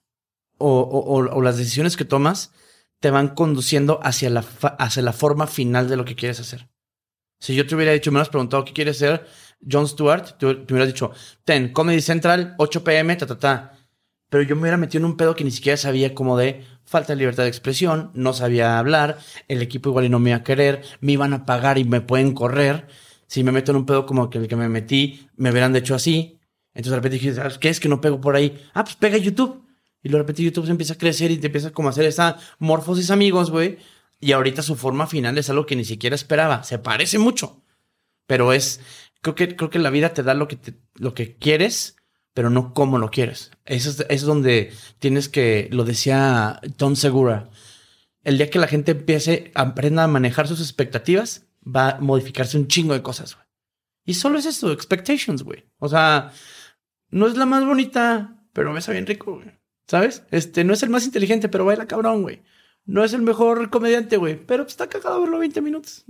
o, 0.57 1.41
las 1.41 1.57
decisiones 1.57 1.97
que 1.97 2.05
tomas 2.05 2.51
te 2.99 3.09
van 3.09 3.29
conduciendo 3.29 3.99
hacia 4.03 4.29
la, 4.29 4.45
hacia 4.79 5.01
la 5.01 5.13
forma 5.13 5.47
final 5.47 5.89
de 5.89 5.97
lo 5.97 6.05
que 6.05 6.15
quieres 6.15 6.39
hacer. 6.39 6.69
Si 7.39 7.55
yo 7.55 7.67
te 7.67 7.75
hubiera 7.75 7.91
dicho, 7.91 8.11
me 8.11 8.17
hubieras 8.17 8.29
preguntado 8.29 8.63
qué 8.65 8.73
quieres 8.73 8.97
ser, 8.97 9.27
John 9.69 9.87
Stewart, 9.87 10.37
te, 10.37 10.55
te 10.55 10.73
hubieras 10.73 10.87
dicho, 10.87 11.11
ten, 11.43 11.73
Comedy 11.73 12.01
Central, 12.01 12.55
8 12.57 12.83
pm, 12.83 13.15
ta, 13.15 13.25
ta, 13.25 13.37
ta. 13.37 13.77
Pero 14.29 14.43
yo 14.43 14.55
me 14.55 14.63
hubiera 14.63 14.77
metido 14.77 14.99
en 14.99 15.11
un 15.11 15.17
pedo 15.17 15.35
que 15.35 15.43
ni 15.43 15.51
siquiera 15.51 15.77
sabía 15.77 16.13
cómo 16.13 16.37
de, 16.37 16.65
falta 16.85 17.13
de 17.13 17.17
libertad 17.17 17.43
de 17.43 17.49
expresión, 17.49 18.11
no 18.13 18.33
sabía 18.33 18.77
hablar, 18.77 19.17
el 19.47 19.61
equipo 19.61 19.89
igual 19.89 20.05
y 20.05 20.09
no 20.09 20.19
me 20.19 20.31
iba 20.31 20.37
a 20.37 20.43
querer, 20.43 20.83
me 21.01 21.13
iban 21.13 21.33
a 21.33 21.45
pagar 21.45 21.77
y 21.77 21.83
me 21.83 22.01
pueden 22.01 22.33
correr. 22.33 22.87
Si 23.27 23.43
me 23.43 23.51
meto 23.51 23.71
en 23.71 23.77
un 23.77 23.85
pedo 23.85 24.05
como 24.05 24.29
que 24.29 24.37
el 24.37 24.47
que 24.47 24.55
me 24.55 24.69
metí, 24.69 25.27
me 25.35 25.51
hubieran 25.51 25.75
hecho 25.75 25.95
así. 25.95 26.39
Entonces 26.73 26.91
de 26.91 26.95
repente 26.97 27.17
dije, 27.17 27.59
¿qué 27.59 27.69
es 27.69 27.79
que 27.79 27.89
no 27.89 28.01
pego 28.01 28.21
por 28.21 28.35
ahí? 28.35 28.61
Ah, 28.73 28.83
pues 28.83 28.95
pega 28.95 29.17
YouTube. 29.17 29.63
Y 30.03 30.09
de 30.09 30.17
repente 30.17 30.43
YouTube 30.43 30.65
se 30.65 30.71
empieza 30.71 30.93
a 30.93 30.97
crecer 30.97 31.31
y 31.31 31.37
te 31.37 31.47
empieza 31.47 31.71
como 31.71 31.87
a 31.87 31.91
hacer 31.91 32.05
esa 32.05 32.37
morfosis 32.59 33.09
amigos, 33.09 33.49
güey. 33.49 33.77
Y 34.19 34.33
ahorita 34.33 34.61
su 34.61 34.75
forma 34.75 35.07
final 35.07 35.37
es 35.37 35.49
algo 35.49 35.65
que 35.65 35.75
ni 35.75 35.85
siquiera 35.85 36.15
esperaba. 36.15 36.63
Se 36.63 36.77
parece 36.77 37.17
mucho. 37.17 37.63
Pero 38.27 38.53
es, 38.53 38.81
creo 39.25 39.35
que, 39.35 39.55
creo 39.55 39.69
que 39.71 39.79
la 39.79 39.89
vida 39.89 40.13
te 40.13 40.23
da 40.23 40.35
lo 40.35 40.47
que, 40.47 40.57
lo 40.93 41.15
que 41.15 41.35
quieres 41.35 41.95
pero 42.35 42.49
no 42.49 42.73
cómo 42.73 42.99
lo 42.99 43.09
quieres. 43.09 43.51
Eso 43.63 43.89
es, 43.89 44.05
es 44.09 44.21
donde 44.23 44.73
tienes 44.99 45.29
que, 45.29 45.69
lo 45.71 45.85
decía 45.85 46.59
Tom 46.75 46.97
Segura, 46.97 47.49
el 48.23 48.37
día 48.37 48.49
que 48.49 48.59
la 48.59 48.67
gente 48.67 48.91
empiece, 48.91 49.51
aprenda 49.55 50.03
a 50.03 50.09
manejar 50.09 50.45
sus 50.45 50.59
expectativas, 50.59 51.47
va 51.65 51.91
a 51.91 51.99
modificarse 52.01 52.57
un 52.57 52.67
chingo 52.67 52.93
de 52.93 53.01
cosas, 53.01 53.35
güey. 53.35 53.47
Y 54.03 54.15
solo 54.15 54.37
es 54.37 54.45
eso, 54.45 54.73
expectations, 54.73 55.43
güey. 55.43 55.63
O 55.79 55.87
sea, 55.87 56.33
no 57.09 57.25
es 57.25 57.37
la 57.37 57.45
más 57.45 57.65
bonita, 57.65 58.45
pero 58.51 58.73
me 58.73 58.81
bien 58.81 59.07
rico, 59.07 59.35
güey. 59.35 59.57
¿Sabes? 59.87 60.23
Este, 60.29 60.65
no 60.65 60.73
es 60.73 60.83
el 60.83 60.89
más 60.89 61.05
inteligente, 61.05 61.47
pero 61.47 61.63
baila 61.63 61.87
cabrón, 61.87 62.21
güey. 62.21 62.43
No 62.83 63.05
es 63.05 63.13
el 63.13 63.21
mejor 63.21 63.69
comediante, 63.69 64.17
güey, 64.17 64.35
pero 64.45 64.63
está 64.63 64.89
cagado 64.89 65.21
verlo 65.21 65.39
20 65.39 65.61
minutos. 65.61 66.03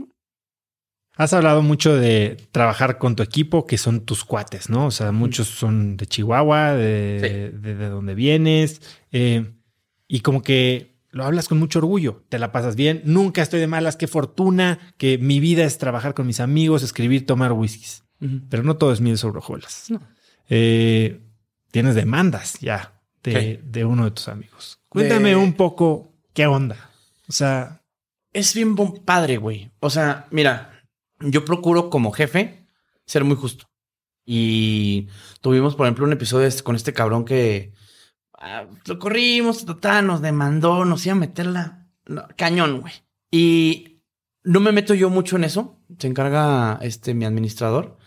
Has 1.17 1.31
hablado 1.31 1.61
mucho 1.61 1.95
de 1.95 2.37
trabajar 2.51 2.97
con 2.97 3.15
tu 3.15 3.23
equipo, 3.23 3.65
que 3.65 3.77
son 3.77 4.01
tus 4.01 4.25
cuates, 4.25 4.69
¿no? 4.69 4.87
O 4.87 4.91
sea, 4.91 5.13
muchos 5.13 5.47
son 5.47 5.95
de 5.95 6.07
Chihuahua, 6.07 6.73
de, 6.73 7.51
de, 7.51 7.89
donde 7.89 8.15
vienes, 8.15 8.81
eh, 9.13 9.53
y 10.07 10.19
como 10.19 10.41
que 10.41 10.95
lo 11.11 11.23
hablas 11.23 11.47
con 11.47 11.57
mucho 11.57 11.79
orgullo, 11.79 12.23
te 12.27 12.37
la 12.37 12.51
pasas 12.51 12.75
bien, 12.75 13.01
nunca 13.05 13.41
estoy 13.41 13.61
de 13.61 13.67
malas, 13.67 13.95
qué 13.95 14.07
fortuna, 14.07 14.79
que 14.97 15.17
mi 15.17 15.39
vida 15.39 15.63
es 15.63 15.77
trabajar 15.77 16.13
con 16.13 16.27
mis 16.27 16.41
amigos, 16.41 16.83
escribir, 16.83 17.25
tomar 17.25 17.53
whiskies. 17.53 18.03
Pero 18.49 18.63
no 18.63 18.75
todo 18.75 18.91
es 18.91 19.01
miel 19.01 19.17
sobre 19.17 19.37
hojuelas. 19.37 19.93
Eh, 20.49 21.21
tienes 21.71 21.95
demandas 21.95 22.59
ya 22.59 22.99
de, 23.23 23.61
de, 23.63 23.85
uno 23.85 24.05
de 24.05 24.11
tus 24.11 24.27
amigos. 24.27 24.79
Cuéntame 24.89 25.35
un 25.35 25.53
poco 25.53 26.11
qué 26.33 26.47
onda. 26.47 26.89
O 27.29 27.31
sea... 27.31 27.81
Es 28.33 28.53
bien 28.53 28.75
padre, 28.75 29.37
güey. 29.37 29.69
O 29.79 29.89
sea, 29.89 30.27
mira, 30.31 30.74
yo 31.19 31.45
procuro 31.45 31.89
como 31.89 32.11
jefe 32.11 32.67
ser 33.05 33.23
muy 33.23 33.35
justo. 33.35 33.65
Y 34.25 35.07
tuvimos, 35.41 35.75
por 35.75 35.85
ejemplo, 35.85 36.05
un 36.05 36.13
episodio 36.13 36.47
este, 36.47 36.63
con 36.63 36.75
este 36.75 36.93
cabrón 36.93 37.25
que 37.25 37.73
ah, 38.33 38.65
lo 38.85 38.99
corrimos, 38.99 39.65
total, 39.65 40.07
nos 40.07 40.21
demandó, 40.21 40.83
nos 40.85 41.05
iba 41.05 41.13
a 41.13 41.19
meterla 41.19 41.87
cañón, 42.35 42.81
güey. 42.81 42.93
Y 43.31 44.01
no 44.43 44.59
me 44.59 44.71
meto 44.71 44.93
yo 44.93 45.09
mucho 45.09 45.35
en 45.35 45.43
eso. 45.43 45.79
Se 45.99 46.07
encarga 46.07 46.79
este 46.81 47.13
mi 47.13 47.25
administrador. 47.25 47.97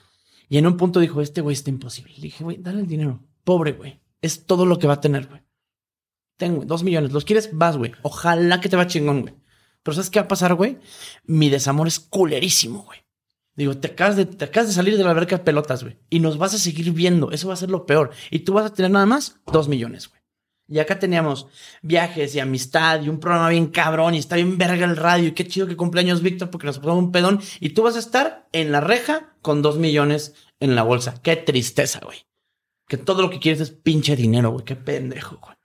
Y 0.48 0.58
en 0.58 0.66
un 0.66 0.76
punto 0.76 1.00
dijo, 1.00 1.20
este 1.20 1.40
güey 1.40 1.54
está 1.54 1.70
imposible. 1.70 2.14
Le 2.16 2.22
dije, 2.22 2.42
güey, 2.42 2.56
dale 2.58 2.80
el 2.80 2.86
dinero. 2.86 3.22
Pobre, 3.44 3.72
güey. 3.72 4.00
Es 4.22 4.46
todo 4.46 4.66
lo 4.66 4.78
que 4.78 4.86
va 4.86 4.94
a 4.94 5.00
tener, 5.00 5.26
güey. 5.26 5.42
Tengo 6.36 6.64
dos 6.64 6.82
millones. 6.82 7.12
¿Los 7.12 7.24
quieres? 7.24 7.50
Vas, 7.52 7.76
güey. 7.76 7.92
Ojalá 8.02 8.60
que 8.60 8.68
te 8.68 8.76
va 8.76 8.86
chingón, 8.86 9.22
güey. 9.22 9.34
Pero 9.82 9.94
¿sabes 9.94 10.10
qué 10.10 10.20
va 10.20 10.24
a 10.24 10.28
pasar, 10.28 10.54
güey? 10.54 10.78
Mi 11.24 11.48
desamor 11.48 11.88
es 11.88 12.00
culerísimo, 12.00 12.82
güey. 12.84 13.00
Digo, 13.54 13.76
te 13.76 13.88
acabas, 13.88 14.16
de, 14.16 14.24
te 14.24 14.44
acabas 14.44 14.68
de 14.68 14.74
salir 14.74 14.96
de 14.96 15.02
la 15.02 15.10
alberca 15.10 15.38
de 15.38 15.44
pelotas, 15.44 15.82
güey. 15.82 15.98
Y 16.10 16.20
nos 16.20 16.38
vas 16.38 16.54
a 16.54 16.58
seguir 16.58 16.92
viendo. 16.92 17.32
Eso 17.32 17.48
va 17.48 17.54
a 17.54 17.56
ser 17.56 17.70
lo 17.70 17.86
peor. 17.86 18.10
Y 18.30 18.40
tú 18.40 18.52
vas 18.52 18.66
a 18.66 18.72
tener 18.72 18.90
nada 18.90 19.06
más 19.06 19.40
dos 19.46 19.68
millones, 19.68 20.08
güey. 20.08 20.18
Y 20.68 20.80
acá 20.80 20.98
teníamos 20.98 21.46
viajes 21.80 22.34
y 22.34 22.40
amistad 22.40 23.00
y 23.02 23.08
un 23.08 23.18
programa 23.18 23.48
bien 23.48 23.68
cabrón 23.68 24.14
y 24.14 24.18
está 24.18 24.36
bien 24.36 24.58
verga 24.58 24.84
el 24.84 24.98
radio 24.98 25.28
y 25.28 25.32
qué 25.32 25.46
chido 25.46 25.66
que 25.66 25.76
cumpleaños 25.76 26.20
Víctor 26.20 26.50
porque 26.50 26.66
nos 26.66 26.78
puso 26.78 26.94
un 26.94 27.10
pedón 27.10 27.40
y 27.58 27.70
tú 27.70 27.84
vas 27.84 27.96
a 27.96 28.00
estar 28.00 28.46
en 28.52 28.70
la 28.70 28.82
reja 28.82 29.34
con 29.40 29.62
dos 29.62 29.78
millones 29.78 30.34
en 30.60 30.76
la 30.76 30.82
bolsa. 30.82 31.14
Qué 31.22 31.36
tristeza, 31.36 32.00
güey. 32.04 32.26
Que 32.86 32.98
todo 32.98 33.22
lo 33.22 33.30
que 33.30 33.40
quieres 33.40 33.60
es 33.62 33.70
pinche 33.70 34.14
dinero, 34.14 34.50
güey. 34.50 34.64
Qué 34.64 34.76
pendejo, 34.76 35.38
güey. 35.42 35.56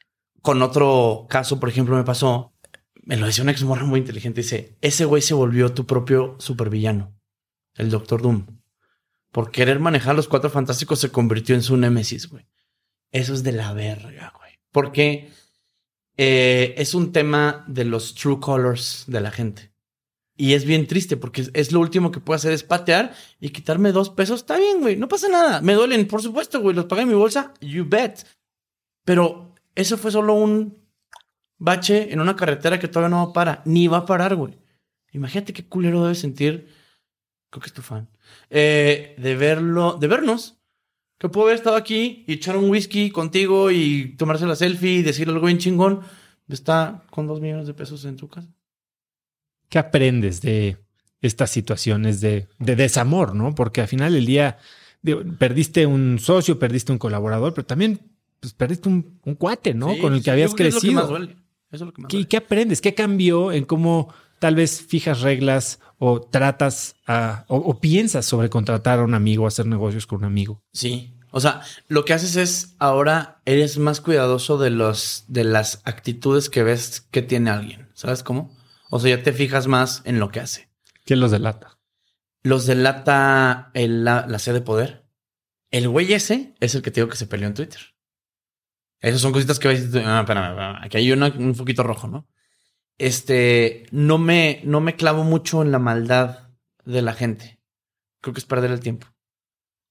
Con 0.41 0.61
otro 0.61 1.28
caso, 1.30 1.59
por 1.59 1.68
ejemplo, 1.68 1.97
me 1.97 2.03
pasó 2.03 2.52
me 3.05 3.17
lo 3.17 3.25
decía 3.25 3.43
una 3.43 3.51
ex 3.51 3.63
morra 3.63 3.85
muy 3.85 3.99
inteligente, 3.99 4.41
dice, 4.41 4.77
ese 4.81 5.05
güey 5.05 5.21
se 5.21 5.33
volvió 5.33 5.73
tu 5.73 5.85
propio 5.85 6.35
supervillano, 6.39 7.13
el 7.75 7.89
Doctor 7.89 8.21
Doom. 8.21 8.45
Por 9.31 9.51
querer 9.51 9.79
manejar 9.79 10.15
los 10.15 10.27
cuatro 10.27 10.49
fantásticos 10.49 10.99
se 10.99 11.11
convirtió 11.11 11.55
en 11.55 11.63
su 11.63 11.75
némesis, 11.75 12.29
güey. 12.29 12.45
Eso 13.11 13.33
es 13.33 13.43
de 13.43 13.51
la 13.51 13.73
verga, 13.73 14.33
güey. 14.37 14.53
Porque 14.71 15.31
eh, 16.17 16.75
es 16.77 16.93
un 16.93 17.11
tema 17.11 17.65
de 17.67 17.85
los 17.85 18.15
true 18.15 18.39
colors 18.39 19.05
de 19.07 19.21
la 19.21 19.31
gente. 19.31 19.73
Y 20.35 20.53
es 20.53 20.65
bien 20.65 20.87
triste 20.87 21.17
porque 21.17 21.47
es, 21.53 21.71
lo 21.71 21.79
último 21.79 22.11
que 22.11 22.19
puedo 22.19 22.35
hacer 22.35 22.53
es 22.53 22.63
patear 22.63 23.15
y 23.39 23.49
quitarme 23.49 23.91
dos 23.91 24.09
pesos. 24.09 24.41
Está 24.41 24.57
bien, 24.57 24.81
güey, 24.81 24.97
no 24.97 25.07
pasa 25.07 25.27
nada. 25.29 25.61
Me 25.61 25.73
duelen, 25.73 26.07
por 26.07 26.21
supuesto, 26.21 26.59
güey, 26.61 26.75
los 26.75 26.85
pagué 26.85 27.03
en 27.03 27.09
mi 27.09 27.13
bolsa, 27.13 27.53
you 27.61 27.85
bet. 27.87 28.25
Pero 29.05 29.53
eso 29.75 29.97
fue 29.97 30.11
solo 30.11 30.33
un 30.33 30.82
bache 31.64 32.11
en 32.11 32.20
una 32.20 32.36
carretera 32.36 32.78
que 32.78 32.89
todavía 32.89 33.16
no 33.16 33.32
para, 33.32 33.61
ni 33.66 33.88
va 33.88 33.99
a 33.99 34.05
parar, 34.05 34.36
güey. 34.36 34.57
Imagínate 35.14 35.53
qué 35.53 35.66
culero 35.66 36.03
debe 36.03 36.16
sentir, 36.16 36.68
creo 37.49 37.61
que 37.61 37.68
es 37.68 37.74
tu 37.74 37.82
fan, 37.82 38.09
eh, 38.49 39.16
de 39.18 39.36
verlo, 39.36 39.97
de 39.99 40.07
vernos. 40.07 40.59
Que 41.18 41.30
puedo 41.30 41.47
haber 41.47 41.55
estado 41.55 41.78
aquí 41.78 42.26
y 42.28 42.34
echar 42.34 42.57
un 42.57 42.70
whisky 42.70 43.09
contigo 43.09 43.72
y 43.72 44.16
tomarse 44.18 44.45
la 44.45 44.57
selfie 44.57 44.95
y 44.95 45.03
decirle 45.03 45.34
algo 45.34 45.45
bien 45.45 45.57
chingón. 45.57 46.01
Está 46.49 47.05
con 47.09 47.28
dos 47.28 47.39
millones 47.39 47.66
de 47.66 47.74
pesos 47.74 48.03
en 48.03 48.18
tu 48.18 48.28
casa. 48.28 48.49
¿Qué 49.70 49.80
aprendes 49.80 50.41
de 50.41 50.78
estas 51.22 51.49
situaciones 51.49 52.20
de, 52.20 52.49
de 52.59 52.76
desamor, 52.76 53.34
no? 53.36 53.55
Porque 53.55 53.80
al 53.80 53.88
final 53.88 54.11
del 54.11 54.26
día 54.26 54.57
perdiste 55.39 55.86
un 55.86 56.20
socio, 56.20 56.59
perdiste 56.59 56.91
un 56.91 56.97
colaborador, 56.97 57.53
pero 57.53 57.66
también 57.66 58.01
pues, 58.41 58.53
perdiste 58.53 58.89
un, 58.89 59.22
cuate, 59.38 59.74
¿no? 59.74 59.97
Con 59.99 60.14
el 60.14 60.22
que 60.22 60.30
habías 60.30 60.53
crecido. 60.53 61.18
¿Qué, 62.30 62.38
aprendes? 62.38 62.82
¿Qué 62.82 62.93
cambió 62.93 63.51
en 63.51 63.65
cómo 63.65 64.13
tal 64.39 64.55
vez 64.55 64.82
fijas 64.82 65.21
reglas 65.21 65.80
o 65.97 66.21
tratas 66.21 66.95
a, 67.07 67.45
o, 67.47 67.80
piensas 67.80 68.26
sobre 68.26 68.49
contratar 68.49 68.99
a 68.99 69.03
un 69.03 69.13
amigo, 69.13 69.47
hacer 69.47 69.65
negocios 69.65 70.05
con 70.05 70.19
un 70.19 70.26
amigo? 70.26 70.61
Sí. 70.74 71.15
O 71.32 71.39
sea, 71.39 71.61
lo 71.88 72.05
que 72.05 72.13
haces 72.13 72.36
es 72.36 72.76
ahora 72.78 73.41
eres 73.45 73.80
más 73.80 74.01
cuidadoso 74.01 74.59
de 74.59 74.69
los 74.69 75.26
de 75.28 75.43
las 75.43 75.82
actitudes 75.84 76.49
que 76.49 76.61
ves 76.61 77.01
que 77.09 77.24
tiene 77.24 77.49
alguien. 77.49 77.89
¿Sabes 77.95 78.21
cómo? 78.21 78.55
O 78.91 78.99
sea, 78.99 79.17
ya 79.17 79.24
te 79.24 79.34
fijas 79.34 79.65
más 79.65 80.03
en 80.05 80.19
lo 80.19 80.30
que 80.30 80.41
hace. 80.41 80.69
¿Quién 81.05 81.19
los 81.19 81.32
delata? 81.32 81.80
Los 82.43 82.67
delata 82.67 83.71
la, 83.74 84.28
la 84.28 84.39
sed 84.39 84.53
de 84.53 84.61
poder. 84.61 85.07
El 85.71 85.89
güey 85.89 86.13
ese 86.13 86.53
es 86.59 86.76
el 86.76 86.84
que 86.84 86.91
te 86.91 87.01
digo 87.01 87.09
que 87.09 87.17
se 87.17 87.26
peleó 87.26 87.47
en 87.47 87.55
Twitter. 87.55 87.92
Esas 89.03 89.19
son 89.19 89.33
cositas 89.33 89.59
que 89.59 89.67
ves. 89.67 89.89
Ah, 89.95 90.21
espérame, 90.21 90.77
aquí 90.81 90.97
hay 90.97 91.11
un 91.11 91.53
poquito 91.55 91.83
rojo, 91.83 92.07
¿no? 92.07 92.25
Este, 92.97 93.85
no 93.91 94.17
me, 94.17 94.61
no 94.63 94.79
me 94.79 94.95
clavo 94.95 95.25
mucho 95.25 95.61
en 95.61 95.73
la 95.73 95.79
maldad 95.79 96.51
de 96.85 97.01
la 97.01 97.13
gente. 97.13 97.59
Creo 98.21 98.33
que 98.33 98.39
es 98.39 98.45
perder 98.45 98.71
el 98.71 98.79
tiempo. 98.79 99.07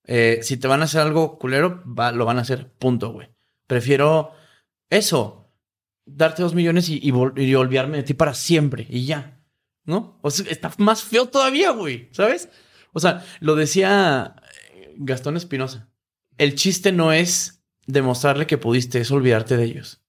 Eh, 0.04 0.38
si 0.42 0.56
te 0.56 0.66
van 0.66 0.80
a 0.80 0.84
hacer 0.84 1.02
algo 1.02 1.38
culero, 1.38 1.82
lo 1.84 2.24
van 2.24 2.38
a 2.38 2.40
hacer, 2.40 2.72
punto, 2.72 3.12
güey. 3.12 3.28
Prefiero 3.66 4.32
eso, 4.88 5.52
darte 6.06 6.40
dos 6.40 6.54
millones 6.54 6.88
y, 6.88 6.98
y, 7.02 7.54
olvidarme 7.54 7.98
de 7.98 8.02
ti 8.04 8.14
para 8.14 8.32
siempre 8.32 8.86
y 8.88 9.04
ya, 9.04 9.44
¿no? 9.84 10.18
O 10.22 10.30
sea, 10.30 10.50
está 10.50 10.72
más 10.78 11.02
feo 11.02 11.26
todavía, 11.26 11.72
güey, 11.72 12.08
¿sabes? 12.12 12.48
O 12.94 13.00
sea, 13.00 13.22
lo 13.40 13.56
decía 13.56 14.36
Gastón 14.96 15.36
Espinosa. 15.36 15.90
El 16.38 16.54
chiste 16.54 16.92
no 16.92 17.12
es 17.12 17.61
demostrarle 17.86 18.46
que 18.46 18.58
pudiste 18.58 19.00
es 19.00 19.10
olvidarte 19.10 19.56
de 19.56 19.64
ellos. 19.64 20.02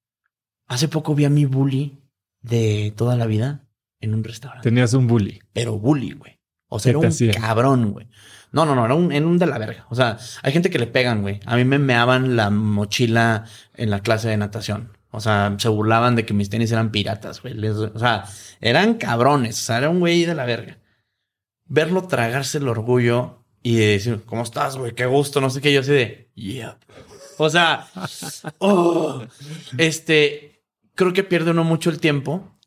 Hace 0.68 0.88
poco 0.88 1.16
vi 1.16 1.26
a 1.26 1.30
mi 1.30 1.46
bully 1.46 2.00
de 2.42 2.94
toda 2.96 3.16
la 3.16 3.26
vida 3.26 3.68
en 4.00 4.14
un 4.14 4.24
restaurante. 4.24 4.70
Tenías 4.70 4.94
un 4.94 5.08
bully. 5.08 5.42
Pero 5.54 5.78
bully, 5.78 6.14
güey. 6.14 6.40
O 6.68 6.80
sea, 6.80 6.92
era 6.92 7.00
un 7.00 7.12
cabrón, 7.40 7.92
güey. 7.92 8.08
No, 8.52 8.66
no, 8.66 8.76
no, 8.76 8.86
era 8.86 8.96
un, 8.96 9.12
en 9.12 9.26
un 9.26 9.38
de 9.38 9.46
la 9.46 9.58
verga. 9.58 9.86
O 9.90 9.96
sea, 9.96 10.18
hay 10.42 10.52
gente 10.52 10.70
que 10.70 10.80
le 10.80 10.88
pegan, 10.88 11.22
güey. 11.22 11.40
A 11.46 11.56
mí 11.56 11.66
me 11.66 11.80
meaban 11.80 12.36
la 12.36 12.50
mochila 12.50 13.46
en 13.76 13.90
la 13.90 14.00
clase 14.02 14.30
de 14.30 14.38
natación. 14.38 14.98
O 15.12 15.20
sea, 15.20 15.56
se 15.60 15.70
burlaban 15.70 16.16
de 16.16 16.26
que 16.26 16.34
mis 16.34 16.50
tenis 16.50 16.72
eran 16.72 16.92
piratas, 16.92 17.42
güey. 17.42 17.68
o 17.68 18.00
sea, 18.00 18.26
eran 18.62 18.96
cabrones. 18.96 19.60
O 19.60 19.64
sea, 19.64 19.78
era 19.78 19.90
un 19.90 20.00
güey 20.00 20.26
de 20.26 20.36
la 20.36 20.46
verga. 20.46 20.80
Verlo 21.66 22.08
tragarse 22.08 22.58
el 22.58 22.68
orgullo 22.68 23.44
y 23.62 23.76
decir, 23.76 24.22
¿cómo 24.26 24.44
estás, 24.44 24.76
güey? 24.76 24.94
Qué 24.94 25.06
gusto, 25.06 25.42
no 25.42 25.50
sé 25.50 25.62
qué. 25.62 25.72
Yo 25.72 25.82
así 25.82 25.92
de, 25.92 26.32
yeah. 26.36 26.78
O 27.38 27.50
sea, 27.50 27.88
oh, 28.60 29.24
este, 29.78 30.64
creo 30.96 31.14
que 31.14 31.24
pierde 31.24 31.52
uno 31.52 31.64
mucho 31.64 31.90
el 31.90 32.00
tiempo 32.00 32.58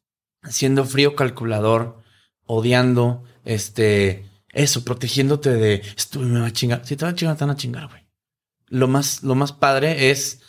siendo 0.49 0.85
frío 0.85 1.17
calculador, 1.17 2.03
odiando, 2.45 3.25
este, 3.45 4.29
eso, 4.53 4.85
protegiéndote 4.85 5.51
de 5.51 5.83
esto 5.97 6.21
me 6.21 6.41
va 6.41 6.47
a 6.47 6.53
chingar. 6.53 6.87
Si 6.87 6.97
te 6.97 7.05
va 7.05 7.11
a 7.11 7.15
chingar, 7.15 7.37
te 7.37 7.45
van 7.45 7.55
a 7.55 7.57
chingar, 7.57 7.89
güey. 7.89 8.07
Lo 8.69 8.89
más, 8.89 9.23
lo 9.23 9.35
más 9.35 9.53
padre 9.53 10.11
es, 10.11 10.41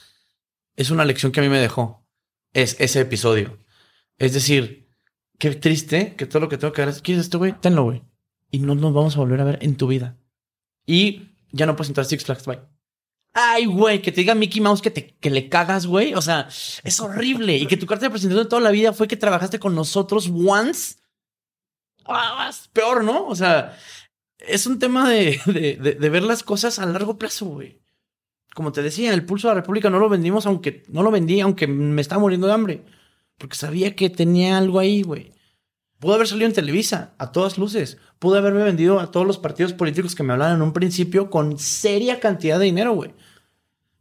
es 0.75 0.89
una 0.91 1.05
lección 1.05 1.31
que 1.31 1.39
a 1.39 1.43
mí 1.43 1.49
me 1.49 1.59
dejó. 1.59 2.05
Es 2.53 2.75
ese 2.79 3.01
episodio. 3.01 3.59
Es 4.17 4.33
decir, 4.33 4.89
qué 5.37 5.53
triste 5.55 6.15
que 6.15 6.25
todo 6.25 6.41
lo 6.41 6.49
que 6.49 6.57
tengo 6.57 6.73
que 6.73 6.81
dar 6.81 6.89
es, 6.89 7.01
¿quieres 7.01 7.25
esto, 7.25 7.37
güey? 7.37 7.53
Tenlo, 7.59 7.83
güey. 7.83 8.03
Y 8.49 8.59
no 8.59 8.75
nos 8.75 8.93
vamos 8.93 9.15
a 9.15 9.19
volver 9.19 9.41
a 9.41 9.45
ver 9.45 9.59
en 9.61 9.75
tu 9.75 9.87
vida. 9.87 10.17
Y 10.85 11.35
ya 11.51 11.65
no 11.65 11.75
puedes 11.75 11.89
entrar 11.89 12.05
a 12.05 12.09
Six 12.09 12.23
Flags, 12.23 12.45
bye. 12.45 12.76
Ay, 13.33 13.65
güey, 13.65 14.01
que 14.01 14.11
te 14.11 14.21
diga 14.21 14.33
Mickey 14.33 14.61
Mouse 14.61 14.81
que, 14.81 14.89
te, 14.89 15.15
que 15.19 15.29
le 15.29 15.47
cagas, 15.47 15.85
güey. 15.85 16.13
O 16.15 16.21
sea, 16.21 16.47
es 16.83 16.99
horrible. 16.99 17.57
Y 17.57 17.67
que 17.67 17.77
tu 17.77 17.85
carta 17.85 18.05
de 18.05 18.09
presentación 18.09 18.45
de 18.45 18.49
toda 18.49 18.61
la 18.61 18.71
vida 18.71 18.93
fue 18.93 19.07
que 19.07 19.17
trabajaste 19.17 19.59
con 19.59 19.75
nosotros 19.75 20.31
once. 20.33 20.95
Ah, 22.05 22.51
peor, 22.73 23.03
¿no? 23.03 23.27
O 23.27 23.35
sea, 23.35 23.77
es 24.39 24.65
un 24.65 24.79
tema 24.79 25.09
de, 25.09 25.39
de, 25.45 26.09
ver 26.09 26.23
las 26.23 26.43
cosas 26.43 26.79
a 26.79 26.85
largo 26.85 27.17
plazo, 27.17 27.45
güey. 27.45 27.81
Como 28.55 28.71
te 28.71 28.81
decía, 28.81 29.13
el 29.13 29.25
pulso 29.25 29.47
de 29.47 29.55
la 29.55 29.61
República 29.61 29.89
no 29.89 29.99
lo 29.99 30.09
vendimos, 30.09 30.45
aunque 30.45 30.83
no 30.87 31.03
lo 31.03 31.11
vendí, 31.11 31.41
aunque 31.41 31.67
me 31.67 32.01
estaba 32.01 32.21
muriendo 32.21 32.47
de 32.47 32.53
hambre. 32.53 32.85
Porque 33.37 33.55
sabía 33.55 33.95
que 33.95 34.09
tenía 34.09 34.57
algo 34.57 34.79
ahí, 34.79 35.03
güey. 35.03 35.33
Pudo 35.99 36.13
haber 36.13 36.27
salido 36.27 36.47
en 36.47 36.53
Televisa, 36.53 37.15
a 37.17 37.31
todas 37.31 37.57
luces. 37.57 37.97
Pudo 38.19 38.37
haberme 38.37 38.63
vendido 38.63 38.99
a 38.99 39.09
todos 39.09 39.25
los 39.25 39.39
partidos 39.39 39.73
políticos 39.73 40.13
que 40.13 40.23
me 40.23 40.33
hablaban 40.33 40.55
en 40.55 40.61
un 40.61 40.73
principio 40.73 41.29
con 41.29 41.57
seria 41.57 42.19
cantidad 42.19 42.59
de 42.59 42.65
dinero, 42.65 42.93
güey. 42.93 43.15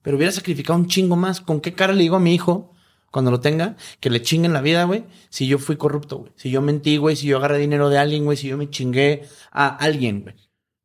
Pero 0.02 0.18
hubiera 0.18 0.32
sacrificado 0.32 0.78
un 0.78 0.88
chingo 0.88 1.16
más. 1.16 1.40
¿Con 1.40 1.60
qué 1.60 1.72
cara 1.72 1.94
le 1.94 2.02
digo 2.02 2.16
a 2.16 2.20
mi 2.20 2.34
hijo, 2.34 2.74
cuando 3.10 3.30
lo 3.30 3.40
tenga, 3.40 3.76
que 3.98 4.10
le 4.10 4.20
chinguen 4.20 4.52
la 4.52 4.60
vida, 4.60 4.84
güey? 4.84 5.04
Si 5.30 5.46
yo 5.46 5.58
fui 5.58 5.76
corrupto, 5.76 6.18
güey. 6.18 6.32
Si 6.36 6.50
yo 6.50 6.60
mentí, 6.60 6.98
güey. 6.98 7.16
Si 7.16 7.26
yo 7.26 7.38
agarré 7.38 7.58
dinero 7.58 7.88
de 7.88 7.98
alguien, 7.98 8.24
güey. 8.24 8.36
Si 8.36 8.46
yo 8.46 8.58
me 8.58 8.68
chingué 8.68 9.22
a 9.50 9.66
alguien, 9.66 10.20
güey. 10.20 10.34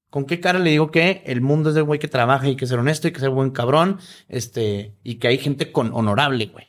¿Con 0.10 0.26
qué 0.26 0.40
cara 0.40 0.60
le 0.60 0.72
digo 0.72 0.92
que 0.92 1.24
el 1.26 1.42
mundo 1.42 1.70
es 1.70 1.76
de 1.76 1.82
güey 1.82 2.00
que 2.00 2.08
trabaja 2.08 2.48
y 2.48 2.56
que 2.56 2.68
ser 2.68 2.80
honesto 2.80 3.08
y 3.08 3.12
que 3.12 3.20
ser 3.20 3.30
buen 3.30 3.52
cabrón? 3.52 4.00
Este, 4.30 4.96
y 5.04 5.16
que 5.16 5.28
hay 5.28 5.38
gente 5.38 5.74
con 5.74 5.94
honorable, 5.94 6.48
güey. 6.48 6.68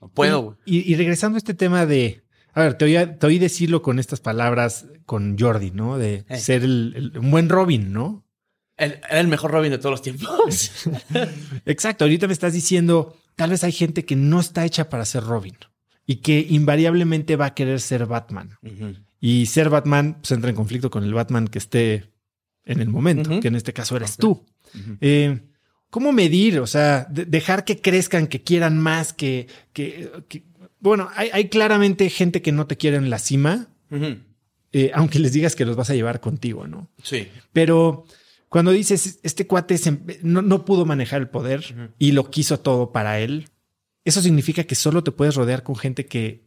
No 0.00 0.08
puedo, 0.08 0.42
güey. 0.42 0.56
Y, 0.64 0.92
y 0.92 0.96
regresando 0.96 1.36
a 1.36 1.38
este 1.38 1.54
tema 1.54 1.84
de 1.84 2.24
a 2.54 2.62
ver, 2.62 2.74
te 2.74 2.84
oí, 2.84 2.96
te 3.18 3.26
oí, 3.26 3.38
decirlo 3.38 3.82
con 3.82 3.98
estas 3.98 4.20
palabras 4.20 4.86
con 5.06 5.38
Jordi, 5.38 5.70
¿no? 5.70 5.98
De 5.98 6.24
Eh. 6.28 6.38
ser 6.38 6.62
el, 6.64 6.92
el- 7.14 7.18
un 7.18 7.30
buen 7.30 7.48
Robin, 7.48 7.92
¿no? 7.92 8.24
El- 8.76 9.00
Era 9.10 9.20
el 9.20 9.28
mejor 9.28 9.50
Robin 9.50 9.70
de 9.70 9.78
todos 9.78 9.90
los 9.92 10.02
tiempos. 10.02 10.70
Exacto, 11.66 12.04
ahorita 12.04 12.26
me 12.26 12.32
estás 12.32 12.52
diciendo, 12.52 13.16
tal 13.36 13.50
vez 13.50 13.64
hay 13.64 13.72
gente 13.72 14.04
que 14.04 14.16
no 14.16 14.40
está 14.40 14.64
hecha 14.64 14.88
para 14.88 15.04
ser 15.04 15.24
Robin 15.24 15.56
y 16.06 16.16
que 16.16 16.46
invariablemente 16.48 17.36
va 17.36 17.46
a 17.46 17.54
querer 17.54 17.80
ser 17.80 18.06
Batman. 18.06 18.56
Y 19.20 19.46
ser 19.46 19.68
Batman 19.70 20.16
pues, 20.20 20.30
entra 20.32 20.50
en 20.50 20.56
conflicto 20.56 20.90
con 20.90 21.04
el 21.04 21.12
Batman 21.14 21.46
que 21.48 21.58
esté 21.58 22.10
en 22.64 22.80
el 22.80 22.88
momento, 22.88 23.38
que 23.40 23.48
en 23.48 23.54
este 23.56 23.72
caso 23.72 23.96
eres 23.96 24.16
tú. 24.16 24.44
Eh, 25.00 25.40
¿Cómo 25.90 26.12
medir? 26.12 26.60
O 26.60 26.66
sea, 26.66 27.06
de- 27.10 27.24
dejar 27.24 27.64
que 27.64 27.80
crezcan, 27.80 28.28
que 28.28 28.42
quieran 28.42 28.78
más, 28.78 29.12
que... 29.12 29.48
que, 29.72 30.10
que- 30.28 30.44
bueno, 30.80 31.08
hay, 31.14 31.30
hay 31.32 31.48
claramente 31.48 32.08
gente 32.10 32.42
que 32.42 32.52
no 32.52 32.66
te 32.66 32.76
quiere 32.76 32.96
en 32.96 33.10
la 33.10 33.18
cima, 33.18 33.68
eh, 34.72 34.90
aunque 34.94 35.18
les 35.18 35.32
digas 35.32 35.56
que 35.56 35.64
los 35.64 35.76
vas 35.76 35.90
a 35.90 35.94
llevar 35.94 36.20
contigo, 36.20 36.66
¿no? 36.66 36.88
Sí. 37.02 37.28
Pero 37.52 38.04
cuando 38.48 38.70
dices, 38.72 39.20
este 39.22 39.46
cuate 39.46 39.78
se- 39.78 39.98
no, 40.22 40.42
no 40.42 40.64
pudo 40.64 40.84
manejar 40.86 41.20
el 41.20 41.28
poder 41.28 41.92
y 41.98 42.12
lo 42.12 42.30
quiso 42.30 42.60
todo 42.60 42.92
para 42.92 43.20
él, 43.20 43.48
eso 44.04 44.22
significa 44.22 44.64
que 44.64 44.74
solo 44.74 45.04
te 45.04 45.12
puedes 45.12 45.34
rodear 45.34 45.62
con 45.62 45.76
gente 45.76 46.06
que 46.06 46.44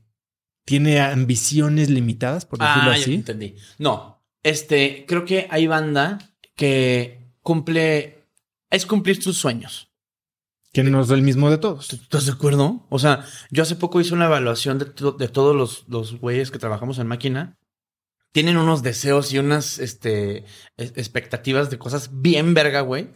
tiene 0.66 1.00
ambiciones 1.02 1.90
limitadas, 1.90 2.46
por 2.46 2.60
decirlo 2.60 2.92
Ah, 2.92 2.96
ya 2.98 3.02
así. 3.02 3.14
entendí. 3.16 3.56
No, 3.78 4.22
este, 4.42 5.06
creo 5.08 5.26
que 5.26 5.48
hay 5.50 5.68
banda 5.68 6.18
que 6.56 7.20
cumple, 7.42 8.24
es 8.70 8.86
cumplir 8.86 9.22
tus 9.22 9.38
sueños. 9.38 9.90
Que 10.74 10.84
no 10.84 11.02
es 11.02 11.10
el 11.12 11.22
mismo 11.22 11.50
de 11.52 11.58
todos. 11.60 11.88
¿Tú 11.88 11.96
¿Estás 11.98 12.26
de 12.26 12.32
acuerdo? 12.32 12.86
O 12.90 12.98
sea, 13.00 13.26
yo 13.52 13.64
hace 13.64 13.76
poco 13.76 14.02
hice 14.02 14.14
una 14.14 14.26
evaluación 14.26 14.80
de, 14.80 14.86
to- 14.86 15.12
de 15.14 15.28
todos 15.28 15.56
los, 15.56 15.86
los 15.88 16.20
güeyes 16.20 16.50
que 16.52 16.58
trabajamos 16.60 16.98
en 17.00 17.08
máquina. 17.08 17.58
Tienen 18.32 18.58
unos 18.58 18.82
deseos 18.82 19.32
y 19.32 19.38
unas 19.38 19.78
este, 19.78 20.46
es- 20.78 20.94
expectativas 20.96 21.70
de 21.70 21.78
cosas 21.78 22.10
bien 22.12 22.56
verga, 22.56 22.82
güey, 22.82 23.10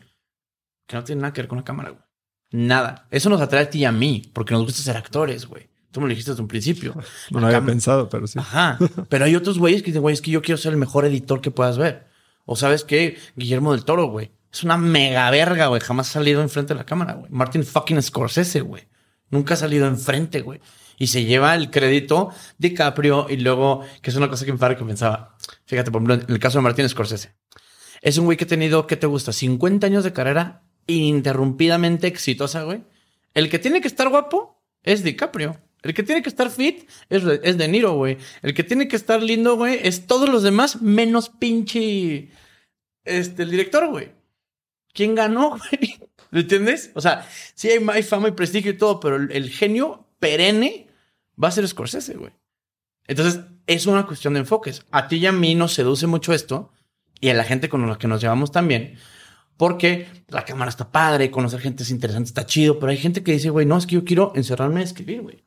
que 0.88 0.96
no 0.96 1.04
tienen 1.04 1.24
nada 1.24 1.34
que 1.34 1.42
ver 1.42 1.48
con 1.48 1.58
la 1.58 1.64
cámara, 1.64 1.90
güey. 1.90 2.04
Nada. 2.52 3.08
Eso 3.10 3.30
nos 3.30 3.42
atrae 3.42 3.64
a 3.64 3.70
ti 3.70 3.80
y 3.80 3.86
a 3.86 3.92
mí, 3.92 4.30
porque 4.34 4.54
nos 4.54 4.64
gusta 4.64 4.82
ser 4.84 4.96
actores, 4.96 5.48
güey. 5.48 5.68
Tú 5.92 6.00
me 6.00 6.06
lo 6.06 6.10
dijiste 6.12 6.32
desde 6.32 6.44
un 6.44 6.48
principio. 6.48 6.94
No 7.32 7.40
lo 7.40 7.48
había 7.48 7.66
pensado, 7.66 8.08
pero 8.08 8.28
sí. 8.28 8.38
Ajá. 8.38 8.78
Pero 9.10 9.26
hay 9.26 9.36
otros 9.36 9.58
güeyes 9.58 9.82
que 9.82 9.88
dicen, 9.88 10.04
güey, 10.04 10.14
es 10.14 10.22
que 10.22 10.30
yo 10.32 10.44
quiero 10.44 10.58
ser 10.60 10.74
el 10.74 10.78
mejor 10.78 11.06
editor 11.06 11.42
que 11.42 11.50
puedas 11.50 11.80
ver. 11.80 12.08
O 12.46 12.56
sabes 12.56 12.84
qué, 12.84 13.18
Guillermo 13.36 13.74
del 13.74 13.84
Toro, 13.84 14.06
güey. 14.06 14.32
Es 14.58 14.64
una 14.64 14.76
mega 14.78 15.30
verga, 15.30 15.68
güey. 15.68 15.80
Jamás 15.80 16.10
ha 16.10 16.14
salido 16.14 16.42
enfrente 16.42 16.74
de 16.74 16.80
la 16.80 16.84
cámara, 16.84 17.14
güey. 17.14 17.30
Martin 17.30 17.64
fucking 17.64 18.02
Scorsese, 18.02 18.62
güey. 18.62 18.88
Nunca 19.30 19.54
ha 19.54 19.58
salido 19.58 19.86
enfrente, 19.86 20.42
güey. 20.42 20.60
Y 20.98 21.08
se 21.08 21.26
lleva 21.26 21.54
el 21.54 21.70
crédito 21.70 22.32
DiCaprio 22.58 23.28
y 23.30 23.38
luego, 23.38 23.84
que 24.02 24.10
es 24.10 24.16
una 24.16 24.30
cosa 24.30 24.46
que 24.46 24.52
me 24.52 24.58
padre 24.58 24.76
que 24.76 24.84
pensaba. 24.84 25.38
Fíjate, 25.66 25.92
por 25.92 26.02
ejemplo, 26.02 26.26
en 26.26 26.34
el 26.34 26.40
caso 26.40 26.58
de 26.58 26.64
Martin 26.64 26.90
Scorsese. 26.90 27.36
Es 28.02 28.18
un 28.18 28.26
güey 28.26 28.36
que 28.36 28.46
ha 28.46 28.48
tenido, 28.48 28.88
¿qué 28.88 28.96
te 28.96 29.06
gusta? 29.06 29.32
50 29.32 29.86
años 29.86 30.04
de 30.04 30.12
carrera 30.12 30.64
ininterrumpidamente 30.88 32.08
exitosa, 32.08 32.64
güey. 32.64 32.84
El 33.36 33.52
que 33.52 33.60
tiene 33.60 33.80
que 33.80 33.88
estar 33.88 34.10
guapo 34.10 34.60
es 34.82 35.04
DiCaprio. 35.04 35.56
El 35.84 35.94
que 35.94 36.02
tiene 36.02 36.24
que 36.24 36.30
estar 36.30 36.50
fit 36.50 36.90
es, 37.10 37.22
es 37.44 37.60
De 37.60 37.68
Niro, 37.68 37.94
güey. 37.94 38.18
El 38.42 38.56
que 38.56 38.64
tiene 38.64 38.88
que 38.88 38.96
estar 38.96 39.22
lindo, 39.22 39.56
güey, 39.56 39.80
es 39.84 40.08
todos 40.08 40.28
los 40.30 40.42
demás 40.42 40.82
menos 40.82 41.30
pinche 41.30 42.32
este, 43.06 43.44
el 43.44 43.52
director, 43.52 43.88
güey. 43.88 44.17
¿Quién 44.98 45.14
ganó, 45.14 45.50
güey? 45.60 46.00
¿Lo 46.32 46.40
entiendes? 46.40 46.90
O 46.96 47.02
sea, 47.02 47.30
sí 47.54 47.70
hay, 47.70 47.86
hay 47.88 48.02
fama 48.02 48.30
y 48.30 48.32
prestigio 48.32 48.72
y 48.72 48.78
todo, 48.78 49.00
pero 49.00 49.16
el, 49.16 49.50
genio 49.52 50.08
perenne 50.18 50.88
va 51.42 51.50
a 51.50 51.52
ser 51.52 51.68
Scorsese, 51.68 52.16
güey. 52.16 52.34
Entonces, 53.06 53.42
es 53.68 53.86
una 53.86 54.08
cuestión 54.08 54.34
de 54.34 54.40
enfoques. 54.40 54.86
A 54.90 55.08
ti 55.08 55.18
y 55.18 55.28
a 55.28 55.32
mí 55.32 55.54
nos 55.54 55.74
seduce 55.74 56.08
mucho 56.08 56.34
esto 56.34 56.72
y 57.22 57.30
a 57.30 57.36
la 57.36 57.44
gente 57.44 57.70
con 57.70 57.88
la 57.88 58.00
que 58.00 58.08
nos 58.08 58.22
llevamos 58.22 58.52
también. 58.52 58.98
Porque 59.56 60.08
la 60.30 60.46
cámara 60.46 60.70
está 60.70 60.92
padre, 60.92 61.30
conocer 61.30 61.62
gente 61.62 61.84
es 61.84 61.92
interesante, 61.92 62.30
está 62.30 62.48
chido, 62.48 62.80
pero 62.80 62.92
hay 62.92 62.98
gente 62.98 63.22
que 63.22 63.34
dice, 63.34 63.52
güey, 63.52 63.68
no, 63.68 63.78
es 63.78 63.86
que 63.86 63.96
yo 63.96 64.04
quiero 64.04 64.32
encerrarme 64.34 64.80
a 64.80 64.84
escribir, 64.84 65.22
güey. 65.22 65.46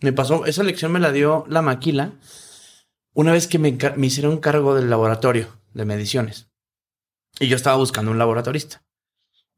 Me 0.00 0.14
pasó, 0.14 0.46
esa 0.46 0.62
lección 0.62 0.90
me 0.90 1.00
la 1.00 1.12
dio 1.12 1.44
la 1.48 1.60
maquila 1.60 2.14
una 3.12 3.32
vez 3.32 3.46
que 3.46 3.58
me, 3.58 3.76
me 3.96 4.06
hicieron 4.06 4.38
cargo 4.38 4.74
del 4.74 4.88
laboratorio 4.88 5.48
de 5.74 5.84
mediciones. 5.84 6.48
Y 7.38 7.48
yo 7.48 7.56
estaba 7.56 7.76
buscando 7.76 8.10
un 8.10 8.18
laboratorista. 8.18 8.85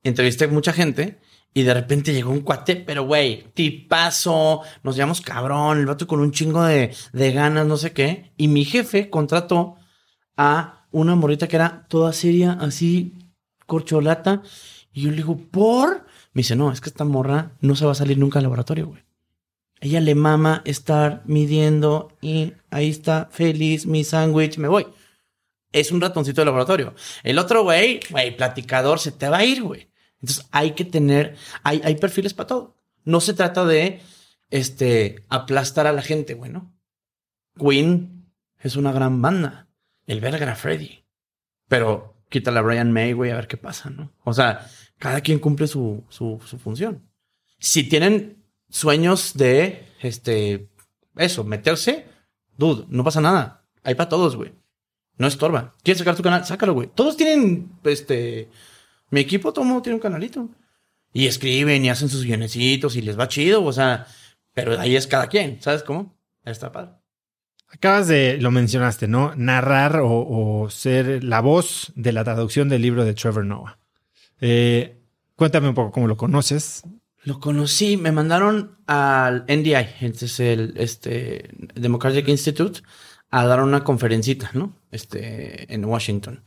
Entrevisté 0.09 0.47
a 0.47 0.49
mucha 0.49 0.73
gente 0.73 1.19
y 1.55 1.63
de 1.63 1.75
repente 1.75 2.13
llegó 2.13 2.31
un 2.31 2.41
cuate, 2.41 2.77
pero 2.77 3.05
güey, 3.05 3.45
tipazo, 3.55 4.63
nos 4.83 4.97
llamamos 4.97 5.21
cabrón, 5.21 5.79
el 5.79 5.87
vato 5.87 6.07
con 6.07 6.21
un 6.21 6.33
chingo 6.33 6.63
de, 6.63 6.95
de 7.13 7.33
ganas, 7.33 7.67
no 7.67 7.77
sé 7.77 7.93
qué. 7.93 8.33
Y 8.37 8.49
mi 8.49 8.65
jefe 8.65 9.11
contrató 9.11 9.77
a 10.37 10.87
una 10.91 11.15
morrita 11.15 11.49
que 11.49 11.57
era 11.57 11.87
toda 11.89 12.13
seria, 12.13 12.53
así, 12.61 13.15
corcholata. 13.67 14.43
Y 14.93 15.03
yo 15.03 15.11
le 15.11 15.17
digo, 15.17 15.37
¿por? 15.37 16.07
Me 16.33 16.41
dice, 16.41 16.57
no, 16.57 16.71
es 16.73 16.81
que 16.81 16.91
esta 16.91 17.05
morra 17.05 17.53
no 17.61 17.77
se 17.77 17.85
va 17.85 17.93
a 17.93 17.97
salir 17.97 18.19
nunca 18.19 18.39
al 18.39 18.45
laboratorio, 18.45 18.87
güey. 18.89 19.05
Ella 19.81 20.01
le 20.01 20.15
mama 20.15 20.63
estar 20.65 21.23
midiendo 21.27 22.17
y 22.21 22.55
ahí 22.71 22.89
está, 22.89 23.29
feliz, 23.31 23.87
mi 23.87 24.03
sándwich, 24.05 24.59
me 24.59 24.69
voy. 24.69 24.87
Es 25.73 25.93
un 25.93 26.01
ratoncito 26.01 26.41
de 26.41 26.47
laboratorio. 26.47 26.95
El 27.23 27.39
otro 27.39 27.63
güey, 27.63 28.01
güey, 28.11 28.37
platicador, 28.37 28.99
se 28.99 29.13
te 29.13 29.29
va 29.29 29.39
a 29.39 29.45
ir, 29.45 29.63
güey. 29.63 29.88
Entonces 30.21 30.47
hay 30.51 30.73
que 30.73 30.85
tener, 30.85 31.37
hay, 31.63 31.81
hay 31.85 31.97
perfiles 31.97 32.35
para 32.35 32.47
todo. 32.49 32.77
No 33.05 33.21
se 33.21 33.35
trata 33.35 33.65
de, 33.65 34.01
este, 34.51 35.25
aplastar 35.29 35.87
a 35.87 35.93
la 35.93 36.03
gente, 36.03 36.35
güey, 36.35 36.51
¿no? 36.51 36.75
Queen 37.59 38.33
es 38.61 38.77
una 38.77 38.93
gran 38.93 39.21
banda. 39.23 39.69
El 40.07 40.21
verga 40.21 40.55
Freddy. 40.55 41.05
Pero 41.69 42.17
quítale 42.31 42.59
a 42.59 42.63
Brian 42.63 42.93
May, 42.93 43.13
güey, 43.13 43.31
a 43.31 43.37
ver 43.37 43.49
qué 43.49 43.57
pasa, 43.57 43.91
¿no? 43.91 44.13
O 44.25 44.33
sea, 44.33 44.67
cada 44.99 45.21
quien 45.21 45.39
cumple 45.39 45.67
su, 45.67 46.05
su, 46.09 46.41
su 46.45 46.59
función. 46.59 47.09
Si 47.59 47.85
tienen 47.85 48.45
sueños 48.69 49.35
de, 49.35 49.87
este, 50.01 50.69
eso, 51.17 51.45
meterse, 51.45 52.07
dude, 52.57 52.87
no 52.89 53.05
pasa 53.05 53.21
nada. 53.21 53.67
Hay 53.83 53.95
para 53.95 54.09
todos, 54.09 54.37
güey. 54.37 54.53
No 55.17 55.27
estorba. 55.27 55.75
¿Quieres 55.83 55.99
sacar 55.99 56.17
tu 56.17 56.23
canal? 56.23 56.45
Sácalo, 56.47 56.75
güey. 56.75 56.89
Todos 56.95 57.17
tienen, 57.17 57.73
este, 57.85 58.49
mi 59.11 59.21
equipo, 59.21 59.53
todo 59.53 59.65
mundo 59.65 59.83
tiene 59.83 59.95
un 59.95 60.01
canalito. 60.01 60.49
Y 61.13 61.27
escriben 61.27 61.85
y 61.85 61.91
hacen 61.91 62.09
sus 62.09 62.25
guionecitos 62.25 62.97
y 62.97 63.03
les 63.03 63.19
va 63.19 63.29
chido, 63.29 63.65
o 63.65 63.73
sea, 63.73 64.07
pero 64.53 64.79
ahí 64.79 64.95
es 64.97 65.07
cada 65.07 65.29
quien, 65.29 65.61
¿sabes 65.63 65.83
cómo? 65.83 66.15
Está 66.45 66.71
padre. 66.71 66.93
Acabas 67.71 68.09
de, 68.09 68.39
lo 68.41 68.51
mencionaste, 68.51 69.09
¿no? 69.09 69.35
Narrar 69.37 70.01
o, 70.01 70.27
o 70.27 70.71
ser 70.71 71.23
la 71.23 71.41
voz 71.41 71.93
de 71.97 72.13
la 72.13 72.25
traducción 72.25 72.69
del 72.69 72.83
libro 72.83 73.05
de 73.05 73.15
Trevor 73.15 73.45
Noah. 73.45 73.79
Eh, 74.41 75.01
cuéntame 75.37 75.69
un 75.69 75.75
poco 75.75 75.93
cómo 75.93 76.07
lo 76.07 76.17
conoces. 76.17 76.83
Lo 77.25 77.41
conocí, 77.41 77.97
me 77.97 78.13
mandaron 78.13 78.79
al 78.87 79.45
NDI, 79.49 79.97
entonces 80.01 80.41
el 80.41 80.75
este, 80.77 81.51
Democratic 81.75 82.29
Institute, 82.29 82.81
a 83.31 83.45
dar 83.45 83.63
una 83.63 83.85
conferencita, 83.85 84.51
¿no? 84.55 84.75
Este, 84.91 85.73
en 85.73 85.85
Washington. 85.85 86.43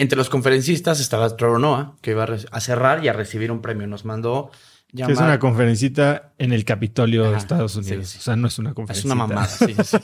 Entre 0.00 0.16
los 0.16 0.30
conferencistas 0.30 0.98
estaba 1.00 1.36
Trevor 1.36 1.60
Noah, 1.60 1.96
que 2.00 2.12
iba 2.12 2.24
a, 2.24 2.60
cerrar 2.60 3.04
y 3.04 3.08
a 3.08 3.12
recibir 3.12 3.52
un 3.52 3.60
premio. 3.60 3.86
Nos 3.86 4.04
mandó 4.06 4.50
Que 4.88 4.98
llamar... 4.98 5.12
es 5.12 5.18
una 5.20 5.38
conferencita 5.38 6.32
en 6.38 6.52
el 6.52 6.64
Capitolio 6.64 7.22
de 7.24 7.28
Ajá, 7.28 7.36
Estados 7.38 7.72
sí, 7.72 7.78
Unidos. 7.80 8.08
sí. 8.08 8.18
O 8.18 8.22
sea, 8.22 8.34
no 8.36 8.48
es 8.48 8.58
una 8.58 8.70
Es 8.70 8.74
conferencita. 8.76 9.14
una 9.14 9.26
mamada, 9.26 9.46
sí, 9.46 9.74
sí. 9.84 9.96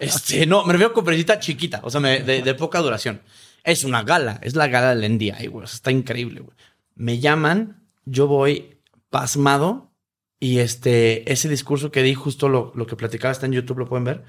Este, 0.00 0.46
no, 0.46 0.64
me 0.64 0.72
refiero 0.72 0.90
a 0.90 0.94
conferencita 0.94 1.38
chiquita, 1.38 1.80
o 1.84 1.90
sea, 1.90 2.00
me- 2.00 2.20
de, 2.22 2.42
de 2.42 2.54
poca 2.54 2.80
duración. 2.80 3.20
Es 3.62 3.84
una 3.84 4.02
gala, 4.02 4.38
es 4.42 4.54
la 4.56 4.66
gala 4.68 4.94
del 4.94 5.14
NDI, 5.16 5.46
güey. 5.46 5.64
o 5.64 5.66
sea, 5.68 5.76
está 5.76 5.90
increíble, 5.90 6.40
güey. 6.40 6.56
Me 6.96 7.18
llaman, 7.20 7.84
yo 8.04 8.26
voy 8.26 8.78
pasmado 9.10 9.92
y 10.40 10.58
este, 10.58 11.30
ese 11.32 11.48
discurso 11.48 11.90
que 11.90 12.02
di, 12.02 12.14
justo 12.14 12.48
lo, 12.48 12.72
lo 12.74 12.86
que 12.86 12.96
platicaba 12.96 13.32
está 13.32 13.46
en 13.46 13.52
YouTube, 13.52 13.78
lo 13.78 13.86
pueden 13.88 14.04
ver. 14.04 14.24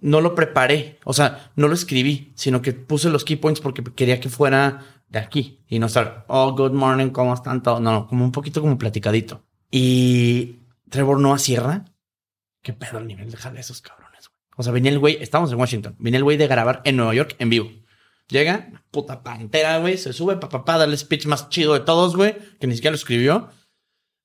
No 0.00 0.20
lo 0.20 0.34
preparé, 0.34 0.98
o 1.04 1.12
sea, 1.12 1.50
no 1.56 1.66
lo 1.66 1.74
escribí, 1.74 2.32
sino 2.36 2.62
que 2.62 2.72
puse 2.72 3.10
los 3.10 3.24
key 3.24 3.36
points 3.36 3.60
porque 3.60 3.82
quería 3.82 4.20
que 4.20 4.28
fuera 4.28 4.84
de 5.08 5.18
aquí 5.18 5.64
y 5.68 5.78
no 5.78 5.86
estar, 5.86 6.24
oh, 6.28 6.52
good 6.52 6.72
morning, 6.72 7.10
¿cómo 7.10 7.34
están? 7.34 7.62
No, 7.64 7.80
no, 7.80 8.06
como 8.06 8.24
un 8.24 8.32
poquito 8.32 8.60
como 8.60 8.78
platicadito. 8.78 9.44
Y 9.70 10.60
Trevor 10.88 11.20
Noah 11.20 11.38
cierra. 11.38 11.84
¿Qué 12.62 12.72
pedo 12.72 12.98
el 12.98 13.06
nivel 13.06 13.30
de 13.30 13.36
jale 13.36 13.60
esos 13.60 13.80
cabrones, 13.80 14.28
güey? 14.28 14.40
O 14.56 14.62
sea, 14.62 14.72
venía 14.72 14.90
el 14.90 14.98
güey, 14.98 15.18
estábamos 15.20 15.52
en 15.52 15.58
Washington, 15.58 15.96
venía 15.98 16.18
el 16.18 16.24
güey 16.24 16.36
de 16.36 16.46
grabar 16.46 16.82
en 16.84 16.96
Nueva 16.96 17.14
York 17.14 17.36
en 17.38 17.50
vivo. 17.50 17.70
Llega, 18.28 18.84
puta 18.90 19.22
pantera, 19.22 19.78
güey, 19.78 19.96
se 19.96 20.12
sube, 20.12 20.36
papá, 20.36 20.64
pa, 20.64 20.78
dale 20.78 20.92
el 20.92 20.98
speech 20.98 21.26
más 21.26 21.48
chido 21.48 21.74
de 21.74 21.80
todos, 21.80 22.14
güey, 22.14 22.36
que 22.60 22.66
ni 22.66 22.74
siquiera 22.74 22.92
lo 22.92 22.96
escribió. 22.96 23.48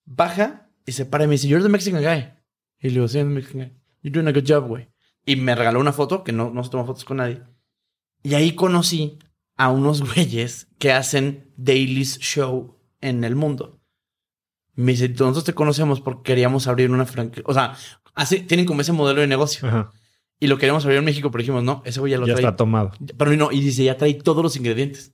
Baja 0.05 0.69
y 0.85 0.91
se 0.91 1.05
para 1.05 1.23
y 1.23 1.27
me 1.27 1.33
dice, 1.33 1.47
You're 1.47 1.63
the 1.63 1.69
Mexican 1.69 2.01
guy. 2.01 2.33
Y 2.79 2.89
le 2.89 2.95
digo, 2.95 3.07
sí, 3.07 3.19
I'm 3.19 3.29
the 3.29 3.35
Mexican 3.35 3.61
guy. 3.61 3.73
You're 4.01 4.13
doing 4.13 4.27
a 4.27 4.37
good 4.37 4.45
job, 4.45 4.67
güey. 4.67 4.89
Y 5.25 5.35
me 5.37 5.55
regaló 5.55 5.79
una 5.79 5.93
foto, 5.93 6.23
que 6.23 6.31
no, 6.31 6.49
no 6.51 6.63
se 6.63 6.69
toma 6.69 6.85
fotos 6.85 7.05
con 7.05 7.17
nadie. 7.17 7.41
Y 8.23 8.33
ahí 8.35 8.55
conocí 8.55 9.19
a 9.55 9.69
unos 9.69 10.01
güeyes 10.13 10.67
que 10.79 10.91
hacen 10.91 11.51
dailies 11.57 12.19
show 12.19 12.79
en 13.01 13.23
el 13.23 13.35
mundo. 13.35 13.79
Me 14.75 14.93
dice, 14.93 15.09
nosotros 15.09 15.43
te 15.43 15.53
conocemos 15.53 16.01
porque 16.01 16.23
queríamos 16.23 16.67
abrir 16.67 16.89
una 16.89 17.05
franquicia. 17.05 17.43
O 17.45 17.53
sea, 17.53 17.75
así, 18.15 18.39
tienen 18.41 18.65
como 18.65 18.81
ese 18.81 18.91
modelo 18.91 19.21
de 19.21 19.27
negocio. 19.27 19.67
Ajá. 19.67 19.91
Y 20.39 20.47
lo 20.47 20.57
queríamos 20.57 20.83
abrir 20.83 20.97
en 20.97 21.05
México, 21.05 21.31
pero 21.31 21.41
dijimos, 21.41 21.63
no, 21.63 21.83
ese 21.85 21.99
güey 21.99 22.11
ya 22.11 22.17
lo 22.17 22.27
Ya 22.27 22.33
trae. 22.33 22.45
está 22.45 22.55
tomado. 22.55 22.91
Pero 23.17 23.31
no, 23.33 23.51
y 23.51 23.61
dice, 23.61 23.83
ya 23.83 23.97
trae 23.97 24.15
todos 24.15 24.43
los 24.43 24.55
ingredientes. 24.57 25.13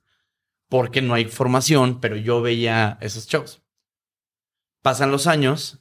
Porque 0.69 1.02
no 1.02 1.14
hay 1.14 1.26
formación, 1.26 1.99
pero 1.99 2.15
yo 2.15 2.41
veía 2.41 2.98
esos 3.02 3.27
shows. 3.27 3.61
Pasan 4.81 5.11
los 5.11 5.27
años, 5.27 5.80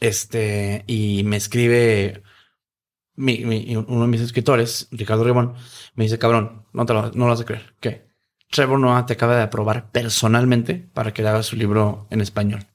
este, 0.00 0.84
y 0.86 1.22
me 1.24 1.36
escribe 1.36 2.22
mi- 3.18 3.44
mi- 3.44 3.76
uno 3.76 4.02
de 4.02 4.06
mis 4.08 4.20
escritores, 4.20 4.88
Ricardo 4.90 5.24
Ribón, 5.24 5.54
me 5.94 6.04
dice, 6.04 6.18
cabrón, 6.18 6.64
no 6.72 6.86
te 6.86 6.94
lo, 6.94 7.02
no 7.12 7.24
lo 7.24 7.30
vas 7.32 7.40
a 7.40 7.44
creer. 7.44 7.74
¿Qué? 7.80 8.08
Trevor 8.50 8.78
Noah 8.80 9.04
te 9.06 9.12
acaba 9.12 9.36
de 9.36 9.42
aprobar 9.42 9.90
personalmente 9.90 10.74
para 10.94 11.12
que 11.12 11.22
le 11.22 11.28
hagas 11.28 11.46
su 11.46 11.56
libro 11.56 12.06
en 12.10 12.20
español. 12.22 12.66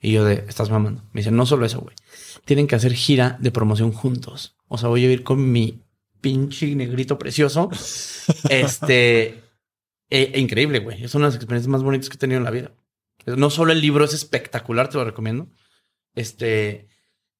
Y 0.00 0.12
yo 0.12 0.24
de, 0.24 0.44
estás 0.48 0.68
mamando. 0.70 1.02
Me 1.12 1.20
dice, 1.20 1.30
no 1.30 1.46
solo 1.46 1.64
eso, 1.64 1.80
güey. 1.80 1.94
Tienen 2.44 2.66
que 2.66 2.74
hacer 2.74 2.92
gira 2.92 3.38
de 3.40 3.50
promoción 3.52 3.92
juntos. 3.92 4.56
O 4.68 4.76
sea, 4.76 4.88
voy 4.88 5.04
a 5.06 5.10
ir 5.12 5.22
con 5.22 5.50
mi 5.52 5.84
pinche 6.20 6.74
negrito 6.74 7.18
precioso. 7.18 7.70
este, 8.50 9.42
e- 10.10 10.30
e 10.34 10.40
increíble, 10.40 10.80
güey. 10.80 11.04
Es 11.04 11.14
una 11.14 11.26
de 11.26 11.28
las 11.28 11.36
experiencias 11.36 11.68
más 11.70 11.82
bonitas 11.82 12.08
que 12.08 12.16
he 12.16 12.18
tenido 12.18 12.38
en 12.38 12.44
la 12.44 12.50
vida. 12.50 12.72
No 13.24 13.50
solo 13.50 13.72
el 13.72 13.80
libro 13.80 14.04
es 14.04 14.12
espectacular, 14.14 14.88
te 14.88 14.98
lo 14.98 15.04
recomiendo. 15.04 15.48
Este, 16.14 16.88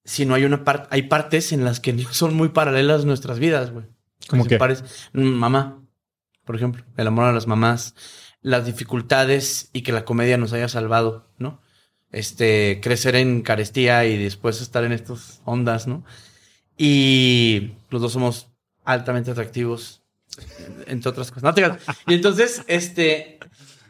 sino 0.05 0.35
hay 0.35 0.45
una 0.45 0.65
parte, 0.65 0.89
hay 0.91 1.03
partes 1.03 1.53
en 1.53 1.65
las 1.65 1.81
que 1.81 1.97
son 2.11 2.35
muy 2.35 2.49
paralelas 2.51 3.05
nuestras 3.05 3.39
vidas, 3.39 3.71
güey. 3.71 3.87
¿Cómo 4.29 4.45
Se 4.45 4.51
qué? 4.51 4.57
parece- 4.59 4.85
Mm, 5.13 5.23
Mamá, 5.27 5.83
por 6.45 6.57
ejemplo, 6.57 6.85
el 6.97 7.07
amor 7.07 7.25
a 7.27 7.33
las 7.33 7.47
mamás, 7.47 7.95
las 8.41 8.67
dificultades 8.67 9.71
y 9.73 9.83
que 9.83 9.93
la 9.93 10.05
comedia 10.05 10.37
nos 10.39 10.53
haya 10.53 10.69
salvado, 10.69 11.29
¿no? 11.39 11.61
Este, 12.11 12.81
crecer 12.83 13.15
en 13.17 13.43
carestía 13.43 14.05
y 14.05 14.19
después 14.19 14.61
estar 14.61 14.85
en 14.85 14.93
estas 14.93 15.41
ondas, 15.45 15.87
¿no? 15.87 16.05
Y 16.77 17.73
los 17.91 18.03
dos 18.03 18.13
somos 18.13 18.49
altamente 18.85 19.31
atractivos, 19.31 20.03
entre 20.87 21.11
otras 21.11 21.31
cosas. 21.31 21.43
No 21.45 21.55
te. 21.55 21.63
Y 22.09 22.15
entonces, 22.15 22.63
este, 22.67 23.39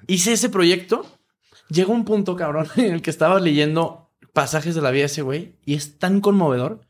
hice 0.06 0.32
ese 0.34 0.48
proyecto. 0.50 1.06
Llegó 1.68 1.92
un 1.92 2.04
punto, 2.04 2.36
cabrón, 2.36 2.68
en 2.76 2.92
el 2.94 3.02
que 3.02 3.10
estaba 3.10 3.40
leyendo 3.40 4.01
pasajes 4.32 4.74
de 4.74 4.82
la 4.82 4.90
vida 4.90 5.02
de 5.02 5.06
ese 5.06 5.22
güey 5.22 5.56
y 5.64 5.74
es 5.74 5.98
tan 5.98 6.20
conmovedor 6.20 6.88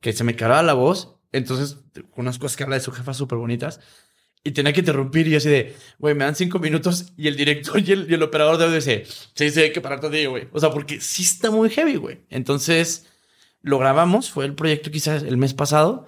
que 0.00 0.12
se 0.12 0.24
me 0.24 0.36
cargaba 0.36 0.62
la 0.62 0.74
voz. 0.74 1.16
Entonces, 1.32 1.78
unas 2.16 2.38
cosas 2.38 2.56
que 2.56 2.64
habla 2.64 2.76
de 2.76 2.82
su 2.82 2.92
jefa 2.92 3.14
súper 3.14 3.38
bonitas. 3.38 3.80
Y 4.42 4.52
tenía 4.52 4.72
que 4.72 4.80
interrumpir 4.80 5.28
y 5.28 5.36
así 5.36 5.50
de, 5.50 5.76
güey, 5.98 6.14
me 6.14 6.24
dan 6.24 6.34
cinco 6.34 6.58
minutos 6.58 7.12
y 7.16 7.28
el 7.28 7.36
director 7.36 7.78
y 7.78 7.92
el, 7.92 8.22
operador 8.22 8.56
de 8.56 8.64
audio 8.64 8.76
dice, 8.76 9.04
sí, 9.34 9.50
sí, 9.50 9.60
hay 9.60 9.72
que 9.72 9.82
parar 9.82 10.00
todo 10.00 10.12
güey. 10.30 10.48
O 10.52 10.60
sea, 10.60 10.70
porque 10.70 10.98
sí 11.00 11.22
está 11.22 11.50
muy 11.50 11.68
heavy, 11.68 11.96
güey. 11.96 12.24
Entonces, 12.30 13.06
lo 13.60 13.78
grabamos, 13.78 14.30
fue 14.30 14.46
el 14.46 14.54
proyecto 14.54 14.90
quizás 14.90 15.22
el 15.24 15.36
mes 15.36 15.52
pasado, 15.52 16.06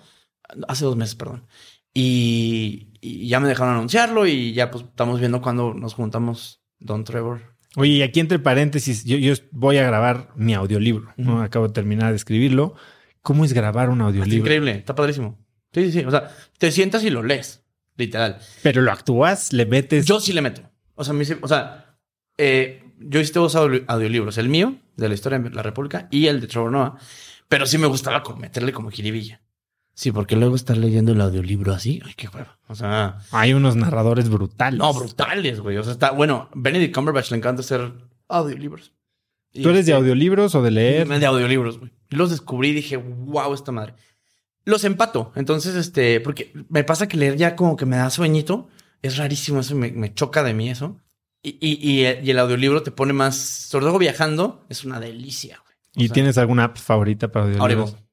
hace 0.67 0.87
dos 0.87 0.97
meses, 0.97 1.15
perdón. 1.15 1.47
Y, 1.93 2.89
y 3.03 3.29
ya 3.29 3.39
me 3.39 3.49
dejaron 3.49 3.75
anunciarlo 3.75 4.27
y 4.27 4.55
ya 4.55 4.71
pues 4.71 4.85
estamos 4.85 5.21
viendo 5.21 5.43
cuando 5.43 5.75
nos 5.75 5.93
juntamos 5.93 6.63
Don 6.79 7.05
Trevor. 7.05 7.52
Oye, 7.77 7.93
y 7.93 8.03
aquí 8.03 8.21
entre 8.21 8.39
paréntesis, 8.39 9.05
yo, 9.05 9.17
yo 9.17 9.35
voy 9.51 9.79
a 9.79 9.83
grabar 9.87 10.29
mi 10.37 10.55
audiolibro. 10.55 11.13
¿no? 11.17 11.41
Acabo 11.43 11.69
de 11.69 11.73
terminar 11.73 12.11
de 12.11 12.17
escribirlo. 12.17 12.75
¿Cómo 13.23 13.45
es 13.45 13.53
grabar 13.53 13.89
un 13.89 14.01
audiolibro? 14.01 14.39
increíble, 14.41 14.73
está 14.73 14.95
padrísimo. 14.95 15.39
Sí, 15.73 15.85
sí, 15.91 16.01
sí. 16.01 16.05
O 16.05 16.11
sea, 16.11 16.31
te 16.59 16.71
sientas 16.71 17.03
y 17.05 17.11
lo 17.11 17.23
lees, 17.23 17.65
literal. 17.97 18.39
Pero 18.63 18.83
lo 18.83 18.93
actúas, 18.93 19.53
le 19.53 19.65
metes. 19.65 20.05
Yo 20.07 20.21
sí 20.21 20.33
le 20.33 20.43
meto. 20.43 20.63
O 20.95 21.05
sea, 21.05 21.15
me 21.15 21.25
o 21.41 21.49
sea 21.49 21.97
eh, 22.37 22.83
yo 22.99 23.21
hice 23.21 23.33
dos 23.39 23.55
audio- 23.57 23.85
audiolibros. 23.87 24.37
El 24.39 24.49
mío, 24.49 24.77
de 24.97 25.09
la 25.09 25.15
historia 25.15 25.39
de 25.39 25.51
la 25.51 25.63
República, 25.63 26.09
y 26.11 26.27
el 26.27 26.41
de 26.41 26.47
Trevor 26.49 26.71
Noah. 26.73 26.97
Pero 27.49 27.67
sí 27.67 27.79
me 27.79 27.87
gustaba 27.87 28.23
meterle 28.39 28.73
como 28.73 28.91
jiribilla. 28.91 29.41
Sí, 29.95 30.11
porque 30.11 30.37
luego 30.37 30.57
estar 30.57 30.77
leyendo 30.77 31.13
el 31.13 31.21
audiolibro 31.21 31.73
así, 31.73 32.01
ay, 32.05 32.15
qué 32.17 32.29
hueva. 32.29 32.59
O 32.69 32.75
sea, 32.75 33.19
Hay 33.31 33.53
unos 33.53 33.77
narradores 33.77 34.29
brutales. 34.31 34.79
no, 34.79 34.93
brutales, 34.93 35.61
güey. 35.61 35.77
O 35.77 35.85
sea, 35.85 35.93
está, 35.93 36.11
bueno, 36.13 36.49
Benedict 36.55 36.95
Cumberbatch 36.95 37.31
le 37.31 37.37
encanta 37.37 37.61
hacer 37.61 37.93
audiolibros. 38.29 38.93
Y 39.53 39.63
¿Tú 39.63 39.69
eres 39.69 39.85
de 39.85 39.93
este, 39.93 40.01
audiolibros 40.01 40.55
o 40.55 40.63
de 40.63 40.71
leer? 40.71 41.07
de 41.09 41.27
audiolibros, 41.27 41.79
güey. 41.79 41.93
Los 42.09 42.31
descubrí 42.31 42.69
y 42.71 42.75
dije, 42.75 42.97
wow, 42.97 43.53
esta 43.53 43.71
madre. 43.71 43.95
Los 44.65 44.85
empato. 44.85 45.33
Entonces, 45.35 45.75
este, 45.75 46.21
porque 46.21 46.53
me 46.71 46.85
pasa 46.85 47.07
que 47.07 47.19
leer 47.19 47.37
ya 47.37 47.55
como 47.55 47.77
que 47.77 47.85
me 47.85 47.97
da 47.97 48.09
sueñito. 48.09 48.69
Es 49.03 49.19
rarísimo 49.19 49.61
eso, 49.61 49.75
me, 49.75 49.91
me 49.93 50.15
choca 50.15 50.43
de 50.43 50.55
mí 50.55 50.71
eso. 50.71 50.97
Y, 51.43 51.59
y, 51.61 51.73
y, 51.83 52.07
y 52.07 52.31
el 52.31 52.39
audiolibro 52.39 52.83
te 52.83 52.93
pone 52.93 53.13
más, 53.13 53.37
sobre 53.37 53.87
todo 53.87 53.99
viajando, 53.99 54.65
es 54.69 54.85
una 54.85 55.01
delicia, 55.01 55.61
güey. 55.65 55.75
O 55.97 56.01
¿Y 56.03 56.07
sea, 56.07 56.15
tienes 56.15 56.39
alguna 56.39 56.65
app 56.65 56.79
favorita 56.79 57.31
para 57.31 57.47
audiolibros? 57.47 57.91
Audible. 57.91 58.09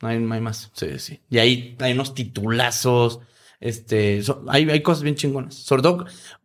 No 0.00 0.08
hay, 0.08 0.18
no 0.18 0.34
hay 0.34 0.40
más. 0.40 0.70
Sí, 0.74 0.98
sí. 0.98 1.20
Y 1.28 1.38
ahí 1.38 1.76
hay 1.80 1.92
unos 1.92 2.14
titulazos. 2.14 3.20
Este, 3.60 4.22
so- 4.22 4.44
hay, 4.48 4.68
hay 4.70 4.82
cosas 4.82 5.02
bien 5.02 5.16
chingonas. 5.16 5.54
Sobre 5.54 5.82
todo, 5.82 5.96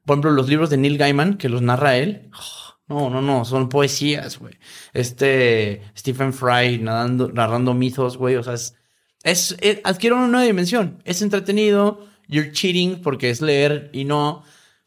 por 0.05 0.13
ejemplo, 0.15 0.31
los 0.31 0.49
libros 0.49 0.69
de 0.69 0.77
Neil 0.77 0.97
Gaiman, 0.97 1.37
que 1.37 1.49
los 1.49 1.61
narra 1.61 1.97
él. 1.97 2.29
Oh, 2.33 2.73
no, 2.87 3.09
no, 3.09 3.21
no, 3.21 3.45
son 3.45 3.69
poesías, 3.69 4.39
güey. 4.39 4.55
Este, 4.93 5.81
Stephen 5.97 6.33
Fry 6.33 6.79
nadando, 6.79 7.29
narrando 7.31 7.73
mitos, 7.73 8.17
güey. 8.17 8.35
O 8.35 8.43
sea, 8.43 8.53
es, 8.53 8.75
es, 9.23 9.55
es- 9.61 9.81
adquiere 9.83 10.15
una 10.15 10.27
nueva 10.27 10.45
dimensión. 10.45 11.01
Es 11.05 11.21
entretenido. 11.21 12.07
You're 12.27 12.51
cheating 12.51 13.01
porque 13.01 13.29
es 13.29 13.41
leer 13.41 13.89
y 13.93 14.05
no. 14.05 14.43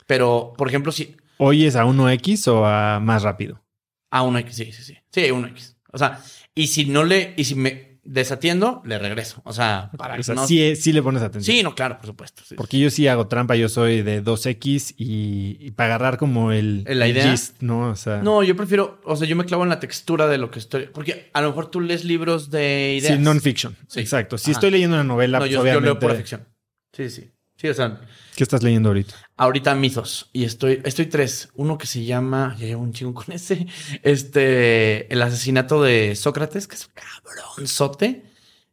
Pero, 0.07 0.55
por 0.57 0.69
ejemplo, 0.69 0.91
si, 0.93 1.17
¿Oyes 1.39 1.77
a 1.77 1.85
1X 1.85 2.49
o 2.49 2.65
a 2.65 2.99
más 3.01 3.23
rápido? 3.23 3.63
a 4.11 4.23
1X, 4.23 4.51
sí, 4.53 4.73
sí, 4.73 4.83
sí. 4.83 4.97
Sí, 5.11 5.21
1X. 5.31 5.77
O 5.93 5.99
sea, 5.99 6.21
y 6.55 6.69
si 6.69 6.87
no 6.87 7.05
le, 7.05 7.35
y 7.37 7.45
si 7.45 7.55
me 7.55 7.96
desatiendo, 8.07 8.83
le 8.85 8.99
regreso. 8.99 9.41
O 9.45 9.53
sea, 9.53 9.91
para 9.97 10.15
O 10.15 10.17
que 10.17 10.23
sea, 10.23 10.35
no. 10.35 10.47
sí, 10.47 10.77
sí 10.77 10.93
le 10.93 11.03
pones 11.03 11.23
atención. 11.23 11.57
Sí, 11.57 11.63
no, 11.63 11.75
claro, 11.75 11.97
por 11.99 12.07
supuesto. 12.07 12.43
sí. 12.47 12.55
Porque 12.55 12.79
yo 12.79 12.91
sí 12.91 13.07
hago 13.09 13.27
trampa, 13.29 13.57
yo 13.57 13.69
soy 13.69 14.03
de 14.03 14.23
2X 14.23 14.95
y, 14.97 15.57
y 15.61 15.71
para 15.73 15.95
agarrar 15.97 16.19
como 16.19 16.53
el, 16.53 16.85
¿La 16.85 17.07
el 17.07 17.13
idea? 17.13 17.31
gist, 17.31 17.61
¿no? 17.63 17.89
O 17.91 17.97
sea, 17.97 18.23
No, 18.23 18.43
yo 18.43 18.57
prefiero, 18.57 19.01
o 19.05 19.17
sea, 19.17 19.27
yo 19.29 19.37
me 19.37 19.45
clavo 19.45 19.63
en 19.65 19.69
la 19.71 19.81
textura 19.81 20.27
de 20.27 20.39
lo 20.39 20.51
que 20.51 20.59
estoy. 20.59 20.87
Porque 20.93 21.31
a 21.33 21.41
lo 21.43 21.49
mejor 21.49 21.71
tú 21.71 21.81
lees 21.81 22.05
libros 22.05 22.51
de 22.51 22.97
ideas. 23.01 23.17
sí, 23.17 23.23
non-fiction. 23.23 23.77
Sí. 23.89 24.01
Exacto. 24.01 24.39
Si 24.39 24.51
Ajá. 24.51 24.59
estoy 24.59 24.71
leyendo 24.71 24.97
una 24.97 25.05
novela, 25.05 25.39
No, 25.39 25.43
pues 25.43 25.51
yo, 25.53 25.59
yo 25.59 25.65
leo 25.65 25.73
obviamente... 25.79 26.01
pura 26.01 26.15
ficción. 26.15 26.47
Sí, 26.93 27.11
sí. 27.11 27.31
Sí, 27.57 27.69
o 27.69 27.75
sea, 27.75 28.01
¿Qué 28.37 28.43
estás 28.45 28.63
leyendo 28.63 28.91
ahorita? 28.91 29.15
ahorita 29.39 29.75
mitos. 29.75 30.29
Y 30.33 30.45
estoy, 30.45 30.83
estoy 30.85 31.07
tres. 31.07 31.49
Uno 31.55 31.79
que 31.79 31.87
se 31.87 32.05
llama, 32.05 32.55
ya 32.59 32.67
llevo 32.67 32.83
un 32.83 32.93
chingo 32.93 33.15
con 33.15 33.33
ese. 33.35 33.67
Este, 34.03 35.11
el 35.13 35.23
asesinato 35.23 35.83
de 35.83 36.15
Sócrates, 36.17 36.69
que 36.69 36.75
es 36.77 36.87
un 36.87 36.93
cabronzote. 36.95 38.25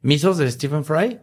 Mitos 0.01 0.37
de 0.37 0.51
Stephen 0.51 0.83
Fry. 0.83 1.19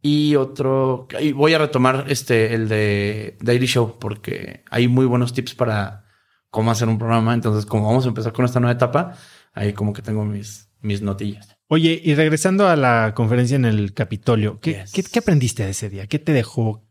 Y 0.00 0.34
otro, 0.36 1.06
y 1.20 1.30
voy 1.32 1.54
a 1.54 1.58
retomar 1.58 2.06
este, 2.08 2.54
el 2.54 2.68
de 2.68 3.36
Daily 3.40 3.66
Show, 3.66 3.98
porque 4.00 4.64
hay 4.68 4.88
muy 4.88 5.06
buenos 5.06 5.32
tips 5.32 5.54
para 5.54 6.06
cómo 6.50 6.70
hacer 6.72 6.88
un 6.88 6.98
programa. 6.98 7.34
Entonces, 7.34 7.66
como 7.66 7.86
vamos 7.86 8.04
a 8.04 8.08
empezar 8.08 8.32
con 8.32 8.44
esta 8.44 8.58
nueva 8.58 8.74
etapa, 8.74 9.16
ahí 9.52 9.72
como 9.72 9.92
que 9.92 10.02
tengo 10.02 10.24
mis, 10.24 10.68
mis 10.80 11.02
notillas. 11.02 11.56
Oye, 11.68 12.00
y 12.04 12.14
regresando 12.16 12.68
a 12.68 12.74
la 12.76 13.12
conferencia 13.14 13.54
en 13.54 13.64
el 13.64 13.94
Capitolio, 13.94 14.58
¿qué, 14.60 14.72
Yes. 14.82 14.92
qué, 14.92 15.02
qué 15.04 15.18
aprendiste 15.20 15.64
de 15.64 15.70
ese 15.70 15.88
día? 15.88 16.06
¿Qué 16.08 16.18
te 16.18 16.32
dejó? 16.32 16.84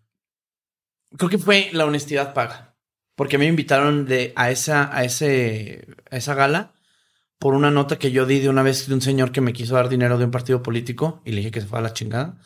Creo 1.17 1.29
que 1.29 1.37
fue 1.37 1.69
la 1.73 1.85
honestidad 1.85 2.33
paga. 2.33 2.75
Porque 3.15 3.37
me 3.37 3.45
invitaron 3.45 4.05
de, 4.05 4.33
a, 4.35 4.51
esa, 4.51 4.95
a, 4.95 5.03
ese, 5.03 5.87
a 6.09 6.17
esa 6.17 6.33
gala 6.33 6.73
por 7.37 7.55
una 7.55 7.71
nota 7.71 7.97
que 7.97 8.11
yo 8.11 8.25
di 8.25 8.39
de 8.39 8.49
una 8.49 8.63
vez 8.63 8.87
de 8.87 8.93
un 8.93 9.01
señor 9.01 9.31
que 9.31 9.41
me 9.41 9.53
quiso 9.53 9.75
dar 9.75 9.89
dinero 9.89 10.17
de 10.17 10.25
un 10.25 10.31
partido 10.31 10.63
político 10.63 11.21
y 11.25 11.31
le 11.31 11.37
dije 11.37 11.51
que 11.51 11.61
se 11.61 11.67
fue 11.67 11.79
a 11.79 11.81
la 11.81 11.93
chingada. 11.93 12.37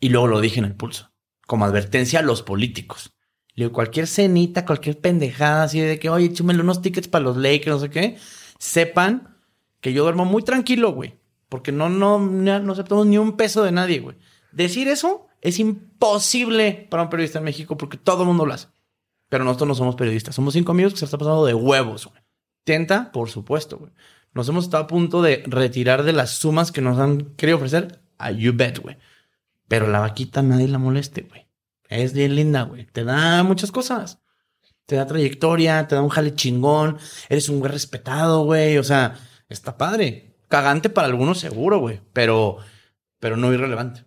Y 0.00 0.08
luego 0.08 0.26
lo 0.26 0.40
dije 0.40 0.58
en 0.58 0.64
el 0.64 0.74
pulso, 0.74 1.12
como 1.46 1.64
advertencia 1.64 2.20
a 2.20 2.22
los 2.22 2.42
políticos. 2.42 3.12
Le 3.54 3.64
digo, 3.64 3.74
cualquier 3.74 4.06
cenita, 4.06 4.64
cualquier 4.64 4.98
pendejada 4.98 5.64
así 5.64 5.80
de 5.80 5.98
que, 5.98 6.08
oye, 6.08 6.26
échame 6.26 6.54
unos 6.54 6.82
tickets 6.82 7.08
para 7.08 7.24
los 7.24 7.36
Lakers, 7.36 7.76
no 7.76 7.78
sé 7.78 7.90
qué, 7.90 8.16
sepan 8.58 9.36
que 9.80 9.92
yo 9.92 10.02
duermo 10.02 10.24
muy 10.24 10.42
tranquilo, 10.42 10.92
güey. 10.92 11.14
Porque 11.48 11.70
no, 11.70 11.90
no, 11.90 12.18
no 12.18 12.72
aceptamos 12.72 13.06
ni 13.06 13.18
un 13.18 13.36
peso 13.36 13.62
de 13.62 13.72
nadie, 13.72 14.00
güey. 14.00 14.16
Decir 14.50 14.88
eso 14.88 15.26
es 15.42 15.58
imposible 15.58 16.86
para 16.88 17.02
un 17.02 17.10
periodista 17.10 17.40
en 17.40 17.44
México 17.44 17.76
porque 17.76 17.98
todo 17.98 18.22
el 18.22 18.28
mundo 18.28 18.46
lo 18.46 18.54
hace. 18.54 18.68
Pero 19.28 19.44
nosotros 19.44 19.68
no 19.68 19.74
somos 19.74 19.96
periodistas. 19.96 20.34
Somos 20.34 20.54
cinco 20.54 20.70
amigos 20.70 20.92
que 20.92 21.00
se 21.00 21.04
está 21.04 21.18
pasando 21.18 21.44
de 21.44 21.52
huevos, 21.52 22.06
güey. 22.06 22.22
Tenta, 22.64 23.10
por 23.10 23.28
supuesto, 23.28 23.76
güey. 23.78 23.92
Nos 24.34 24.48
hemos 24.48 24.64
estado 24.64 24.84
a 24.84 24.86
punto 24.86 25.20
de 25.20 25.42
retirar 25.46 26.04
de 26.04 26.12
las 26.12 26.30
sumas 26.30 26.70
que 26.70 26.80
nos 26.80 26.98
han 26.98 27.34
querido 27.34 27.56
ofrecer 27.56 28.00
a 28.18 28.30
You 28.30 28.52
Bet, 28.54 28.78
güey. 28.78 28.96
Pero 29.66 29.88
la 29.88 29.98
vaquita 29.98 30.42
nadie 30.42 30.68
la 30.68 30.78
moleste, 30.78 31.22
güey. 31.22 31.48
Es 31.88 32.12
bien 32.12 32.36
linda, 32.36 32.62
güey. 32.62 32.86
Te 32.86 33.02
da 33.02 33.42
muchas 33.42 33.72
cosas. 33.72 34.20
Te 34.86 34.94
da 34.94 35.06
trayectoria, 35.06 35.88
te 35.88 35.96
da 35.96 36.02
un 36.02 36.08
jale 36.08 36.36
chingón. 36.36 36.98
Eres 37.28 37.48
un 37.48 37.58
güey 37.58 37.72
respetado, 37.72 38.44
güey. 38.44 38.78
O 38.78 38.84
sea, 38.84 39.18
está 39.48 39.76
padre. 39.76 40.36
Cagante 40.46 40.88
para 40.88 41.08
algunos 41.08 41.40
seguro, 41.40 41.80
güey. 41.80 42.00
Pero, 42.12 42.58
pero 43.18 43.36
no 43.36 43.52
irrelevante. 43.52 44.04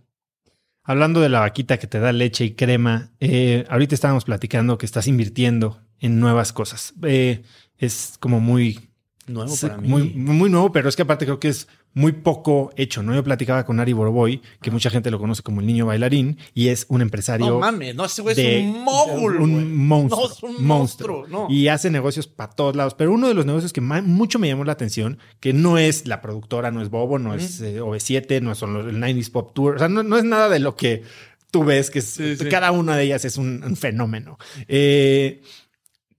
Hablando 0.87 1.19
de 1.19 1.29
la 1.29 1.39
vaquita 1.39 1.79
que 1.79 1.87
te 1.87 1.99
da 1.99 2.11
leche 2.11 2.45
y 2.45 2.51
crema, 2.53 3.09
eh, 3.19 3.65
ahorita 3.69 3.95
estábamos 3.95 4.23
platicando 4.23 4.77
que 4.77 4.85
estás 4.85 5.07
invirtiendo 5.07 5.81
en 5.99 6.19
nuevas 6.19 6.53
cosas. 6.53 6.93
Eh, 7.01 7.41
es 7.79 8.17
como 8.19 8.39
muy 8.39 8.84
Nuevo 9.27 9.55
para 9.59 9.77
mí. 9.77 9.87
Muy, 9.87 10.09
muy 10.13 10.49
nuevo, 10.49 10.71
pero 10.71 10.87
es 10.87 10.95
que 10.95 11.01
aparte 11.01 11.25
creo 11.25 11.39
que 11.39 11.47
es 11.49 11.67
muy 11.93 12.11
poco 12.11 12.71
hecho, 12.75 13.01
¿no? 13.01 13.15
Yo 13.15 13.23
platicaba 13.23 13.65
con 13.65 13.79
Ari 13.79 13.93
Boroboy, 13.93 14.41
que 14.61 14.69
mucha 14.69 14.89
gente 14.89 15.09
lo 15.09 15.17
conoce 15.17 15.41
como 15.41 15.61
el 15.61 15.67
niño 15.67 15.85
bailarín, 15.85 16.37
y 16.53 16.67
es 16.67 16.85
un 16.89 17.01
empresario. 17.01 17.47
No 17.47 17.59
mames, 17.59 17.95
no, 17.95 18.05
ese 18.05 18.21
güey 18.21 18.35
de- 18.35 18.59
es 18.59 18.65
un 18.65 18.83
mogul. 18.83 19.37
Un 19.37 19.75
monstruo. 19.87 20.19
No, 20.19 20.25
es 20.31 20.43
un 20.43 20.65
monstruo. 20.67 21.17
monstruo. 21.23 21.27
No. 21.27 21.47
Y 21.53 21.69
hace 21.69 21.89
negocios 21.89 22.27
para 22.27 22.51
todos 22.51 22.75
lados. 22.75 22.93
Pero 22.95 23.13
uno 23.13 23.27
de 23.27 23.33
los 23.33 23.45
negocios 23.45 23.71
que 23.73 23.81
mucho 23.81 24.37
me 24.39 24.47
llamó 24.49 24.63
la 24.65 24.73
atención, 24.73 25.17
que 25.39 25.53
no 25.53 25.77
es 25.77 26.05
la 26.05 26.21
productora, 26.21 26.69
no 26.69 26.81
es 26.81 26.89
Bobo, 26.89 27.17
no 27.17 27.33
es 27.33 27.61
eh, 27.61 27.81
OV7, 27.81 28.41
no 28.41 28.53
son 28.55 28.73
los, 28.73 28.85
el 28.87 28.97
90s 28.99 29.31
Pop 29.31 29.53
Tour, 29.55 29.75
o 29.75 29.79
sea, 29.79 29.87
no, 29.89 30.03
no 30.03 30.17
es 30.17 30.23
nada 30.23 30.49
de 30.49 30.59
lo 30.59 30.75
que 30.75 31.03
tú 31.49 31.63
ves, 31.63 31.89
que 31.89 31.99
es- 31.99 32.05
Sí, 32.09 32.35
sí. 32.35 32.49
cada 32.49 32.71
una 32.71 32.97
de 32.97 33.05
ellas 33.05 33.23
es 33.23 33.37
un, 33.37 33.63
un 33.65 33.75
fenómeno. 33.77 34.37
Eh, 34.67 35.41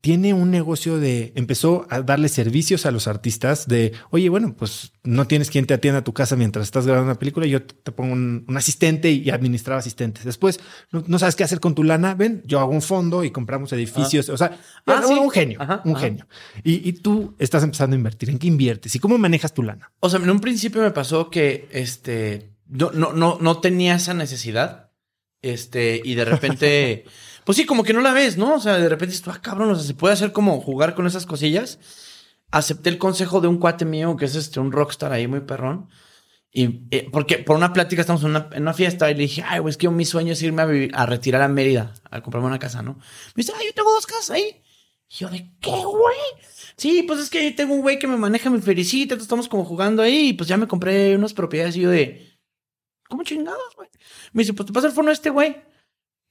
tiene 0.01 0.35
un 0.35 0.51
negocio 0.51 0.99
de 0.99 1.33
empezó 1.35 1.87
a 1.91 2.01
darle 2.03 2.29
servicios 2.29 2.87
a 2.87 2.91
los 2.93 3.09
artistas 3.09 3.67
de 3.67 3.93
oye 4.11 4.29
bueno 4.29 4.55
pues 4.57 4.93
no 5.03 5.27
tienes 5.27 5.51
quien 5.51 5.67
te 5.67 5.75
atienda 5.75 6.01
a 6.01 6.05
tu 6.05 6.13
casa 6.13 6.37
mientras 6.37 6.65
estás 6.67 6.87
grabando 6.87 7.11
una 7.11 7.19
película 7.19 7.47
yo 7.47 7.63
te 7.63 7.91
pongo 7.91 8.13
un, 8.13 8.45
un 8.47 8.57
asistente 8.57 9.11
y 9.11 9.31
administrar 9.31 9.79
asistentes 9.79 10.25
después 10.25 10.61
no, 10.93 11.03
no 11.07 11.19
sabes 11.19 11.35
qué 11.35 11.43
hacer 11.45 11.59
con 11.59 11.75
tu 11.75 11.83
lana 11.83 12.15
ven 12.15 12.43
yo 12.47 12.61
hago 12.61 12.71
un 12.73 12.83
fondo 12.83 13.25
y 13.25 13.31
compramos 13.31 13.73
edificios 13.73 14.29
o 14.29 14.37
sea 14.37 14.59
Ah, 14.87 15.03
un, 15.05 15.15
sí. 15.15 15.19
un 15.21 15.31
genio 15.31 15.61
Ajá, 15.61 15.83
un 15.85 15.93
ajá. 15.97 16.01
genio 16.07 16.29
y, 16.63 16.89
y 16.89 16.93
tú 16.93 17.35
estás 17.39 17.65
empezando 17.65 17.95
a 17.95 17.99
invertir 17.99 18.31
en 18.31 18.39
qué 18.39 18.47
inviertes 18.47 18.95
y 18.95 18.99
cómo 19.01 19.19
manejas 19.19 19.53
tu 19.55 19.63
lana 19.65 19.91
O 20.01 20.09
sea, 20.09 20.21
en 20.21 20.31
un 20.31 20.39
principio 20.41 20.83
me 20.83 20.93
pasó 20.93 21.31
que 21.31 21.69
este 21.73 22.51
no, 22.69 22.91
no, 22.93 23.13
no, 23.13 23.39
no 23.41 23.61
tenía 23.61 23.95
esa 23.95 24.13
necesidad. 24.15 24.91
Este, 25.43 26.01
y 26.05 26.15
de 26.17 26.25
repente, 26.25 27.05
pues 27.47 27.59
sí, 27.59 27.65
como 27.65 27.85
que 27.85 27.93
no 27.93 28.01
la 28.01 28.13
ves, 28.13 28.37
¿no? 28.37 28.57
O 28.57 28.61
sea, 28.61 28.77
de 28.77 28.89
repente 28.89 29.13
dices, 29.13 29.29
ah, 29.29 29.41
cabrón, 29.41 29.71
o 29.71 29.77
sea, 29.77 29.85
se 29.85 29.95
puede 29.95 30.13
hacer 30.13 30.33
como 30.33 30.61
jugar 30.61 30.97
con 30.97 31.07
esas 31.07 31.27
cosillas. 31.27 31.79
Acepté 32.51 32.91
el 32.91 32.99
consejo 32.99 33.41
de 33.41 33.47
un 33.47 33.59
cuate 33.59 33.85
mío 33.85 34.17
que 34.17 34.25
es 34.25 34.35
este, 34.35 34.59
un 34.59 34.73
rockstar 34.73 35.13
ahí 35.13 35.29
muy 35.29 35.39
perrón. 35.43 35.89
Y 36.51 36.81
eh, 36.91 37.09
porque 37.13 37.39
por 37.39 37.55
una 37.55 37.73
plática 37.73 38.01
estamos 38.01 38.25
en 38.25 38.31
una, 38.31 38.75
fiesta 38.75 39.09
y 39.13 39.15
le 39.15 39.21
dije, 39.21 39.45
ay, 39.47 39.61
güey, 39.61 39.71
es 39.71 39.77
que 39.77 39.89
mi 39.89 40.05
sueño 40.05 40.33
es 40.33 40.43
irme 40.43 40.63
a 40.63 40.67
vivir, 40.67 40.91
a 40.93 41.07
retirar 41.07 41.41
a 41.41 41.47
Mérida, 41.47 41.95
a 42.11 42.21
comprarme 42.21 42.49
una 42.49 42.59
casa, 42.59 42.83
¿no? 42.83 42.95
Me 42.95 43.43
dice, 43.43 43.53
ay, 43.57 43.67
yo 43.67 43.75
tengo 43.75 43.93
dos 43.93 44.07
casas 44.09 44.31
ahí. 44.31 44.61
Y 45.09 45.15
yo, 45.15 45.29
¿de 45.29 45.49
qué, 45.61 45.71
güey? 45.71 46.17
Sí, 46.77 47.05
pues 47.05 47.21
es 47.21 47.31
que 47.31 47.39
ahí 47.39 47.53
tengo 47.53 47.75
un 47.75 47.83
güey 47.83 48.01
que 48.01 48.09
me 48.09 48.17
maneja 48.17 48.51
mi 48.51 48.61
felicita, 48.61 49.15
estamos 49.15 49.49
como 49.49 49.65
jugando 49.65 50.03
ahí 50.03 50.31
y 50.31 50.33
pues 50.33 50.49
ya 50.49 50.57
me 50.57 50.67
compré 50.67 51.15
unas 51.15 51.33
propiedades 51.33 51.77
y 51.77 51.83
yo 51.83 51.91
de, 51.91 52.41
¿cómo 53.09 53.23
chingados, 53.23 53.77
güey? 53.77 53.89
Me 54.33 54.43
dice, 54.43 54.53
pues 54.53 54.67
te 54.67 54.73
pasa 54.73 54.89
el 54.89 54.93
fono 54.93 55.11
a 55.11 55.13
este 55.13 55.31
güey. 55.31 55.57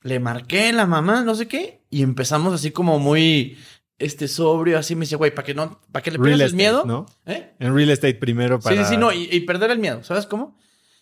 Le 0.06 0.19
marqué 0.19 0.72
la 0.72 0.86
mamá, 0.86 1.23
no 1.23 1.34
sé 1.34 1.48
qué, 1.48 1.82
y 1.90 2.03
empezamos 2.03 2.53
así 2.53 2.72
como 2.72 2.99
muy, 2.99 3.57
este, 3.98 4.27
sobrio, 4.27 4.77
así 4.77 4.95
me 4.95 5.02
dice, 5.02 5.15
güey, 5.15 5.34
¿para 5.34 5.45
que 5.45 5.53
no, 5.53 5.82
para 5.91 6.03
que 6.03 6.11
le 6.11 6.19
pierdas 6.19 6.52
el 6.52 6.56
miedo? 6.56 6.84
¿no? 6.86 7.06
¿Eh? 7.26 7.53
en 7.60 7.73
real 7.73 7.90
estate 7.90 8.15
primero 8.15 8.60
para 8.60 8.76
Sí, 8.76 8.84
sí, 8.84 8.90
sí, 8.91 8.98
no, 8.98 9.11
y, 9.11 9.27
y 9.32 9.40
perder 9.41 9.72
el 9.72 9.80
miedo, 9.80 10.03
¿sabes 10.03 10.26
cómo? 10.26 10.57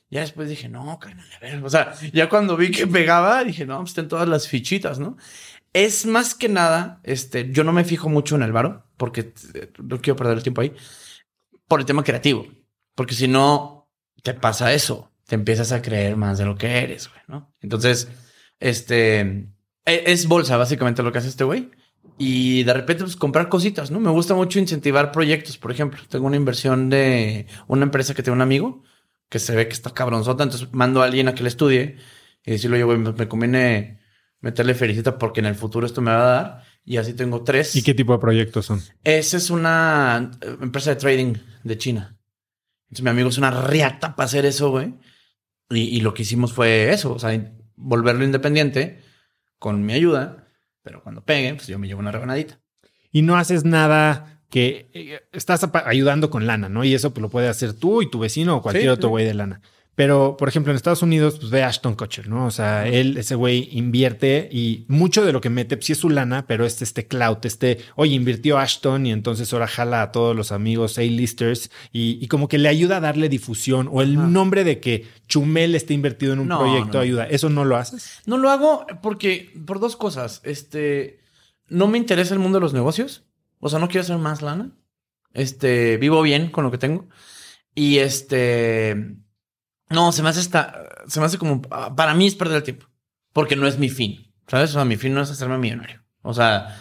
Ya 0.10 0.22
después 0.22 0.48
dije, 0.48 0.70
no, 0.70 1.00
carnal, 1.00 1.28
a 1.36 1.40
ver, 1.40 1.64
o 1.64 1.70
sea, 1.70 1.94
ya 2.14 2.30
cuando 2.30 2.56
vi 2.56 2.72
que 2.72 2.88
pegaba, 2.88 3.44
dije, 3.44 3.66
no, 3.66 3.80
pues 3.80 3.90
están 3.90 4.08
todas 4.08 4.30
las 4.30 4.48
fichitas, 4.48 5.00
¿no? 5.00 5.18
Es 5.74 6.06
más 6.06 6.36
que 6.36 6.50
nada, 6.50 7.02
este, 7.04 7.52
yo 7.52 7.64
no 7.64 7.74
me 7.74 7.84
fijo 7.84 8.10
mucho 8.10 8.36
en 8.36 8.44
el 8.44 8.52
varo, 8.52 8.86
porque 8.96 9.34
eh, 9.56 9.72
no 9.84 10.00
quiero 10.00 10.16
perder 10.16 10.38
el 10.38 10.44
tiempo 10.44 10.62
ahí, 10.62 10.72
por 11.68 11.80
el 11.80 11.86
tema 11.86 12.04
creativo, 12.04 12.48
porque 12.94 13.16
si 13.16 13.28
no, 13.28 13.90
te 14.22 14.36
pasa 14.36 14.72
eso, 14.72 15.12
te 15.26 15.36
empiezas 15.36 15.72
a 15.72 15.82
creer 15.82 16.16
más 16.16 16.38
de 16.38 16.46
lo 16.46 16.56
que 16.56 16.78
eres, 16.78 17.10
güey, 17.10 17.22
¿no? 17.28 17.52
Entonces, 17.60 18.08
este, 18.64 19.20
e- 19.86 20.04
es 20.06 20.28
bolsa 20.28 20.58
básicamente 20.58 21.04
lo 21.04 21.12
que 21.12 21.20
hace 21.20 21.28
este 21.28 21.44
güey. 21.44 21.70
Y 22.18 22.64
de 22.64 22.74
repente, 22.74 23.04
pues 23.04 23.16
comprar 23.16 23.50
cositas, 23.50 23.90
¿no? 23.92 24.00
Me 24.00 24.12
gusta 24.12 24.36
mucho 24.36 24.60
incentivar 24.60 25.12
proyectos. 25.12 25.58
Por 25.58 25.72
ejemplo, 25.72 26.00
tengo 26.10 26.28
una 26.28 26.36
inversión 26.38 26.90
de 26.90 27.48
una 27.68 27.84
empresa 27.84 28.14
que 28.14 28.24
tengo 28.24 28.36
un 28.36 28.42
amigo 28.42 28.84
que 29.30 29.40
se 29.40 29.56
ve 29.56 29.68
que 29.68 29.74
está 29.74 29.92
cabronzota. 29.94 30.44
Entonces 30.44 30.70
mando 30.72 31.02
a 31.02 31.06
alguien 31.06 31.28
a 31.28 31.36
que 31.36 31.44
le 31.44 31.50
estudie 31.50 31.98
y 32.46 32.52
decirle, 32.52 32.78
oye, 32.78 32.84
güey, 32.84 32.98
me, 33.00 33.14
me 33.14 33.28
conviene 33.28 34.00
meterle 34.42 34.76
felicita 34.76 35.18
porque 35.18 35.40
en 35.40 35.48
el 35.48 35.56
futuro 35.56 35.86
esto 35.88 36.02
me 36.02 36.12
va 36.12 36.22
a 36.22 36.34
dar. 36.42 36.64
Y 36.86 36.98
así 36.98 37.14
tengo 37.14 37.44
tres. 37.44 37.76
y 37.76 37.82
qué 37.82 37.94
tipo 37.94 38.14
de 38.14 38.20
proyectos 38.20 38.66
son 38.66 38.82
Esa 39.04 39.38
es 39.38 39.50
una 39.50 40.32
eh, 40.42 40.58
empresa 40.62 40.92
de 40.92 40.98
trading 40.98 41.34
de 41.64 41.78
China. 41.78 42.18
Entonces 42.90 43.04
mi 43.04 43.10
amigo 43.10 43.30
es 43.30 43.38
una 43.38 43.50
riata 43.50 44.16
para 44.16 44.26
hacer 44.26 44.46
eso, 44.46 44.70
güey. 44.70 44.94
Y, 45.70 45.80
y 45.98 46.02
lo 46.02 46.14
que 46.14 46.22
hicimos 46.22 46.54
fue 46.54 46.92
eso, 46.94 47.14
o 47.14 47.20
sea, 47.20 47.34
volverlo 47.84 48.24
independiente 48.24 49.02
con 49.60 49.86
mi 49.86 49.94
ayuda. 49.94 50.48
Pero 50.82 51.02
cuando 51.04 51.24
pegue, 51.24 51.54
pues 51.56 51.68
yo 51.68 51.80
me 51.80 51.88
llevo 51.88 52.00
una 52.02 52.12
rebanadita. 52.12 52.60
y 53.12 53.22
no 53.22 53.38
haces 53.38 53.64
nada 53.64 54.42
que 54.50 54.90
eh, 54.94 55.20
estás 55.32 55.68
ayudando 55.86 56.30
con 56.30 56.46
lana, 56.48 56.70
¿no? 56.70 56.84
Y 56.84 56.94
eso 56.94 57.14
pues, 57.14 57.22
lo 57.22 57.30
puede 57.30 57.48
hacer 57.48 57.74
tú 57.74 58.02
y 58.02 58.10
tu 58.10 58.20
vecino 58.20 58.58
o 58.58 58.62
cualquier 58.62 58.86
Sí, 58.86 58.90
otro 58.90 59.10
sí. 59.10 59.12
güey 59.12 59.26
de 59.26 59.34
lana. 59.34 59.62
Pero, 59.96 60.38
por 60.38 60.50
ejemplo, 60.50 60.72
en 60.72 60.76
Estados 60.76 61.04
Unidos, 61.04 61.38
pues 61.40 61.52
ve 61.52 61.62
a 61.62 61.68
Ashton 61.68 61.94
Kutcher, 61.96 62.28
¿no? 62.28 62.48
O 62.48 62.52
sea, 62.52 62.88
él, 62.88 63.16
ese 63.18 63.36
güey 63.36 63.70
invierte 63.74 64.50
y 64.52 64.86
mucho 64.88 65.24
de 65.24 65.32
lo 65.32 65.40
que 65.40 65.52
mete, 65.52 65.78
pues 65.78 65.86
sí 65.86 65.92
es 65.92 66.00
su 66.00 66.10
lana, 66.10 66.48
pero 66.48 66.66
es 66.66 66.82
este 66.82 67.06
clout, 67.06 67.46
este, 67.46 67.78
oye, 67.96 68.16
invirtió 68.16 68.58
Ashton 68.58 69.06
y 69.06 69.12
entonces 69.12 69.54
ahora 69.54 69.68
jala 69.68 70.02
a 70.02 70.12
todos 70.12 70.36
los 70.36 70.52
amigos 70.52 70.98
A-listers 70.98 71.70
y, 71.92 72.18
y 72.20 72.28
como 72.28 72.48
que 72.48 72.58
le 72.58 72.70
ayuda 72.70 72.98
a 72.98 73.02
darle 73.02 73.30
difusión 73.30 73.88
o 73.92 74.02
el 74.02 74.18
Ajá. 74.18 74.28
nombre 74.28 74.64
de 74.64 74.80
que 74.80 75.06
Chumel 75.28 75.76
esté 75.76 75.94
invertido 75.94 76.34
en 76.34 76.40
un 76.40 76.48
No, 76.48 76.58
proyecto 76.60 76.94
no. 76.98 77.00
ayuda. 77.00 77.26
¿Eso 77.26 77.50
no 77.50 77.64
lo 77.64 77.78
haces? 77.78 78.20
No 78.26 78.40
lo 78.40 78.50
hago 78.50 78.88
porque, 79.04 79.54
por 79.68 79.80
dos 79.80 79.96
cosas. 79.96 80.42
Este, 80.44 81.20
no 81.70 81.88
me 81.88 82.00
interesa 82.00 82.34
el 82.34 82.40
mundo 82.40 82.58
de 82.58 82.62
los 82.64 82.74
negocios. 82.74 83.26
O 83.60 83.70
sea, 83.70 83.78
no 83.78 83.88
quiero 83.90 84.02
hacer 84.02 84.18
más 84.18 84.42
lana. 84.42 84.72
Este, 85.36 85.98
vivo 85.98 86.22
bien 86.24 86.50
con 86.50 86.64
lo 86.64 86.72
que 86.72 86.78
tengo. 86.80 87.08
Y 87.76 88.00
este, 88.00 89.16
no, 89.94 90.12
se 90.12 90.24
me 90.24 90.30
hace 90.30 90.40
esta, 90.42 90.84
se 91.08 91.20
me 91.20 91.26
hace 91.26 91.38
como, 91.38 91.62
ah, 91.72 91.96
para 91.96 92.14
mí 92.14 92.28
es 92.28 92.36
perder 92.36 92.58
el 92.58 92.64
tiempo. 92.64 92.88
Porque 93.32 93.56
no 93.56 93.68
es 93.68 93.78
mi 93.80 93.90
fin. 93.90 94.34
¿Sabes? 94.48 94.72
O 94.72 94.74
sea, 94.74 94.86
mi 94.86 94.98
fin 94.98 95.14
no 95.14 95.22
es 95.22 95.32
hacerme 95.32 95.58
millonario. 95.58 96.04
O 96.22 96.34
sea, 96.34 96.78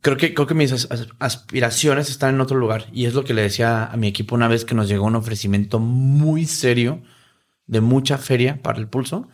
creo 0.00 0.16
que, 0.16 0.34
creo 0.34 0.46
que 0.46 0.54
mis 0.54 0.70
as- 0.72 0.88
as- 0.90 1.08
aspiraciones 1.18 2.10
están 2.10 2.34
en 2.34 2.40
otro 2.40 2.56
lugar. 2.58 2.86
Y 2.92 3.06
es 3.06 3.14
lo 3.14 3.24
que 3.24 3.34
le 3.34 3.42
decía 3.42 3.86
a 3.86 3.96
mi 3.96 4.06
equipo 4.08 4.34
una 4.34 4.48
vez 4.48 4.64
que 4.64 4.74
nos 4.74 4.88
llegó 4.88 5.06
un 5.06 5.16
ofrecimiento 5.16 5.78
muy 5.78 6.44
serio 6.46 7.02
de 7.66 7.80
mucha 7.80 8.18
feria 8.18 8.60
para 8.62 8.78
el 8.78 8.88
pulso 8.88 9.28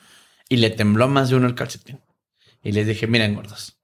y 0.48 0.56
le 0.58 0.70
tembló 0.70 1.08
más 1.08 1.28
de 1.30 1.36
uno 1.36 1.46
el 1.48 1.54
calcetín. 1.56 2.00
Y 2.62 2.72
les 2.72 2.86
dije, 2.86 3.06
miren, 3.06 3.34
gordos, 3.34 3.78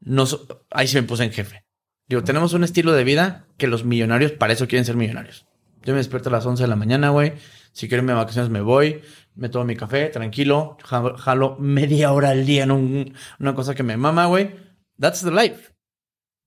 no 0.00 0.24
ahí 0.70 0.86
se 0.86 1.00
me 1.00 1.06
puse 1.08 1.24
en 1.24 1.32
jefe. 1.32 1.64
Digo, 2.08 2.22
tenemos 2.22 2.52
un 2.52 2.62
estilo 2.62 2.92
de 2.92 3.02
vida 3.04 3.46
que 3.56 3.66
los 3.66 3.84
millonarios 3.84 4.32
para 4.32 4.52
eso 4.52 4.68
quieren 4.68 4.84
ser 4.84 4.96
millonarios. 4.96 5.46
Yo 5.82 5.92
me 5.92 5.98
despierto 5.98 6.28
a 6.28 6.32
las 6.32 6.46
11 6.46 6.62
de 6.62 6.68
la 6.68 6.76
mañana, 6.76 7.10
güey. 7.10 7.32
Si 7.76 7.88
quiero 7.88 8.00
irme 8.02 8.12
de 8.12 8.18
vacaciones 8.20 8.50
me 8.50 8.62
voy, 8.62 9.02
me 9.34 9.50
tomo 9.50 9.66
mi 9.66 9.76
café, 9.76 10.06
tranquilo, 10.08 10.78
jalo, 10.82 11.56
media 11.58 12.10
hora 12.12 12.30
al 12.30 12.46
día 12.46 12.62
en 12.64 12.70
un- 12.70 13.14
una 13.38 13.54
cosa 13.54 13.74
que 13.74 13.82
me 13.82 13.98
mama, 13.98 14.24
güey. 14.26 14.54
That's 14.98 15.20
the 15.22 15.30
life. 15.30 15.74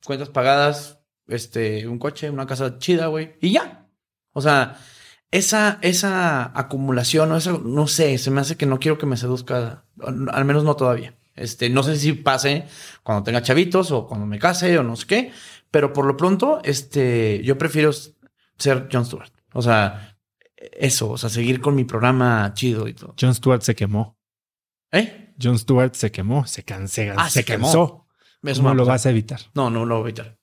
Cuentas 0.03 0.29
pagadas, 0.29 1.01
este, 1.27 1.87
un 1.87 1.99
coche, 1.99 2.31
una 2.31 2.47
casa 2.47 2.79
chida, 2.79 3.05
güey. 3.07 3.35
Y 3.41 3.51
ya. 3.51 3.87
O 4.33 4.41
sea, 4.41 4.77
esa, 5.29 5.77
esa 5.83 6.51
acumulación 6.59 7.31
o 7.31 7.37
eso, 7.37 7.59
no 7.63 7.85
sé, 7.87 8.17
se 8.17 8.31
me 8.31 8.41
hace 8.41 8.57
que 8.57 8.65
no 8.65 8.79
quiero 8.79 8.97
que 8.97 9.05
me 9.05 9.15
seduzca, 9.17 9.85
al 10.01 10.27
al 10.31 10.45
menos 10.45 10.63
no 10.63 10.75
todavía. 10.75 11.13
Este, 11.35 11.69
no 11.69 11.83
sé 11.83 11.95
si 11.97 12.13
pase 12.13 12.65
cuando 13.03 13.23
tenga 13.23 13.43
chavitos 13.43 13.91
o 13.91 14.07
cuando 14.07 14.25
me 14.25 14.39
case 14.39 14.79
o 14.79 14.83
no 14.83 14.95
sé 14.95 15.05
qué, 15.05 15.31
pero 15.69 15.93
por 15.93 16.05
lo 16.05 16.17
pronto, 16.17 16.59
este, 16.63 17.41
yo 17.43 17.55
prefiero 17.59 17.91
ser 18.57 18.89
Jon 18.91 19.05
Stewart. 19.05 19.31
O 19.53 19.61
sea, 19.61 20.08
eso, 20.73 21.09
o 21.11 21.17
sea, 21.17 21.29
seguir 21.29 21.61
con 21.61 21.75
mi 21.75 21.83
programa 21.85 22.51
chido 22.53 22.87
y 22.87 22.93
todo. 22.93 23.15
Jon 23.19 23.33
Stewart 23.33 23.61
se 23.61 23.75
quemó. 23.75 24.17
¿Eh? 24.91 25.33
Jon 25.41 25.57
Stewart 25.57 25.93
se 25.93 26.11
quemó, 26.11 26.45
se, 26.45 26.63
can- 26.63 26.87
se, 26.87 27.11
Ah, 27.15 27.29
se 27.29 27.39
se 27.39 27.45
quemó. 27.45 27.67
cansó. 27.67 28.07
Eso 28.43 28.61
¿Cómo 28.61 28.69
me 28.69 28.75
va 28.75 28.75
lo 28.75 28.85
vas 28.85 29.05
a 29.05 29.09
evitar? 29.09 29.39
No, 29.53 29.69
no 29.69 29.85
lo 29.85 29.95
voy 29.99 30.05
a 30.05 30.09
evitar. 30.09 30.39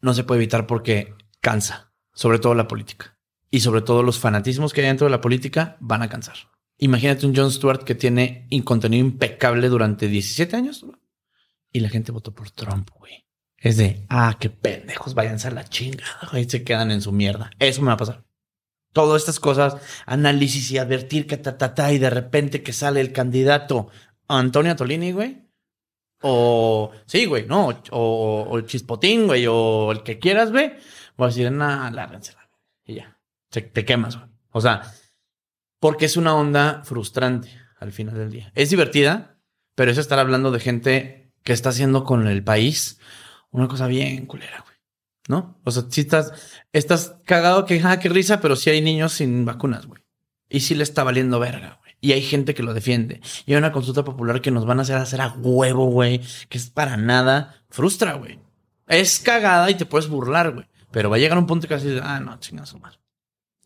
No 0.00 0.14
se 0.14 0.24
puede 0.24 0.40
evitar 0.40 0.66
porque 0.66 1.14
cansa, 1.40 1.92
sobre 2.12 2.38
todo 2.38 2.54
la 2.54 2.66
política. 2.68 3.18
Y 3.50 3.60
sobre 3.60 3.82
todo 3.82 4.02
los 4.02 4.18
fanatismos 4.18 4.72
que 4.72 4.80
hay 4.80 4.86
dentro 4.88 5.06
de 5.06 5.10
la 5.10 5.20
política 5.20 5.76
van 5.80 6.02
a 6.02 6.08
cansar. 6.08 6.36
Imagínate 6.78 7.26
un 7.26 7.36
Jon 7.36 7.50
Stewart 7.52 7.84
que 7.84 7.94
tiene 7.94 8.48
un 8.50 8.62
contenido 8.62 9.04
impecable 9.04 9.68
durante 9.68 10.08
17 10.08 10.56
años 10.56 10.84
y 11.70 11.80
la 11.80 11.88
gente 11.88 12.10
votó 12.12 12.34
por 12.34 12.50
Trump, 12.50 12.90
güey. 12.98 13.26
Es 13.58 13.76
de, 13.76 14.04
ah, 14.08 14.36
qué 14.40 14.50
pendejos, 14.50 15.14
váyanse 15.14 15.46
a 15.48 15.52
la 15.52 15.64
chingada, 15.64 16.28
güey, 16.32 16.48
se 16.50 16.64
quedan 16.64 16.90
en 16.90 17.00
su 17.00 17.12
mierda. 17.12 17.50
Eso 17.60 17.80
me 17.82 17.88
va 17.88 17.92
a 17.92 17.96
pasar. 17.98 18.24
Todas 18.92 19.22
estas 19.22 19.40
cosas, 19.40 19.76
análisis 20.06 20.70
y 20.70 20.78
advertir 20.78 21.26
que 21.26 21.36
ta, 21.36 21.56
ta, 21.56 21.74
ta, 21.74 21.92
y 21.92 21.98
de 21.98 22.10
repente 22.10 22.62
que 22.62 22.72
sale 22.72 23.00
el 23.00 23.12
candidato 23.12 23.88
Antonio 24.28 24.76
Tolini, 24.76 25.12
güey. 25.12 25.48
O, 26.20 26.92
sí, 27.06 27.26
güey, 27.26 27.46
no, 27.46 27.68
o, 27.90 28.46
o 28.48 28.58
el 28.58 28.66
chispotín, 28.66 29.26
güey, 29.26 29.46
o 29.48 29.92
el 29.92 30.02
que 30.02 30.18
quieras, 30.18 30.52
güey. 30.52 30.74
Voy 31.16 31.26
a 31.26 31.28
decir, 31.28 31.50
nah, 31.50 31.90
lárgensela. 31.90 32.48
Y 32.84 32.96
ya, 32.96 33.18
te 33.50 33.84
quemas, 33.84 34.16
güey. 34.16 34.28
O 34.52 34.60
sea, 34.60 34.82
porque 35.80 36.04
es 36.04 36.16
una 36.16 36.36
onda 36.36 36.82
frustrante 36.84 37.50
al 37.80 37.90
final 37.90 38.14
del 38.14 38.30
día. 38.30 38.52
Es 38.54 38.70
divertida, 38.70 39.40
pero 39.74 39.90
es 39.90 39.98
estar 39.98 40.18
hablando 40.18 40.52
de 40.52 40.60
gente 40.60 41.32
que 41.42 41.52
está 41.52 41.70
haciendo 41.70 42.04
con 42.04 42.28
el 42.28 42.44
país 42.44 43.00
una 43.50 43.66
cosa 43.66 43.88
bien 43.88 44.26
culera, 44.26 44.60
güey. 44.60 44.71
¿No? 45.28 45.60
O 45.64 45.70
sea, 45.70 45.84
si 45.88 46.00
estás, 46.00 46.32
estás 46.72 47.16
cagado 47.24 47.64
que, 47.64 47.80
ah, 47.84 47.98
qué 47.98 48.08
risa, 48.08 48.40
pero 48.40 48.56
sí 48.56 48.70
hay 48.70 48.80
niños 48.80 49.12
sin 49.12 49.44
vacunas, 49.44 49.86
güey. 49.86 50.02
Y 50.48 50.60
sí 50.60 50.74
le 50.74 50.82
está 50.82 51.04
valiendo 51.04 51.38
verga, 51.38 51.78
güey. 51.80 51.92
Y 52.00 52.12
hay 52.12 52.22
gente 52.22 52.54
que 52.54 52.64
lo 52.64 52.74
defiende. 52.74 53.20
Y 53.46 53.52
hay 53.52 53.58
una 53.58 53.72
consulta 53.72 54.04
popular 54.04 54.40
que 54.40 54.50
nos 54.50 54.66
van 54.66 54.80
a 54.80 54.82
hacer 54.82 54.96
hacer 54.96 55.20
a 55.20 55.28
huevo, 55.28 55.86
güey. 55.86 56.20
Que 56.48 56.58
es 56.58 56.68
para 56.68 56.96
nada. 56.96 57.64
Frustra, 57.70 58.14
güey. 58.14 58.40
Es 58.88 59.20
cagada 59.20 59.70
y 59.70 59.76
te 59.76 59.86
puedes 59.86 60.08
burlar, 60.08 60.52
güey. 60.52 60.66
Pero 60.90 61.08
va 61.08 61.16
a 61.16 61.18
llegar 61.20 61.38
un 61.38 61.46
punto 61.46 61.68
que 61.68 61.74
vas 61.74 61.84
a 61.84 61.86
decir, 61.86 62.02
ah, 62.04 62.18
no, 62.18 62.38
chingas 62.40 62.78
madre. 62.80 62.98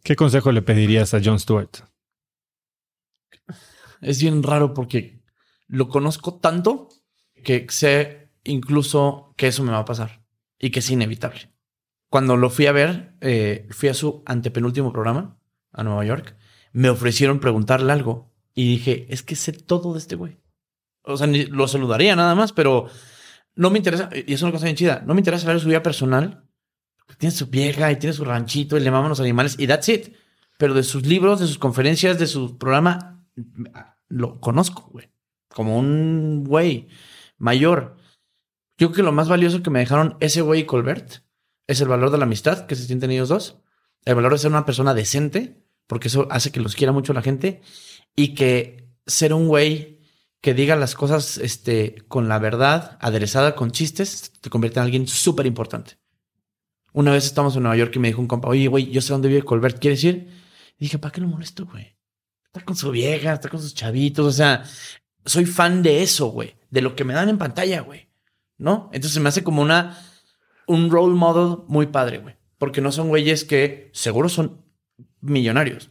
¿Qué 0.02 0.14
consejo 0.14 0.52
le 0.52 0.62
pedirías 0.62 1.14
a 1.14 1.20
Jon 1.24 1.40
Stewart? 1.40 1.70
Es 4.02 4.20
bien 4.20 4.42
raro 4.42 4.74
porque 4.74 5.22
lo 5.66 5.88
conozco 5.88 6.38
tanto 6.38 6.90
que 7.42 7.66
sé 7.70 8.30
incluso 8.44 9.34
que 9.36 9.48
eso 9.48 9.64
me 9.64 9.72
va 9.72 9.78
a 9.78 9.84
pasar 9.84 10.25
y 10.58 10.70
que 10.70 10.80
es 10.80 10.90
inevitable. 10.90 11.50
Cuando 12.08 12.36
lo 12.36 12.50
fui 12.50 12.66
a 12.66 12.72
ver, 12.72 13.16
eh, 13.20 13.66
fui 13.70 13.88
a 13.88 13.94
su 13.94 14.22
antepenúltimo 14.26 14.92
programa 14.92 15.38
a 15.72 15.82
Nueva 15.82 16.04
York, 16.04 16.36
me 16.72 16.88
ofrecieron 16.88 17.40
preguntarle 17.40 17.92
algo 17.92 18.32
y 18.54 18.68
dije, 18.68 19.06
es 19.10 19.22
que 19.22 19.36
sé 19.36 19.52
todo 19.52 19.92
de 19.92 19.98
este 19.98 20.16
güey. 20.16 20.38
O 21.02 21.16
sea, 21.16 21.26
ni- 21.26 21.46
lo 21.46 21.68
saludaría 21.68 22.16
nada 22.16 22.34
más, 22.34 22.52
pero 22.52 22.88
no 23.54 23.70
me 23.70 23.78
interesa, 23.78 24.08
y 24.14 24.32
es 24.32 24.42
una 24.42 24.52
cosa 24.52 24.64
bien 24.64 24.76
chida, 24.76 25.02
no 25.06 25.14
me 25.14 25.20
interesa 25.20 25.44
saber 25.46 25.60
su 25.60 25.68
vida 25.68 25.82
personal. 25.82 26.42
Tiene 27.18 27.34
su 27.34 27.46
vieja 27.46 27.90
y 27.92 27.96
tiene 27.96 28.12
su 28.12 28.24
ranchito 28.24 28.76
y 28.76 28.80
le 28.80 28.90
maman 28.90 29.08
los 29.10 29.20
animales 29.20 29.54
y 29.58 29.66
that's 29.66 29.88
it. 29.88 30.14
Pero 30.58 30.74
de 30.74 30.82
sus 30.82 31.06
libros, 31.06 31.38
de 31.38 31.46
sus 31.46 31.58
conferencias, 31.58 32.18
de 32.18 32.26
su 32.26 32.58
programa, 32.58 33.24
lo 34.08 34.40
conozco, 34.40 34.88
güey. 34.90 35.10
Como 35.48 35.78
un 35.78 36.44
güey 36.44 36.88
mayor. 37.38 37.95
Yo 38.78 38.88
creo 38.88 38.96
que 38.96 39.02
lo 39.02 39.12
más 39.12 39.28
valioso 39.28 39.62
que 39.62 39.70
me 39.70 39.78
dejaron 39.78 40.16
ese 40.20 40.42
güey 40.42 40.60
y 40.60 40.66
Colbert 40.66 41.22
es 41.66 41.80
el 41.80 41.88
valor 41.88 42.10
de 42.10 42.18
la 42.18 42.24
amistad 42.24 42.66
que 42.66 42.74
se 42.74 42.84
sienten 42.84 43.10
ellos 43.10 43.28
dos. 43.28 43.58
El 44.04 44.14
valor 44.14 44.32
de 44.32 44.38
ser 44.38 44.50
una 44.50 44.66
persona 44.66 44.94
decente, 44.94 45.64
porque 45.86 46.08
eso 46.08 46.28
hace 46.30 46.52
que 46.52 46.60
los 46.60 46.76
quiera 46.76 46.92
mucho 46.92 47.12
la 47.12 47.22
gente. 47.22 47.62
Y 48.14 48.34
que 48.34 48.88
ser 49.06 49.32
un 49.32 49.48
güey 49.48 49.96
que 50.40 50.54
diga 50.54 50.76
las 50.76 50.94
cosas 50.94 51.38
este, 51.38 52.04
con 52.08 52.28
la 52.28 52.38
verdad, 52.38 52.98
aderezada 53.00 53.56
con 53.56 53.72
chistes, 53.72 54.32
te 54.40 54.50
convierte 54.50 54.78
en 54.78 54.84
alguien 54.84 55.08
súper 55.08 55.46
importante. 55.46 55.98
Una 56.92 57.12
vez 57.12 57.26
estamos 57.26 57.56
en 57.56 57.62
Nueva 57.62 57.76
York 57.76 57.92
y 57.96 57.98
me 57.98 58.08
dijo 58.08 58.20
un 58.20 58.28
compa, 58.28 58.48
oye, 58.48 58.68
güey, 58.68 58.90
yo 58.90 59.00
sé 59.00 59.12
dónde 59.12 59.28
vive 59.28 59.42
Colbert, 59.42 59.78
¿quieres 59.80 60.04
ir? 60.04 60.28
Y 60.78 60.84
dije, 60.84 60.98
¿para 60.98 61.12
qué 61.12 61.20
lo 61.20 61.28
molesto, 61.28 61.66
güey? 61.66 61.96
Está 62.44 62.64
con 62.64 62.76
su 62.76 62.90
vieja, 62.90 63.32
está 63.32 63.48
con 63.48 63.60
sus 63.60 63.74
chavitos, 63.74 64.24
o 64.24 64.32
sea, 64.32 64.62
soy 65.24 65.46
fan 65.46 65.82
de 65.82 66.02
eso, 66.02 66.28
güey, 66.28 66.54
de 66.70 66.80
lo 66.80 66.94
que 66.94 67.04
me 67.04 67.12
dan 67.12 67.28
en 67.28 67.38
pantalla, 67.38 67.80
güey, 67.80 68.08
¿no? 68.58 68.90
Entonces 68.92 69.20
me 69.20 69.28
hace 69.28 69.44
como 69.44 69.62
una, 69.62 69.98
un 70.66 70.90
role 70.90 71.14
model 71.14 71.64
muy 71.68 71.86
padre, 71.86 72.18
güey, 72.18 72.36
porque 72.58 72.80
no 72.80 72.92
son 72.92 73.08
güeyes 73.08 73.44
que 73.44 73.90
seguro 73.92 74.28
son 74.28 74.64
millonarios, 75.20 75.90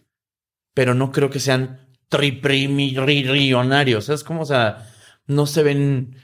pero 0.74 0.94
no 0.94 1.12
creo 1.12 1.30
que 1.30 1.40
sean 1.40 1.90
triprimillonarios, 2.10 4.06
¿sabes? 4.06 4.24
Como, 4.24 4.42
o 4.42 4.46
sea, 4.46 4.88
no 5.28 5.46
se 5.46 5.64
ven 5.64 6.16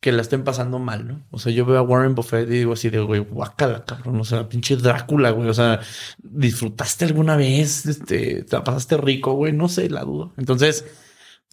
que 0.00 0.12
la 0.12 0.20
estén 0.20 0.44
pasando 0.44 0.78
mal, 0.78 1.08
¿no? 1.08 1.26
O 1.30 1.38
sea, 1.38 1.50
yo 1.50 1.64
veo 1.64 1.78
a 1.78 1.82
Warren 1.82 2.14
Buffett 2.14 2.46
y 2.48 2.58
digo 2.58 2.74
así 2.74 2.90
de, 2.90 3.00
güey, 3.00 3.20
guácala, 3.20 3.86
cabrón, 3.86 4.20
o 4.20 4.24
sea, 4.24 4.46
pinche 4.48 4.76
Drácula, 4.76 5.30
güey, 5.30 5.48
o 5.48 5.54
sea, 5.54 5.80
¿disfrutaste 6.18 7.06
alguna 7.06 7.36
vez? 7.36 7.86
Este, 7.86 8.42
¿te 8.42 8.56
la 8.56 8.62
pasaste 8.62 8.98
rico, 8.98 9.32
güey? 9.32 9.54
No 9.54 9.66
sé, 9.68 9.88
la 9.88 10.02
dudo. 10.02 10.34
Entonces, 10.36 10.84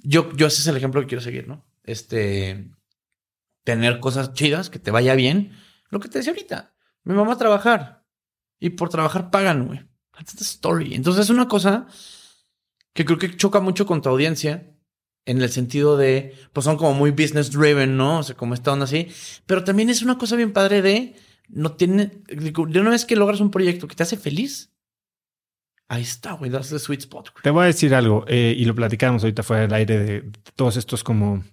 yo, 0.04 0.36
yo 0.36 0.48
ese 0.48 0.60
es 0.60 0.68
el 0.68 0.76
ejemplo 0.76 1.00
que 1.00 1.08
quiero 1.08 1.22
seguir, 1.22 1.48
¿no? 1.48 1.64
Este, 1.86 2.70
tener 3.64 4.00
cosas 4.00 4.34
chidas, 4.34 4.70
que 4.70 4.80
te 4.80 4.92
vaya 4.92 5.16
bien. 5.16 5.52
Lo 5.90 6.00
que 6.00 6.10
te 6.10 6.20
decía 6.20 6.34
ahorita, 6.34 6.74
mi 7.04 7.14
mamá 7.14 7.34
a 7.34 7.38
trabajar 7.38 8.06
y 8.60 8.72
por 8.72 8.90
trabajar 8.90 9.32
pagan, 9.32 9.68
güey. 9.68 9.82
That's 10.14 10.36
the 10.36 10.44
story. 10.44 10.94
Entonces, 10.94 11.26
es 11.26 11.30
una 11.30 11.48
cosa 11.48 11.88
que 12.94 13.06
creo 13.06 13.18
que 13.18 13.36
choca 13.36 13.60
mucho 13.60 13.86
con 13.86 14.02
tu 14.02 14.10
audiencia 14.10 14.76
en 15.26 15.42
el 15.42 15.50
sentido 15.50 15.98
de, 15.98 16.36
pues 16.54 16.66
son 16.66 16.78
como 16.78 16.94
muy 16.94 17.12
business 17.12 17.52
driven, 17.52 17.98
¿no? 17.98 18.20
O 18.20 18.24
sea, 18.24 18.36
como 18.36 18.54
esta 18.54 18.72
onda 18.72 18.86
así. 18.86 19.08
Pero 19.46 19.64
también 19.64 19.90
es 19.90 20.02
una 20.02 20.18
cosa 20.18 20.36
bien 20.36 20.52
padre 20.52 20.82
de, 20.82 21.16
no 21.48 21.74
tiene, 21.74 22.24
de 22.28 22.80
una 22.80 22.90
vez 22.90 23.06
que 23.06 23.16
logras 23.16 23.40
un 23.40 23.52
proyecto 23.52 23.88
que 23.88 23.96
te 23.96 24.04
hace 24.04 24.18
feliz, 24.18 24.74
ahí 25.88 26.02
está, 26.02 26.34
güey, 26.34 26.50
that's 26.50 26.70
the 26.70 26.80
sweet 26.80 27.02
spot. 27.02 27.32
güey. 27.32 27.44
Te 27.44 27.50
voy 27.50 27.64
a 27.64 27.68
decir 27.68 27.94
algo, 27.94 28.26
eh, 28.28 28.56
y 28.58 28.66
lo 28.66 28.74
platicamos 28.74 29.24
ahorita 29.24 29.44
fuera 29.44 29.64
del 29.64 29.74
aire 29.74 30.00
de 30.00 30.32
todos 30.56 30.78
estos 30.78 31.04
como 31.04 31.44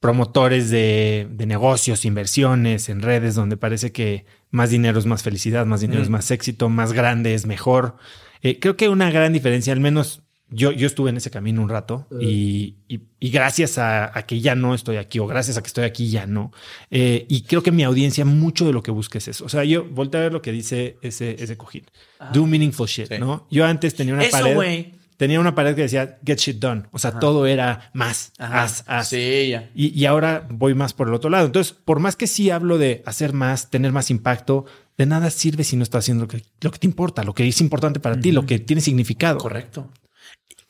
promotores 0.00 0.70
de, 0.70 1.28
de 1.30 1.46
negocios, 1.46 2.04
inversiones 2.04 2.88
en 2.88 3.02
redes, 3.02 3.34
donde 3.34 3.56
parece 3.56 3.92
que 3.92 4.24
más 4.50 4.70
dinero 4.70 4.98
es 4.98 5.06
más 5.06 5.22
felicidad, 5.22 5.66
más 5.66 5.80
dinero 5.82 6.00
Mm. 6.00 6.04
es 6.04 6.08
más 6.10 6.30
éxito, 6.30 6.68
más 6.68 6.92
grande 6.92 7.34
es 7.34 7.46
mejor. 7.46 7.96
Eh, 8.42 8.58
creo 8.58 8.76
que 8.76 8.88
una 8.88 9.10
gran 9.10 9.32
diferencia, 9.34 9.72
al 9.74 9.80
menos 9.80 10.22
yo, 10.52 10.72
yo 10.72 10.86
estuve 10.88 11.10
en 11.10 11.16
ese 11.18 11.30
camino 11.30 11.62
un 11.62 11.68
rato 11.68 12.08
y, 12.18 12.74
y- 12.88 13.02
y 13.20 13.30
gracias 13.30 13.78
a, 13.78 14.18
a 14.18 14.26
que 14.26 14.40
ya 14.40 14.56
no 14.56 14.74
estoy 14.74 14.96
aquí 14.96 15.20
o 15.20 15.26
gracias 15.28 15.56
a 15.56 15.62
que 15.62 15.68
estoy 15.68 15.84
aquí 15.84 16.10
ya 16.10 16.26
no. 16.26 16.50
Eh, 16.90 17.26
y 17.28 17.42
creo 17.42 17.62
que 17.62 17.70
mi 17.70 17.84
audiencia 17.84 18.24
mucho 18.24 18.66
de 18.66 18.72
lo 18.72 18.82
que 18.82 18.90
busca 18.90 19.18
es 19.18 19.28
eso. 19.28 19.44
O 19.44 19.48
sea, 19.48 19.62
yo 19.62 19.84
volteo 19.84 20.20
a 20.20 20.24
ver 20.24 20.32
lo 20.32 20.42
que 20.42 20.50
dice 20.50 20.96
ese, 21.02 21.36
ese 21.40 21.56
cojín. 21.56 21.84
Do 22.32 22.46
meaningful 22.46 22.88
shit, 22.88 23.06
Sí. 23.08 23.18
¿no? 23.20 23.46
Yo 23.50 23.64
antes 23.64 23.94
tenía 23.94 24.14
una 24.14 24.24
Eso, 24.24 24.38
pared. 24.38 24.86
Tenía 25.20 25.38
una 25.38 25.54
pared 25.54 25.74
que 25.74 25.82
decía 25.82 26.18
get 26.24 26.38
shit 26.38 26.56
done. 26.56 26.84
O 26.92 26.98
sea, 26.98 27.18
todo 27.18 27.44
era 27.44 27.90
más, 27.92 28.32
Ajá. 28.38 28.62
haz, 28.62 28.84
haz. 28.86 29.08
Sí, 29.10 29.50
ya. 29.50 29.70
Y, 29.74 29.88
y 29.88 30.06
ahora 30.06 30.46
voy 30.48 30.72
más 30.72 30.94
por 30.94 31.08
el 31.08 31.12
otro 31.12 31.28
lado. 31.28 31.44
Entonces, 31.44 31.74
por 31.74 32.00
más 32.00 32.16
que 32.16 32.26
sí 32.26 32.48
hablo 32.48 32.78
de 32.78 33.02
hacer 33.04 33.34
más, 33.34 33.68
tener 33.68 33.92
más 33.92 34.10
impacto, 34.10 34.64
de 34.96 35.04
nada 35.04 35.28
sirve 35.28 35.62
si 35.62 35.76
no 35.76 35.82
estás 35.82 36.04
haciendo 36.04 36.24
lo 36.24 36.28
que, 36.28 36.42
lo 36.62 36.70
que 36.70 36.78
te 36.78 36.86
importa, 36.86 37.22
lo 37.22 37.34
que 37.34 37.46
es 37.46 37.60
importante 37.60 38.00
para 38.00 38.18
ti, 38.18 38.32
lo 38.32 38.46
que 38.46 38.60
tiene 38.60 38.80
significado. 38.80 39.36
Correcto. 39.36 39.90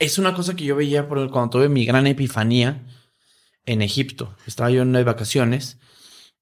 Es 0.01 0.19
una 0.19 0.35
cosa 0.35 0.57
que 0.57 0.65
yo 0.65 0.75
veía 0.75 1.07
por 1.07 1.31
cuando 1.31 1.51
tuve 1.51 1.69
mi 1.69 1.85
gran 1.85 2.09
epifanía 2.09 2.83
en 3.67 3.83
Egipto. 3.83 4.35
Estaba 4.49 4.73
yo 4.73 4.83
en 4.83 4.91
de 4.91 5.05
vacaciones 5.05 5.79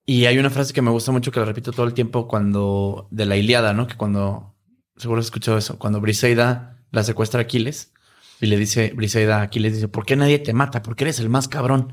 y 0.06 0.24
hay 0.24 0.38
una 0.38 0.48
frase 0.48 0.72
que 0.72 0.80
me 0.80 0.90
gusta 0.90 1.12
mucho 1.12 1.30
que 1.30 1.40
la 1.40 1.44
repito 1.44 1.72
todo 1.72 1.84
el 1.84 1.92
tiempo 1.92 2.26
cuando 2.26 3.06
de 3.10 3.26
la 3.26 3.36
Iliada, 3.36 3.74
¿no? 3.74 3.86
Que 3.86 3.96
cuando 3.98 4.54
seguro 4.96 5.20
has 5.20 5.26
escuchado 5.26 5.58
eso, 5.58 5.78
cuando 5.78 6.00
Briseida 6.00 6.78
la 6.90 7.04
secuestra 7.04 7.40
a 7.40 7.42
Aquiles 7.42 7.92
y 8.40 8.46
le 8.46 8.56
dice 8.56 8.92
Briseida 8.94 9.38
a 9.38 9.42
Aquiles 9.42 9.74
dice, 9.74 9.88
"¿Por 9.88 10.06
qué 10.06 10.16
nadie 10.16 10.38
te 10.38 10.52
mata? 10.52 10.82
Porque 10.82 11.04
eres 11.04 11.20
el 11.20 11.28
más 11.28 11.48
cabrón." 11.48 11.92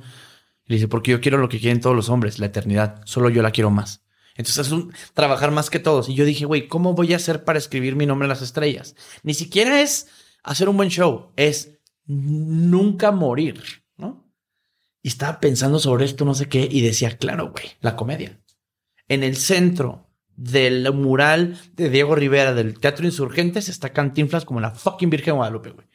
Le 0.65 0.75
dice, 0.75 0.87
"Porque 0.87 1.11
yo 1.11 1.21
quiero 1.21 1.37
lo 1.37 1.49
que 1.49 1.59
quieren 1.59 1.81
todos 1.81 1.95
los 1.95 2.09
hombres, 2.09 2.39
la 2.39 2.47
eternidad. 2.47 3.01
Solo 3.05 3.29
yo 3.29 3.41
la 3.41 3.51
quiero 3.51 3.69
más." 3.69 4.05
Entonces 4.35 4.67
es 4.67 4.71
un 4.73 4.93
trabajar 5.13 5.51
más 5.51 5.69
que 5.69 5.79
todos. 5.79 6.09
Y 6.09 6.13
yo 6.13 6.25
dije, 6.25 6.45
güey, 6.45 6.67
¿cómo 6.67 6.93
voy 6.93 7.13
a 7.13 7.15
hacer 7.15 7.43
para 7.43 7.57
escribir 7.57 7.95
mi 7.95 8.05
nombre 8.05 8.25
en 8.25 8.29
las 8.29 8.41
estrellas? 8.41 8.95
Ni 9.23 9.33
siquiera 9.33 9.81
es 9.81 10.07
hacer 10.43 10.67
un 10.69 10.77
buen 10.77 10.89
show, 10.89 11.31
es 11.37 11.79
nunca 12.05 13.11
morir, 13.11 13.63
¿no? 13.97 14.29
Y 15.01 15.07
estaba 15.07 15.39
pensando 15.39 15.79
sobre 15.79 16.05
esto, 16.05 16.25
no 16.25 16.33
sé 16.33 16.49
qué, 16.49 16.67
y 16.69 16.81
decía, 16.81 17.17
claro, 17.17 17.51
güey, 17.51 17.65
la 17.79 17.95
comedia. 17.95 18.39
En 19.07 19.23
el 19.23 19.37
centro 19.37 20.09
del 20.35 20.91
mural 20.93 21.57
de 21.73 21.89
Diego 21.89 22.15
Rivera 22.15 22.53
del 22.53 22.77
Teatro 22.79 23.05
Insurgentes 23.05 23.69
está 23.69 23.93
Cantinflas 23.93 24.43
como 24.43 24.59
la 24.59 24.71
fucking 24.71 25.09
Virgen 25.09 25.35
Guadalupe, 25.35 25.69
güey. 25.69 25.87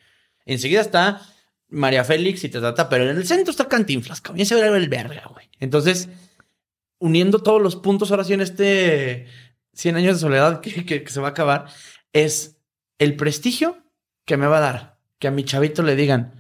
Enseguida 0.52 0.81
está 0.81 1.22
María 1.68 2.05
Félix 2.05 2.43
y 2.44 2.48
te 2.48 2.59
trata, 2.60 2.89
pero 2.89 3.09
en 3.09 3.16
el 3.16 3.27
centro 3.27 3.51
está 3.51 3.68
Cantinflas, 3.68 4.20
cabrón. 4.20 4.44
Se 4.44 4.55
ve 4.55 4.66
el 4.77 4.89
verga, 4.89 5.24
güey. 5.32 5.48
Entonces, 5.60 6.09
uniendo 6.98 7.39
todos 7.43 7.60
los 7.62 7.77
puntos 7.77 8.10
ahora 8.10 8.24
sí 8.24 8.32
en 8.35 8.40
este 8.40 9.27
100 9.74 9.97
años 9.97 10.14
de 10.16 10.20
soledad 10.20 10.60
que, 10.60 10.85
que- 10.85 11.02
que 11.05 11.10
se 11.10 11.20
va 11.20 11.28
a 11.28 11.31
acabar, 11.31 11.66
es 12.12 12.56
el 12.98 13.16
prestigio 13.16 13.78
que 14.24 14.36
me 14.36 14.47
va 14.47 14.59
a 14.59 14.60
dar 14.60 14.98
que 15.18 15.28
a 15.28 15.31
mi 15.31 15.44
chavito 15.44 15.82
le 15.82 15.97
digan 15.97 16.32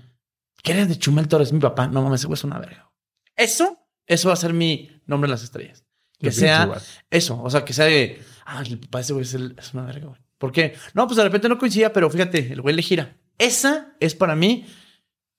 que 0.62 0.72
eres 0.72 0.88
de 0.88 0.98
Chumel 0.98 1.28
Torres, 1.28 1.52
mi 1.52 1.60
papá. 1.60 1.86
No 1.86 2.02
mames, 2.02 2.20
ese 2.20 2.26
güey 2.26 2.34
es 2.34 2.44
una 2.44 2.58
verga. 2.58 2.90
Eso, 3.36 3.78
eso 4.06 4.28
va 4.28 4.34
a 4.34 4.36
ser 4.36 4.52
mi 4.52 4.90
nombre 5.06 5.26
en 5.26 5.30
las 5.32 5.42
estrellas. 5.42 5.84
Que 6.18 6.28
sea 6.32 6.66
eso, 7.08 7.42
o 7.42 7.48
sea, 7.48 7.64
que 7.64 7.72
sea 7.72 7.86
de, 7.86 8.20
ah, 8.44 8.62
el 8.66 8.78
papá 8.78 9.00
ese 9.00 9.12
güey 9.14 9.24
es, 9.24 9.32
el- 9.34 9.54
es 9.58 9.72
una 9.72 9.84
verga, 9.84 10.08
güey. 10.08 10.20
¿Por 10.36 10.52
qué? 10.52 10.74
No, 10.94 11.06
pues 11.06 11.16
de 11.16 11.22
repente 11.24 11.48
no 11.48 11.56
coincidía, 11.58 11.92
pero 11.92 12.10
fíjate, 12.10 12.52
el 12.52 12.60
güey 12.60 12.74
le 12.74 12.82
gira. 12.82 13.16
Esa 13.40 13.96
es 14.00 14.14
para 14.14 14.36
mí 14.36 14.66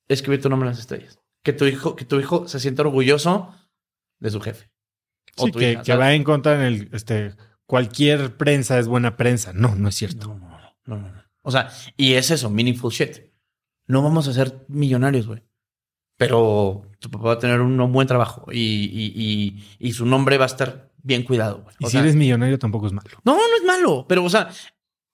escribir 0.07 0.41
tu 0.41 0.49
nombre 0.49 0.67
en 0.67 0.71
las 0.71 0.79
estrellas. 0.79 1.19
Que 1.43 1.53
tu 1.53 1.65
hijo, 1.65 1.95
que 1.95 2.03
tu 2.03 2.19
hijo 2.19 2.47
se 2.47 2.59
sienta 2.59 2.81
orgulloso 2.81 3.53
de 4.19 4.31
su 4.31 4.41
jefe. 4.41 4.71
O 5.37 5.45
Sí, 5.45 5.51
tu 5.51 5.59
que, 5.59 5.73
hija, 5.73 5.95
va 5.95 6.13
en 6.13 6.23
contra 6.23 6.55
en 6.55 6.61
el, 6.61 6.89
este, 6.93 7.35
cualquier 7.65 8.37
prensa 8.37 8.79
es 8.79 8.87
buena 8.87 9.17
prensa. 9.17 9.53
No, 9.53 9.75
no 9.75 9.87
es 9.87 9.95
cierto. 9.95 10.27
No, 10.27 10.97
no, 10.97 10.97
no. 10.97 11.23
O 11.43 11.51
sea, 11.51 11.69
y 11.95 12.13
es 12.13 12.31
eso, 12.31 12.49
meaningful 12.49 12.91
shit. 12.91 13.31
No 13.85 14.01
vamos 14.01 14.27
a 14.27 14.33
ser 14.33 14.65
millonarios, 14.67 15.27
güey. 15.27 15.43
Pero 16.17 16.83
tu 16.99 17.09
papá 17.09 17.25
va 17.25 17.33
a 17.33 17.39
tener 17.39 17.61
un 17.61 17.91
buen 17.91 18.07
trabajo 18.07 18.47
y, 18.51 18.57
y, 18.59 19.13
y, 19.15 19.87
y 19.87 19.93
su 19.93 20.05
nombre 20.05 20.37
va 20.37 20.45
a 20.45 20.47
estar 20.47 20.91
bien 21.03 21.23
cuidado, 21.23 21.61
güey. 21.63 21.75
Y 21.79 21.85
si 21.85 21.91
sea, 21.91 22.01
eres 22.01 22.15
millonario 22.15 22.57
tampoco 22.57 22.87
es 22.87 22.93
malo, 22.93 23.09
No, 23.23 23.35
no 23.35 23.55
es 23.57 23.63
malo. 23.63 24.05
Pero, 24.07 24.23
o 24.23 24.29
sea, 24.29 24.49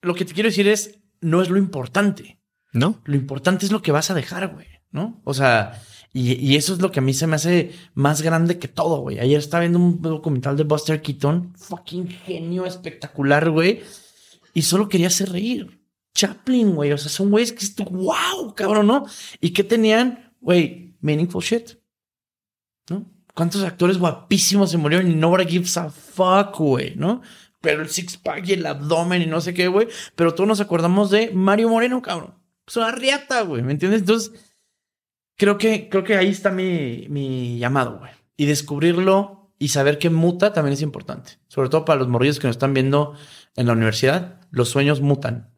lo 0.02 0.16
que 0.16 0.26
te 0.26 0.34
quiero 0.34 0.50
decir 0.50 0.68
es, 0.68 1.00
no 1.22 1.42
es 1.42 1.50
lo 1.50 1.58
importante. 1.58 2.37
¿No? 2.74 3.02
Lo 3.06 3.16
importante 3.16 3.66
es 3.66 3.72
lo 3.72 3.82
que 3.82 3.92
vas 3.92 4.12
a 4.12 4.14
dejar, 4.14 4.54
güey, 4.54 4.68
¿no? 4.92 5.22
O 5.24 5.34
sea, 5.34 5.82
y, 6.14 6.34
y 6.34 6.56
eso 6.56 6.74
es 6.74 6.82
lo 6.82 6.92
que 6.92 7.00
a 7.00 7.04
mí 7.04 7.14
se 7.14 7.28
me 7.28 7.36
hace 7.36 7.72
más 7.94 8.22
grande 8.22 8.60
que 8.60 8.68
todo, 8.68 9.02
güey. 9.02 9.20
Ayer 9.20 9.40
estaba 9.40 9.62
viendo 9.62 9.80
un 9.80 10.02
documental 10.02 10.58
de 10.58 10.64
Buster 10.64 11.02
Keaton, 11.02 11.54
fucking 11.58 12.08
genio 12.08 12.66
espectacular, 12.66 13.50
güey, 13.50 13.82
y 14.54 14.64
solo 14.64 14.90
quería 14.90 15.08
hacer 15.08 15.32
reír. 15.32 15.82
Chaplin, 16.14 16.74
güey, 16.74 16.92
o 16.92 16.98
sea, 16.98 17.12
son 17.12 17.30
güeyes 17.30 17.54
que 17.54 17.64
esto, 17.64 17.86
wow, 17.86 18.56
cabrón, 18.56 18.88
¿no? 18.88 19.06
Y 19.40 19.52
que 19.52 19.64
tenían, 19.64 20.34
güey, 20.42 20.96
meaningful 21.00 21.44
shit, 21.44 21.74
¿no? 22.90 23.06
¿Cuántos 23.36 23.64
actores 23.64 24.00
guapísimos 24.00 24.72
se 24.72 24.78
murieron 24.78 25.12
y 25.12 25.14
nobody 25.14 25.46
gives 25.46 25.78
a 25.78 25.92
fuck, 25.92 26.58
güey, 26.58 26.96
¿no? 26.96 27.22
Pero 27.62 27.84
el 27.84 27.90
six 27.90 28.18
pack 28.18 28.48
y 28.48 28.54
el 28.54 28.66
abdomen 28.66 29.22
y 29.22 29.28
no 29.28 29.42
sé 29.42 29.54
qué, 29.54 29.68
güey. 29.68 29.88
Pero 30.16 30.34
todos 30.34 30.48
nos 30.48 30.60
acordamos 30.60 31.12
de 31.12 31.30
Mario 31.32 31.70
Moreno, 31.70 32.02
cabrón. 32.02 32.34
Es 32.68 32.76
una 32.78 32.92
riata, 32.92 33.42
güey. 33.42 33.64
¿Me 33.64 33.72
entiendes? 33.72 34.02
Entonces, 34.02 34.34
creo 35.38 35.58
que, 35.58 35.90
creo 35.90 36.04
que 36.04 36.18
ahí 36.18 36.28
está 36.28 36.52
mi, 36.52 37.08
mi 37.10 37.58
llamado, 37.58 38.00
güey. 38.00 38.12
Y 38.36 38.46
descubrirlo 38.46 39.54
y 39.58 39.70
saber 39.70 39.98
que 39.98 40.10
muta 40.10 40.54
también 40.54 40.74
es 40.74 40.82
importante. 40.82 41.40
Sobre 41.48 41.70
todo 41.70 41.86
para 41.86 42.00
los 42.00 42.08
morrillos 42.08 42.40
que 42.40 42.48
nos 42.48 42.58
están 42.58 42.74
viendo 42.74 43.14
en 43.56 43.68
la 43.68 43.74
universidad. 43.74 44.42
Los 44.52 44.70
sueños 44.70 45.02
mutan. 45.02 45.54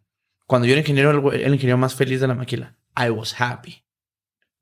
Cuando 0.45 0.68
yo 0.68 0.73
era 0.73 0.81
ingeniero, 0.81 1.11
el, 1.11 1.41
el 1.41 1.53
ingeniero 1.53 1.77
más 1.77 1.95
feliz 1.95 2.22
de 2.22 2.27
la 2.27 2.36
maquila. 2.36 2.77
I 2.95 3.10
was 3.10 3.40
happy. 3.40 3.84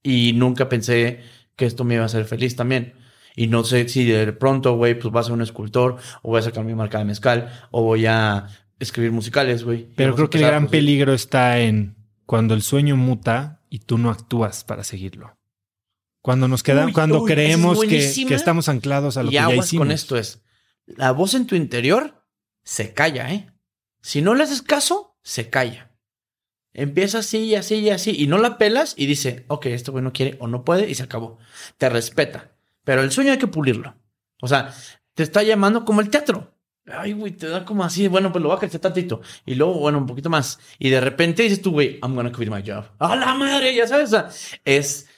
Y 0.01 0.33
nunca 0.33 0.69
pensé 0.69 1.21
que 1.55 1.65
esto 1.65 1.83
me 1.83 1.95
iba 1.95 2.03
a 2.03 2.07
hacer 2.07 2.25
feliz 2.25 2.55
también. 2.55 2.93
Y 3.35 3.47
no 3.47 3.63
sé 3.63 3.87
si 3.89 4.05
de 4.05 4.31
pronto, 4.33 4.75
güey, 4.75 4.97
pues 4.97 5.11
voy 5.11 5.19
a 5.19 5.23
ser 5.23 5.33
un 5.33 5.41
escultor, 5.41 5.97
o 6.23 6.29
voy 6.29 6.39
a 6.39 6.43
sacar 6.43 6.63
mi 6.63 6.73
marca 6.73 6.97
de 6.97 7.05
mezcal, 7.05 7.51
o 7.71 7.83
voy 7.83 8.05
a 8.07 8.47
escribir 8.79 9.11
musicales, 9.11 9.63
güey. 9.63 9.89
Pero 9.95 10.15
creo 10.15 10.29
que 10.29 10.39
el 10.39 10.45
gran 10.45 10.63
pues, 10.63 10.71
peligro 10.71 11.13
está 11.13 11.59
en 11.59 11.96
cuando 12.27 12.53
el 12.53 12.61
sueño 12.61 12.97
muta 12.97 13.63
y 13.69 13.79
tú 13.79 13.97
no 13.97 14.11
actúas 14.11 14.65
para 14.65 14.83
seguirlo. 14.83 15.39
Cuando 16.21 16.49
nos 16.49 16.61
quedamos, 16.61 16.91
cuando 16.93 17.23
uy, 17.23 17.31
esa 17.31 17.41
es 17.41 17.47
creemos 17.47 17.79
que, 17.79 18.25
que 18.27 18.33
estamos 18.35 18.67
anclados 18.67 19.15
a 19.15 19.23
lo 19.23 19.29
y 19.29 19.31
que 19.31 19.35
ya 19.35 19.45
aguas 19.45 19.67
hicimos. 19.67 19.85
con 19.85 19.91
esto 19.91 20.17
es, 20.17 20.43
la 20.85 21.11
voz 21.11 21.33
en 21.33 21.47
tu 21.47 21.55
interior 21.55 22.25
se 22.63 22.93
calla, 22.93 23.31
¿eh? 23.33 23.49
Si 24.01 24.21
no 24.21 24.35
le 24.35 24.43
haces 24.43 24.61
caso, 24.61 25.17
se 25.23 25.49
calla. 25.49 25.95
Empieza 26.73 27.19
así 27.19 27.39
y 27.39 27.55
así 27.55 27.75
y 27.75 27.89
así 27.91 28.13
y 28.15 28.27
no 28.27 28.37
la 28.37 28.57
pelas 28.57 28.93
y 28.97 29.05
dice, 29.05 29.45
ok, 29.47 29.67
este 29.67 29.91
güey 29.91 30.03
no 30.03 30.11
quiere 30.11 30.35
o 30.41 30.47
no 30.47 30.65
puede 30.65 30.89
y 30.89 30.95
se 30.95 31.03
acabó. 31.03 31.39
Te 31.77 31.87
respeta. 31.87 32.51
Pero 32.83 33.03
el 33.03 33.11
sueño 33.11 33.31
hay 33.31 33.37
que 33.37 33.47
pulirlo. 33.47 33.95
O 34.41 34.49
sea, 34.49 34.75
te 35.13 35.23
está 35.23 35.43
llamando 35.43 35.85
como 35.85 36.01
el 36.01 36.09
teatro. 36.09 36.56
Ay, 36.89 37.11
güey, 37.13 37.33
te 37.33 37.47
da 37.47 37.65
como 37.65 37.83
así, 37.83 38.07
bueno, 38.07 38.31
pues 38.31 38.41
lo 38.41 38.49
voy 38.49 38.57
a 38.61 38.79
tantito. 38.79 39.21
Y 39.45 39.55
luego, 39.55 39.73
bueno, 39.79 39.97
un 39.97 40.05
poquito 40.05 40.29
más. 40.29 40.57
Y 40.79 40.89
de 40.89 41.01
repente 41.01 41.43
dices 41.43 41.61
tú, 41.61 41.71
güey, 41.71 41.99
I'm 42.01 42.15
gonna 42.15 42.31
quit 42.31 42.49
my 42.49 42.63
job. 42.65 42.85
¡A 42.99 43.15
la 43.15 43.33
madre! 43.33 43.75
Ya 43.75 43.87
sabes, 43.87 44.11
es, 44.63 45.09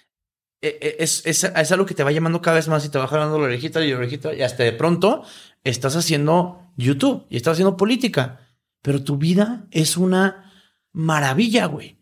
e- 0.61 0.77
e- 0.81 0.95
es, 0.99 1.25
es, 1.25 1.43
es 1.43 1.71
algo 1.71 1.85
que 1.85 1.93
te 1.93 2.03
va 2.03 2.11
llamando 2.11 2.41
cada 2.41 2.55
vez 2.55 2.67
más 2.67 2.83
y 2.85 2.89
te 2.89 2.97
va 2.97 3.07
jalando 3.07 3.37
la 3.37 3.45
orejita 3.45 3.83
y 3.85 3.91
la 3.91 3.97
orejita 3.97 4.33
y 4.33 4.41
hasta 4.41 4.63
de 4.63 4.71
pronto 4.71 5.23
estás 5.63 5.95
haciendo 5.95 6.71
YouTube 6.75 7.25
y 7.29 7.37
estás 7.37 7.53
haciendo 7.53 7.77
política. 7.77 8.39
Pero 8.81 9.03
tu 9.03 9.17
vida 9.17 9.67
es 9.71 9.95
una 9.95 10.51
maravilla, 10.91 11.65
güey. 11.65 11.99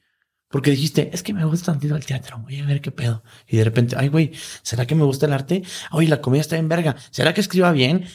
Porque 0.49 0.71
dijiste, 0.71 1.09
es 1.11 1.23
que 1.23 1.33
me 1.33 1.43
gusta 1.43 1.73
tantito 1.73 1.97
el 1.97 2.05
teatro, 2.05 2.37
voy 2.39 2.59
a 2.61 2.65
ver 2.65 2.79
qué 2.79 2.91
pedo. 2.91 3.21
Y 3.47 3.57
de 3.57 3.65
repente, 3.65 3.97
ay, 3.99 4.07
güey, 4.07 4.31
¿será 4.61 4.85
que 4.85 4.95
me 4.95 5.03
gusta 5.03 5.25
el 5.25 5.33
arte? 5.33 5.61
Oye, 5.91 6.07
la 6.07 6.21
comida 6.21 6.39
está 6.39 6.55
en 6.55 6.69
verga. 6.69 6.95
¿Será 7.11 7.33
que 7.33 7.41
escriba 7.41 7.73
bien? 7.73 8.07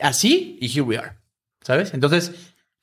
Así, 0.00 0.58
y 0.60 0.68
here 0.68 0.82
we 0.82 0.96
are. 0.96 1.12
¿Sabes? 1.62 1.94
Entonces, 1.94 2.32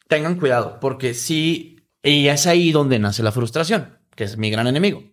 tengan 0.08 0.40
cuidado, 0.40 0.80
porque 0.80 1.14
sí, 1.14 1.88
y 2.04 2.28
es 2.28 2.48
ahí 2.48 2.72
donde 2.72 3.00
nace 3.00 3.24
la 3.24 3.32
frustración, 3.32 3.98
que 4.16 4.26
es 4.26 4.38
mi 4.38 4.50
gran 4.50 4.68
enemigo. 4.68 5.04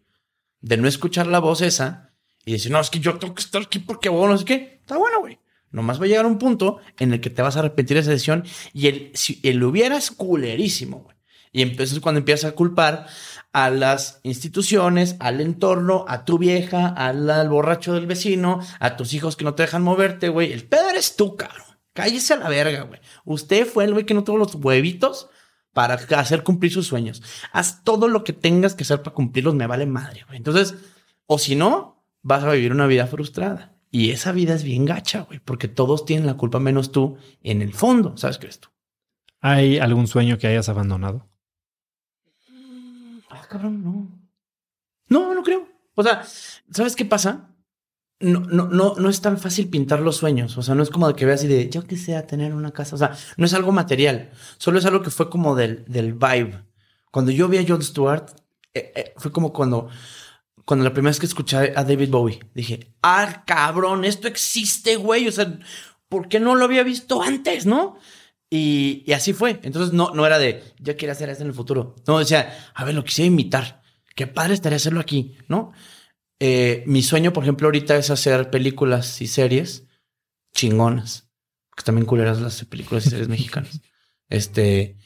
De 0.60 0.76
no 0.76 0.88
escuchar 0.88 1.26
la 1.26 1.38
voz 1.38 1.60
esa 1.62 2.12
y 2.44 2.52
decir, 2.52 2.72
no, 2.72 2.80
es 2.80 2.90
que 2.90 3.00
yo 3.00 3.18
tengo 3.18 3.34
que 3.34 3.42
estar 3.42 3.62
aquí 3.62 3.78
porque 3.78 4.08
vos 4.08 4.28
no 4.28 4.36
sé 4.36 4.44
qué. 4.44 4.78
Está 4.80 4.96
bueno, 4.96 5.20
güey. 5.20 5.38
Nomás 5.70 6.00
va 6.00 6.04
a 6.04 6.08
llegar 6.08 6.26
un 6.26 6.38
punto 6.38 6.78
en 6.98 7.12
el 7.12 7.20
que 7.20 7.30
te 7.30 7.42
vas 7.42 7.56
a 7.56 7.60
arrepentir 7.60 7.96
de 7.96 8.00
esa 8.00 8.10
decisión 8.10 8.44
y 8.72 8.88
el, 8.88 9.10
si 9.14 9.38
el 9.44 9.62
hubiera 9.62 9.96
es 9.96 10.10
culerísimo, 10.10 10.98
güey. 10.98 11.16
Y 11.52 11.62
entonces 11.62 11.98
cuando 12.00 12.18
empiezas 12.18 12.50
a 12.50 12.54
culpar 12.54 13.06
a 13.52 13.70
las 13.70 14.20
instituciones, 14.22 15.16
al 15.18 15.40
entorno, 15.40 16.04
a 16.08 16.24
tu 16.24 16.38
vieja, 16.38 16.88
al, 16.88 17.28
al 17.30 17.48
borracho 17.48 17.94
del 17.94 18.06
vecino, 18.06 18.60
a 18.78 18.96
tus 18.96 19.14
hijos 19.14 19.36
que 19.36 19.44
no 19.44 19.54
te 19.54 19.64
dejan 19.64 19.82
moverte, 19.82 20.28
güey. 20.28 20.52
El 20.52 20.64
pedo 20.64 20.90
eres 20.90 21.16
tú, 21.16 21.36
cabrón. 21.36 21.69
Cállese 21.92 22.34
a 22.34 22.36
la 22.36 22.48
verga, 22.48 22.82
güey. 22.82 23.00
Usted 23.24 23.66
fue 23.66 23.84
el 23.84 23.92
güey 23.92 24.06
que 24.06 24.14
no 24.14 24.24
tuvo 24.24 24.38
los 24.38 24.54
huevitos 24.54 25.28
para 25.72 25.94
hacer 25.94 26.42
cumplir 26.42 26.72
sus 26.72 26.86
sueños. 26.86 27.22
Haz 27.52 27.84
todo 27.84 28.08
lo 28.08 28.24
que 28.24 28.32
tengas 28.32 28.74
que 28.74 28.84
hacer 28.84 29.02
para 29.02 29.14
cumplirlos, 29.14 29.54
me 29.54 29.66
vale 29.66 29.86
madre, 29.86 30.24
güey. 30.26 30.36
Entonces, 30.36 30.74
o 31.26 31.38
si 31.38 31.56
no, 31.56 32.04
vas 32.22 32.44
a 32.44 32.52
vivir 32.52 32.72
una 32.72 32.86
vida 32.86 33.06
frustrada. 33.06 33.76
Y 33.90 34.10
esa 34.10 34.32
vida 34.32 34.54
es 34.54 34.62
bien 34.62 34.84
gacha, 34.84 35.22
güey, 35.22 35.40
porque 35.40 35.66
todos 35.66 36.04
tienen 36.04 36.26
la 36.26 36.36
culpa 36.36 36.60
menos 36.60 36.92
tú 36.92 37.18
en 37.42 37.60
el 37.60 37.74
fondo, 37.74 38.16
¿sabes 38.16 38.38
qué 38.38 38.46
es 38.46 38.60
tú? 38.60 38.68
¿Hay 39.40 39.78
algún 39.78 40.06
sueño 40.06 40.38
que 40.38 40.46
hayas 40.46 40.68
abandonado? 40.68 41.28
Ah, 43.30 43.46
cabrón, 43.48 43.82
no. 43.82 44.08
No, 45.08 45.34
no 45.34 45.42
creo. 45.42 45.66
O 45.94 46.02
sea, 46.02 46.22
¿sabes 46.70 46.94
qué 46.94 47.04
pasa? 47.04 47.49
No, 48.20 48.40
no, 48.40 48.68
no, 48.68 48.94
no 48.98 49.08
es 49.08 49.22
tan 49.22 49.38
fácil 49.38 49.68
pintar 49.68 50.00
los 50.00 50.18
sueños. 50.18 50.56
O 50.58 50.62
sea, 50.62 50.74
no 50.74 50.82
es 50.82 50.90
como 50.90 51.08
de 51.08 51.14
que 51.14 51.24
veas 51.24 51.42
y 51.42 51.48
de 51.48 51.70
yo 51.70 51.86
quisiera 51.86 52.26
tener 52.26 52.54
una 52.54 52.70
casa. 52.70 52.94
O 52.94 52.98
sea, 52.98 53.16
no 53.38 53.46
es 53.46 53.54
algo 53.54 53.72
material. 53.72 54.30
Solo 54.58 54.78
es 54.78 54.84
algo 54.84 55.02
que 55.02 55.10
fue 55.10 55.30
como 55.30 55.54
del, 55.54 55.84
del 55.86 56.12
vibe. 56.12 56.62
Cuando 57.10 57.32
yo 57.32 57.48
vi 57.48 57.58
a 57.58 57.64
Jon 57.66 57.82
Stewart, 57.82 58.26
eh, 58.74 58.92
eh, 58.94 59.12
fue 59.16 59.32
como 59.32 59.52
cuando, 59.52 59.88
cuando 60.64 60.84
la 60.84 60.92
primera 60.92 61.10
vez 61.10 61.18
que 61.18 61.26
escuché 61.26 61.56
a 61.74 61.82
David 61.82 62.10
Bowie, 62.10 62.40
dije, 62.54 62.94
ah, 63.02 63.42
cabrón, 63.46 64.04
esto 64.04 64.28
existe, 64.28 64.96
güey. 64.96 65.26
O 65.26 65.32
sea, 65.32 65.58
¿por 66.08 66.28
qué 66.28 66.40
no 66.40 66.54
lo 66.54 66.66
había 66.66 66.82
visto 66.82 67.22
antes, 67.22 67.66
no? 67.66 67.98
Y, 68.50 69.02
y 69.06 69.12
así 69.12 69.32
fue. 69.32 69.60
Entonces 69.62 69.92
no, 69.92 70.10
no 70.14 70.26
era 70.26 70.38
de 70.38 70.62
yo 70.78 70.96
quiero 70.96 71.12
hacer 71.12 71.30
esto 71.30 71.42
en 71.42 71.48
el 71.48 71.54
futuro. 71.54 71.96
No, 72.06 72.18
decía, 72.18 72.70
a 72.74 72.84
ver, 72.84 72.94
lo 72.94 73.04
quisiera 73.04 73.28
imitar. 73.28 73.80
Qué 74.14 74.26
padre 74.26 74.54
estaría 74.54 74.76
hacerlo 74.76 75.00
aquí, 75.00 75.36
¿no? 75.48 75.72
Eh, 76.40 76.82
mi 76.86 77.02
sueño, 77.02 77.32
por 77.32 77.44
ejemplo, 77.44 77.68
ahorita 77.68 77.96
es 77.96 78.10
hacer 78.10 78.50
películas 78.50 79.20
y 79.20 79.26
series 79.26 79.86
chingonas. 80.52 81.28
Que 81.76 81.84
también 81.84 82.06
culeras 82.06 82.40
las 82.40 82.64
películas 82.64 83.06
y 83.06 83.10
series 83.10 83.28
mexicanas. 83.28 83.80
Este, 84.28 84.96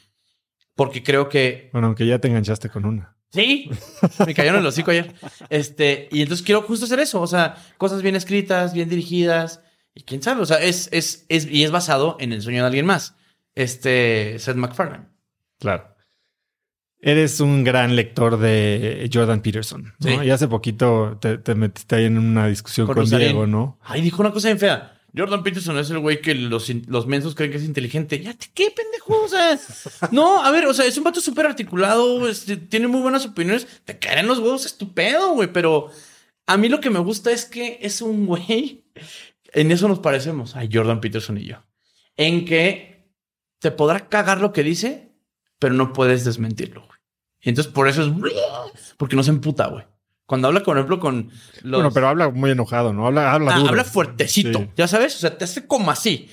porque 0.75 1.03
creo 1.03 1.29
que 1.29 1.69
Bueno, 1.71 1.87
aunque 1.87 2.07
ya 2.07 2.19
te 2.19 2.27
enganchaste 2.27 2.69
con 2.69 2.85
una. 2.85 3.15
Sí, 3.31 3.69
me 4.25 4.33
cayó 4.33 4.51
en 4.51 4.57
el 4.57 4.65
hocico 4.65 4.91
ayer. 4.91 5.13
Este, 5.49 6.07
y 6.11 6.21
entonces 6.21 6.45
quiero 6.45 6.61
justo 6.61 6.85
hacer 6.85 6.99
eso. 6.99 7.21
O 7.21 7.27
sea, 7.27 7.57
cosas 7.77 8.01
bien 8.01 8.15
escritas, 8.15 8.73
bien 8.73 8.87
dirigidas. 8.87 9.61
Y 9.93 10.03
quién 10.03 10.21
sabe, 10.21 10.41
o 10.41 10.45
sea, 10.45 10.57
es, 10.57 10.89
es, 10.91 11.25
es, 11.29 11.45
y 11.45 11.63
es 11.63 11.71
basado 11.71 12.17
en 12.19 12.33
el 12.33 12.41
sueño 12.41 12.61
de 12.61 12.67
alguien 12.67 12.85
más. 12.85 13.15
Este, 13.55 14.37
Seth 14.39 14.55
MacFarlane. 14.55 15.07
Claro. 15.59 15.94
Eres 17.01 17.39
un 17.39 17.63
gran 17.63 17.95
lector 17.95 18.39
de 18.39 19.09
Jordan 19.13 19.41
Peterson. 19.41 19.93
¿no? 19.99 20.09
Sí. 20.21 20.25
Y 20.25 20.29
hace 20.31 20.47
poquito 20.47 21.17
te, 21.21 21.37
te 21.37 21.53
metiste 21.53 21.95
ahí 21.97 22.05
en 22.05 22.17
una 22.17 22.47
discusión 22.47 22.87
Con. 22.87 23.07
Diego, 23.09 23.45
¿no? 23.45 23.79
Ay, 23.83 24.01
dijo 24.01 24.21
una 24.21 24.31
cosa 24.31 24.47
bien 24.47 24.59
fea. 24.59 24.91
Jordan 25.17 25.43
Peterson 25.43 25.77
es 25.77 25.89
el 25.91 25.99
güey 25.99 26.19
que 26.19 26.35
los, 26.35 26.69
los 26.87 27.07
mensos 27.07 27.35
creen 27.35 27.51
que 27.51 27.57
es 27.57 27.63
inteligente. 27.63 28.19
Ya, 28.21 28.33
te- 28.33 28.47
¿qué 28.53 28.69
pendejo? 28.75 29.23
O 29.23 29.27
sea, 29.29 29.57
no, 30.11 30.43
a 30.43 30.51
ver, 30.51 30.65
o 30.65 30.73
sea, 30.73 30.85
es 30.85 30.97
un 30.97 31.05
vato 31.05 31.21
súper 31.21 31.45
articulado, 31.45 32.27
este, 32.27 32.57
tiene 32.57 32.87
muy 32.87 33.01
buenas 33.01 33.25
opiniones. 33.25 33.65
Te 33.85 33.97
caen 33.97 34.27
los 34.27 34.39
huevos 34.39 34.65
estupendo, 34.65 35.29
güey, 35.33 35.53
pero 35.53 35.89
a 36.47 36.57
mí 36.57 36.67
lo 36.67 36.81
que 36.81 36.89
me 36.89 36.99
gusta 36.99 37.31
es 37.31 37.45
que 37.45 37.79
es 37.81 38.01
un 38.01 38.25
güey. 38.25 38.83
En 39.53 39.71
eso 39.71 39.87
nos 39.87 39.99
parecemos, 39.99 40.55
a 40.57 40.63
Jordan 40.69 40.99
Peterson 40.99 41.37
y 41.37 41.45
yo. 41.45 41.63
En 42.17 42.43
que 42.43 43.09
te 43.59 43.71
podrá 43.71 44.09
cagar 44.09 44.41
lo 44.41 44.51
que 44.51 44.63
dice, 44.63 45.14
pero 45.59 45.73
no 45.73 45.93
puedes 45.93 46.25
desmentirlo, 46.25 46.81
güey. 46.85 46.99
Y 47.41 47.49
entonces 47.49 47.71
por 47.71 47.87
eso 47.87 48.01
es. 48.03 48.11
Porque 48.97 49.15
no 49.15 49.23
se 49.23 49.29
emputa, 49.31 49.67
güey. 49.67 49.83
Cuando 50.25 50.47
habla, 50.47 50.61
por 50.63 50.75
ejemplo, 50.77 50.99
con 50.99 51.29
los. 51.61 51.79
Bueno, 51.79 51.91
pero 51.93 52.07
habla 52.07 52.29
muy 52.29 52.49
enojado, 52.51 52.91
¿no? 52.93 53.05
Habla, 53.05 53.31
habla 53.33 53.53
Ah, 53.55 53.57
duro. 53.59 53.69
habla 53.69 53.83
fuertecito, 53.83 54.59
Sí. 54.59 54.69
ya 54.75 54.87
sabes, 54.87 55.15
o 55.15 55.19
sea, 55.19 55.37
te 55.37 55.43
hace 55.45 55.67
como 55.67 55.91
así, 55.91 56.29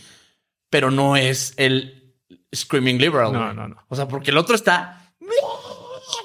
pero 0.71 0.91
no 0.91 1.17
es 1.17 1.53
el 1.59 2.15
screaming 2.55 2.99
liberal. 2.99 3.33
No, 3.33 3.43
güey. 3.45 3.55
no, 3.55 3.69
no. 3.69 3.77
O 3.89 3.97
sea, 3.97 4.09
porque 4.09 4.31
el 4.31 4.39
otro 4.39 4.55
está, 4.55 5.15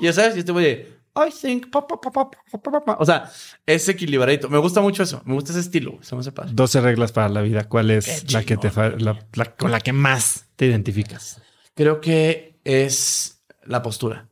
ya 0.01 0.13
sabes, 0.13 0.35
y 0.37 0.39
este 0.39 0.51
güey 0.51 0.65
de, 0.65 0.97
I 1.17 1.31
think, 1.31 1.69
pa, 1.71 1.85
pa, 1.85 1.99
pa, 1.99 2.11
pa, 2.11 2.29
pa, 2.31 2.61
pa, 2.71 2.85
pa". 2.85 2.97
o 2.99 3.05
sea, 3.05 3.29
es 3.65 3.89
equilibradito. 3.89 4.49
Me 4.49 4.59
gusta 4.59 4.79
mucho 4.81 5.03
eso, 5.03 5.21
me 5.25 5.33
gusta 5.33 5.51
ese 5.51 5.59
estilo, 5.61 5.91
güey, 5.91 6.03
se 6.03 6.15
me 6.15 6.21
hace 6.21 6.31
padre. 6.31 6.51
12 6.53 6.79
reglas 6.79 7.11
para 7.11 7.27
la 7.27 7.41
vida. 7.41 7.67
¿Cuál 7.67 7.91
es 7.91 8.31
la 8.31 8.43
que 8.43 8.55
te 8.55 8.71
la- 8.99 9.19
la- 9.33 9.55
con 9.57 9.71
la 9.71 9.79
que 9.81 9.91
más 9.93 10.45
te 10.55 10.67
identificas? 10.67 11.41
Creo 11.75 11.99
que 12.01 12.56
es 12.67 13.41
la 13.63 13.81
postura. 13.81 14.27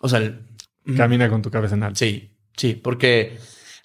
O 0.00 0.08
sea, 0.08 0.18
el, 0.18 0.40
Camina 0.96 1.28
con 1.28 1.42
tu 1.42 1.50
cabeza 1.50 1.74
en 1.74 1.82
alto. 1.82 1.98
Sí, 1.98 2.30
sí, 2.56 2.74
porque 2.74 3.38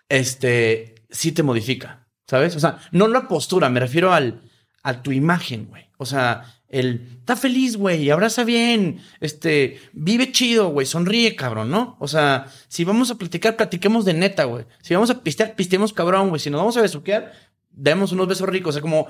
este 0.07 0.95
sí 1.09 1.31
te 1.31 1.43
modifica, 1.43 2.07
¿sabes? 2.27 2.55
O 2.55 2.59
sea, 2.59 2.80
no 2.91 3.07
la 3.07 3.27
postura, 3.27 3.69
me 3.69 3.80
refiero 3.80 4.11
al 4.13 4.41
a 4.84 5.01
tu 5.01 5.11
imagen, 5.11 5.65
güey. 5.65 5.85
O 5.97 6.05
sea, 6.05 6.61
el 6.69 7.17
está 7.19 7.35
feliz, 7.35 7.76
güey, 7.76 8.09
abraza 8.09 8.43
bien, 8.43 9.01
este, 9.19 9.80
vive 9.91 10.31
chido, 10.31 10.69
güey, 10.69 10.85
sonríe, 10.85 11.35
cabrón, 11.35 11.69
¿no? 11.69 11.97
O 11.99 12.07
sea, 12.07 12.47
si 12.67 12.85
vamos 12.85 13.11
a 13.11 13.17
platicar, 13.17 13.57
platiquemos 13.57 14.05
de 14.05 14.13
neta, 14.13 14.45
güey. 14.45 14.65
Si 14.81 14.93
vamos 14.93 15.09
a 15.09 15.23
pistear, 15.23 15.55
pisteemos 15.55 15.93
cabrón, 15.93 16.30
güey. 16.30 16.39
Si 16.39 16.49
nos 16.49 16.59
vamos 16.59 16.77
a 16.77 16.81
besuquear, 16.81 17.34
demos 17.71 18.11
unos 18.13 18.27
besos 18.27 18.47
ricos. 18.47 18.69
O 18.69 18.73
sea, 18.73 18.81
como 18.81 19.07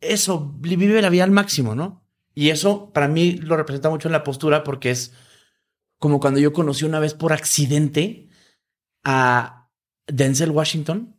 eso, 0.00 0.52
vive 0.58 1.00
la 1.02 1.10
vida 1.10 1.24
al 1.24 1.30
máximo, 1.30 1.74
¿no? 1.74 2.05
Y 2.36 2.50
eso 2.50 2.92
para 2.92 3.08
mí 3.08 3.32
lo 3.32 3.56
representa 3.56 3.88
mucho 3.88 4.08
en 4.08 4.12
la 4.12 4.22
postura 4.22 4.62
porque 4.62 4.90
es 4.90 5.14
como 5.98 6.20
cuando 6.20 6.38
yo 6.38 6.52
conocí 6.52 6.84
una 6.84 7.00
vez 7.00 7.14
por 7.14 7.32
accidente 7.32 8.28
a 9.02 9.70
Denzel 10.06 10.50
Washington. 10.50 11.16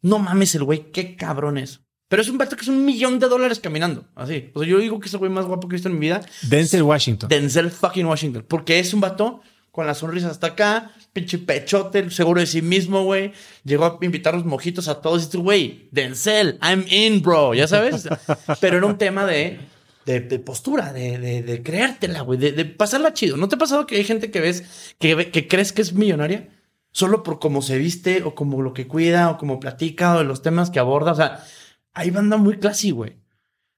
No 0.00 0.18
mames 0.18 0.54
el 0.54 0.64
güey, 0.64 0.90
qué 0.90 1.16
cabrón 1.16 1.58
es. 1.58 1.82
Pero 2.08 2.22
es 2.22 2.30
un 2.30 2.38
vato 2.38 2.56
que 2.56 2.62
es 2.62 2.68
un 2.68 2.82
millón 2.82 3.18
de 3.18 3.28
dólares 3.28 3.60
caminando. 3.60 4.06
Así. 4.14 4.50
O 4.54 4.60
sea, 4.60 4.68
yo 4.68 4.78
digo 4.78 4.98
que 5.00 5.08
es 5.08 5.12
el 5.12 5.18
güey 5.18 5.30
más 5.30 5.44
guapo 5.44 5.68
que 5.68 5.74
he 5.74 5.76
visto 5.76 5.88
en 5.90 5.98
mi 5.98 6.06
vida. 6.06 6.22
Denzel 6.48 6.82
Washington. 6.82 7.28
Denzel 7.28 7.70
fucking 7.70 8.06
Washington. 8.06 8.46
Porque 8.48 8.78
es 8.78 8.94
un 8.94 9.02
vato 9.02 9.42
con 9.70 9.86
la 9.86 9.94
sonrisa 9.94 10.30
hasta 10.30 10.46
acá, 10.46 10.92
pinche 11.12 11.36
pechote, 11.36 12.08
seguro 12.08 12.40
de 12.40 12.46
sí 12.46 12.62
mismo, 12.62 13.02
güey. 13.04 13.32
Llegó 13.64 13.84
a 13.84 13.98
invitar 14.00 14.32
los 14.32 14.46
mojitos 14.46 14.88
a 14.88 15.02
todos 15.02 15.22
y 15.22 15.26
dice, 15.26 15.38
güey, 15.38 15.88
Denzel, 15.90 16.58
I'm 16.62 16.86
in, 16.88 17.20
bro. 17.20 17.52
Ya 17.52 17.68
sabes. 17.68 18.08
Pero 18.60 18.78
era 18.78 18.86
un 18.86 18.96
tema 18.96 19.26
de, 19.26 19.58
de, 20.04 20.38
postura, 20.38 20.92
de, 20.92 21.18
de, 21.18 21.42
de 21.42 21.62
creértela, 21.62 22.20
güey, 22.22 22.38
de, 22.38 22.52
de, 22.52 22.64
pasarla 22.64 23.14
chido. 23.14 23.36
¿No 23.36 23.48
te 23.48 23.56
ha 23.56 23.58
pasado 23.58 23.86
que 23.86 23.96
hay 23.96 24.04
gente 24.04 24.30
que 24.30 24.40
ves, 24.40 24.94
que, 24.98 25.30
que 25.30 25.48
crees 25.48 25.72
que 25.72 25.82
es 25.82 25.92
millonaria? 25.92 26.50
Solo 26.90 27.22
por 27.22 27.38
cómo 27.38 27.62
se 27.62 27.78
viste, 27.78 28.22
o 28.22 28.34
como 28.34 28.62
lo 28.62 28.72
que 28.72 28.86
cuida, 28.86 29.30
o 29.30 29.38
como 29.38 29.60
platica, 29.60 30.14
o 30.14 30.18
de 30.18 30.24
los 30.24 30.42
temas 30.42 30.70
que 30.70 30.78
aborda. 30.78 31.12
O 31.12 31.16
sea, 31.16 31.44
hay 31.92 32.10
banda 32.10 32.36
muy 32.36 32.58
classy, 32.58 32.90
güey. 32.90 33.18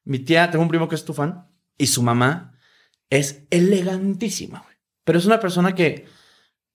Mi 0.04 0.18
tía, 0.18 0.50
tengo 0.50 0.62
un 0.62 0.68
primo 0.68 0.88
que 0.88 0.96
es 0.96 1.04
tu 1.04 1.14
fan, 1.14 1.48
y 1.78 1.86
su 1.86 2.02
mamá 2.02 2.58
es 3.10 3.46
elegantísima, 3.50 4.60
güey. 4.60 4.76
Pero 5.04 5.18
es 5.18 5.26
una 5.26 5.40
persona 5.40 5.74
que 5.74 6.06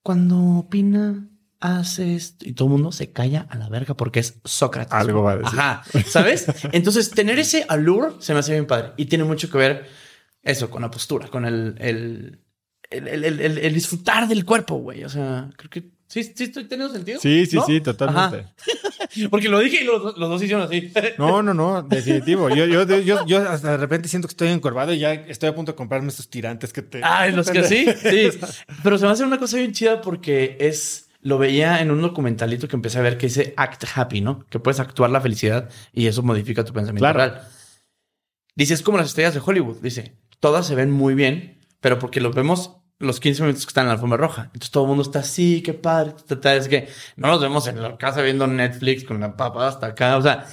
cuando 0.01 0.39
opina, 0.59 1.29
hace 1.61 2.15
esto, 2.15 2.47
y 2.47 2.53
todo 2.53 2.67
el 2.67 2.73
mundo 2.73 2.91
se 2.91 3.11
calla 3.11 3.47
a 3.49 3.57
la 3.57 3.69
verga 3.69 3.95
porque 3.95 4.19
es 4.19 4.39
Sócrates. 4.43 4.93
Algo 4.93 5.23
va 5.23 5.33
a 5.33 5.37
decir. 5.37 5.59
Ajá, 5.59 5.83
¿sabes? 6.07 6.47
Entonces, 6.71 7.11
tener 7.11 7.39
ese 7.39 7.65
allure 7.69 8.13
se 8.19 8.33
me 8.33 8.39
hace 8.39 8.51
bien 8.51 8.67
padre. 8.67 8.91
Y 8.97 9.05
tiene 9.05 9.23
mucho 9.23 9.49
que 9.49 9.57
ver 9.57 9.87
eso, 10.41 10.69
con 10.69 10.81
la 10.81 10.91
postura, 10.91 11.27
con 11.29 11.45
el, 11.45 11.75
el, 11.79 12.39
el, 12.89 13.07
el, 13.07 13.39
el, 13.39 13.57
el 13.57 13.73
disfrutar 13.73 14.27
del 14.27 14.43
cuerpo, 14.43 14.75
güey. 14.75 15.03
O 15.03 15.09
sea, 15.09 15.49
creo 15.55 15.69
que 15.69 15.91
¿Sí, 16.11 16.25
sí 16.25 16.43
estoy 16.43 16.65
teniendo 16.65 16.93
sentido? 16.93 17.21
Sí, 17.21 17.45
sí, 17.45 17.55
¿No? 17.55 17.65
sí, 17.65 17.79
totalmente. 17.79 18.53
Porque 19.29 19.47
lo 19.47 19.59
dije 19.59 19.81
y 19.81 19.85
los, 19.85 20.17
los, 20.17 20.29
dos 20.29 20.43
hicieron 20.43 20.65
así. 20.65 20.91
No, 21.17 21.41
no, 21.41 21.53
no, 21.53 21.83
definitivo. 21.83 22.49
Yo, 22.49 22.65
yo, 22.65 22.83
yo, 22.99 23.25
yo 23.25 23.49
hasta 23.49 23.71
de 23.71 23.77
repente 23.77 24.09
siento 24.09 24.27
que 24.27 24.33
estoy 24.33 24.49
encorvado 24.49 24.91
y 24.91 24.99
ya 24.99 25.13
estoy 25.13 25.47
a 25.47 25.55
punto 25.55 25.71
de 25.71 25.77
comprarme 25.77 26.09
estos 26.09 26.29
tirantes 26.29 26.73
que 26.73 26.81
te. 26.81 26.99
Ah, 27.01 27.27
los 27.27 27.49
que 27.49 27.63
sí, 27.67 27.85
sí. 28.03 28.29
Pero 28.83 28.97
se 28.97 29.05
me 29.05 29.11
hace 29.13 29.23
una 29.23 29.39
cosa 29.39 29.55
bien 29.55 29.71
chida 29.71 30.01
porque 30.01 30.57
es. 30.59 31.07
Lo 31.21 31.37
veía 31.37 31.81
en 31.81 31.91
un 31.91 32.01
documentalito 32.01 32.67
que 32.67 32.75
empecé 32.75 32.97
a 32.99 33.03
ver 33.03 33.17
que 33.17 33.27
dice 33.27 33.53
act 33.57 33.83
happy, 33.95 34.21
¿no? 34.21 34.45
Que 34.49 34.59
puedes 34.59 34.79
actuar 34.79 35.09
la 35.11 35.21
felicidad 35.21 35.69
y 35.93 36.07
eso 36.07 36.23
modifica 36.23 36.63
tu 36.65 36.73
pensamiento 36.73 37.03
Claro. 37.03 37.17
real. 37.19 37.47
Dice, 38.55 38.73
es 38.73 38.81
como 38.81 38.97
las 38.97 39.07
estrellas 39.07 39.33
de 39.33 39.41
Hollywood. 39.43 39.77
Dice, 39.81 40.17
todas 40.39 40.65
se 40.67 40.75
ven 40.75 40.91
muy 40.91 41.13
bien, 41.13 41.59
pero 41.79 41.99
porque 41.99 42.21
los 42.21 42.35
vemos 42.35 42.77
los 42.99 43.19
15 43.19 43.43
minutos 43.43 43.65
que 43.65 43.69
están 43.69 43.83
en 43.83 43.87
la 43.89 43.93
alfombra 43.93 44.17
roja. 44.17 44.43
Entonces 44.45 44.71
todo 44.71 44.83
el 44.83 44.89
mundo 44.89 45.03
está 45.03 45.19
así, 45.19 45.61
qué 45.61 45.73
padre. 45.73 46.13
Es 46.57 46.67
que 46.67 46.87
no 47.15 47.29
los 47.29 47.41
vemos 47.41 47.67
en 47.67 47.81
la 47.81 47.97
casa 47.97 48.21
viendo 48.21 48.45
Netflix 48.47 49.03
con 49.03 49.19
la 49.19 49.35
papa 49.37 49.67
hasta 49.67 49.87
acá. 49.87 50.17
O 50.17 50.21
sea, 50.21 50.45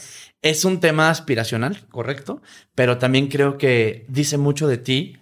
es 0.43 0.65
un 0.65 0.81
tema 0.81 1.11
aspiracional, 1.11 1.87
correcto, 1.91 2.41
pero 2.75 2.99
también 2.99 3.29
creo 3.29 3.59
que 3.59 4.07
dice 4.09 4.39
mucho 4.39 4.69
de 4.69 4.79
ti 4.79 5.17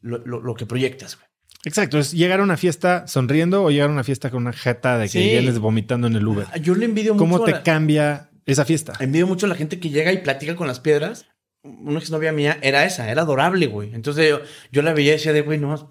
lo, 0.00 0.18
lo, 0.18 0.40
lo 0.40 0.54
que 0.54 0.66
proyectas, 0.66 1.16
güey. 1.16 1.26
Exacto, 1.64 1.98
es 1.98 2.12
llegar 2.12 2.40
a 2.40 2.42
una 2.42 2.56
fiesta 2.56 3.06
sonriendo 3.06 3.62
o 3.62 3.70
llegar 3.70 3.88
a 3.88 3.92
una 3.92 4.04
fiesta 4.04 4.30
con 4.30 4.42
una 4.42 4.52
jeta 4.52 4.98
de 4.98 5.04
que 5.04 5.10
Sí. 5.22 5.28
vienes 5.30 5.58
vomitando 5.58 6.06
en 6.08 6.16
el 6.16 6.26
Uber. 6.26 6.46
Yo 6.60 6.74
le 6.74 6.86
envidio 6.86 7.14
mucho. 7.14 7.20
¿Cómo 7.24 7.44
te 7.44 7.52
la- 7.52 7.62
cambia 7.62 8.30
esa 8.46 8.64
fiesta? 8.64 8.94
Envidio 8.98 9.26
mucho 9.28 9.46
a 9.46 9.48
la 9.48 9.54
gente 9.54 9.78
que 9.78 9.90
llega 9.90 10.12
y 10.12 10.18
platica 10.18 10.56
con 10.56 10.66
las 10.66 10.80
piedras. 10.80 11.26
Una 11.62 12.00
exnovia 12.00 12.32
mía 12.32 12.58
era 12.62 12.84
esa, 12.84 13.08
era 13.10 13.22
adorable, 13.22 13.66
güey. 13.68 13.94
Entonces 13.94 14.28
yo, 14.28 14.40
yo 14.72 14.82
la 14.82 14.92
veía 14.92 15.10
y 15.10 15.16
decía 15.16 15.32
de, 15.32 15.42
güey, 15.42 15.58
no, 15.60 15.88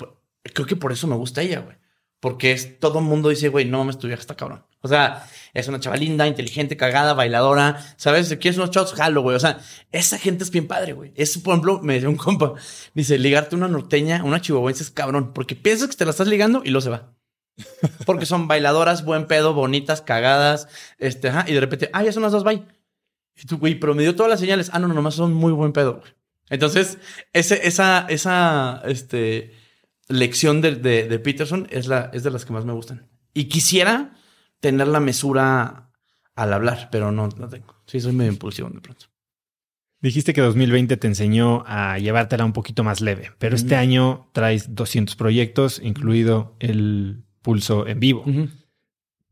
creo 0.53 0.67
que 0.67 0.75
por 0.75 0.91
eso 0.91 1.07
me 1.07 1.15
gusta 1.15 1.41
ella, 1.41 1.59
güey. 1.61 1.77
Porque 2.21 2.51
es, 2.51 2.79
todo 2.79 2.99
el 2.99 3.05
mundo 3.05 3.29
dice, 3.29 3.49
güey, 3.49 3.65
no, 3.65 3.83
me 3.83 3.89
estudia 3.91 4.13
esta 4.13 4.35
cabrón. 4.35 4.63
O 4.81 4.87
sea, 4.87 5.27
es 5.55 5.67
una 5.67 5.79
chava 5.79 5.97
linda, 5.97 6.27
inteligente, 6.27 6.77
cagada, 6.77 7.15
bailadora. 7.15 7.83
¿Sabes? 7.97 8.27
Si 8.27 8.37
quieres 8.37 8.57
unos 8.57 8.69
shots, 8.69 8.93
jalo, 8.93 9.23
güey. 9.23 9.35
O 9.35 9.39
sea, 9.39 9.59
esa 9.91 10.19
gente 10.19 10.43
es 10.43 10.51
bien 10.51 10.67
padre, 10.67 10.93
güey. 10.93 11.11
Es, 11.15 11.37
por 11.39 11.53
ejemplo, 11.53 11.81
me 11.81 11.95
decía 11.95 12.09
un 12.09 12.17
compa, 12.17 12.53
dice, 12.93 13.17
ligarte 13.17 13.55
una 13.55 13.67
norteña, 13.67 14.23
una 14.23 14.39
chihuahuense 14.39 14.83
es 14.83 14.91
cabrón. 14.91 15.33
Porque 15.33 15.55
piensas 15.55 15.89
que 15.89 15.95
te 15.95 16.05
la 16.05 16.11
estás 16.11 16.27
ligando 16.27 16.61
y 16.63 16.69
luego 16.69 16.81
se 16.81 16.91
va. 16.91 17.11
Porque 18.05 18.27
son 18.27 18.47
bailadoras, 18.47 19.03
buen 19.03 19.25
pedo, 19.25 19.55
bonitas, 19.55 20.03
cagadas. 20.03 20.67
Este, 20.99 21.29
ajá, 21.29 21.45
y 21.47 21.53
de 21.53 21.59
repente, 21.59 21.89
ah, 21.91 22.03
ya 22.03 22.13
son 22.13 22.21
las 22.21 22.31
dos, 22.31 22.43
bye. 22.43 22.63
Y 23.35 23.47
tú, 23.47 23.57
güey, 23.57 23.79
pero 23.79 23.95
me 23.95 24.03
dio 24.03 24.15
todas 24.15 24.29
las 24.29 24.39
señales. 24.39 24.69
Ah, 24.73 24.77
no, 24.77 24.87
no, 24.87 24.93
nomás 24.93 25.15
son 25.15 25.33
muy 25.33 25.51
buen 25.53 25.73
pedo. 25.73 26.01
güey. 26.01 26.13
Entonces, 26.51 26.99
ese, 27.33 27.65
esa, 27.67 28.05
esa, 28.09 28.83
este, 28.85 29.55
lección 30.11 30.61
de, 30.61 30.75
de, 30.75 31.07
de 31.07 31.19
Peterson 31.19 31.67
es, 31.71 31.87
la, 31.87 32.09
es 32.13 32.23
de 32.23 32.31
las 32.31 32.45
que 32.45 32.53
más 32.53 32.65
me 32.65 32.73
gustan. 32.73 33.07
Y 33.33 33.45
quisiera 33.45 34.13
tener 34.59 34.87
la 34.87 34.99
mesura 34.99 35.89
al 36.35 36.53
hablar, 36.53 36.89
pero 36.91 37.11
no 37.11 37.27
no 37.37 37.49
tengo. 37.49 37.75
Sí, 37.87 37.99
soy 37.99 38.13
medio 38.13 38.31
impulsivo 38.31 38.69
de 38.69 38.79
pronto. 38.81 39.05
Dijiste 40.01 40.33
que 40.33 40.41
2020 40.41 40.97
te 40.97 41.07
enseñó 41.07 41.63
a 41.67 41.99
llevártela 41.99 42.43
un 42.43 42.53
poquito 42.53 42.83
más 42.83 43.01
leve, 43.01 43.31
pero 43.37 43.55
este 43.55 43.75
año 43.75 44.29
traes 44.33 44.73
200 44.73 45.15
proyectos, 45.15 45.79
incluido 45.83 46.55
el 46.59 47.23
pulso 47.43 47.85
en 47.85 47.99
vivo. 47.99 48.25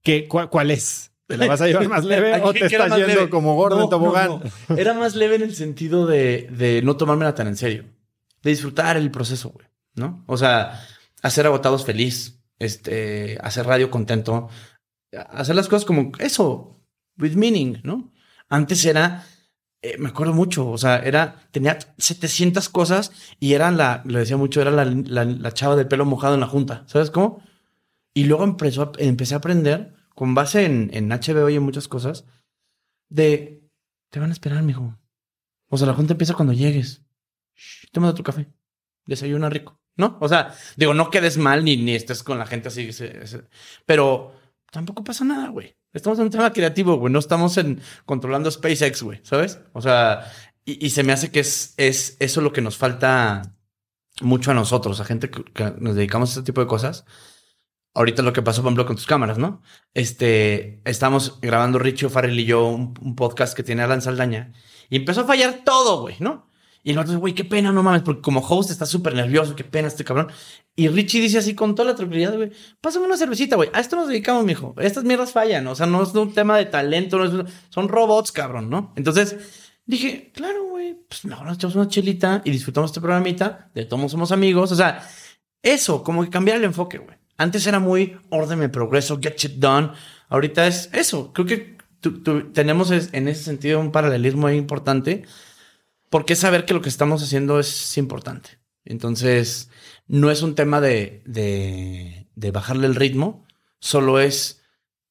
¿Qué, 0.04 0.28
cuál, 0.28 0.50
cuál 0.50 0.70
es? 0.72 1.12
¿Te 1.26 1.38
la 1.38 1.48
vas 1.48 1.62
a 1.62 1.68
llevar 1.68 1.88
más 1.90 2.06
leve 2.06 2.40
o 2.44 2.54
¿Qué- 2.54 2.60
te 2.62 2.66
estás 2.68 2.90
yendo 2.96 3.08
leve? 3.08 3.30
como 3.30 3.56
gordo 3.56 3.78
No, 3.78 3.84
en 3.86 3.90
tobogán? 3.90 4.28
no, 4.28 4.42
no. 4.70 4.78
Era 4.78 4.94
más 4.94 5.16
leve 5.16 5.36
en 5.36 5.42
el 5.44 5.56
sentido 5.56 6.06
de, 6.06 6.48
de 6.52 6.82
no 6.84 6.98
tomármela 6.98 7.34
tan 7.34 7.48
en 7.48 7.56
serio. 7.56 7.86
De 8.44 8.52
disfrutar 8.52 8.96
el 8.96 9.10
proceso, 9.12 9.50
güey. 9.50 9.68
¿No? 10.00 10.24
O 10.28 10.38
sea, 10.38 10.82
hacer 11.22 11.46
agotados 11.46 11.86
feliz. 11.86 12.42
Este, 12.58 13.38
hacer 13.42 13.66
radio 13.66 13.92
contento. 13.92 14.50
Hacer 15.12 15.56
las 15.56 15.68
cosas 15.68 15.86
como 15.86 16.12
eso. 16.20 16.82
With 17.18 17.36
meaning, 17.36 17.82
¿no? 17.84 18.12
Antes 18.50 18.86
era... 18.86 19.26
eh, 19.82 19.98
me 19.98 20.10
acuerdo 20.10 20.34
mucho, 20.34 20.70
o 20.70 20.78
sea, 20.78 20.98
era, 21.00 21.48
tenía 21.52 21.80
700 21.98 22.68
cosas 22.70 23.12
y 23.40 23.54
era 23.54 23.72
la, 23.72 24.04
le 24.06 24.20
decía 24.20 24.38
mucho, 24.38 24.62
era 24.62 24.72
la, 24.72 24.86
la, 24.86 25.54
chava 25.54 25.76
del 25.76 25.88
pelo 25.88 26.06
mojado 26.06 26.34
en 26.34 26.42
la 26.42 26.48
junta, 26.48 26.84
¿sabes 26.88 27.12
cómo? 27.12 27.42
Y 28.14 28.26
luego 28.26 28.44
empezó 28.44 28.92
empecé 28.98 29.36
a 29.36 29.38
aprender, 29.38 29.96
con 30.16 30.36
base 30.36 30.66
en, 30.66 30.90
en 30.94 31.10
HBO 31.10 31.50
y 31.50 31.56
en 31.56 31.64
muchas 31.64 31.88
cosas, 31.88 32.26
de 33.10 33.64
te 34.12 34.20
van 34.20 34.30
a 34.32 34.34
esperar, 34.34 34.64
mijo. 34.64 34.98
O 35.70 35.78
sea, 35.78 35.88
la 35.88 35.94
junta 35.94 36.14
empieza 36.14 36.34
cuando 36.34 36.54
llegues. 36.54 37.04
Shh, 37.56 37.88
Tómate 37.92 38.18
tu 38.18 38.24
café. 38.24 38.52
Desayuna 39.06 39.50
rico. 39.50 39.79
¿No? 40.00 40.16
O 40.22 40.30
sea, 40.30 40.56
digo, 40.78 40.94
no 40.94 41.12
quedes 41.12 41.38
mal 41.38 41.66
ni, 41.66 41.76
ni 41.76 41.94
estés 41.94 42.24
con 42.24 42.40
la 42.40 42.46
gente 42.46 42.70
así. 42.70 42.90
Pero 43.86 44.34
tampoco 44.72 45.04
pasa 45.04 45.26
nada, 45.26 45.50
güey. 45.50 45.76
Estamos 45.92 46.18
en 46.20 46.26
un 46.26 46.32
tema 46.32 46.54
creativo, 46.54 46.96
güey. 46.96 47.12
No 47.12 47.20
estamos 47.20 47.58
en 47.58 47.82
controlando 48.06 48.50
SpaceX, 48.50 49.04
güey. 49.04 49.20
¿Sabes? 49.24 49.60
O 49.74 49.82
sea, 49.82 50.32
y, 50.64 50.86
y 50.86 50.92
se 50.92 51.04
me 51.04 51.12
hace 51.12 51.32
que 51.32 51.42
es, 51.42 51.74
es 51.76 52.16
eso 52.22 52.40
lo 52.40 52.54
que 52.54 52.62
nos 52.62 52.78
falta 52.78 53.58
mucho 54.22 54.52
a 54.52 54.54
nosotros, 54.54 55.02
a 55.02 55.06
gente 55.06 55.30
que, 55.30 55.44
nos 55.80 55.96
dedicamos 55.96 56.30
a 56.30 56.34
este 56.40 56.46
tipo 56.46 56.62
de 56.62 56.68
cosas. 56.68 57.04
Ahorita 57.94 58.22
lo 58.22 58.32
que 58.32 58.42
pasó, 58.42 58.62
por 58.62 58.70
ejemplo, 58.70 58.86
con 58.86 58.96
tus 58.96 59.06
cámaras, 59.06 59.38
¿no? 59.38 59.62
Este, 59.94 60.82
estamos 60.86 61.42
grabando 61.42 61.78
Richie 61.78 62.06
O'Farrell 62.06 62.40
y 62.40 62.46
yo 62.46 62.68
un, 62.68 62.94
un 63.02 63.16
podcast 63.18 63.54
que 63.54 63.64
tiene 63.64 63.82
Alan 63.82 64.02
Saldaña 64.02 64.54
y 64.90 64.96
empezó 64.96 65.22
a 65.22 65.26
fallar 65.26 65.64
todo, 65.66 66.00
güey, 66.00 66.16
¿no? 66.20 66.49
Y 66.84 66.94
nosotros, 66.94 67.18
güey, 67.20 67.34
qué 67.36 67.44
pena, 67.44 67.72
no 67.72 67.84
mames, 67.84 68.02
porque 68.04 68.22
como 68.22 68.40
host 68.40 68.72
está 68.72 68.86
súper 68.86 69.14
nervioso, 69.14 69.56
qué 69.56 69.64
pena 69.64 69.88
este 69.90 70.04
cabrón. 70.04 70.30
Y 70.76 70.88
Richie 70.88 71.20
dice 71.22 71.38
así 71.40 71.54
con 71.56 71.76
toda 71.76 71.90
la 71.90 71.96
tranquilidad, 71.96 72.36
güey, 72.36 72.52
pásame 72.80 73.06
una 73.06 73.18
cervecita, 73.18 73.56
güey. 73.58 73.70
A 73.74 73.80
esto 73.82 73.96
nos 73.98 74.08
dedicamos, 74.08 74.46
mijo. 74.46 74.74
Estas 74.80 75.04
mierdas 75.04 75.32
fallan, 75.34 75.68
o 75.68 75.76
sea, 75.76 75.86
no 75.88 76.02
es 76.02 76.14
un 76.16 76.34
tema 76.34 76.58
de 76.58 76.66
talento, 76.66 77.18
no 77.18 77.42
es- 77.44 77.54
son 77.70 77.90
robots, 77.90 78.32
cabrón, 78.32 78.70
¿no? 78.70 78.94
Entonces 78.96 79.36
dije, 79.86 80.32
claro, 80.34 80.66
güey, 80.70 80.96
pues 81.08 81.26
mejor 81.26 81.48
nos 81.48 81.58
echamos 81.58 81.76
una 81.76 81.88
chelita 81.90 82.42
y 82.46 82.52
disfrutamos 82.52 82.92
este 82.92 83.02
programita, 83.02 83.70
de 83.76 83.86
todos 83.86 84.10
somos 84.12 84.32
amigos, 84.32 84.72
o 84.72 84.76
sea, 84.76 85.06
eso, 85.62 86.04
como 86.04 86.24
que 86.24 86.30
cambiar 86.30 86.58
el 86.58 86.64
enfoque, 86.64 86.98
güey. 87.00 87.18
Antes 87.38 87.66
era 87.68 87.80
muy 87.80 88.18
orden, 88.30 88.70
progreso, 88.72 89.20
get 89.22 89.36
shit 89.38 89.54
done. 89.60 89.92
Ahorita 90.30 90.68
es 90.68 90.90
eso. 90.94 91.32
Creo 91.34 91.46
que 91.46 91.78
tu- 92.02 92.22
tu- 92.24 92.52
tenemos 92.52 92.92
en 92.92 93.28
ese 93.28 93.44
sentido 93.44 93.80
un 93.80 93.92
paralelismo 93.92 94.50
importante 94.50 95.24
porque 96.10 96.36
saber 96.36 96.66
que 96.66 96.74
lo 96.74 96.82
que 96.82 96.90
estamos 96.90 97.24
haciendo 97.24 97.60
es 97.60 97.98
importante. 97.98 98.60
Entonces, 98.86 99.70
no 100.08 100.32
es 100.32 100.42
un 100.42 100.56
tema 100.56 100.82
de, 100.82 101.22
de, 101.26 102.28
de 102.36 102.52
bajarle 102.52 102.88
el 102.88 102.96
ritmo, 102.96 103.46
solo 103.80 104.20
es 104.20 104.64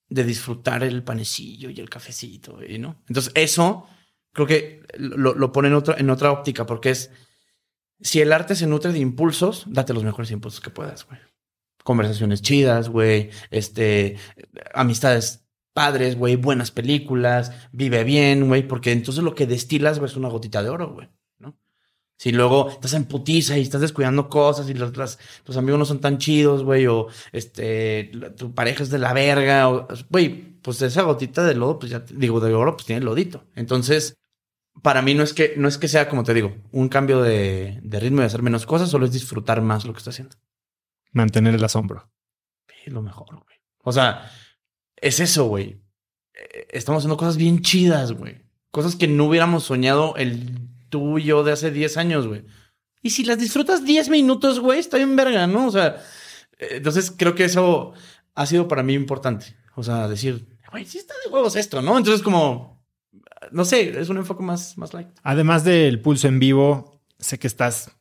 de 0.09 0.25
disfrutar 0.25 0.83
el 0.83 1.05
panecillo 1.05 1.71
y 1.71 1.81
el 1.81 1.91
cafecito, 1.91 2.59
¿no? 2.79 3.03
Entonces, 3.09 3.33
eso 3.35 3.87
creo 4.33 4.47
que 4.47 4.83
lo, 4.97 5.35
lo 5.35 5.53
pone 5.53 5.69
en 5.69 5.75
otra, 5.75 5.97
en 5.99 6.11
otra 6.11 6.33
óptica, 6.33 6.67
porque 6.67 6.91
es, 6.91 7.11
si 8.01 8.21
el 8.21 8.33
arte 8.33 8.55
se 8.55 8.67
nutre 8.67 8.93
de 8.93 8.99
impulsos, 8.99 9.65
date 9.69 9.95
los 9.95 10.05
mejores 10.05 10.31
impulsos 10.31 10.61
que 10.61 10.71
puedas, 10.71 11.07
güey. 11.07 11.21
Conversaciones 11.85 12.43
chidas, 12.43 12.89
güey, 12.89 13.31
este, 13.51 14.17
amistades 14.75 15.48
padres, 15.79 16.17
güey, 16.17 16.35
buenas 16.37 16.71
películas, 16.73 17.53
vive 17.73 18.03
bien, 18.05 18.49
güey, 18.49 18.67
porque 18.67 18.91
entonces 18.91 19.23
lo 19.23 19.35
que 19.35 19.47
destilas, 19.47 19.99
güey, 20.01 20.11
es 20.11 20.17
una 20.17 20.29
gotita 20.29 20.61
de 20.63 20.71
oro, 20.71 20.93
güey, 20.93 21.09
¿no? 21.39 21.57
Si 22.17 22.33
luego 22.33 22.69
estás 22.71 22.95
en 22.95 23.05
putiza 23.05 23.57
y 23.57 23.63
estás 23.63 23.81
descuidando 23.81 24.29
cosas 24.29 24.69
y 24.69 24.75
los, 24.75 24.97
las- 24.97 25.19
tus 25.45 25.57
amigos 25.57 25.79
no 25.79 25.85
son 25.85 26.01
tan 26.01 26.19
chidos, 26.19 26.65
güey, 26.65 26.87
o 26.89 27.07
este, 27.33 28.11
la- 28.13 28.35
tu 28.35 28.53
pareja 28.55 28.83
es 28.83 28.91
de 28.91 28.99
la 28.99 29.13
verga, 29.13 29.69
o, 29.69 29.87
güey, 30.11 30.59
pues 30.63 30.83
esa 30.83 31.03
gotita 31.03 31.45
de 31.45 31.55
lodo, 31.55 31.79
pues 31.79 31.93
ya 31.93 32.01
digo, 32.01 32.41
de 32.41 32.53
oro, 32.55 32.75
pues 32.77 32.87
tiene 32.87 33.05
lodito. 33.05 33.45
Entonces, 33.55 34.15
para 34.83 35.01
mí 35.03 35.15
no 35.15 35.23
es 35.23 35.33
que, 35.33 35.55
no 35.57 35.69
es 35.69 35.79
que 35.79 35.87
sea, 35.89 36.09
como 36.09 36.25
te 36.25 36.35
digo, 36.35 36.57
un 36.73 36.89
cambio 36.89 37.23
de, 37.23 37.79
de 37.83 38.01
ritmo 38.01 38.23
y 38.23 38.25
hacer 38.25 38.43
menos 38.43 38.67
cosas, 38.67 38.91
solo 38.91 39.07
es 39.07 39.13
disfrutar 39.13 39.63
más 39.63 39.85
lo 39.85 39.93
que 39.93 39.99
está 39.99 40.11
haciendo. 40.11 40.37
Mantener 41.13 41.55
el 41.55 41.65
asombro. 41.65 42.11
Es 42.85 42.93
lo 42.93 43.01
mejor, 43.03 43.29
güey. 43.45 43.57
O 43.85 43.93
sea, 43.93 44.29
es 45.01 45.21
eso, 45.21 45.47
güey. 45.47 45.81
Eh, 46.35 46.67
Estamos 46.71 47.01
haciendo 47.01 47.17
cosas 47.17 47.37
bien 47.37 47.63
chidas, 47.63 48.13
güey. 48.13 48.43
Cosas 48.71 48.97
que 48.97 49.09
no 49.09 49.25
hubiéramos 49.25 49.65
soñado 49.65 50.15
el 50.17 50.59
tú 50.89 51.19
y 51.19 51.25
yo 51.25 51.45
de 51.45 51.53
hace 51.53 51.71
10 51.71 51.97
años, 51.97 52.27
güey. 52.27 52.45
Y 53.03 53.11
si 53.11 53.25
las 53.25 53.39
disfrutas 53.39 53.85
10 53.85 54.09
minutos, 54.09 54.61
güey, 54.61 54.79
está 54.79 54.97
bien 54.97 55.17
verga, 55.17 55.47
¿no? 55.47 55.67
O 55.67 55.71
sea, 55.71 55.97
eh, 56.59 56.69
entonces 56.73 57.13
creo 57.17 57.35
que 57.35 57.45
eso 57.45 57.93
ha 58.35 58.47
sido 58.47 58.69
para 58.69 58.83
mí 58.83 58.95
importante. 58.95 59.57
O 59.75 59.83
sea, 59.83 60.09
decir, 60.09 60.47
güey, 60.71 60.85
sí 60.85 60.99
está 60.99 61.15
de 61.25 61.31
huevos 61.31 61.57
esto, 61.57 61.83
¿no? 61.83 61.97
Entonces 61.97 62.23
como, 62.23 62.83
no 63.53 63.65
sé, 63.65 63.99
es 64.01 64.09
un 64.09 64.19
enfoque 64.19 64.43
más, 64.43 64.77
más 64.77 64.93
light. 64.93 65.09
Además 65.23 65.65
del 65.65 66.01
pulso 66.01 66.29
en 66.29 66.39
vivo, 66.39 67.01
sé 67.19 67.39
que 67.39 67.47
estás 67.47 67.93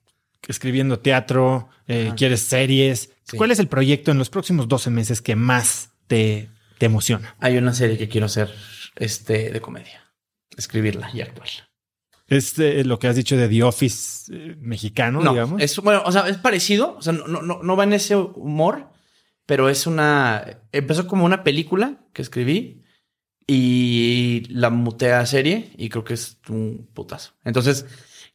escribiendo 0.47 0.99
teatro, 0.99 1.69
eh, 1.87 2.13
quieres 2.15 2.41
series. 2.41 3.11
Sí. 3.23 3.37
¿Cuál 3.37 3.51
es 3.51 3.59
el 3.59 3.67
proyecto 3.67 4.11
en 4.11 4.17
los 4.17 4.29
próximos 4.29 4.67
12 4.67 4.89
meses 4.89 5.21
que 5.21 5.35
más 5.35 5.91
te, 6.07 6.49
te 6.77 6.85
emociona? 6.85 7.35
Hay 7.39 7.57
una 7.57 7.73
serie 7.73 7.97
que 7.97 8.07
quiero 8.09 8.25
hacer, 8.25 8.53
este, 8.95 9.51
de 9.51 9.61
comedia. 9.61 10.13
Escribirla 10.55 11.09
y 11.13 11.21
actuarla. 11.21 11.69
Es 12.27 12.59
eh, 12.59 12.83
lo 12.83 12.99
que 12.99 13.07
has 13.07 13.15
dicho 13.15 13.37
de 13.37 13.47
The 13.47 13.63
Office 13.63 14.33
eh, 14.33 14.55
mexicano, 14.59 15.21
No, 15.21 15.31
digamos. 15.31 15.61
es 15.61 15.77
bueno, 15.77 16.03
o 16.05 16.11
sea, 16.11 16.27
es 16.27 16.37
parecido, 16.37 16.95
o 16.97 17.01
sea, 17.01 17.13
no, 17.13 17.27
no, 17.27 17.41
no, 17.41 17.63
no 17.63 17.75
va 17.77 17.85
en 17.85 17.93
ese 17.93 18.15
humor, 18.15 18.89
pero 19.45 19.69
es 19.69 19.87
una. 19.87 20.59
Empezó 20.73 21.07
como 21.07 21.23
una 21.25 21.43
película 21.43 22.05
que 22.11 22.21
escribí 22.21 22.83
y 23.47 24.43
la 24.49 24.69
muté 24.69 25.13
a 25.13 25.25
serie 25.25 25.71
y 25.77 25.87
creo 25.87 26.03
que 26.03 26.15
es 26.15 26.37
un 26.49 26.89
putazo. 26.93 27.33
Entonces, 27.45 27.85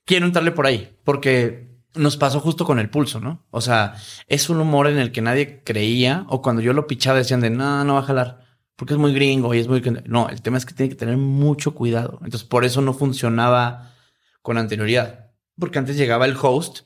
quiero 0.06 0.24
entrarle 0.24 0.52
por 0.52 0.66
ahí 0.66 0.97
porque 1.05 1.72
nos 1.94 2.16
pasó 2.16 2.40
justo 2.40 2.64
con 2.64 2.78
el 2.78 2.90
pulso, 2.90 3.20
¿no? 3.20 3.44
O 3.51 3.60
sea, 3.60 3.94
es 4.28 4.51
un 4.51 4.60
humor 4.60 4.86
en 4.86 4.98
el 4.98 5.12
que 5.12 5.23
nadie 5.23 5.62
creía 5.64 6.24
o 6.28 6.43
cuando 6.43 6.62
yo 6.62 6.73
lo 6.73 6.86
pichaba 6.86 7.19
decían 7.19 7.40
de 7.40 7.51
no, 7.51 7.85
no 7.85 7.94
va 7.94 8.01
a 8.01 8.05
jalar 8.05 8.52
porque 8.82 8.94
es 8.94 8.98
muy 8.98 9.14
gringo 9.14 9.55
y 9.55 9.60
es 9.60 9.69
muy. 9.69 9.81
No, 10.06 10.28
el 10.28 10.43
tema 10.43 10.59
es 10.59 10.66
que 10.66 10.74
tiene 10.74 10.90
que 10.90 10.97
tener 10.97 11.16
mucho 11.16 11.73
cuidado. 11.73 12.19
Entonces, 12.24 12.43
por 12.43 12.64
eso 12.64 12.81
no 12.81 12.94
funcionaba 12.94 13.94
con 14.40 14.59
anterioridad. 14.59 15.31
Porque 15.56 15.78
antes 15.78 15.97
llegaba 15.97 16.24
el 16.24 16.36
host 16.36 16.81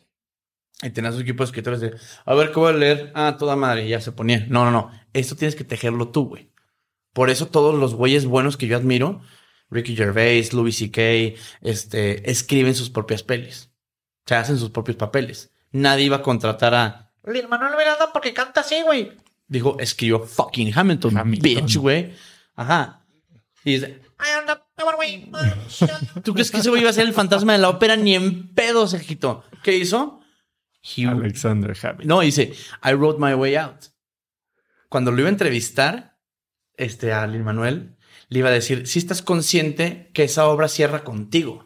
y 0.83 0.91
tenía 0.91 1.13
su 1.13 1.21
equipo 1.21 1.43
de 1.43 1.47
escritores 1.47 1.81
de, 1.81 1.97
a 2.27 2.35
ver, 2.35 2.53
¿qué 2.53 2.61
voy 2.61 2.75
a 2.75 2.77
leer? 2.77 3.13
Ah, 3.15 3.37
toda 3.39 3.57
madre, 3.57 3.87
y 3.87 3.89
ya 3.89 4.01
se 4.03 4.13
ponía. 4.13 4.45
No, 4.51 4.65
no, 4.67 4.71
no. 4.71 4.91
Esto 5.15 5.37
tienes 5.37 5.57
que 5.57 5.65
tejerlo 5.65 6.09
tú, 6.09 6.29
güey. 6.29 6.53
Por 7.15 7.31
eso 7.31 7.47
todos 7.49 7.75
los 7.75 7.95
güeyes 7.95 8.27
buenos 8.27 8.59
que 8.59 8.67
yo 8.67 8.77
admiro, 8.77 9.23
Ricky 9.71 9.97
Gervais, 9.97 10.53
Louis 10.53 10.77
C.K., 10.77 11.39
este, 11.63 12.31
escriben 12.31 12.75
sus 12.75 12.91
propias 12.91 13.23
pelis. 13.23 13.71
O 14.27 14.29
sea, 14.29 14.41
hacen 14.41 14.59
sus 14.59 14.71
propios 14.71 14.97
papeles. 14.97 15.53
Nadie 15.71 16.05
iba 16.07 16.17
a 16.17 16.23
contratar 16.23 16.75
a 16.75 17.13
Lin 17.25 17.49
Manuel 17.49 17.77
Miranda 17.77 18.13
porque 18.13 18.35
canta 18.35 18.61
así, 18.63 18.83
güey. 18.83 19.13
Dijo, 19.47 19.77
escribió 19.79 20.21
fucking 20.21 20.73
Hamilton, 20.77 21.17
Hamilton. 21.19 21.43
bitch, 21.43 21.77
güey. 21.77 22.13
Ajá. 22.57 23.05
Y 23.65 23.75
dice, 23.75 24.01
I 24.19 24.39
am 24.39 24.47
the 24.47 24.55
power, 24.77 24.97
güey. 24.97 25.31
¿Tú 26.25 26.33
crees 26.35 26.51
que 26.51 26.59
ese 26.59 26.71
güey 26.71 26.81
iba 26.83 26.91
a 26.91 26.95
ser 26.95 27.07
el 27.07 27.13
fantasma 27.15 27.53
de 27.53 27.59
la 27.59 27.69
ópera? 27.69 27.97
Ni 27.97 28.15
en 28.17 28.53
pedo, 28.55 28.87
Sergito. 28.89 29.45
¿Qué 29.63 29.77
hizo? 29.77 30.21
He- 30.83 31.07
Alexander 31.07 31.77
Hamilton. 31.81 32.07
no, 32.09 32.21
dice, 32.21 32.53
I 32.85 32.93
wrote 32.95 33.19
my 33.21 33.35
way 33.35 33.55
out. 33.57 33.87
Cuando 34.89 35.11
lo 35.13 35.19
iba 35.21 35.29
a 35.29 35.33
entrevistar, 35.33 36.17
este, 36.77 37.13
a 37.13 37.27
Lin 37.27 37.43
Manuel, 37.45 37.97
le 38.29 38.39
iba 38.41 38.49
a 38.49 38.53
decir, 38.53 38.87
si 38.89 38.99
estás 38.99 39.23
consciente 39.23 40.11
que 40.15 40.25
esa 40.25 40.47
obra 40.47 40.69
cierra 40.69 41.05
contigo. 41.05 41.66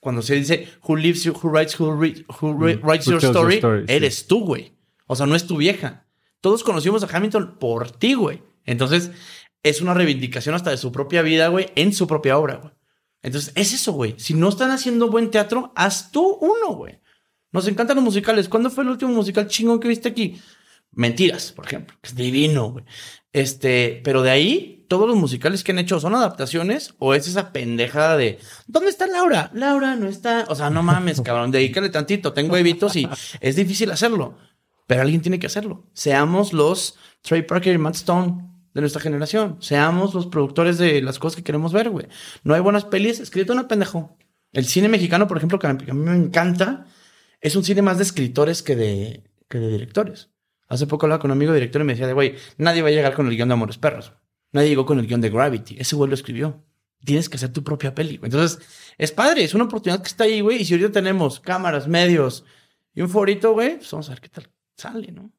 Cuando 0.00 0.22
se 0.22 0.34
dice, 0.36 0.68
who 0.86 0.96
lives 0.96 1.24
you, 1.24 1.32
who 1.32 1.50
writes, 1.50 1.78
who, 1.78 1.94
re- 2.00 2.24
who 2.40 2.56
re- 2.58 2.76
Mm, 2.76 2.86
writes 2.86 3.06
who 3.08 3.12
your 3.18 3.24
story, 3.24 3.60
sí. 3.60 3.92
eres 3.92 4.26
tú, 4.26 4.44
güey. 4.44 4.72
O 5.06 5.16
sea, 5.16 5.26
no 5.26 5.34
es 5.34 5.46
tu 5.46 5.56
vieja. 5.56 6.06
Todos 6.40 6.62
conocimos 6.62 7.02
a 7.02 7.16
Hamilton 7.16 7.58
por 7.58 7.90
ti, 7.90 8.14
güey. 8.14 8.42
Entonces, 8.64 9.10
es 9.62 9.80
una 9.80 9.94
reivindicación 9.94 10.54
hasta 10.54 10.70
de 10.70 10.76
su 10.76 10.92
propia 10.92 11.22
vida, 11.22 11.48
güey, 11.48 11.66
en 11.74 11.92
su 11.92 12.06
propia 12.06 12.38
obra, 12.38 12.56
güey. 12.56 12.72
Entonces, 13.22 13.52
es 13.56 13.72
eso, 13.72 13.92
güey. 13.92 14.14
Si 14.18 14.34
no 14.34 14.48
están 14.48 14.70
haciendo 14.70 15.10
buen 15.10 15.30
teatro, 15.30 15.72
haz 15.74 16.12
tú 16.12 16.38
uno, 16.40 16.76
güey. 16.76 17.00
Nos 17.50 17.66
encantan 17.66 17.96
los 17.96 18.04
musicales. 18.04 18.48
¿Cuándo 18.48 18.70
fue 18.70 18.84
el 18.84 18.90
último 18.90 19.12
musical 19.12 19.48
chingón 19.48 19.80
que 19.80 19.88
viste 19.88 20.08
aquí? 20.08 20.40
Mentiras, 20.92 21.50
por 21.52 21.66
ejemplo. 21.66 21.96
que 22.00 22.08
Es 22.10 22.14
divino, 22.14 22.70
güey. 22.70 22.84
Este, 23.32 24.00
pero 24.04 24.22
de 24.22 24.30
ahí, 24.30 24.77
todos 24.88 25.06
los 25.06 25.16
musicales 25.16 25.62
que 25.62 25.72
han 25.72 25.78
hecho 25.78 26.00
son 26.00 26.14
adaptaciones 26.14 26.94
o 26.98 27.14
es 27.14 27.28
esa 27.28 27.52
pendejada 27.52 28.16
de 28.16 28.38
¿dónde 28.66 28.90
está 28.90 29.06
Laura? 29.06 29.50
Laura 29.54 29.94
no 29.96 30.08
está. 30.08 30.46
O 30.48 30.54
sea, 30.54 30.70
no 30.70 30.82
mames, 30.82 31.20
cabrón, 31.20 31.50
dedícale 31.50 31.90
tantito. 31.90 32.32
Tengo 32.32 32.56
evitos 32.56 32.96
y 32.96 33.08
es 33.40 33.56
difícil 33.56 33.90
hacerlo. 33.90 34.36
Pero 34.86 35.02
alguien 35.02 35.20
tiene 35.20 35.38
que 35.38 35.46
hacerlo. 35.46 35.86
Seamos 35.92 36.52
los 36.52 36.98
Trey 37.22 37.42
Parker 37.42 37.74
y 37.74 37.78
Matt 37.78 37.96
Stone 37.96 38.48
de 38.72 38.80
nuestra 38.80 39.02
generación. 39.02 39.58
Seamos 39.60 40.14
los 40.14 40.26
productores 40.26 40.78
de 40.78 41.02
las 41.02 41.18
cosas 41.18 41.36
que 41.36 41.42
queremos 41.42 41.72
ver, 41.72 41.90
güey. 41.90 42.06
No 42.42 42.54
hay 42.54 42.60
buenas 42.60 42.84
pelis, 42.86 43.20
escrito 43.20 43.52
una 43.52 43.68
pendejo. 43.68 44.16
El 44.52 44.64
cine 44.64 44.88
mexicano, 44.88 45.28
por 45.28 45.36
ejemplo, 45.36 45.58
que 45.58 45.66
a 45.66 45.74
mí 45.74 45.84
me 45.92 46.16
encanta, 46.16 46.86
es 47.40 47.54
un 47.54 47.64
cine 47.64 47.82
más 47.82 47.98
de 47.98 48.04
escritores 48.04 48.62
que 48.62 48.76
de, 48.76 49.24
que 49.48 49.58
de 49.58 49.68
directores. 49.68 50.30
Hace 50.68 50.86
poco 50.86 51.06
hablaba 51.06 51.20
con 51.20 51.30
un 51.30 51.36
amigo 51.36 51.52
director 51.52 51.80
y 51.82 51.84
me 51.84 51.92
decía 51.94 52.06
de, 52.06 52.12
güey, 52.12 52.36
nadie 52.56 52.82
va 52.82 52.88
a 52.88 52.92
llegar 52.92 53.14
con 53.14 53.26
el 53.26 53.36
guion 53.36 53.48
de 53.48 53.54
Amores 53.54 53.78
Perros. 53.78 54.12
Nadie 54.52 54.68
llegó 54.70 54.86
con 54.86 54.98
el 54.98 55.06
guion 55.06 55.20
de 55.20 55.30
Gravity. 55.30 55.76
Ese 55.78 55.96
güey 55.96 56.08
lo 56.08 56.14
escribió. 56.14 56.64
Tienes 57.04 57.28
que 57.28 57.36
hacer 57.36 57.52
tu 57.52 57.62
propia 57.62 57.94
peli. 57.94 58.18
Entonces, 58.22 58.58
es 58.96 59.12
padre, 59.12 59.44
es 59.44 59.54
una 59.54 59.64
oportunidad 59.64 60.02
que 60.02 60.08
está 60.08 60.24
ahí, 60.24 60.40
güey. 60.40 60.62
Y 60.62 60.64
si 60.64 60.74
ahorita 60.74 60.92
tenemos 60.92 61.38
cámaras, 61.40 61.86
medios 61.86 62.44
y 62.94 63.02
un 63.02 63.08
forito, 63.08 63.52
güey, 63.52 63.76
pues 63.76 63.90
vamos 63.90 64.08
a 64.08 64.12
ver 64.12 64.20
qué 64.20 64.28
tal 64.28 64.48
sale, 64.76 65.12
¿no? 65.12 65.30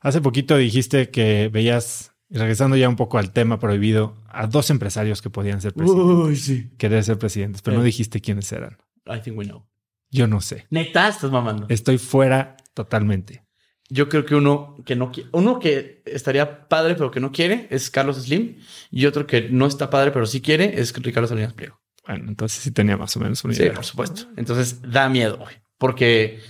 Hace 0.00 0.20
poquito 0.20 0.56
dijiste 0.56 1.10
que 1.10 1.48
veías, 1.48 2.12
regresando 2.28 2.76
ya 2.76 2.88
un 2.88 2.96
poco 2.96 3.18
al 3.18 3.32
tema 3.32 3.58
prohibido, 3.58 4.22
a 4.28 4.46
dos 4.46 4.68
empresarios 4.70 5.22
que 5.22 5.30
podían 5.30 5.60
ser 5.60 5.72
presidentes, 5.72 6.06
Uy, 6.06 6.36
sí. 6.36 6.70
querer 6.76 7.02
ser 7.02 7.18
presidentes, 7.18 7.62
pero 7.62 7.78
no 7.78 7.82
dijiste 7.82 8.20
quiénes 8.20 8.52
eran. 8.52 8.76
I 9.06 9.20
think 9.20 9.38
we 9.38 9.46
know. 9.46 9.66
Yo 10.10 10.26
no 10.26 10.40
sé. 10.40 10.66
Neta, 10.70 11.08
estás 11.08 11.30
mamando. 11.30 11.66
Estoy 11.70 11.98
fuera 11.98 12.56
totalmente. 12.74 13.45
Yo 13.88 14.08
creo 14.08 14.24
que 14.24 14.34
uno 14.34 14.76
que 14.84 14.96
no 14.96 15.12
quiere, 15.12 15.30
uno 15.32 15.58
que 15.60 16.02
estaría 16.06 16.68
padre 16.68 16.94
pero 16.96 17.10
que 17.10 17.20
no 17.20 17.30
quiere 17.30 17.68
es 17.70 17.90
Carlos 17.90 18.16
Slim 18.22 18.56
y 18.90 19.06
otro 19.06 19.26
que 19.26 19.42
no 19.48 19.66
está 19.66 19.90
padre 19.90 20.10
pero 20.10 20.26
sí 20.26 20.40
quiere 20.40 20.80
es 20.80 20.92
Ricardo 20.94 21.28
Salinas 21.28 21.52
Pliego. 21.52 21.80
Bueno, 22.06 22.28
entonces 22.28 22.62
sí 22.62 22.70
tenía 22.72 22.96
más 22.96 23.16
o 23.16 23.20
menos 23.20 23.42
una 23.44 23.54
Sí, 23.54 23.62
idea. 23.62 23.74
por 23.74 23.84
supuesto. 23.84 24.22
Entonces 24.36 24.80
da 24.82 25.08
miedo, 25.08 25.38
güey, 25.38 25.56
porque 25.78 26.40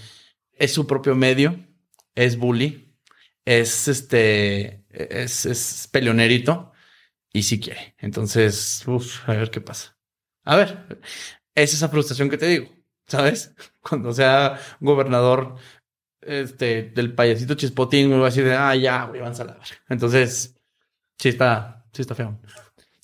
es 0.53 0.73
su 0.73 0.87
propio 0.87 1.15
medio, 1.15 1.59
es 2.15 2.39
bully, 2.39 2.95
es 3.45 3.89
este, 3.89 4.85
es, 4.91 5.47
es 5.47 5.89
peleonerito 5.93 6.73
y 7.33 7.43
sí 7.43 7.61
quiere. 7.61 7.95
Entonces, 7.99 8.83
uff, 8.87 9.29
a 9.29 9.35
ver 9.35 9.51
qué 9.51 9.61
pasa. 9.61 9.99
A 10.45 10.57
ver, 10.57 11.01
es 11.55 11.75
esa 11.75 11.89
frustración 11.89 12.31
que 12.31 12.39
te 12.39 12.47
digo, 12.49 12.69
¿sabes? 13.07 13.55
Cuando 13.81 14.13
sea 14.13 14.59
gobernador 14.81 15.57
este, 16.27 16.91
del 16.95 17.15
payasito 17.15 17.55
chispotín, 17.55 18.11
me 18.11 18.17
va 18.17 18.27
a 18.27 18.31
decir, 18.31 18.49
ah, 18.51 18.75
ya, 18.77 19.05
güey, 19.05 19.21
van 19.21 19.33
a 19.41 19.45
la. 19.45 19.59
Entonces, 19.89 20.57
sí 21.19 21.29
está, 21.29 21.85
sí 21.93 22.03
está 22.03 22.15
feo. 22.15 22.39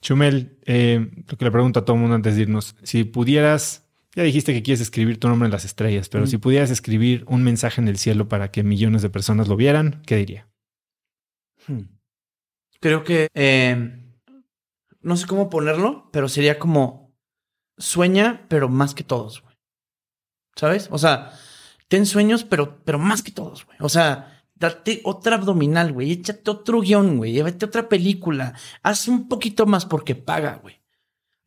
Chumel, 0.01 0.59
eh, 0.67 1.11
lo 1.29 1.37
que 1.39 1.45
le 1.45 1.51
pregunto 1.51 1.81
a 1.81 1.85
todo 1.85 1.95
el 1.95 2.01
mundo 2.01 2.17
antes 2.17 2.35
de 2.37 2.43
irnos, 2.43 2.75
si 2.83 3.05
pudieras, 3.05 3.87
ya 4.15 4.25
dijiste 4.25 4.53
que 4.53 4.63
quieres 4.63 4.81
escribir 4.81 5.21
tu 5.21 5.29
nombre 5.29 5.47
en 5.47 5.53
las 5.53 5.65
estrellas, 5.65 6.09
pero 6.09 6.25
Mm. 6.25 6.27
si 6.27 6.39
pudieras 6.39 6.71
escribir 6.71 7.25
un 7.29 7.45
mensaje 7.45 7.81
en 7.81 7.89
el 7.89 7.99
cielo 7.99 8.29
para 8.29 8.51
que 8.51 8.65
millones 8.65 9.03
de 9.03 9.11
personas 9.11 9.47
lo 9.49 9.57
vieran, 9.57 10.03
¿qué 10.07 10.17
diría? 10.17 10.49
Hmm. 11.69 11.83
Creo 12.81 13.05
que 13.05 13.29
eh, 13.35 13.99
no 15.01 15.17
sé 15.17 15.27
cómo 15.29 15.49
ponerlo, 15.49 16.11
pero 16.13 16.29
sería 16.29 16.59
como 16.59 17.15
sueña, 17.79 18.45
pero 18.49 18.69
más 18.69 18.95
que 18.95 19.05
todos, 19.05 19.41
güey. 19.43 19.55
¿Sabes? 20.57 20.89
O 20.91 20.99
sea, 20.99 21.33
ten 21.93 22.07
sueños, 22.07 22.43
pero, 22.43 22.79
pero 22.87 22.99
más 22.99 23.23
que 23.23 23.33
todos, 23.33 23.67
güey. 23.67 23.77
O 23.83 23.91
sea, 23.91 24.43
date 24.55 25.03
otra 25.05 25.37
abdominal, 25.37 25.93
güey. 25.93 26.11
Échate 26.11 26.51
otro 26.51 26.81
guion, 26.81 27.19
güey. 27.19 27.33
Llévate 27.33 27.67
otra 27.67 27.87
película. 27.87 28.55
Haz 28.83 29.09
un 29.09 29.29
poquito 29.29 29.67
más 29.67 29.85
porque 29.85 30.15
paga, 30.15 30.59
güey. 30.63 30.81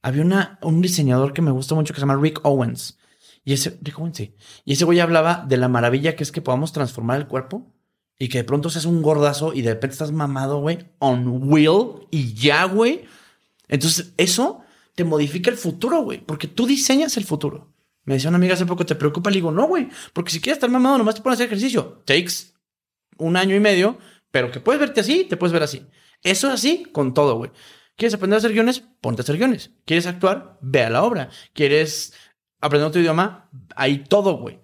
Había 0.04 0.22
una, 0.22 0.60
un 0.62 0.84
diseñador 0.84 1.34
que 1.34 1.42
me 1.42 1.50
gusta 1.50 1.74
mucho 1.74 1.96
que 1.96 2.00
se 2.00 2.06
llama 2.06 2.22
Rick 2.22 2.42
Owens. 2.44 3.00
Y 3.44 3.54
ese, 3.54 3.80
Rick 3.82 3.98
Owens, 3.98 4.18
sí. 4.18 4.36
Y 4.66 4.74
ese 4.74 4.86
güey 4.86 5.00
hablaba 5.00 5.44
de 5.48 5.58
la 5.58 5.68
maravilla 5.68 6.16
que 6.16 6.22
es 6.22 6.32
que 6.32 6.44
podamos 6.44 6.72
transformar 6.74 7.18
el 7.18 7.26
cuerpo 7.26 7.74
y 8.20 8.30
que 8.30 8.38
de 8.38 8.44
pronto 8.44 8.70
seas 8.70 8.86
un 8.86 9.02
gordazo 9.02 9.52
y 9.52 9.64
de 9.64 9.74
repente 9.74 9.94
estás 9.94 10.12
mamado, 10.12 10.60
güey, 10.60 10.92
on 11.00 11.50
will 11.52 12.08
y 12.12 12.36
ya, 12.36 12.66
güey. 12.66 13.06
Entonces, 13.68 14.14
eso 14.18 14.62
te 14.94 15.06
modifica 15.06 15.50
el 15.50 15.58
futuro, 15.58 16.04
güey, 16.04 16.24
porque 16.24 16.48
tú 16.48 16.68
diseñas 16.68 17.18
el 17.18 17.26
futuro. 17.26 17.74
Me 18.06 18.16
decía 18.16 18.30
una 18.30 18.38
amiga 18.38 18.54
hace 18.54 18.66
poco, 18.66 18.86
¿te 18.86 18.96
preocupa? 18.96 19.30
Le 19.30 19.36
digo, 19.36 19.52
no, 19.52 19.68
güey, 19.68 19.90
porque 20.14 20.32
si 20.32 20.40
quieres 20.40 20.58
estar 20.58 20.70
mamado, 20.70 20.98
nomás 20.98 21.16
te 21.16 21.22
pones 21.22 21.40
a 21.40 21.44
hacer 21.44 21.48
ejercicio. 21.48 22.04
Takes 22.06 22.54
un 23.18 23.36
año 23.36 23.56
y 23.56 23.60
medio, 23.60 23.98
pero 24.32 24.52
que 24.52 24.60
puedes 24.60 24.80
verte 24.80 25.02
así, 25.02 25.26
te 25.26 25.38
puedes 25.38 25.54
ver 25.54 25.64
así. 25.64 25.86
Eso 26.22 26.48
es 26.48 26.54
así 26.54 26.86
con 26.92 27.14
todo, 27.14 27.36
güey. 27.36 27.52
¿Quieres 27.96 28.14
aprender 28.14 28.36
a 28.36 28.40
hacer 28.40 28.52
guiones? 28.52 28.84
Ponte 29.02 29.22
a 29.22 29.24
hacer 29.24 29.38
guiones. 29.38 29.72
¿Quieres 29.86 30.06
actuar? 30.06 30.58
Ve 30.62 30.84
a 30.84 30.90
la 30.90 31.04
obra. 31.04 31.30
¿Quieres 31.54 32.14
aprender 32.60 32.88
otro 32.88 33.02
idioma? 33.02 33.50
Hay 33.76 34.00
todo, 34.00 34.38
güey. 34.38 34.60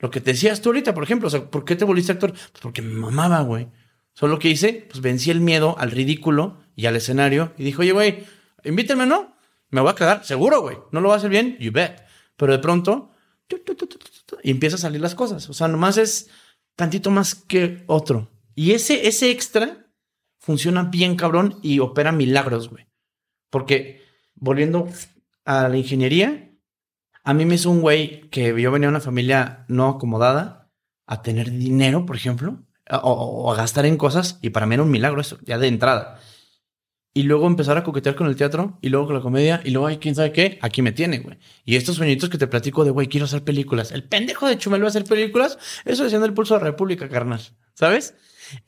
Lo 0.00 0.10
que 0.10 0.20
te 0.20 0.32
decías 0.32 0.60
tú 0.60 0.70
ahorita, 0.70 0.94
por 0.94 1.04
ejemplo, 1.04 1.28
o 1.28 1.30
sea, 1.30 1.50
¿por 1.50 1.64
qué 1.64 1.76
te 1.76 1.84
volviste 1.84 2.12
actor? 2.12 2.32
Pues 2.32 2.60
porque 2.60 2.82
me 2.82 2.94
mamaba, 2.94 3.40
güey. 3.42 3.68
Solo 4.14 4.38
que 4.38 4.48
hice, 4.48 4.86
pues 4.90 5.00
vencí 5.00 5.30
el 5.30 5.40
miedo 5.40 5.76
al 5.78 5.90
ridículo 5.90 6.58
y 6.74 6.86
al 6.86 6.96
escenario 6.96 7.52
y 7.56 7.64
dijo, 7.64 7.82
oye, 7.82 7.92
güey, 7.92 8.24
invítenme, 8.64 9.06
¿no? 9.06 9.36
Me 9.70 9.80
voy 9.80 9.90
a 9.90 9.94
quedar, 9.94 10.24
seguro, 10.24 10.60
güey. 10.60 10.76
No 10.90 11.00
lo 11.00 11.08
voy 11.08 11.14
a 11.14 11.18
hacer 11.18 11.30
bien, 11.30 11.56
you 11.60 11.70
bet. 11.72 12.07
Pero 12.38 12.52
de 12.52 12.60
pronto, 12.60 13.10
y 14.42 14.50
empieza 14.50 14.76
a 14.76 14.78
salir 14.78 15.00
las 15.00 15.14
cosas. 15.14 15.50
O 15.50 15.52
sea, 15.52 15.68
nomás 15.68 15.98
es 15.98 16.30
tantito 16.76 17.10
más 17.10 17.34
que 17.34 17.84
otro. 17.86 18.30
Y 18.54 18.72
ese, 18.72 19.06
ese 19.06 19.30
extra 19.30 19.86
funciona 20.38 20.84
bien, 20.84 21.16
cabrón, 21.16 21.58
y 21.62 21.80
opera 21.80 22.12
milagros, 22.12 22.70
güey. 22.70 22.86
Porque, 23.50 24.02
volviendo 24.34 24.88
a 25.44 25.68
la 25.68 25.76
ingeniería, 25.76 26.50
a 27.24 27.34
mí 27.34 27.44
me 27.44 27.56
hizo 27.56 27.70
un 27.70 27.80
güey 27.80 28.28
que 28.30 28.48
yo 28.60 28.70
venía 28.70 28.88
de 28.88 28.92
una 28.92 29.00
familia 29.00 29.64
no 29.68 29.88
acomodada 29.88 30.70
a 31.06 31.22
tener 31.22 31.50
dinero, 31.50 32.06
por 32.06 32.16
ejemplo, 32.16 32.62
o, 32.90 33.52
a 33.52 33.56
gastar 33.56 33.84
en 33.84 33.96
cosas, 33.96 34.38
y 34.42 34.50
para 34.50 34.66
mí 34.66 34.74
era 34.74 34.84
un 34.84 34.90
milagro 34.90 35.20
eso, 35.20 35.38
ya 35.44 35.58
de 35.58 35.68
entrada. 35.68 36.20
Y 37.18 37.24
luego 37.24 37.48
empezar 37.48 37.76
a 37.76 37.82
coquetear 37.82 38.14
con 38.14 38.28
el 38.28 38.36
teatro, 38.36 38.78
y 38.80 38.90
luego 38.90 39.06
con 39.06 39.16
la 39.16 39.20
comedia, 39.20 39.60
y 39.64 39.70
luego, 39.70 39.88
hay 39.88 39.98
quién 39.98 40.14
sabe 40.14 40.30
qué, 40.30 40.56
aquí 40.62 40.82
me 40.82 40.92
tiene, 40.92 41.18
güey. 41.18 41.36
Y 41.64 41.74
estos 41.74 41.96
sueñitos 41.96 42.28
que 42.28 42.38
te 42.38 42.46
platico 42.46 42.84
de, 42.84 42.92
güey, 42.92 43.08
quiero 43.08 43.24
hacer 43.24 43.42
películas. 43.42 43.90
El 43.90 44.04
pendejo 44.04 44.46
de 44.46 44.56
Chumel 44.56 44.82
va 44.82 44.84
a 44.86 44.90
hacer 44.90 45.02
películas, 45.02 45.58
eso 45.84 46.04
decía 46.04 46.24
el 46.24 46.32
pulso 46.32 46.54
de 46.54 46.60
la 46.60 46.66
República, 46.66 47.08
carnal. 47.08 47.40
¿Sabes? 47.74 48.14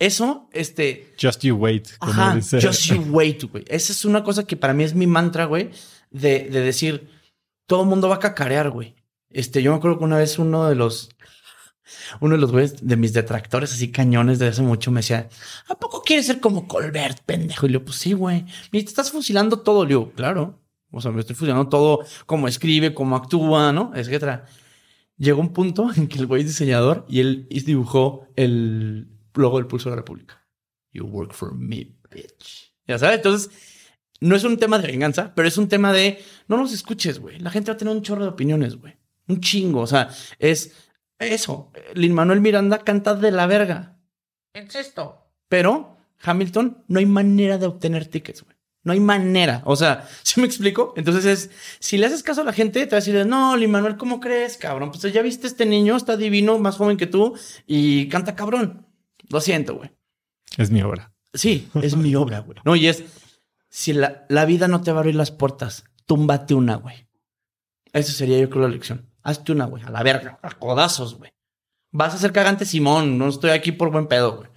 Eso, 0.00 0.48
este. 0.52 1.14
Just 1.22 1.44
you 1.44 1.54
wait, 1.54 1.96
como 2.00 2.34
dice. 2.34 2.60
Just 2.60 2.86
you 2.86 3.00
wait, 3.10 3.40
güey. 3.44 3.62
Esa 3.68 3.92
es 3.92 4.04
una 4.04 4.24
cosa 4.24 4.44
que 4.44 4.56
para 4.56 4.74
mí 4.74 4.82
es 4.82 4.96
mi 4.96 5.06
mantra, 5.06 5.44
güey, 5.44 5.70
de, 6.10 6.48
de 6.50 6.60
decir, 6.60 7.08
todo 7.66 7.82
el 7.84 7.88
mundo 7.88 8.08
va 8.08 8.16
a 8.16 8.18
cacarear, 8.18 8.70
güey. 8.70 8.96
Este, 9.28 9.62
yo 9.62 9.70
me 9.70 9.76
acuerdo 9.76 9.98
que 9.98 10.04
una 10.06 10.18
vez 10.18 10.40
uno 10.40 10.68
de 10.68 10.74
los 10.74 11.10
uno 12.20 12.34
de 12.34 12.40
los 12.40 12.52
güeyes 12.52 12.86
de 12.86 12.96
mis 12.96 13.12
detractores, 13.12 13.72
así 13.72 13.90
cañones 13.90 14.38
de 14.38 14.48
hace 14.48 14.62
mucho, 14.62 14.90
me 14.90 15.00
decía, 15.00 15.28
¿a 15.68 15.74
poco 15.74 16.02
quieres 16.02 16.26
ser 16.26 16.40
como 16.40 16.66
Colbert, 16.66 17.20
pendejo? 17.24 17.66
Y 17.66 17.70
le 17.70 17.80
pues 17.80 17.96
sí, 17.96 18.12
güey. 18.12 18.44
Y 18.72 18.82
te 18.82 18.88
estás 18.88 19.10
fusilando 19.10 19.60
todo. 19.60 19.84
Le 19.84 19.90
digo, 19.90 20.12
claro. 20.12 20.60
O 20.92 21.00
sea, 21.00 21.12
me 21.12 21.20
estoy 21.20 21.36
fusilando 21.36 21.68
todo, 21.68 22.04
cómo 22.26 22.48
escribe, 22.48 22.94
cómo 22.94 23.16
actúa, 23.16 23.72
¿no? 23.72 23.92
Etcétera. 23.94 24.46
Llegó 25.16 25.40
un 25.40 25.52
punto 25.52 25.90
en 25.96 26.08
que 26.08 26.18
el 26.18 26.26
güey 26.26 26.42
es 26.42 26.48
diseñador 26.48 27.06
y 27.08 27.20
él 27.20 27.46
dibujó 27.50 28.26
el 28.36 29.08
logo 29.34 29.58
del 29.58 29.66
Pulso 29.66 29.88
de 29.88 29.96
la 29.96 30.02
República. 30.02 30.44
You 30.92 31.04
work 31.04 31.32
for 31.32 31.54
me, 31.54 31.94
bitch. 32.10 32.72
Ya 32.86 32.98
sabes, 32.98 33.16
entonces 33.16 33.50
no 34.20 34.34
es 34.34 34.44
un 34.44 34.56
tema 34.58 34.78
de 34.78 34.88
venganza, 34.88 35.32
pero 35.34 35.46
es 35.46 35.56
un 35.56 35.68
tema 35.68 35.92
de 35.92 36.22
no 36.48 36.56
nos 36.56 36.72
escuches, 36.72 37.20
güey. 37.20 37.38
La 37.38 37.50
gente 37.50 37.70
va 37.70 37.74
a 37.74 37.78
tener 37.78 37.94
un 37.94 38.02
chorro 38.02 38.22
de 38.22 38.30
opiniones, 38.30 38.76
güey. 38.76 38.96
Un 39.28 39.40
chingo. 39.40 39.80
O 39.80 39.86
sea, 39.86 40.10
es 40.38 40.72
eso, 41.20 41.70
Lin 41.94 42.14
Manuel 42.14 42.40
Miranda 42.40 42.78
canta 42.78 43.14
de 43.14 43.30
la 43.30 43.46
verga. 43.46 43.98
Insisto. 44.54 45.26
Pero 45.48 45.98
Hamilton 46.22 46.84
no 46.88 46.98
hay 46.98 47.06
manera 47.06 47.58
de 47.58 47.66
obtener 47.66 48.06
tickets, 48.06 48.42
güey. 48.42 48.56
No 48.82 48.94
hay 48.94 49.00
manera. 49.00 49.62
O 49.66 49.76
sea, 49.76 50.08
¿sí 50.22 50.40
me 50.40 50.46
explico? 50.46 50.94
Entonces 50.96 51.24
es, 51.26 51.50
si 51.78 51.98
le 51.98 52.06
haces 52.06 52.22
caso 52.22 52.40
a 52.40 52.44
la 52.44 52.52
gente, 52.52 52.86
te 52.86 52.92
va 52.92 52.98
a 52.98 53.04
decir, 53.04 53.26
no, 53.26 53.56
Lin 53.56 53.70
Manuel, 53.70 53.96
¿cómo 53.96 54.18
crees, 54.20 54.56
cabrón? 54.56 54.90
Pues 54.90 55.12
ya 55.12 55.22
viste 55.22 55.46
este 55.46 55.66
niño, 55.66 55.96
está 55.96 56.16
divino, 56.16 56.58
más 56.58 56.76
joven 56.76 56.96
que 56.96 57.06
tú 57.06 57.36
y 57.66 58.08
canta 58.08 58.34
cabrón. 58.34 58.86
Lo 59.28 59.40
siento, 59.40 59.76
güey. 59.76 59.90
Es 60.56 60.70
mi 60.70 60.82
obra. 60.82 61.12
Sí, 61.34 61.68
es 61.82 61.96
mi 61.96 62.14
obra, 62.14 62.40
güey. 62.40 62.58
No, 62.64 62.74
y 62.74 62.88
es, 62.88 63.04
si 63.68 63.92
la, 63.92 64.24
la 64.28 64.46
vida 64.46 64.66
no 64.68 64.80
te 64.80 64.90
va 64.90 64.98
a 64.98 65.00
abrir 65.00 65.14
las 65.14 65.30
puertas, 65.30 65.84
túmbate 66.06 66.54
una, 66.54 66.76
güey. 66.76 67.06
Esa 67.92 68.12
sería 68.12 68.38
yo 68.38 68.48
creo 68.48 68.62
la 68.62 68.68
lección. 68.68 69.09
Hazte 69.22 69.52
una, 69.52 69.66
güey, 69.66 69.82
a 69.84 69.90
la 69.90 70.02
verga, 70.02 70.38
a 70.42 70.50
codazos, 70.50 71.16
güey. 71.16 71.32
Vas 71.92 72.14
a 72.14 72.18
ser 72.18 72.32
cagante 72.32 72.64
Simón, 72.64 73.18
no 73.18 73.28
estoy 73.28 73.50
aquí 73.50 73.72
por 73.72 73.90
buen 73.90 74.06
pedo, 74.06 74.36
güey. 74.36 74.50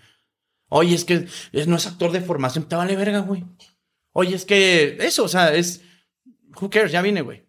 Oye, 0.69 0.95
es 0.95 1.06
que 1.06 1.27
no 1.68 1.76
es 1.76 1.88
actor 1.88 2.11
de 2.11 2.22
formación, 2.22 2.65
te 2.65 2.76
vale 2.76 2.95
verga, 2.95 3.19
güey. 3.19 3.44
Oye, 4.11 4.35
es 4.35 4.45
que 4.45 4.98
eso, 4.99 5.23
o 5.23 5.27
sea, 5.27 5.53
es. 5.53 5.84
Who 6.60 6.69
cares? 6.69 6.91
Ya 6.91 7.02
vine, 7.02 7.22
güey. 7.22 7.45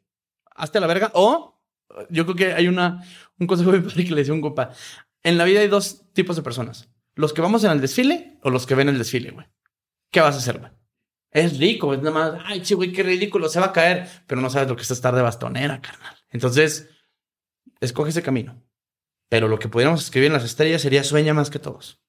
Hazte 0.54 0.80
la 0.80 0.86
verga. 0.86 1.10
O 1.14 1.60
yo 2.10 2.24
creo 2.24 2.36
que 2.36 2.52
hay 2.54 2.68
una, 2.68 3.04
un 3.38 3.46
consejo 3.46 3.72
de 3.72 3.80
padre 3.80 4.04
que 4.04 4.10
le 4.10 4.16
decía 4.16 4.34
un 4.34 4.40
compa. 4.40 4.72
En 5.22 5.38
la 5.38 5.44
vida 5.44 5.60
hay 5.60 5.68
dos 5.68 6.10
tipos 6.12 6.36
de 6.36 6.42
personas: 6.42 6.88
los 7.14 7.32
que 7.32 7.42
vamos 7.42 7.64
en 7.64 7.70
el 7.70 7.80
desfile 7.80 8.38
o 8.42 8.50
los 8.50 8.66
que 8.66 8.74
ven 8.74 8.88
el 8.88 8.98
desfile, 8.98 9.30
güey. 9.30 9.46
¿Qué 10.10 10.20
vas 10.20 10.34
a 10.34 10.38
hacer, 10.38 10.58
güey? 10.58 10.72
Es 11.30 11.58
rico, 11.58 11.92
es 11.92 12.00
nada 12.00 12.12
más, 12.12 12.42
ay, 12.44 12.62
che, 12.62 12.76
güey, 12.76 12.92
qué 12.92 13.02
ridículo, 13.02 13.48
se 13.48 13.58
va 13.58 13.66
a 13.66 13.72
caer, 13.72 14.08
pero 14.26 14.40
no 14.40 14.48
sabes 14.50 14.68
lo 14.68 14.76
que 14.76 14.82
es 14.82 14.90
estar 14.92 15.16
de 15.16 15.22
bastonera, 15.22 15.80
carnal. 15.80 16.16
Entonces, 16.30 16.88
escoge 17.84 18.10
ese 18.10 18.22
camino. 18.22 18.62
Pero 19.28 19.48
lo 19.48 19.58
que 19.58 19.68
pudiéramos 19.68 20.04
escribir 20.04 20.28
en 20.28 20.34
las 20.34 20.44
estrellas 20.44 20.82
sería 20.82 21.04
sueña 21.04 21.34
más 21.34 21.50
que 21.50 21.58
todos. 21.58 22.00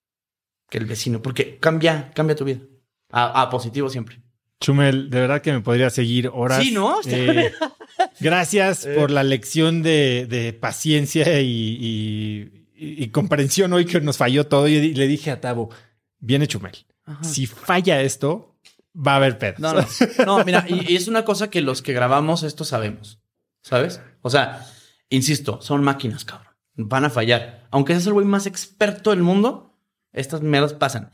Que 0.70 0.78
el 0.78 0.86
vecino, 0.86 1.22
porque 1.22 1.58
cambia, 1.60 2.12
cambia 2.14 2.36
tu 2.36 2.46
vida. 2.46 2.60
A, 3.12 3.50
positivo 3.50 3.90
siempre. 3.90 4.22
Chumel, 4.60 5.10
de 5.10 5.22
verdad 5.22 5.42
que 5.42 5.54
me 5.54 5.62
podría 5.62 5.90
seguir 5.90 6.30
horas. 6.34 6.62
Sí, 6.62 6.72
¿no? 6.72 7.00
Eh, 7.06 7.54
gracias 8.20 8.88
por 8.96 9.12
la 9.12 9.24
lección 9.24 9.84
de, 9.84 10.58
paciencia 10.60 11.40
y, 11.42 13.10
comprensión 13.12 13.72
hoy 13.74 13.86
que 13.86 14.02
nos 14.02 14.18
falló 14.18 14.48
todo. 14.48 14.68
Y 14.68 14.94
le 14.94 15.08
dije 15.08 15.32
a 15.32 15.40
Tavo, 15.40 15.70
viene 16.20 16.48
Chumel. 16.48 16.86
Si 17.22 17.46
falla 17.46 18.02
esto, 18.02 18.56
va 18.96 19.14
a 19.14 19.16
haber 19.18 19.38
pedos. 19.38 19.60
No, 19.60 19.74
no, 19.74 19.86
no 20.26 20.44
mira, 20.44 20.66
y 20.68 20.96
es 20.96 21.08
una 21.08 21.24
cosa 21.24 21.50
que 21.50 21.62
los 21.62 21.82
que 21.82 21.94
grabamos 21.94 22.44
esto 22.44 22.66
sabemos. 22.66 23.20
¿Sabes? 23.62 24.02
O 24.22 24.30
sea, 24.30 24.68
Insisto, 25.10 25.62
son 25.62 25.84
máquinas, 25.84 26.26
cabrón. 26.26 26.54
Van 26.76 27.06
a 27.06 27.10
fallar. 27.10 27.68
Aunque 27.72 27.94
seas 27.94 28.08
el 28.08 28.14
güey 28.14 28.26
más 28.26 28.46
experto 28.46 29.12
del 29.12 29.22
mundo, 29.22 29.78
estas 30.12 30.42
mierdas 30.42 30.74
pasan. 30.74 31.12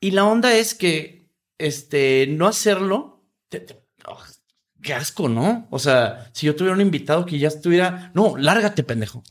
Y 0.00 0.12
la 0.12 0.24
onda 0.24 0.54
es 0.54 0.74
que, 0.74 1.30
este, 1.58 2.26
no 2.28 2.46
hacerlo, 2.46 3.24
oh, 4.06 4.18
qué 4.82 4.94
asco, 4.94 5.28
¿no? 5.28 5.68
O 5.70 5.78
sea, 5.78 6.30
si 6.32 6.46
yo 6.46 6.56
tuviera 6.56 6.74
un 6.74 6.80
invitado 6.80 7.26
que 7.26 7.38
ya 7.38 7.48
estuviera, 7.48 8.10
no, 8.14 8.36
lárgate, 8.36 8.82
pendejo. 8.82 9.22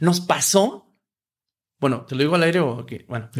Nos 0.00 0.20
pasó, 0.20 0.94
bueno, 1.80 2.04
te 2.06 2.14
lo 2.14 2.22
digo 2.22 2.34
al 2.34 2.42
aire 2.44 2.60
o 2.60 2.86
qué, 2.86 3.04
bueno, 3.08 3.30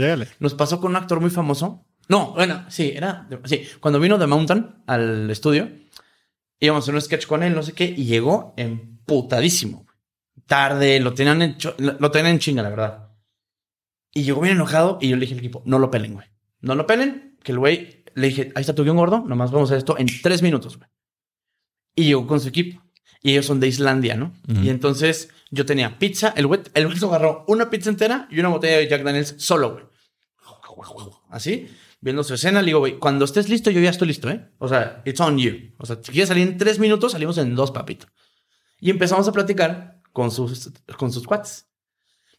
nos 0.40 0.54
pasó 0.54 0.80
con 0.80 0.90
un 0.90 0.96
actor 0.96 1.20
muy 1.20 1.30
famoso. 1.30 1.86
No, 2.08 2.32
bueno, 2.32 2.64
sí, 2.68 2.92
era, 2.94 3.28
sí, 3.44 3.62
cuando 3.80 4.00
vino 4.00 4.18
The 4.18 4.26
Mountain 4.26 4.82
al 4.86 5.30
estudio, 5.30 5.70
íbamos 6.58 6.82
a 6.82 6.84
hacer 6.84 6.94
un 6.94 7.00
sketch 7.00 7.26
con 7.26 7.42
él, 7.42 7.54
no 7.54 7.62
sé 7.62 7.72
qué, 7.72 7.84
y 7.84 8.04
llegó 8.04 8.54
emputadísimo 8.56 9.86
tarde, 10.46 11.00
lo 11.00 11.14
tenían, 11.14 11.42
en, 11.42 11.56
lo 11.78 12.10
tenían 12.10 12.34
en 12.34 12.38
chinga, 12.38 12.62
la 12.62 12.70
verdad. 12.70 13.08
Y 14.14 14.24
llegó 14.24 14.40
bien 14.40 14.56
enojado 14.56 14.98
y 15.00 15.08
yo 15.08 15.16
le 15.16 15.22
dije 15.22 15.34
al 15.34 15.40
equipo, 15.40 15.62
no 15.64 15.78
lo 15.78 15.90
pelen, 15.90 16.14
güey. 16.14 16.26
No 16.60 16.74
lo 16.74 16.86
pelen, 16.86 17.38
que 17.42 17.52
el 17.52 17.58
güey, 17.58 18.04
le 18.14 18.28
dije, 18.28 18.52
ahí 18.54 18.60
está 18.60 18.74
tu 18.74 18.84
guion 18.84 18.96
gordo, 18.96 19.24
nomás 19.26 19.50
vamos 19.50 19.70
a 19.70 19.74
hacer 19.74 19.78
esto 19.78 19.98
en 19.98 20.06
tres 20.22 20.42
minutos, 20.42 20.76
güey. 20.76 20.88
Y 21.94 22.04
llegó 22.04 22.26
con 22.26 22.40
su 22.40 22.48
equipo. 22.48 22.82
Y 23.22 23.32
ellos 23.32 23.46
son 23.46 23.60
de 23.60 23.68
Islandia, 23.68 24.16
¿no? 24.16 24.34
Y 24.48 24.68
entonces 24.68 25.30
yo 25.50 25.64
tenía 25.64 25.98
pizza, 25.98 26.34
el 26.36 26.48
güey, 26.48 26.60
el 26.74 26.86
güey 26.86 26.98
se 26.98 27.06
agarró 27.06 27.44
una 27.46 27.70
pizza 27.70 27.88
entera 27.88 28.26
y 28.30 28.40
una 28.40 28.48
botella 28.48 28.78
de 28.78 28.88
Jack 28.88 29.04
Daniels 29.04 29.36
solo, 29.38 29.72
güey. 29.72 29.84
Así, 31.30 31.68
viendo 32.00 32.24
su 32.24 32.34
escena, 32.34 32.60
le 32.60 32.66
digo, 32.66 32.80
güey, 32.80 32.98
cuando 32.98 33.24
estés 33.24 33.48
listo, 33.48 33.70
yo 33.70 33.80
ya 33.80 33.90
estoy 33.90 34.08
listo, 34.08 34.28
¿eh? 34.28 34.50
O 34.58 34.66
sea, 34.66 35.02
it's 35.04 35.20
on 35.20 35.38
you. 35.38 35.72
O 35.78 35.86
sea, 35.86 35.96
si 36.02 36.10
quieres 36.10 36.28
salir 36.28 36.48
en 36.48 36.58
tres 36.58 36.78
minutos, 36.78 37.12
salimos 37.12 37.38
en 37.38 37.54
dos, 37.54 37.70
papito. 37.70 38.06
Y 38.80 38.90
empezamos 38.90 39.28
a 39.28 39.32
platicar 39.32 40.01
con 40.12 40.30
sus, 40.30 40.70
con 40.98 41.12
sus 41.12 41.26
cuates. 41.26 41.66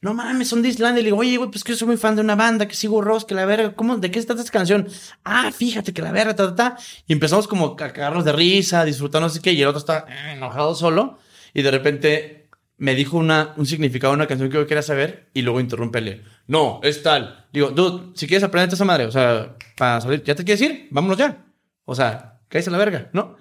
No 0.02 0.14
mames, 0.14 0.50
son 0.50 0.62
de 0.62 0.68
Islandia. 0.68 1.02
Le 1.02 1.08
digo, 1.08 1.18
oye, 1.18 1.38
güey, 1.38 1.50
pues 1.50 1.64
que 1.64 1.72
yo 1.72 1.78
soy 1.78 1.88
muy 1.88 1.98
fan 1.98 2.16
de 2.16 2.22
una 2.22 2.36
banda, 2.36 2.68
que 2.68 2.76
sigo 2.76 3.02
Ross, 3.02 3.24
que 3.24 3.34
la 3.34 3.46
verga, 3.46 3.74
¿cómo, 3.74 3.96
¿de 3.96 4.12
qué 4.12 4.22
se 4.22 4.34
esta 4.34 4.52
canción? 4.52 4.90
Ah, 5.24 5.50
fíjate 5.50 5.94
que 5.94 6.02
la 6.02 6.12
verga, 6.12 6.36
ta, 6.36 6.54
ta, 6.54 6.56
ta. 6.56 6.78
Y 7.08 7.14
empezamos 7.14 7.48
como 7.48 7.68
a 7.68 7.76
cagarnos 7.78 8.26
de 8.26 8.34
risa, 8.34 8.82
a 8.82 8.86
disfrutar 8.86 9.22
no 9.22 9.30
sé 9.30 9.42
qué, 9.42 9.54
y 9.54 9.62
el 9.62 9.68
otro 9.70 9.80
está 9.80 10.06
eh, 10.10 10.34
enojado 10.36 10.76
solo. 10.76 11.20
Y 11.54 11.62
de 11.62 11.72
repente 11.72 12.50
me 12.78 12.96
dijo 12.96 13.18
una, 13.18 13.54
un 13.56 13.66
significado 13.66 14.12
de 14.12 14.18
una 14.18 14.28
canción 14.28 14.50
que 14.50 14.58
yo 14.58 14.68
quería 14.68 14.82
saber 14.82 15.30
y 15.34 15.42
luego 15.42 15.62
interrumpele. 15.62 16.24
No, 16.48 16.82
es 16.84 17.02
tal. 17.02 17.46
Digo, 17.54 17.72
dude, 17.72 18.12
si 18.16 18.28
quieres 18.28 18.44
aprender 18.44 18.74
esa 18.74 18.84
madre, 18.84 19.06
o 19.06 19.12
sea, 19.12 19.56
para 19.78 20.02
salir, 20.02 20.22
¿ya 20.24 20.36
te 20.36 20.44
quieres 20.44 20.62
ir? 20.62 20.90
Vámonos 20.92 21.18
ya. 21.18 21.46
O 21.86 21.96
sea, 21.96 22.42
cállese 22.50 22.70
a 22.70 22.74
la 22.74 22.78
verga, 22.78 23.10
¿no? 23.14 23.38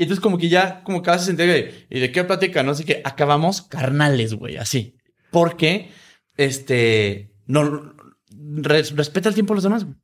Y 0.00 0.04
entonces 0.04 0.22
como 0.22 0.38
que 0.38 0.48
ya, 0.48 0.82
como 0.82 1.02
que 1.02 1.10
vas 1.10 1.20
a 1.20 1.26
sentir, 1.26 1.86
¿y 1.90 2.00
de 2.00 2.10
qué 2.10 2.24
platica? 2.24 2.62
No 2.62 2.74
sé 2.74 2.86
qué, 2.86 3.02
acabamos 3.04 3.60
carnales, 3.60 4.32
güey, 4.32 4.56
así. 4.56 4.96
Porque, 5.30 5.90
este, 6.38 7.34
no, 7.44 7.94
respeta 8.30 9.28
el 9.28 9.34
tiempo 9.34 9.52
de 9.52 9.56
los 9.56 9.64
demás, 9.64 9.84
güey. 9.84 9.96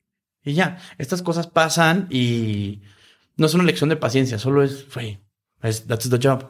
Y 0.45 0.53
ya, 0.53 0.77
estas 0.99 1.23
cosas 1.23 1.47
pasan 1.47 2.09
y 2.11 2.83
no 3.39 3.47
es 3.47 3.55
una 3.55 3.65
lección 3.65 3.89
de 3.89 3.97
paciencia, 3.97 4.39
solo 4.39 4.63
es, 4.63 4.87
güey, 4.93 5.19
that's 5.63 6.11
the 6.11 6.19
job. 6.23 6.45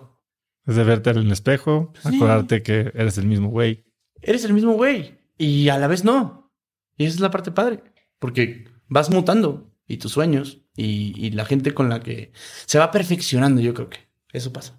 Es 0.66 0.74
de 0.74 0.82
verte 0.82 1.10
en 1.10 1.18
el 1.18 1.31
espejo, 1.31 1.93
acordarte 2.02 2.64
que 2.64 2.90
eres 2.97 3.16
el 3.16 3.28
mismo 3.28 3.51
güey. 3.51 3.85
Eres 4.23 4.44
el 4.44 4.55
mismo 4.55 4.73
güey 4.73 5.20
y 5.39 5.68
a 5.68 5.78
la 5.78 5.86
vez 5.86 6.02
no. 6.02 6.52
Y 6.97 7.05
esa 7.05 7.14
es 7.14 7.20
la 7.20 7.31
parte 7.31 7.52
padre, 7.52 7.85
porque 8.18 8.64
vas 8.89 9.09
mutando 9.09 9.73
y 9.86 9.98
tus 9.98 10.10
sueños 10.10 10.65
y, 10.77 11.31
la 11.31 11.44
gente 11.44 11.73
con 11.74 11.89
la 11.89 12.01
que 12.01 12.32
se 12.66 12.78
va 12.78 12.90
perfeccionando, 12.90 13.61
yo 13.61 13.74
creo 13.74 13.89
que 13.89 14.01
eso 14.32 14.53
pasa. 14.53 14.78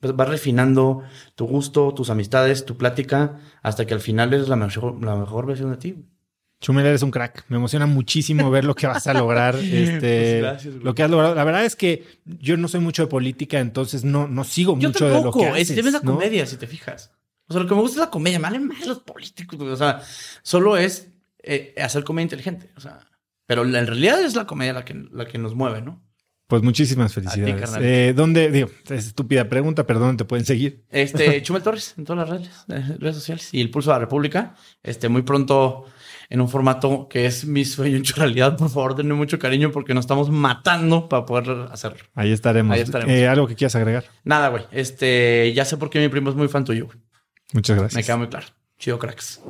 Vas 0.00 0.28
refinando 0.28 1.02
tu 1.34 1.46
gusto, 1.46 1.92
tus 1.94 2.10
amistades, 2.10 2.64
tu 2.64 2.76
plática, 2.76 3.38
hasta 3.62 3.86
que 3.86 3.94
al 3.94 4.00
final 4.00 4.32
eres 4.32 4.48
la 4.48 4.56
mejor, 4.56 5.04
la 5.04 5.14
mejor 5.14 5.46
versión 5.46 5.70
de 5.70 5.76
ti. 5.76 6.04
Chumel, 6.60 6.86
eres 6.86 7.02
un 7.02 7.10
crack. 7.10 7.44
Me 7.48 7.56
emociona 7.56 7.86
muchísimo 7.86 8.50
ver 8.50 8.64
lo 8.64 8.74
que 8.74 8.86
vas 8.86 9.06
a 9.06 9.14
lograr. 9.14 9.56
Este, 9.60 10.42
pues 10.42 10.66
lo 10.66 10.94
que 10.94 11.02
has 11.02 11.10
logrado. 11.10 11.34
La 11.34 11.44
verdad 11.44 11.64
es 11.64 11.76
que 11.76 12.06
yo 12.24 12.56
no 12.56 12.68
soy 12.68 12.80
mucho 12.80 13.02
de 13.02 13.08
política, 13.08 13.60
entonces 13.60 14.04
no, 14.04 14.28
no 14.28 14.44
sigo 14.44 14.76
mucho 14.76 15.06
de 15.06 15.22
lo 15.22 15.32
que 15.32 15.46
haces. 15.46 15.70
Es, 15.70 15.92
la 15.92 16.00
comedia, 16.00 16.46
si 16.46 16.56
te 16.56 16.66
fijas. 16.66 17.12
O 17.48 17.52
sea, 17.52 17.62
lo 17.62 17.68
que 17.68 17.74
me 17.74 17.80
gusta 17.80 18.00
es 18.00 18.06
la 18.06 18.10
comedia. 18.10 18.38
Me 18.38 18.44
valen 18.44 18.66
más 18.66 18.86
los 18.86 19.00
políticos. 19.00 19.60
O 19.60 19.76
sea, 19.76 20.02
solo 20.42 20.76
es 20.76 21.08
eh, 21.42 21.74
hacer 21.78 22.04
comedia 22.04 22.24
inteligente. 22.24 22.70
O 22.76 22.80
sea, 22.80 23.00
pero 23.50 23.64
en 23.64 23.84
realidad 23.84 24.22
es 24.22 24.36
la 24.36 24.46
comedia 24.46 24.72
la 24.72 24.84
que, 24.84 24.94
la 25.10 25.26
que 25.26 25.36
nos 25.36 25.56
mueve, 25.56 25.82
¿no? 25.82 26.00
Pues 26.46 26.62
muchísimas 26.62 27.12
felicidades. 27.12 27.74
eh, 27.80 28.12
¿Dónde, 28.14 28.48
digo, 28.48 28.68
es 28.88 29.06
estúpida 29.08 29.48
pregunta, 29.48 29.88
pero 29.88 29.98
¿dónde 29.98 30.18
te 30.18 30.24
pueden 30.24 30.46
seguir? 30.46 30.84
Este, 30.88 31.42
Chumel 31.42 31.60
Torres, 31.60 31.94
en 31.98 32.04
todas 32.04 32.28
las 32.28 32.38
redes, 32.38 32.64
eh, 32.68 32.96
redes 33.00 33.16
sociales. 33.16 33.48
Y 33.50 33.60
el 33.60 33.68
Pulso 33.68 33.90
de 33.90 33.96
la 33.96 33.98
República. 33.98 34.54
Este, 34.84 35.08
muy 35.08 35.22
pronto 35.22 35.86
en 36.28 36.40
un 36.40 36.48
formato 36.48 37.08
que 37.08 37.26
es 37.26 37.44
mi 37.44 37.64
sueño 37.64 37.96
en 37.96 38.04
realidad. 38.04 38.56
Por 38.56 38.70
favor, 38.70 38.94
denme 38.94 39.14
mucho 39.14 39.40
cariño 39.40 39.72
porque 39.72 39.94
nos 39.94 40.04
estamos 40.04 40.30
matando 40.30 41.08
para 41.08 41.26
poder 41.26 41.66
hacerlo. 41.72 41.98
Ahí 42.14 42.30
estaremos. 42.30 42.72
Ahí 42.72 42.82
estaremos. 42.82 43.12
Eh, 43.12 43.26
¿Algo 43.26 43.48
que 43.48 43.56
quieras 43.56 43.74
agregar? 43.74 44.04
Nada, 44.22 44.50
güey. 44.50 44.62
Este, 44.70 45.52
ya 45.56 45.64
sé 45.64 45.76
por 45.76 45.90
qué 45.90 45.98
mi 45.98 46.08
primo 46.08 46.30
es 46.30 46.36
muy 46.36 46.46
fan 46.46 46.64
tuyo, 46.64 46.86
güey. 46.86 46.98
Muchas 47.52 47.76
gracias. 47.76 47.96
Me 47.96 48.04
queda 48.04 48.16
muy 48.16 48.28
claro. 48.28 48.46
Chido, 48.78 48.96
cracks. 49.00 49.40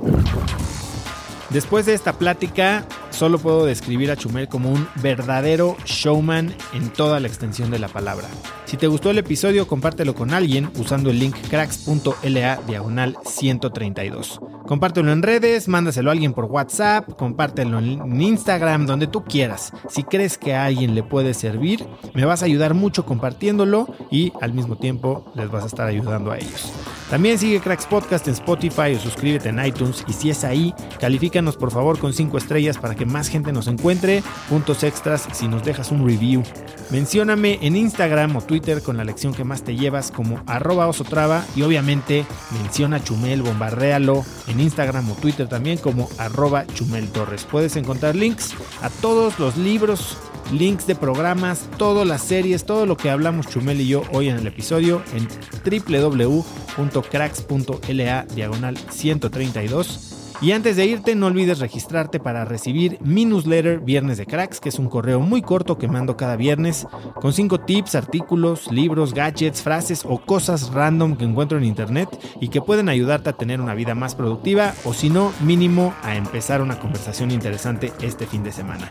Después 1.51 1.85
de 1.85 1.95
esta 1.95 2.13
plática, 2.13 2.87
solo 3.11 3.41
puedo 3.41 3.67
describir 3.67 4.13
a 4.13 4.17
Chumel 4.17 4.47
como 4.47 4.71
un 4.71 4.87
verdadero 5.03 5.77
showman 5.85 6.55
en 6.73 6.91
toda 6.91 7.19
la 7.19 7.27
extensión 7.27 7.73
de 7.73 7.81
la 7.81 7.89
palabra. 7.89 8.29
Si 8.67 8.77
te 8.77 8.87
gustó 8.87 9.11
el 9.11 9.19
episodio, 9.19 9.67
compártelo 9.67 10.15
con 10.15 10.33
alguien 10.33 10.71
usando 10.79 11.11
el 11.11 11.19
link 11.19 11.35
cracks.la 11.49 12.61
diagonal 12.69 13.17
132. 13.25 14.41
Compártelo 14.65 15.11
en 15.11 15.23
redes, 15.23 15.67
mándaselo 15.67 16.11
a 16.11 16.13
alguien 16.13 16.35
por 16.35 16.45
WhatsApp, 16.45 17.17
compártelo 17.17 17.81
en 17.81 18.23
Instagram, 18.23 18.87
donde 18.87 19.09
tú 19.09 19.25
quieras. 19.25 19.73
Si 19.89 20.05
crees 20.05 20.39
que 20.39 20.55
a 20.55 20.67
alguien 20.67 20.95
le 20.95 21.03
puede 21.03 21.35
servir, 21.35 21.85
me 22.15 22.25
vas 22.25 22.43
a 22.43 22.45
ayudar 22.45 22.75
mucho 22.75 23.05
compartiéndolo 23.05 23.93
y 24.13 24.33
al 24.41 24.53
mismo 24.53 24.77
tiempo 24.77 25.25
les 25.35 25.51
vas 25.51 25.65
a 25.65 25.67
estar 25.67 25.89
ayudando 25.89 26.31
a 26.31 26.39
ellos. 26.39 26.73
También 27.11 27.39
sigue 27.39 27.61
Cracks 27.61 27.87
Podcast 27.87 28.29
en 28.29 28.35
Spotify 28.35 28.95
o 28.95 29.01
suscríbete 29.01 29.49
en 29.49 29.65
iTunes 29.65 30.05
y 30.07 30.13
si 30.13 30.31
es 30.31 30.45
ahí, 30.45 30.73
califícanos 31.01 31.57
por 31.57 31.73
favor 31.73 31.99
con 31.99 32.13
5 32.13 32.39
estrellas 32.39 32.79
para 32.79 32.95
que 32.95 33.05
más 33.05 33.27
gente 33.27 33.53
nos 33.53 33.67
encuentre, 33.67 34.23
puntos 34.49 34.85
extras 34.85 35.27
si 35.33 35.49
nos 35.49 35.65
dejas 35.65 35.91
un 35.91 36.07
review. 36.07 36.45
Mencióname 36.91 37.59
en 37.63 37.75
Instagram 37.75 38.37
o 38.37 38.43
Twitter 38.43 38.81
con 38.81 38.97
la 38.97 39.03
lección 39.03 39.35
que 39.35 39.43
más 39.43 39.65
te 39.65 39.75
llevas 39.75 40.13
como 40.13 40.41
arroba 40.47 40.87
osotrava 40.87 41.45
y 41.57 41.63
obviamente 41.63 42.25
menciona 42.53 43.03
Chumel, 43.03 43.43
bombardéalo 43.43 44.25
en 44.47 44.61
Instagram 44.61 45.11
o 45.11 45.15
Twitter 45.15 45.49
también 45.49 45.79
como 45.79 46.09
arroba 46.17 46.65
Chumel 46.69 47.09
Torres. 47.09 47.45
Puedes 47.45 47.75
encontrar 47.75 48.15
links 48.15 48.55
a 48.83 48.89
todos 48.89 49.41
los 49.41 49.57
libros 49.57 50.17
links 50.53 50.87
de 50.87 50.95
programas, 50.95 51.69
todas 51.79 52.07
las 52.07 52.23
series, 52.23 52.65
todo 52.65 52.87
lo 52.87 52.97
que 52.97 53.11
hablamos 53.11 53.49
Chumel 53.49 53.81
y 53.81 53.89
yo 53.89 54.05
hoy 54.13 54.29
en 54.29 54.37
el 54.37 54.47
episodio 54.47 55.03
en 55.15 55.27
www.cracks.la 55.65 58.27
diagonal 58.35 58.79
132 58.91 60.11
y 60.43 60.53
antes 60.53 60.77
de 60.77 60.87
irte, 60.87 61.15
no 61.15 61.27
olvides 61.27 61.59
registrarte 61.59 62.19
para 62.19 62.47
recibir 62.47 62.97
mi 63.03 63.27
newsletter 63.27 63.81
Viernes 63.81 64.17
de 64.17 64.25
Cracks, 64.25 64.59
que 64.59 64.71
es 64.71 64.79
un 64.79 64.89
correo 64.89 65.21
muy 65.21 65.43
corto 65.43 65.77
que 65.77 65.87
mando 65.87 66.17
cada 66.17 66.37
viernes 66.37 66.87
con 67.17 67.35
5 67.35 67.61
tips, 67.61 67.95
artículos, 67.95 68.73
libros, 68.73 69.13
gadgets, 69.13 69.61
frases 69.61 70.03
o 70.09 70.19
cosas 70.19 70.73
random 70.73 71.17
que 71.17 71.27
encuentro 71.27 71.59
en 71.59 71.65
internet 71.65 72.09
y 72.41 72.49
que 72.49 72.63
pueden 72.63 72.89
ayudarte 72.89 73.29
a 73.29 73.35
tener 73.35 73.61
una 73.61 73.75
vida 73.75 73.95
más 73.95 74.15
productiva 74.15 74.73
o 74.85 74.95
si 74.95 75.11
no, 75.11 75.31
mínimo 75.41 75.93
a 76.03 76.17
empezar 76.17 76.63
una 76.63 76.79
conversación 76.79 77.33
interesante 77.33 77.93
este 78.01 78.27
fin 78.27 78.43
de 78.43 78.53
semana. 78.53 78.91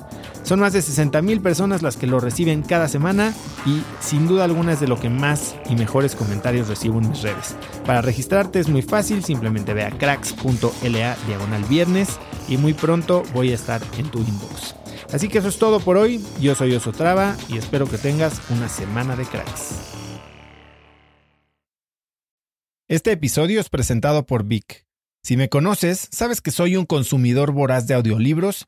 Son 0.50 0.60
más 0.60 0.74
de 0.74 0.82
60 0.82 1.22
mil 1.22 1.42
personas 1.42 1.84
las 1.84 1.96
que 1.96 2.08
lo 2.08 2.20
reciben 2.20 2.64
cada 2.64 2.88
semana 2.88 3.36
y 3.68 3.84
sin 4.02 4.28
duda 4.28 4.46
alguna 4.46 4.74
es 4.74 4.80
de 4.80 4.88
lo 4.88 5.00
que 5.00 5.08
más 5.08 5.56
y 5.70 5.76
mejores 5.76 6.16
comentarios 6.16 6.68
recibo 6.68 6.98
en 6.98 7.08
mis 7.08 7.22
redes. 7.22 7.56
Para 7.86 8.02
registrarte 8.02 8.58
es 8.58 8.68
muy 8.68 8.82
fácil, 8.82 9.24
simplemente 9.24 9.76
ve 9.76 9.84
a 9.84 9.92
cracks.la 9.92 11.14
al 11.14 11.64
viernes 11.66 12.18
y 12.48 12.58
muy 12.58 12.74
pronto 12.74 13.22
voy 13.32 13.52
a 13.52 13.54
estar 13.54 13.80
en 14.00 14.10
tu 14.10 14.18
inbox. 14.18 14.74
Así 15.14 15.30
que 15.30 15.38
eso 15.38 15.50
es 15.50 15.60
todo 15.60 15.80
por 15.82 15.98
hoy. 15.98 16.20
Yo 16.42 16.56
soy 16.56 16.74
Osotrava 16.74 17.38
y 17.48 17.60
espero 17.60 17.88
que 17.88 18.00
tengas 18.00 18.42
una 18.50 18.70
semana 18.70 19.16
de 19.16 19.26
cracks. 19.26 19.76
Este 22.88 23.12
episodio 23.12 23.62
es 23.62 23.70
presentado 23.70 24.26
por 24.26 24.46
Vic. 24.46 24.88
Si 25.22 25.38
me 25.38 25.48
conoces, 25.48 26.08
sabes 26.12 26.42
que 26.42 26.50
soy 26.50 26.76
un 26.76 26.88
consumidor 26.88 27.52
voraz 27.52 27.86
de 27.86 27.94
audiolibros 27.94 28.68